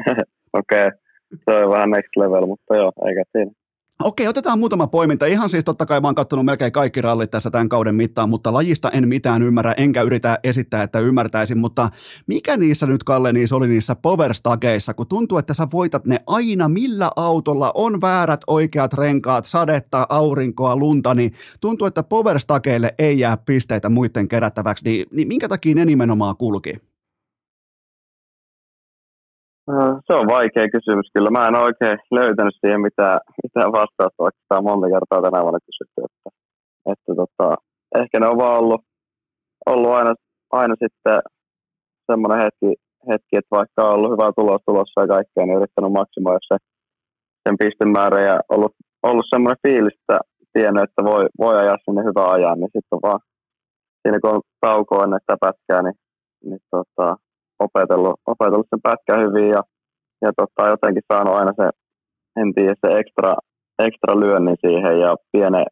Okei, 0.52 0.86
okay. 0.86 0.90
se 1.44 1.64
on 1.64 1.70
vähän 1.70 1.90
next 1.90 2.16
level, 2.16 2.46
mutta 2.46 2.76
joo, 2.76 2.92
eikä 3.08 3.24
siinä. 3.32 3.50
Okei, 4.04 4.28
otetaan 4.28 4.58
muutama 4.58 4.86
poiminta. 4.86 5.26
Ihan 5.26 5.50
siis 5.50 5.64
totta 5.64 5.86
kai 5.86 6.00
mä 6.00 6.08
oon 6.08 6.14
katsonut 6.14 6.44
melkein 6.44 6.72
kaikki 6.72 7.00
rallit 7.00 7.30
tässä 7.30 7.50
tämän 7.50 7.68
kauden 7.68 7.94
mittaan, 7.94 8.28
mutta 8.28 8.52
lajista 8.52 8.90
en 8.90 9.08
mitään 9.08 9.42
ymmärrä, 9.42 9.72
enkä 9.76 10.02
yritä 10.02 10.38
esittää, 10.44 10.82
että 10.82 11.00
ymmärtäisin, 11.00 11.58
mutta 11.58 11.88
mikä 12.26 12.56
niissä 12.56 12.86
nyt, 12.86 13.04
Kalle, 13.04 13.32
niissä 13.32 13.56
oli 13.56 13.68
niissä 13.68 13.94
powerstageissa, 13.94 14.94
kun 14.94 15.06
tuntuu, 15.06 15.38
että 15.38 15.54
sä 15.54 15.66
voitat 15.72 16.04
ne 16.04 16.20
aina, 16.26 16.68
millä 16.68 17.10
autolla 17.16 17.72
on 17.74 18.00
väärät 18.00 18.40
oikeat 18.46 18.94
renkaat, 18.94 19.44
sadetta, 19.44 20.06
aurinkoa, 20.08 20.76
lunta, 20.76 21.14
niin 21.14 21.32
tuntuu, 21.60 21.86
että 21.86 22.02
powerstageille 22.02 22.94
ei 22.98 23.18
jää 23.18 23.36
pisteitä 23.36 23.88
muiden 23.88 24.28
kerättäväksi, 24.28 24.84
niin, 24.84 25.06
niin 25.10 25.28
minkä 25.28 25.48
takia 25.48 25.74
ne 25.74 25.84
nimenomaan 25.84 26.36
kulki? 26.36 26.74
Se 30.06 30.12
on 30.20 30.26
vaikea 30.26 30.74
kysymys 30.76 31.08
kyllä. 31.14 31.30
Mä 31.30 31.48
en 31.48 31.54
oikein 31.54 31.98
löytänyt 32.10 32.54
siihen 32.60 32.80
mitään, 32.80 33.18
mitään 33.42 33.72
vastausta, 33.72 34.22
vaikka 34.24 34.40
sitä 34.42 34.58
on 34.58 34.64
monta 34.64 34.86
kertaa 34.94 35.22
tänä 35.22 35.42
vuonna 35.42 35.66
kysytty. 35.66 35.98
Että, 36.06 36.28
että 36.92 37.10
tota, 37.20 37.48
ehkä 38.00 38.20
ne 38.20 38.26
on 38.28 38.38
vaan 38.38 38.58
ollut, 38.60 38.82
ollut 39.66 39.90
aina, 39.90 40.14
aina 40.52 40.74
sitten 40.82 41.18
semmoinen 42.10 42.42
hetki, 42.44 42.70
hetki, 43.10 43.34
että 43.36 43.56
vaikka 43.58 43.88
on 43.88 43.94
ollut 43.94 44.12
hyvä 44.12 44.32
tulos 44.36 44.62
tulossa 44.66 45.00
ja 45.00 45.12
kaikkea, 45.14 45.44
niin 45.46 45.58
yrittänyt 45.58 45.92
maksimoida 45.92 46.38
se, 46.48 46.56
sen 47.44 47.56
pistemäärä 47.58 48.20
ja 48.20 48.40
ollut, 48.48 48.72
ollut 49.02 49.26
semmoinen 49.30 49.64
fiilis, 49.66 49.96
että 50.00 50.18
tiennyt, 50.52 50.84
että 50.84 51.04
voi, 51.04 51.24
voi 51.38 51.54
ajaa 51.58 51.84
sinne 51.84 52.02
hyvää 52.08 52.30
ajan, 52.30 52.58
niin 52.60 52.74
sitten 52.76 52.98
vaan 53.02 53.20
siinä 54.02 54.18
kun 54.20 54.34
on 54.34 54.42
tauko 54.60 55.02
ennen 55.02 55.20
sitä 55.20 55.36
pätkää, 55.40 55.82
niin, 55.82 55.98
niin 56.44 56.60
tota, 56.70 57.16
opetellut, 57.58 58.20
opetellut 58.26 58.66
sen 58.70 58.82
pätkän 58.82 59.20
hyvin 59.24 59.48
ja, 59.48 59.62
ja 60.22 60.30
tota, 60.36 60.70
jotenkin 60.72 61.02
saanut 61.12 61.34
aina 61.34 61.52
se, 61.56 61.70
en 62.40 62.54
tiedä, 62.54 62.74
se 62.86 62.98
ekstra, 62.98 63.34
ekstra 63.78 64.20
lyönnin 64.20 64.56
siihen 64.66 65.00
ja 65.00 65.16
pienen 65.32 65.66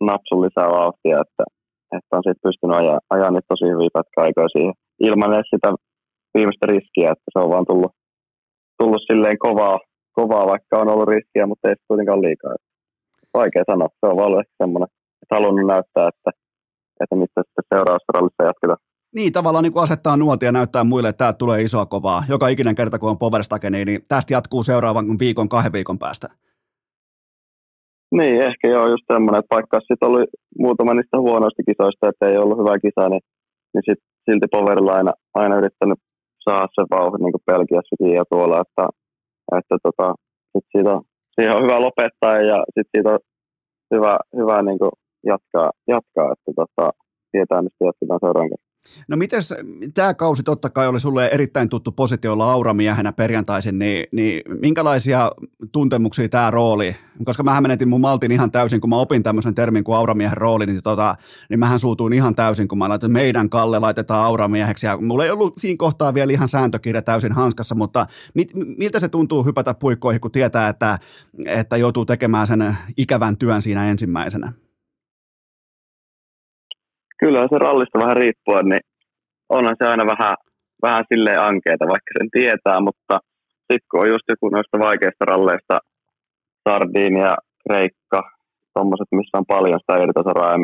napsun 0.00 0.42
lisää 0.42 0.68
vauhtia, 0.68 1.20
että, 1.24 1.44
että 1.96 2.16
on 2.16 2.22
sitten 2.26 2.46
pystynyt 2.46 2.76
ajaa, 2.76 3.00
ajaa 3.10 3.30
niitä 3.30 3.50
tosi 3.52 3.64
hyviä 3.64 3.96
pätkäaikoja 3.96 4.48
siihen 4.48 4.74
ilman 5.00 5.34
edes 5.34 5.50
sitä 5.54 5.68
viimeistä 6.34 6.66
riskiä, 6.66 7.12
että 7.12 7.28
se 7.32 7.38
on 7.44 7.50
vaan 7.50 7.66
tullut, 7.70 7.92
tullut 8.78 9.02
silleen 9.06 9.38
kovaa, 9.38 9.78
kovaa, 10.12 10.46
vaikka 10.46 10.78
on 10.78 10.88
ollut 10.88 11.08
riskiä, 11.08 11.46
mutta 11.46 11.68
ei 11.68 11.74
kuitenkaan 11.88 12.22
liikaa. 12.22 12.54
Vaikea 13.34 13.64
sanoa, 13.70 13.88
se 14.00 14.06
on 14.10 14.16
vaan 14.16 14.44
semmoinen, 14.62 14.88
että 15.22 15.34
halunnut 15.34 15.66
näyttää, 15.66 16.08
että, 16.12 16.30
että 17.00 17.16
mistä 17.16 17.40
sitten 17.46 17.70
seuraavassa 17.74 18.14
rallissa 18.14 18.48
jatketaan. 18.50 18.87
Niin, 19.14 19.32
tavallaan 19.32 19.62
niin 19.62 19.72
kuin 19.72 19.82
asettaa 19.82 20.16
nuotia 20.16 20.48
ja 20.48 20.52
näyttää 20.52 20.84
muille, 20.84 21.08
että 21.08 21.18
täältä 21.18 21.38
tulee 21.38 21.62
isoa 21.62 21.86
kovaa. 21.86 22.22
Joka 22.28 22.48
ikinen 22.48 22.74
kerta, 22.74 22.98
kun 22.98 23.10
on 23.10 23.18
Powerstake, 23.18 23.70
niin, 23.70 23.86
niin 23.86 24.00
tästä 24.08 24.34
jatkuu 24.34 24.62
seuraavan 24.62 25.18
viikon, 25.18 25.48
kahden 25.48 25.72
viikon 25.72 25.98
päästä. 25.98 26.28
Niin, 28.12 28.42
ehkä 28.42 28.68
joo, 28.68 28.86
just 28.86 29.04
semmoinen, 29.12 29.38
että 29.38 29.54
vaikka 29.54 29.80
sitten 29.80 30.08
oli 30.08 30.24
muutama 30.58 30.94
niistä 30.94 31.18
huonoista 31.18 31.62
kisoista, 31.68 32.08
että 32.08 32.26
ei 32.26 32.38
ollut 32.38 32.58
hyvä 32.58 32.78
kisa, 32.84 33.08
niin, 33.08 33.20
niin 33.74 33.82
sit, 33.88 34.00
silti 34.24 34.46
Powerilla 34.50 34.92
aina, 34.92 35.12
aina 35.34 35.56
yrittänyt 35.56 35.98
saada 36.44 36.68
se 36.74 36.82
vauhdin 36.90 37.24
niin 37.24 37.46
Pelkiassakin 37.46 38.12
ja 38.18 38.24
tuolla, 38.30 38.62
että, 38.64 38.84
että 39.58 39.76
tota, 39.82 40.14
sit 40.52 40.66
siitä, 40.72 41.00
siihen 41.34 41.56
on 41.56 41.62
hyvä 41.62 41.80
lopettaa 41.80 42.36
ja 42.50 42.58
sitten 42.74 42.92
siitä 42.94 43.10
on 43.14 43.20
hyvä, 43.94 44.14
hyvä 44.36 44.62
niin 44.62 44.78
jatkaa, 45.32 45.70
jatkaa, 45.94 46.32
että 46.32 46.50
tota, 46.60 46.90
tietää, 47.32 47.62
mistä 47.62 47.84
jatketaan 47.84 48.20
seuraavan 48.22 48.67
No 49.08 49.16
miten 49.16 49.42
tämä 49.94 50.14
kausi 50.14 50.42
totta 50.42 50.70
kai 50.70 50.88
oli 50.88 51.00
sulle 51.00 51.26
erittäin 51.26 51.68
tuttu 51.68 51.92
positiolla 51.92 52.52
auramiehenä 52.52 53.12
perjantaisin, 53.12 53.78
niin, 53.78 54.06
niin 54.12 54.42
minkälaisia 54.60 55.32
tuntemuksia 55.72 56.28
tämä 56.28 56.50
rooli, 56.50 56.96
koska 57.24 57.42
mä 57.42 57.60
menetin 57.60 57.88
mun 57.88 58.00
maltin 58.00 58.32
ihan 58.32 58.50
täysin, 58.50 58.80
kun 58.80 58.90
mä 58.90 58.96
opin 58.96 59.22
tämmöisen 59.22 59.54
termin 59.54 59.84
kuin 59.84 59.96
auramiehen 59.96 60.36
rooli, 60.36 60.66
niin, 60.66 60.82
tota, 60.82 61.14
niin 61.50 61.58
mähän 61.58 61.80
suutuin 61.80 62.12
ihan 62.12 62.34
täysin, 62.34 62.68
kun 62.68 62.78
mä 62.78 62.88
laitan, 62.88 63.12
meidän 63.12 63.50
Kalle 63.50 63.78
laitetaan 63.78 64.24
auramieheksi, 64.24 64.86
ja 64.86 64.96
mulla 64.96 65.24
ei 65.24 65.30
ollut 65.30 65.58
siinä 65.58 65.78
kohtaa 65.78 66.14
vielä 66.14 66.32
ihan 66.32 66.48
sääntökirja 66.48 67.02
täysin 67.02 67.32
hanskassa, 67.32 67.74
mutta 67.74 68.06
mit, 68.34 68.50
miltä 68.78 69.00
se 69.00 69.08
tuntuu 69.08 69.44
hypätä 69.44 69.74
puikkoihin, 69.74 70.20
kun 70.20 70.30
tietää, 70.30 70.68
että, 70.68 70.98
että 71.46 71.76
joutuu 71.76 72.04
tekemään 72.04 72.46
sen 72.46 72.76
ikävän 72.96 73.36
työn 73.36 73.62
siinä 73.62 73.90
ensimmäisenä? 73.90 74.52
Kyllä 77.20 77.40
se 77.50 77.58
rallista 77.58 77.98
vähän 78.02 78.16
riippuen, 78.16 78.66
niin 78.68 78.84
onhan 79.48 79.76
se 79.78 79.88
aina 79.88 80.06
vähän, 80.06 80.36
vähän 80.82 81.04
silleen 81.12 81.40
ankeeta, 81.40 81.92
vaikka 81.92 82.10
sen 82.18 82.30
tietää, 82.30 82.80
mutta 82.80 83.14
sitten 83.68 83.88
kun 83.90 84.00
on 84.00 84.08
just 84.08 84.26
joku 84.28 84.48
noista 84.48 84.78
vaikeista 84.78 85.24
ralleista, 85.24 85.78
Sardinia, 86.68 87.34
Kreikka, 87.64 88.20
tuommoiset, 88.74 89.10
missä 89.12 89.38
on 89.38 89.52
paljon 89.54 89.80
sitä 89.80 90.02
irtosoraa 90.02 90.52
ja 90.52 90.58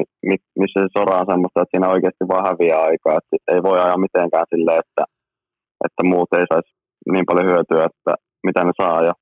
missä 0.61 0.81
se 0.81 0.89
sora 0.99 1.21
on 1.21 1.31
semmoista, 1.33 1.61
että 1.61 1.73
siinä 1.75 1.93
oikeasti 1.95 2.25
vaan 2.29 2.47
häviää 2.49 2.83
aikaa, 2.91 3.19
että 3.19 3.53
ei 3.55 3.63
voi 3.63 3.79
ajaa 3.81 4.05
mitenkään 4.07 4.51
silleen, 4.53 4.81
että, 4.85 5.05
että 5.87 6.03
muut 6.11 6.33
ei 6.33 6.47
saisi 6.53 6.71
niin 7.15 7.27
paljon 7.29 7.51
hyötyä, 7.51 7.83
että 7.91 8.13
mitä 8.47 8.61
ne 8.65 8.73
saa. 8.83 9.01
Ja, 9.09 9.15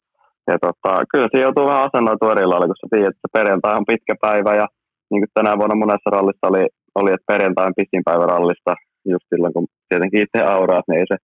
ja 0.50 0.56
tota, 0.66 0.92
kyllä 1.12 1.28
se 1.32 1.38
joutuu 1.44 1.66
vähän 1.66 1.86
asennoitua 1.88 2.32
eri 2.32 2.46
lailla, 2.46 2.70
kun 2.70 2.80
sä 2.80 2.88
tiedät, 2.90 3.14
että 3.16 3.34
perjantai 3.38 3.74
on 3.76 3.90
pitkä 3.92 4.14
päivä 4.26 4.52
ja 4.62 4.66
niin 5.10 5.22
kuin 5.22 5.34
tänä 5.34 5.58
vuonna 5.58 5.80
monessa 5.82 6.10
rallissa 6.14 6.46
oli 6.50 6.64
oli, 6.94 7.10
että 7.12 7.30
perjantain 7.32 7.72
pisin 7.76 8.04
päivä 8.08 8.26
rallista, 8.26 8.72
just 9.14 9.26
silloin 9.28 9.54
kun 9.56 9.66
tietenkin 9.88 10.22
itse 10.24 10.40
auraat, 10.56 10.84
niin 10.88 10.98
ei 11.00 11.06
se, 11.12 11.16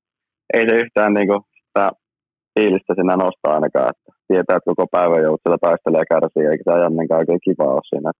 ei 0.54 0.64
se 0.68 0.74
yhtään 0.82 1.14
niin 1.14 1.28
kuin 1.28 1.42
sitä 1.66 1.84
fiilistä 2.54 2.92
sinä 2.94 3.14
nostaa 3.16 3.54
ainakaan, 3.54 3.90
että 3.92 4.08
tietää, 4.28 4.56
että 4.56 4.70
koko 4.72 4.86
päivä 4.96 5.16
joudut 5.20 5.40
siellä 5.42 5.64
taistelemaan 5.66 6.04
ja 6.04 6.12
kärsii, 6.12 6.46
eikä 6.50 6.64
se 6.64 6.72
ajannenkaan 6.72 7.22
oikein 7.22 7.46
kiva 7.46 7.74
ole 7.74 7.88
siinä. 7.90 8.10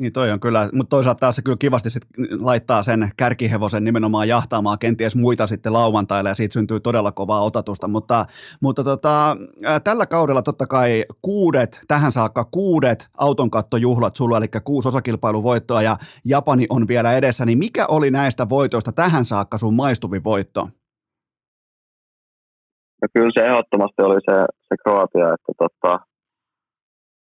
Niin 0.00 0.12
toi 0.12 0.30
on 0.30 0.40
kyllä, 0.40 0.68
mutta 0.72 0.90
toisaalta 0.96 1.18
taas 1.18 1.36
se 1.36 1.42
kyllä 1.42 1.56
kivasti 1.60 1.90
sit 1.90 2.02
laittaa 2.40 2.82
sen 2.82 3.10
kärkihevosen 3.16 3.84
nimenomaan 3.84 4.28
jahtaamaan 4.28 4.78
kenties 4.78 5.16
muita 5.16 5.46
sitten 5.46 5.72
lauantaille 5.72 6.30
ja 6.30 6.34
siitä 6.34 6.52
syntyy 6.52 6.80
todella 6.80 7.12
kovaa 7.12 7.40
otatusta, 7.40 7.88
mutta, 7.88 8.26
mutta 8.62 8.84
tota, 8.84 9.36
tällä 9.84 10.06
kaudella 10.06 10.42
totta 10.42 10.66
kai 10.66 11.04
kuudet, 11.22 11.80
tähän 11.88 12.12
saakka 12.12 12.44
kuudet 12.44 13.08
autonkattojuhlat 13.18 14.16
sulla, 14.16 14.38
eli 14.38 14.46
kuusi 14.64 14.88
osakilpailuvoittoa 14.88 15.82
ja 15.82 15.96
Japani 16.24 16.66
on 16.70 16.88
vielä 16.88 17.12
edessä, 17.12 17.44
niin 17.46 17.58
mikä 17.58 17.86
oli 17.86 18.10
näistä 18.10 18.48
voitoista 18.48 18.92
tähän 18.92 19.24
saakka 19.24 19.58
sun 19.58 19.74
maistuvin 19.74 20.24
voitto? 20.24 20.68
No 23.02 23.08
kyllä 23.14 23.30
se 23.34 23.46
ehdottomasti 23.46 24.02
oli 24.02 24.20
se, 24.30 24.46
se 24.68 24.76
Kroatia, 24.84 25.34
että 25.34 25.52
tota, 25.58 25.98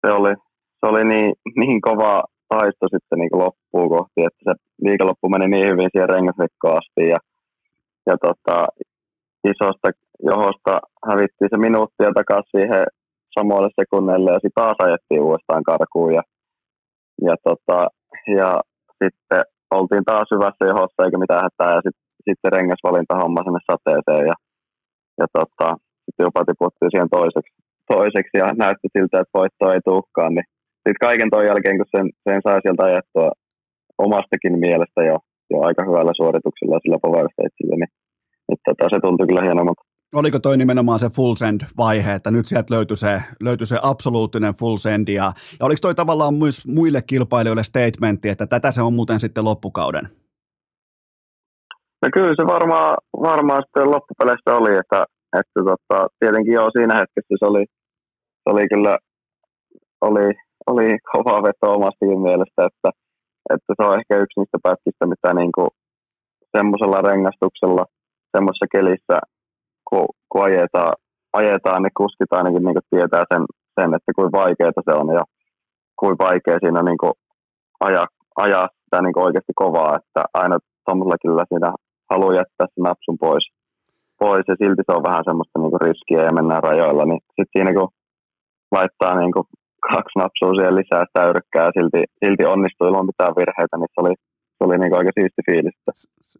se 0.02 0.14
oli, 0.14 0.34
se 0.80 0.86
oli 0.86 1.06
niin, 1.06 1.34
niin 1.56 1.82
kova, 1.82 2.24
taisto 2.54 2.86
sitten 2.94 3.18
niin 3.20 3.42
loppuun 3.44 3.90
kohti, 3.96 4.20
että 4.28 4.42
se 4.48 4.54
viikonloppu 4.86 5.30
meni 5.30 5.48
niin 5.48 5.68
hyvin 5.72 5.90
siihen 5.92 6.10
rengasrikkoon 6.10 6.78
asti 6.80 7.04
ja, 7.14 7.20
ja 8.08 8.16
tota, 8.26 8.58
isosta 9.52 9.88
johosta 10.32 10.74
hävittiin 11.10 11.52
se 11.52 11.58
minuuttia 11.58 12.18
takaisin 12.20 12.52
siihen 12.56 12.84
samoille 13.36 13.70
sekunneille 13.82 14.30
ja 14.32 14.44
sitten 14.44 14.62
taas 14.62 14.78
ajettiin 14.86 15.26
uudestaan 15.28 15.64
karkuun 15.70 16.14
ja, 16.18 16.24
ja, 17.28 17.36
tota, 17.48 17.78
ja 18.38 18.50
sitten 19.04 19.42
oltiin 19.78 20.06
taas 20.10 20.28
hyvässä 20.34 20.64
johossa 20.72 21.04
eikä 21.04 21.18
mitään 21.24 21.46
hätää 21.46 21.72
ja 21.76 21.82
sitten 21.86 22.06
sit 22.26 22.40
se 22.42 22.50
rengasvalinta 22.58 23.20
homma 23.22 23.42
sinne 23.44 23.62
sateeseen 23.70 24.26
ja, 24.32 24.36
ja 25.20 25.26
tota, 25.38 25.68
sitten 26.06 26.26
jopa 26.28 26.42
tiputtiin 26.46 26.92
siihen 26.92 27.14
toiseksi, 27.18 27.54
toiseksi 27.94 28.36
ja 28.42 28.48
näytti 28.64 28.88
siltä, 28.94 29.16
että 29.20 29.38
voitto 29.40 29.64
ei 29.74 29.82
tulekaan, 29.90 30.34
niin 30.36 30.48
sitten 30.90 31.07
kaiken 31.07 31.30
ton 31.30 31.45
jälkeen, 31.49 31.78
kun 31.78 31.94
sen, 31.95 32.06
sen 32.26 32.40
sai 32.44 32.60
sieltä 32.61 32.84
ajettua 32.84 33.30
omastakin 34.06 34.56
mielestä 34.66 34.99
jo, 35.10 35.18
jo 35.52 35.57
aika 35.68 35.82
hyvällä 35.88 36.14
suorituksella 36.20 36.80
sillä 36.84 36.99
power 37.06 37.28
stageillä, 37.34 37.76
niin, 37.82 37.94
niin 38.48 38.60
tota, 38.66 38.90
se 38.90 38.99
tuntui 39.02 39.28
kyllä 39.28 39.48
hienommalta 39.48 39.90
oliko 40.16 40.40
toi 40.40 40.57
nimenomaan 40.57 40.99
se 40.99 41.10
full 41.16 41.36
send 41.36 41.61
vaihe, 41.78 42.14
että 42.14 42.32
nyt 42.32 42.48
sieltä 42.48 42.74
löytyi 42.76 42.98
se, 42.98 43.22
löytyi 43.44 43.68
se 43.68 43.78
absoluuttinen 43.84 44.53
full 44.53 44.78
send 44.78 45.07
ja, 45.07 45.32
ja 45.60 45.66
oliko 45.66 45.80
toi 45.82 45.95
tavallaan 45.95 46.34
myös 46.34 46.68
muille 46.68 47.02
kilpailijoille 47.02 47.64
statementti, 47.64 48.30
että 48.30 48.48
tätä 48.48 48.72
se 48.72 48.82
on 48.82 48.94
muuten 48.94 49.20
sitten 49.20 49.45
loppukauden? 49.45 50.10
No 52.02 52.10
kyllä 52.14 52.36
se 52.36 52.48
varmaan, 52.48 52.98
varmaan 53.22 53.64
sitten 53.66 53.91
loppupeleissä 53.91 54.56
oli, 54.56 54.78
että, 54.78 55.06
että 55.40 55.60
tota, 55.66 56.07
tietenkin 56.20 56.53
joo 56.53 56.70
siinä 56.72 56.95
hetkessä 56.99 57.36
se 57.40 57.45
oli, 57.45 57.66
se 58.44 58.45
oli 58.45 58.68
kyllä 58.68 58.98
oli, 60.02 60.34
oli 60.68 60.98
kova 61.11 61.44
veto 61.44 61.73
omastakin 61.77 62.22
mielestä, 62.27 62.60
että, 62.69 62.90
että 63.53 63.73
se 63.76 63.81
on 63.88 63.99
ehkä 63.99 64.18
yksi 64.23 64.40
niistä 64.40 64.57
pätkistä, 64.64 65.06
mitä 65.06 65.34
niin 65.34 65.52
semmoisella 66.57 67.02
rengastuksella, 67.02 67.86
semmoisessa 68.34 68.68
kelissä 68.72 69.18
kun, 69.90 70.07
kun 70.30 70.44
ajetaan, 70.44 70.94
ajetaan, 71.34 71.84
niin 71.84 71.99
kuskit 72.02 72.34
ainakin 72.34 72.64
niin 72.64 72.90
tietää 72.90 73.23
sen, 73.34 73.44
sen, 73.80 73.90
että 73.95 74.11
kuinka 74.15 74.38
vaikeaa 74.38 74.86
se 74.86 74.94
on 75.02 75.10
ja 75.19 75.23
kuinka 75.99 76.26
vaikea 76.26 76.57
siinä 76.60 76.81
niin 76.84 77.15
ajaa, 77.80 78.07
ajaa 78.45 78.68
sitä 78.84 79.02
niin 79.02 79.23
oikeasti 79.26 79.53
kovaa, 79.56 79.95
että 79.99 80.22
aina 80.34 80.57
tuollaisella 80.86 81.23
kyllä 81.23 81.45
siinä 81.49 81.69
haluaa 82.11 82.40
jättää 82.40 82.68
sen 82.68 82.84
napsun 82.84 83.18
pois, 83.26 83.45
pois 84.19 84.45
ja 84.48 84.56
silti 84.61 84.81
se 84.86 84.95
on 84.98 85.07
vähän 85.10 85.27
semmoista 85.27 85.60
niin 85.60 85.81
riskiä 85.88 86.22
ja 86.27 86.38
mennään 86.38 86.64
rajoilla, 86.64 87.06
niin 87.06 87.22
sitten 87.27 87.53
siinä 87.56 87.72
kun 87.73 87.90
laittaa 88.72 89.19
niin 89.19 89.34
kuin 89.36 89.45
kaksi 89.94 90.20
napsua 90.20 90.52
siihen 90.56 90.80
lisää 90.80 91.03
sitä 91.06 91.30
yrkkää 91.32 91.66
ja 91.68 91.76
silti, 91.78 92.02
silti 92.22 92.44
onnistuu 92.53 92.88
ilman 92.88 93.10
mitään 93.11 93.38
virheitä, 93.40 93.76
niin 93.78 93.91
se 93.94 93.98
oli, 94.03 94.14
se 94.57 94.61
oli 94.66 94.78
niin 94.78 94.98
aika 94.99 95.11
siisti 95.18 95.41
fiilis. 95.48 95.76
Se, 95.86 95.91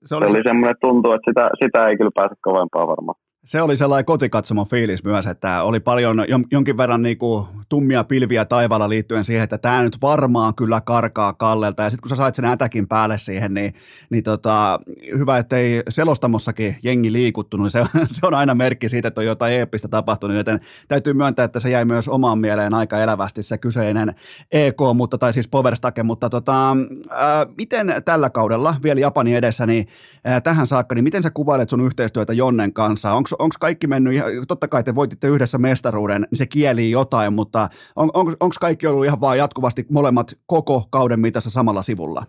se 0.10 0.16
oli, 0.16 0.26
se 0.28 0.32
oli 0.32 0.44
se... 0.44 0.50
semmoinen 0.50 0.84
tuntuu, 0.86 1.12
että 1.14 1.28
sitä, 1.30 1.44
sitä 1.64 1.80
ei 1.88 1.98
kyllä 1.98 2.18
pääse 2.20 2.36
kovempaa 2.48 2.92
varmaan. 2.94 3.20
Se 3.50 3.62
oli 3.62 3.78
sellainen 3.78 4.06
kotikatsomo 4.06 4.66
fiilis 4.66 5.04
myös, 5.04 5.28
että 5.28 5.64
oli 5.64 5.80
paljon 5.80 6.26
jonkin 6.52 6.78
verran 6.78 7.02
niin 7.02 7.18
kuin 7.18 7.46
tummia 7.70 8.04
pilviä 8.04 8.46
taivaalla 8.46 8.90
liittyen 8.90 9.26
siihen, 9.26 9.44
että 9.44 9.58
tämä 9.58 9.84
nyt 9.84 9.98
varmaan 10.02 10.56
kyllä 10.56 10.82
karkaa 10.82 11.34
Kallelta. 11.34 11.84
Ja 11.84 11.90
sitten 11.90 12.02
kun 12.02 12.10
sä 12.10 12.16
sait 12.16 12.36
sen 12.36 12.46
ätäkin 12.46 12.88
päälle 12.88 13.18
siihen, 13.18 13.54
niin, 13.54 13.74
niin 14.10 14.24
tota, 14.24 14.80
hyvä, 15.18 15.38
ettei 15.38 15.84
selostamossakin 15.90 16.78
jengi 16.84 17.14
liikuttunut. 17.14 17.64
Niin 17.64 17.72
se, 17.72 17.84
se 18.20 18.28
on 18.28 18.34
aina 18.34 18.56
merkki 18.56 18.90
siitä, 18.90 19.08
että 19.08 19.22
on 19.22 19.26
jotain 19.26 19.54
eeppistä 19.54 19.88
tapahtunut, 19.88 20.38
joten 20.38 20.60
täytyy 20.88 21.14
myöntää, 21.14 21.46
että 21.46 21.60
se 21.60 21.70
jäi 21.70 21.86
myös 21.86 22.08
omaan 22.08 22.40
mieleen 22.40 22.74
aika 22.74 23.04
elävästi 23.04 23.44
se 23.44 23.58
kyseinen 23.58 24.16
EK, 24.52 24.78
mutta, 24.96 25.18
tai 25.18 25.34
siis 25.34 25.48
Powerstake, 25.48 26.04
mutta 26.04 26.30
tota, 26.30 26.78
ää, 27.10 27.46
miten 27.58 27.94
tällä 28.06 28.30
kaudella 28.30 28.76
vielä 28.84 29.00
Japanin 29.00 29.36
edessä, 29.36 29.66
niin 29.66 29.88
ää, 30.24 30.42
tähän 30.42 30.68
saakka, 30.68 30.96
niin 30.96 31.04
miten 31.04 31.24
sä 31.24 31.32
kuvailet 31.32 31.70
sun 31.70 31.86
yhteistyötä 31.86 32.34
Jonnen 32.34 32.74
kanssa? 32.74 33.14
Onko 33.14 33.39
onko 33.40 33.56
kaikki 33.60 33.88
mennyt, 33.88 34.14
ihan, 34.14 34.32
totta 34.48 34.68
kai 34.68 34.84
te 34.84 34.96
voititte 34.96 35.28
yhdessä 35.28 35.58
mestaruuden, 35.58 36.22
niin 36.22 36.38
se 36.38 36.46
kieli 36.46 36.92
jotain, 36.92 37.34
mutta 37.34 37.68
on, 37.96 38.10
on, 38.14 38.28
onko 38.40 38.56
kaikki 38.62 38.88
ollut 38.88 39.06
ihan 39.06 39.22
vaan 39.22 39.38
jatkuvasti 39.38 39.86
molemmat 39.92 40.28
koko 40.46 40.82
kauden 40.90 41.20
mitassa 41.20 41.50
samalla 41.50 41.82
sivulla? 41.82 42.24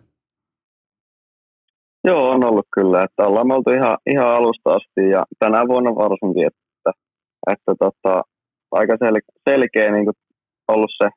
Joo, 2.04 2.30
on 2.30 2.44
ollut 2.44 2.66
kyllä, 2.74 3.02
että 3.02 3.26
ollaan 3.26 3.52
oltu 3.52 3.70
ihan, 3.70 3.98
ihan 4.10 4.28
alusta 4.28 4.70
asti 4.70 5.10
ja 5.10 5.24
tänä 5.38 5.68
vuonna 5.68 5.90
varsinkin, 5.90 6.46
että, 6.46 6.90
että 7.52 7.74
tota, 7.78 8.22
aika 8.72 8.96
sel, 8.98 9.20
selkeä 9.48 9.92
niin 9.92 10.10
ollut 10.68 10.90
se, 11.02 11.08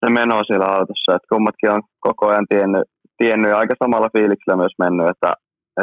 se 0.00 0.10
meno 0.10 0.44
siellä 0.44 0.66
autossa, 0.66 1.14
että 1.16 1.28
kummatkin 1.32 1.70
on 1.70 1.82
koko 2.00 2.26
ajan 2.26 2.46
tiennyt, 2.48 2.84
tiennyt 3.16 3.50
ja 3.50 3.58
aika 3.58 3.74
samalla 3.84 4.08
fiiliksellä 4.12 4.56
myös 4.56 4.72
mennyt, 4.78 5.08
että, 5.08 5.32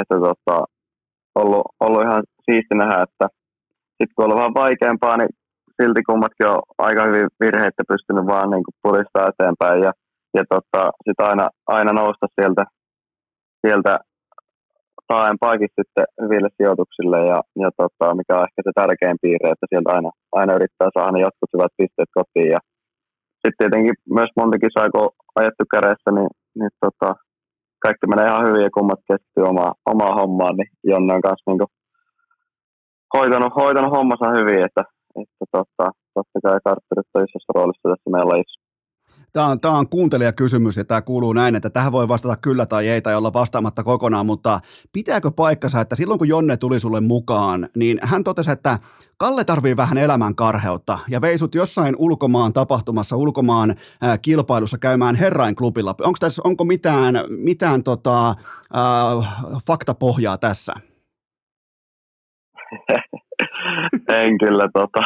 että 0.02 0.16
tota, 0.16 0.66
ollut, 1.36 1.66
ollut 1.80 2.02
ihan 2.02 2.24
siisti 2.46 2.76
nähdä, 2.76 3.06
että 3.08 3.28
sitten 3.98 4.16
kun 4.16 4.32
on 4.32 4.38
vähän 4.38 4.60
vaikeampaa, 4.64 5.18
niin 5.18 5.30
silti 5.82 6.02
kummatkin 6.10 6.48
on 6.48 6.62
aika 6.78 7.02
hyvin 7.06 7.28
virheitä 7.40 7.84
pystynyt 7.92 8.26
vaan 8.34 8.50
niin 8.52 8.66
kuin 8.66 9.06
eteenpäin 9.30 9.80
ja, 9.86 9.92
ja 10.38 10.44
tota, 10.50 10.82
sitten 11.06 11.26
aina, 11.30 11.46
aina 11.68 11.92
nousta 11.94 12.28
sieltä, 12.36 12.64
sieltä 13.68 13.94
taaempaakin 15.08 15.70
sitten 15.78 16.06
hyville 16.22 16.50
sijoituksille 16.58 17.20
ja, 17.32 17.40
ja 17.64 17.70
tota, 17.82 18.16
mikä 18.20 18.34
on 18.38 18.46
ehkä 18.48 18.62
se 18.64 18.72
tärkein 18.76 19.18
piirre, 19.22 19.50
että 19.52 19.68
sieltä 19.70 19.90
aina, 19.96 20.10
aina 20.40 20.54
yrittää 20.58 20.90
saada 20.94 21.12
ne 21.12 21.20
jotkut 21.20 21.54
hyvät 21.54 21.74
pisteet 21.78 22.12
kotiin 22.18 22.52
ja 22.56 22.60
sitten 23.42 23.60
tietenkin 23.60 23.96
myös 24.18 24.32
monta 24.40 24.58
kisaa, 24.64 24.94
kun 24.94 25.10
ajettu 25.40 25.64
kädessä, 25.76 26.10
niin, 26.18 26.32
niin 26.60 26.74
tota, 26.84 27.10
kaikki 27.86 28.06
menee 28.08 28.28
ihan 28.28 28.48
hyvin 28.48 28.64
ja 28.68 28.76
kummat 28.78 29.02
keskittyy 29.08 29.44
omaa, 29.54 29.72
omaa 29.94 30.14
hommaan, 30.20 30.56
niin 30.58 30.72
Jonne 30.92 31.14
on 31.14 31.26
kanssa 31.28 31.48
niin 31.48 31.74
hoitanut, 33.16 33.56
hoitanut 33.56 33.92
hommansa 33.92 34.32
hyvin, 34.38 34.66
että, 34.66 34.84
että 35.22 35.46
totta, 35.52 35.86
totta 36.14 36.40
kai 36.44 36.60
kartterit 36.64 37.08
on 37.14 37.24
isossa 37.24 37.54
roolissa 37.56 37.90
tässä 37.90 38.10
meidän 38.10 38.28
lajissa. 38.28 38.66
Tämä 39.34 39.48
on, 39.48 39.60
tämä 39.60 39.78
on 39.78 39.90
kuuntelijakysymys 39.90 40.78
ja 40.78 40.86
tämä 40.86 41.02
kuuluu 41.02 41.34
näin, 41.34 41.56
että 41.56 41.70
tähän 41.70 41.92
voi 41.92 42.08
vastata 42.08 42.36
kyllä 42.36 42.66
tai 42.66 42.88
ei 42.88 43.02
tai 43.02 43.16
olla 43.16 43.34
vastaamatta 43.34 43.84
kokonaan, 43.84 44.26
mutta 44.26 44.60
pitääkö 44.94 45.32
paikkansa, 45.32 45.82
että 45.82 45.96
silloin 45.96 46.18
kun 46.18 46.28
Jonne 46.28 46.58
tuli 46.58 46.80
sulle 46.80 47.02
mukaan, 47.02 47.70
niin 47.76 48.00
hän 48.02 48.24
totesi, 48.24 48.52
että 48.52 48.80
Kalle 49.18 49.44
tarvii 49.44 49.78
vähän 49.78 49.98
elämän 49.98 50.36
karheutta 50.36 51.00
ja 51.10 51.22
veisut 51.22 51.56
jossain 51.56 51.96
ulkomaan 52.00 52.54
tapahtumassa, 52.54 53.18
ulkomaan 53.18 53.76
ää, 54.02 54.18
kilpailussa 54.18 54.78
käymään 54.78 55.16
herrain 55.16 55.56
klubilla. 55.56 55.96
Onko 56.02 56.18
tässä, 56.20 56.42
onko 56.46 56.64
mitään, 56.64 57.16
mitään 57.30 57.84
tota, 57.84 58.28
ää, 58.28 58.36
faktapohjaa 59.68 60.38
tässä? 60.38 60.74
en 64.08 64.38
kyllä 64.38 64.68
tota, 64.74 65.02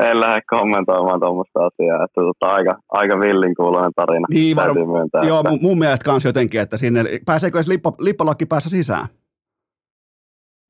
en 0.00 0.20
lähde 0.20 0.40
kommentoimaan 0.50 1.20
tuommoista 1.20 1.60
asiaa, 1.66 2.04
että 2.04 2.20
tota, 2.20 2.54
aika, 2.54 2.78
aika 2.88 3.20
villin 3.20 3.54
kuuloinen 3.54 3.92
tarina. 3.96 4.26
Niin, 4.30 4.56
var... 4.56 4.74
myöntää, 4.74 5.22
joo, 5.22 5.40
että... 5.40 5.58
mun 5.62 5.78
mielestä 5.78 6.04
kans 6.04 6.24
jotenkin, 6.24 6.60
että 6.60 6.76
sinne, 6.76 7.04
pääseekö 7.26 7.56
edes 7.58 7.68
lippa, 7.68 7.92
lippalakki 7.98 8.46
päässä 8.46 8.70
sisään? 8.70 9.06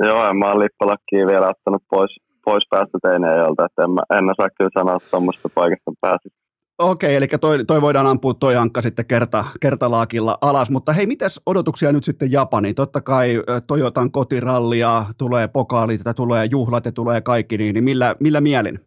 Joo, 0.03 0.31
en 0.31 0.37
mä 0.37 0.59
lippalakkiin 0.59 1.27
vielä 1.27 1.49
ottanut 1.49 1.83
pois, 1.91 2.11
pois 2.45 2.65
päästä 2.71 2.99
teinejolta, 3.03 3.65
että 3.65 3.83
en, 3.85 3.91
mä, 3.91 4.03
en 4.19 4.31
osaa 4.31 4.49
kyllä 4.59 4.71
sanoa 4.79 4.99
tuommoista 5.11 5.49
paikasta 5.55 5.93
pääsisi. 6.01 6.44
Okei, 6.79 7.17
eli 7.17 7.27
toi, 7.41 7.65
toi 7.65 7.81
voidaan 7.83 8.07
ampua 8.07 8.35
toi 8.35 8.57
ankka 8.57 8.83
sitten 8.83 9.07
kerta, 9.07 9.45
kertalaakilla 9.61 10.39
alas, 10.41 10.71
mutta 10.71 10.93
hei, 10.93 11.07
mitäs 11.07 11.41
odotuksia 11.47 11.93
nyt 11.93 12.05
sitten 12.05 12.33
Japani? 12.33 12.75
Totta 12.75 13.01
kai 13.01 13.43
Toyotan 13.67 14.11
kotirallia, 14.11 15.05
tulee 15.19 15.49
pokaalit, 15.49 16.01
tulee 16.17 16.45
juhlat 16.51 16.85
ja 16.85 16.93
tulee 16.93 17.21
kaikki, 17.21 17.59
niin, 17.59 17.75
niin 17.75 17.85
millä, 17.85 18.15
millä 18.21 18.41
mielin? 18.41 18.79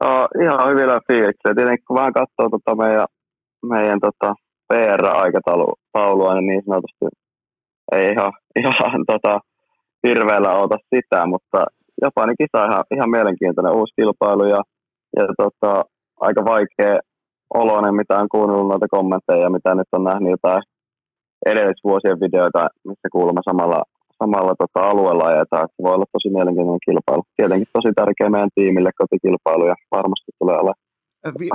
No, 0.00 0.28
ihan 0.42 0.70
hyvillä 0.70 1.00
fiiliksillä. 1.06 1.54
Tietenkin 1.54 1.84
kun 1.86 1.96
vähän 1.96 2.12
katsoo 2.12 2.48
tota 2.50 2.74
meidän, 2.76 3.06
meidän 3.66 4.00
tota 4.00 4.34
PR-aikataulua, 4.68 6.34
niin 6.34 6.46
niin 6.46 6.62
sanotusti 6.64 7.06
ei 7.92 8.10
ihan, 8.12 8.32
ihan 8.56 9.04
tota, 9.12 9.40
hirveällä 10.06 10.54
ota 10.54 10.76
sitä, 10.94 11.26
mutta 11.26 11.64
Japanin 12.02 12.36
kisa 12.38 12.62
on 12.62 12.70
ihan, 12.70 12.84
ihan 12.94 13.10
mielenkiintoinen 13.10 13.72
uusi 13.72 13.94
kilpailu 13.96 14.44
ja 14.44 14.62
ja 15.16 15.24
tota, 15.42 15.84
aika 16.20 16.44
vaikea 16.44 16.98
oloinen, 17.54 17.94
mitä 17.94 18.18
on 18.18 18.28
kuunnellut 18.28 18.68
noita 18.68 18.86
kommentteja, 18.90 19.50
mitä 19.50 19.74
nyt 19.74 19.88
on 19.92 20.04
nähnyt 20.04 20.30
jotain 20.30 20.62
edellisvuosien 21.46 22.20
videoita, 22.20 22.68
missä 22.84 23.08
kuulemma 23.12 23.40
samalla, 23.44 23.82
samalla 24.22 24.54
tota 24.62 24.80
alueella 24.90 25.24
ajetaan. 25.24 25.68
Se 25.68 25.82
voi 25.82 25.94
olla 25.94 26.12
tosi 26.12 26.28
mielenkiintoinen 26.34 26.86
kilpailu. 26.86 27.22
Tietenkin 27.36 27.68
tosi 27.72 27.92
tärkeä 27.96 28.30
meidän 28.30 28.54
tiimille 28.54 28.90
kotikilpailu 28.98 29.66
ja 29.66 29.74
varmasti 29.90 30.30
tulee 30.38 30.56
olla 30.56 30.74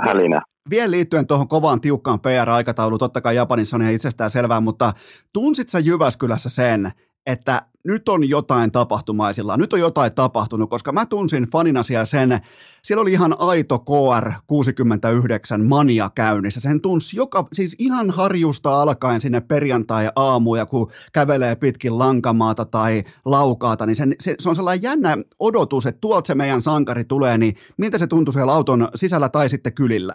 hälinä. 0.06 0.40
Vielä 0.70 0.90
liittyen 0.90 1.26
tuohon 1.26 1.48
kovaan 1.48 1.80
tiukkaan 1.80 2.20
PR-aikatauluun, 2.20 2.98
totta 2.98 3.20
kai 3.20 3.36
Japanissa 3.36 3.76
on 3.76 3.82
ihan 3.82 3.94
itsestään 3.94 4.30
selvää, 4.30 4.60
mutta 4.60 4.92
tunsit 5.32 5.68
sä 5.68 5.78
Jyväskylässä 5.78 6.50
sen, 6.50 6.90
että 7.26 7.62
nyt 7.88 8.08
on 8.08 8.28
jotain 8.28 8.72
tapahtumaisilla, 8.72 9.56
nyt 9.56 9.72
on 9.72 9.80
jotain 9.80 10.14
tapahtunut, 10.14 10.70
koska 10.70 10.92
mä 10.92 11.06
tunsin 11.06 11.50
fanina 11.52 11.82
siellä 11.82 12.04
sen, 12.04 12.38
siellä 12.82 13.02
oli 13.02 13.12
ihan 13.12 13.36
aito 13.38 13.76
KR69 13.76 15.68
mania 15.68 16.10
käynnissä. 16.14 16.60
Sen 16.60 16.80
tunsi 16.80 17.16
joka, 17.16 17.46
siis 17.52 17.76
ihan 17.78 18.10
harjusta 18.10 18.82
alkaen 18.82 19.20
sinne 19.20 19.40
perjantai-aamuja, 19.40 20.66
kun 20.66 20.90
kävelee 21.12 21.56
pitkin 21.56 21.98
lankamaata 21.98 22.64
tai 22.64 23.02
laukaata, 23.24 23.86
niin 23.86 23.96
sen, 23.96 24.14
se, 24.20 24.34
se 24.38 24.48
on 24.48 24.56
sellainen 24.56 24.82
jännä 24.82 25.16
odotus, 25.38 25.86
että 25.86 26.00
tuolta 26.00 26.26
se 26.26 26.34
meidän 26.34 26.62
sankari 26.62 27.04
tulee, 27.04 27.38
niin 27.38 27.54
miltä 27.76 27.98
se 27.98 28.06
tuntui 28.06 28.32
siellä 28.32 28.52
auton 28.52 28.88
sisällä 28.94 29.28
tai 29.28 29.48
sitten 29.48 29.74
kylillä? 29.74 30.14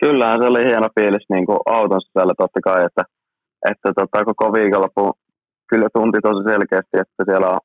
Kyllähän 0.00 0.38
se 0.38 0.46
oli 0.46 0.64
hieno 0.64 0.88
fiilis 1.00 1.26
niin 1.30 1.46
kuin 1.46 1.58
auton 1.66 2.00
sisällä 2.02 2.34
totta 2.38 2.60
kai, 2.60 2.84
että, 2.84 3.02
että 3.70 3.92
tota, 3.94 4.24
koko 4.24 4.52
viikonloppu 4.52 5.12
kyllä 5.70 5.88
tunti 5.96 6.18
tosi 6.22 6.42
selkeästi, 6.52 6.96
että 7.02 7.22
siellä 7.28 7.48
on, 7.54 7.60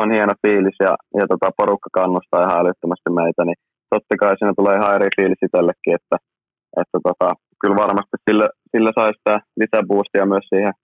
on 0.00 0.08
hieno 0.14 0.34
fiilis 0.42 0.78
ja, 0.86 0.92
ja 1.18 1.24
tota, 1.32 1.48
porukka 1.58 1.90
kannustaa 1.98 2.44
ihan 2.44 2.60
älyttömästi 2.60 3.10
meitä, 3.20 3.42
niin 3.44 3.58
totta 3.92 4.14
kai 4.20 4.32
siinä 4.38 4.54
tulee 4.58 4.76
ihan 4.76 4.94
eri 4.96 5.08
fiilis 5.16 5.42
itsellekin, 5.46 5.94
että, 5.98 6.16
että 6.80 6.98
tota, 7.06 7.28
kyllä 7.60 7.76
varmasti 7.84 8.16
sillä, 8.26 8.46
sillä 8.72 8.90
sai 8.94 9.10
sitä 9.18 9.34
lisäboostia 9.60 10.32
myös 10.32 10.46
siihen, 10.52 10.74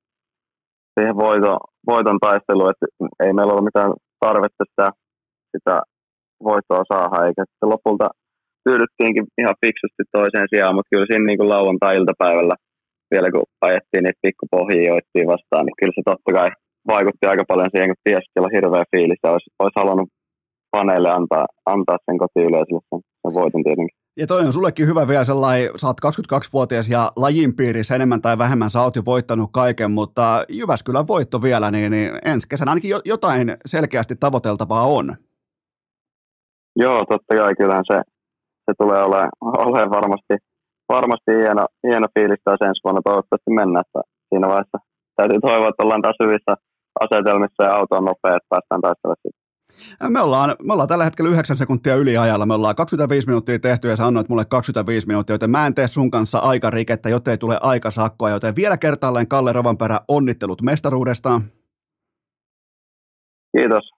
siihen 0.94 1.16
voito, 1.24 1.52
voiton 1.90 2.18
taisteluun, 2.26 2.70
että 2.70 2.86
ei 3.24 3.32
meillä 3.32 3.52
ole 3.52 3.68
mitään 3.68 3.92
tarvetta 4.26 4.64
sitä, 4.70 4.86
sitä 5.52 5.74
voittoa 6.48 6.82
saada, 6.92 7.26
eikä 7.26 7.42
sitten 7.44 7.72
lopulta 7.74 8.06
tyydyttiinkin 8.64 9.26
ihan 9.40 9.60
fiksusti 9.64 10.02
toiseen 10.12 10.48
sijaan, 10.50 10.74
mutta 10.74 10.92
kyllä 10.92 11.06
siinä 11.08 11.26
niin 11.26 11.48
lauantai-iltapäivällä 11.54 12.56
vielä 13.12 13.28
kun 13.30 13.44
ajettiin 13.60 14.04
niitä 14.04 14.24
pikkupohjia 14.24 14.90
joittiin 14.92 15.26
vastaan, 15.32 15.64
niin 15.66 15.78
kyllä 15.80 15.96
se 15.96 16.02
totta 16.04 16.32
kai 16.36 16.50
vaikutti 16.94 17.26
aika 17.26 17.44
paljon 17.48 17.72
siihen, 17.72 17.88
kun 17.88 18.04
tiesi, 18.04 18.28
että 18.28 18.54
hirveä 18.56 18.84
fiilis 18.92 19.22
ja 19.24 19.30
olisi, 19.32 19.50
olisi 19.62 19.80
halunnut 19.80 20.08
paneille 20.70 21.10
antaa, 21.10 21.46
antaa 21.66 21.98
sen 22.04 22.18
kotiyleisölle 22.18 22.82
sen, 22.90 23.00
sen 23.22 23.34
voiton 23.34 23.62
tietenkin. 23.64 23.96
Ja 24.20 24.26
toi 24.26 24.46
on 24.46 24.52
sullekin 24.52 24.86
hyvä 24.86 25.08
vielä 25.08 25.24
sellainen, 25.24 25.70
sä 25.76 25.86
oot 25.86 25.96
22-vuotias 26.06 26.88
ja 26.88 27.12
lajin 27.16 27.56
piirissä 27.56 27.94
enemmän 27.94 28.22
tai 28.22 28.38
vähemmän 28.38 28.70
sä 28.70 28.82
oot 28.82 28.96
jo 28.96 29.02
voittanut 29.06 29.50
kaiken, 29.52 29.90
mutta 29.90 30.44
Jyväskylän 30.48 31.06
voitto 31.06 31.42
vielä, 31.42 31.70
niin, 31.70 31.90
niin 31.90 32.10
ensi 32.24 32.48
kesänä 32.48 32.70
ainakin 32.70 32.90
jotain 33.04 33.56
selkeästi 33.66 34.16
tavoiteltavaa 34.16 34.86
on. 34.86 35.14
Joo, 36.76 36.98
totta 36.98 37.36
kai 37.36 37.54
kyllähän 37.54 37.84
se, 37.92 38.02
se 38.66 38.72
tulee 38.78 39.02
olemaan, 39.02 39.30
olemaan 39.42 39.90
varmasti, 39.90 40.34
varmasti 40.88 41.32
hieno, 41.40 41.66
hieno 41.86 42.06
fiilis 42.14 42.42
taas 42.44 42.62
ensi 42.68 42.80
vuonna 42.84 43.02
toivottavasti 43.04 43.50
mennä, 43.60 43.80
että 43.80 44.00
siinä 44.28 44.48
vaiheessa 44.48 44.78
täytyy 45.16 45.40
toivoa, 45.40 45.68
että 45.68 45.82
ollaan 45.82 46.02
taas 46.02 46.18
hyvissä 46.24 46.52
asetelmissa 47.04 47.62
ja 47.64 47.74
auto 47.76 47.96
on 47.96 48.04
nopea, 48.04 48.36
että 48.36 48.52
päästään 48.52 48.80
taistelemaan 48.80 49.36
me 50.08 50.20
ollaan, 50.20 50.56
me 50.62 50.72
ollaan 50.72 50.88
tällä 50.88 51.04
hetkellä 51.04 51.30
9 51.30 51.56
sekuntia 51.56 51.94
yliajalla. 51.94 52.46
Me 52.46 52.54
ollaan 52.54 52.76
25 52.76 53.26
minuuttia 53.26 53.58
tehty 53.58 53.88
ja 53.88 53.96
sä 53.96 54.06
annoit 54.06 54.28
mulle 54.28 54.44
25 54.44 55.06
minuuttia, 55.06 55.34
joten 55.34 55.50
mä 55.50 55.66
en 55.66 55.74
tee 55.74 55.86
sun 55.86 56.10
kanssa 56.10 56.38
aikarikettä, 56.38 57.08
joten 57.08 57.30
ei 57.30 57.38
tule 57.38 57.58
aikasakkoa. 57.62 58.30
Joten 58.30 58.56
vielä 58.56 58.76
kertaalleen 58.76 59.28
Kalle 59.28 59.52
Rovanperä, 59.52 60.00
onnittelut 60.08 60.62
mestaruudesta. 60.62 61.40
Kiitos. 63.56 63.90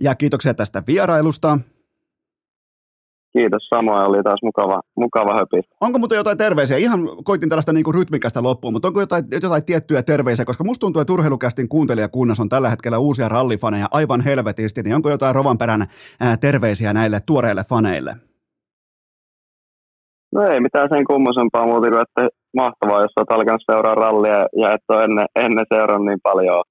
Ja 0.00 0.14
kiitoksia 0.14 0.54
tästä 0.54 0.82
vierailusta. 0.86 1.58
Kiitos, 3.36 3.68
samoin 3.74 4.06
oli 4.06 4.22
taas 4.22 4.42
mukava, 4.42 4.80
mukava 4.96 5.34
höpi. 5.34 5.60
Onko 5.80 5.98
muuten 5.98 6.16
jotain 6.16 6.38
terveisiä? 6.38 6.76
Ihan 6.76 7.00
koitin 7.24 7.48
tällaista 7.48 7.72
niin 7.72 7.84
kuin 7.84 7.94
rytmikästä 7.94 8.42
loppuun, 8.42 8.72
mutta 8.72 8.88
onko 8.88 9.00
jotain, 9.00 9.24
jotain 9.42 9.64
tiettyjä 9.64 10.02
terveisiä? 10.02 10.44
Koska 10.44 10.64
musta 10.64 10.80
tuntuu, 10.80 11.00
että 11.00 11.12
urheilukästin 11.12 11.68
kuuntelijakunnassa 11.68 12.42
on 12.42 12.48
tällä 12.48 12.68
hetkellä 12.68 12.98
uusia 12.98 13.28
rallifaneja 13.28 13.86
aivan 13.90 14.20
helvetisti, 14.20 14.82
niin 14.82 14.94
onko 14.94 15.10
jotain 15.10 15.34
Rovanperän 15.34 15.86
ää, 16.20 16.36
terveisiä 16.36 16.92
näille 16.92 17.18
tuoreille 17.26 17.64
faneille? 17.68 18.14
No 20.34 20.42
ei 20.42 20.60
mitään 20.60 20.88
sen 20.88 21.04
kummosempaa 21.04 21.66
muuta 21.66 21.88
kuin, 21.90 22.02
että 22.02 22.28
mahtavaa, 22.56 23.02
jos 23.02 23.12
olet 23.16 23.30
alkanut 23.30 23.62
seuraa 23.70 23.94
rallia 23.94 24.46
ja 24.62 24.72
et 24.74 24.80
ole 24.88 25.04
ennen, 25.04 25.26
ennen 25.36 25.66
seurannut 25.74 26.06
niin 26.06 26.20
paljon, 26.22 26.62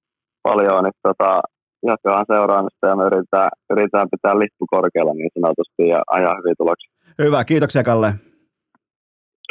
paljon 0.42 0.84
niin 0.84 0.92
tota, 1.02 1.40
jatketaan 1.86 2.24
seuraamista 2.32 2.86
ja 2.86 2.96
me 2.96 3.04
yritetään, 3.04 3.50
yritetään 3.70 4.08
pitää 4.10 4.38
lippu 4.38 4.66
korkealla 4.70 5.14
niin 5.14 5.30
sanotusti 5.34 5.88
ja 5.88 6.02
ajaa 6.10 6.36
hyviä 6.36 6.54
tuloksia. 6.58 6.90
Hyvä, 7.18 7.44
kiitoksia 7.44 7.84
Kalle. 7.84 8.14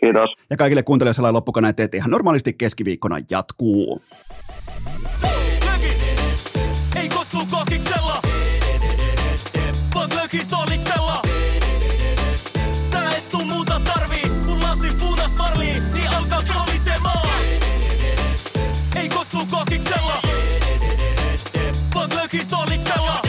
Kiitos. 0.02 0.30
Ja 0.50 0.58
kaikille 0.58 0.84
kuuntelijoille 0.84 1.14
sellainen 1.14 1.36
loppukana, 1.36 1.70
että 1.70 1.88
ihan 1.94 2.12
normaalisti 2.12 2.54
keskiviikkona 2.54 3.18
jatkuu. 3.30 4.02
Ei 7.02 7.10
kossu 7.10 7.38
kokiksella, 7.52 8.16
vaan 9.96 10.10
glökistoliksella. 22.36 23.22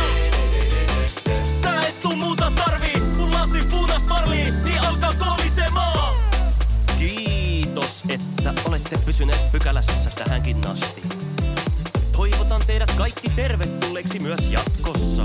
Tää 1.63 1.87
et 1.87 2.01
tuu 2.01 2.17
muuta 2.17 2.53
tarvii, 2.65 3.03
kun 3.17 3.33
lasi 3.33 3.63
punas 3.71 4.03
parlii, 4.03 4.51
niin 4.65 4.81
alkaa 4.81 5.13
kolisemaan. 5.15 6.17
Kiitos, 6.99 8.03
että 8.09 8.55
olette 8.65 8.99
pysyneet 8.99 9.53
pykälässä 9.53 10.11
tähänkin 10.11 10.67
asti. 10.67 11.03
Toivotan 12.13 12.63
teidät 12.67 12.93
kaikki 12.93 13.29
tervetulleeksi 13.29 14.19
myös 14.19 14.49
jatkossa. 14.51 15.23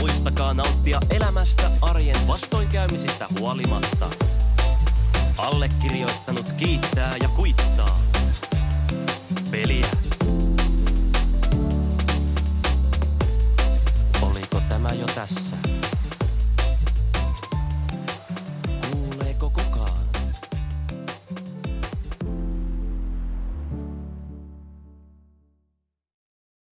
Muistakaa 0.00 0.54
nauttia 0.54 1.00
elämästä 1.10 1.70
arjen 1.80 2.26
vastoinkäymisistä 2.26 3.26
huolimatta. 3.38 4.10
Allekirjoittanut 5.38 6.52
kiittää 6.52 7.16
ja 7.22 7.28
kuittaa. 7.28 7.98
Peliä 9.50 9.86
sassa 15.26 15.71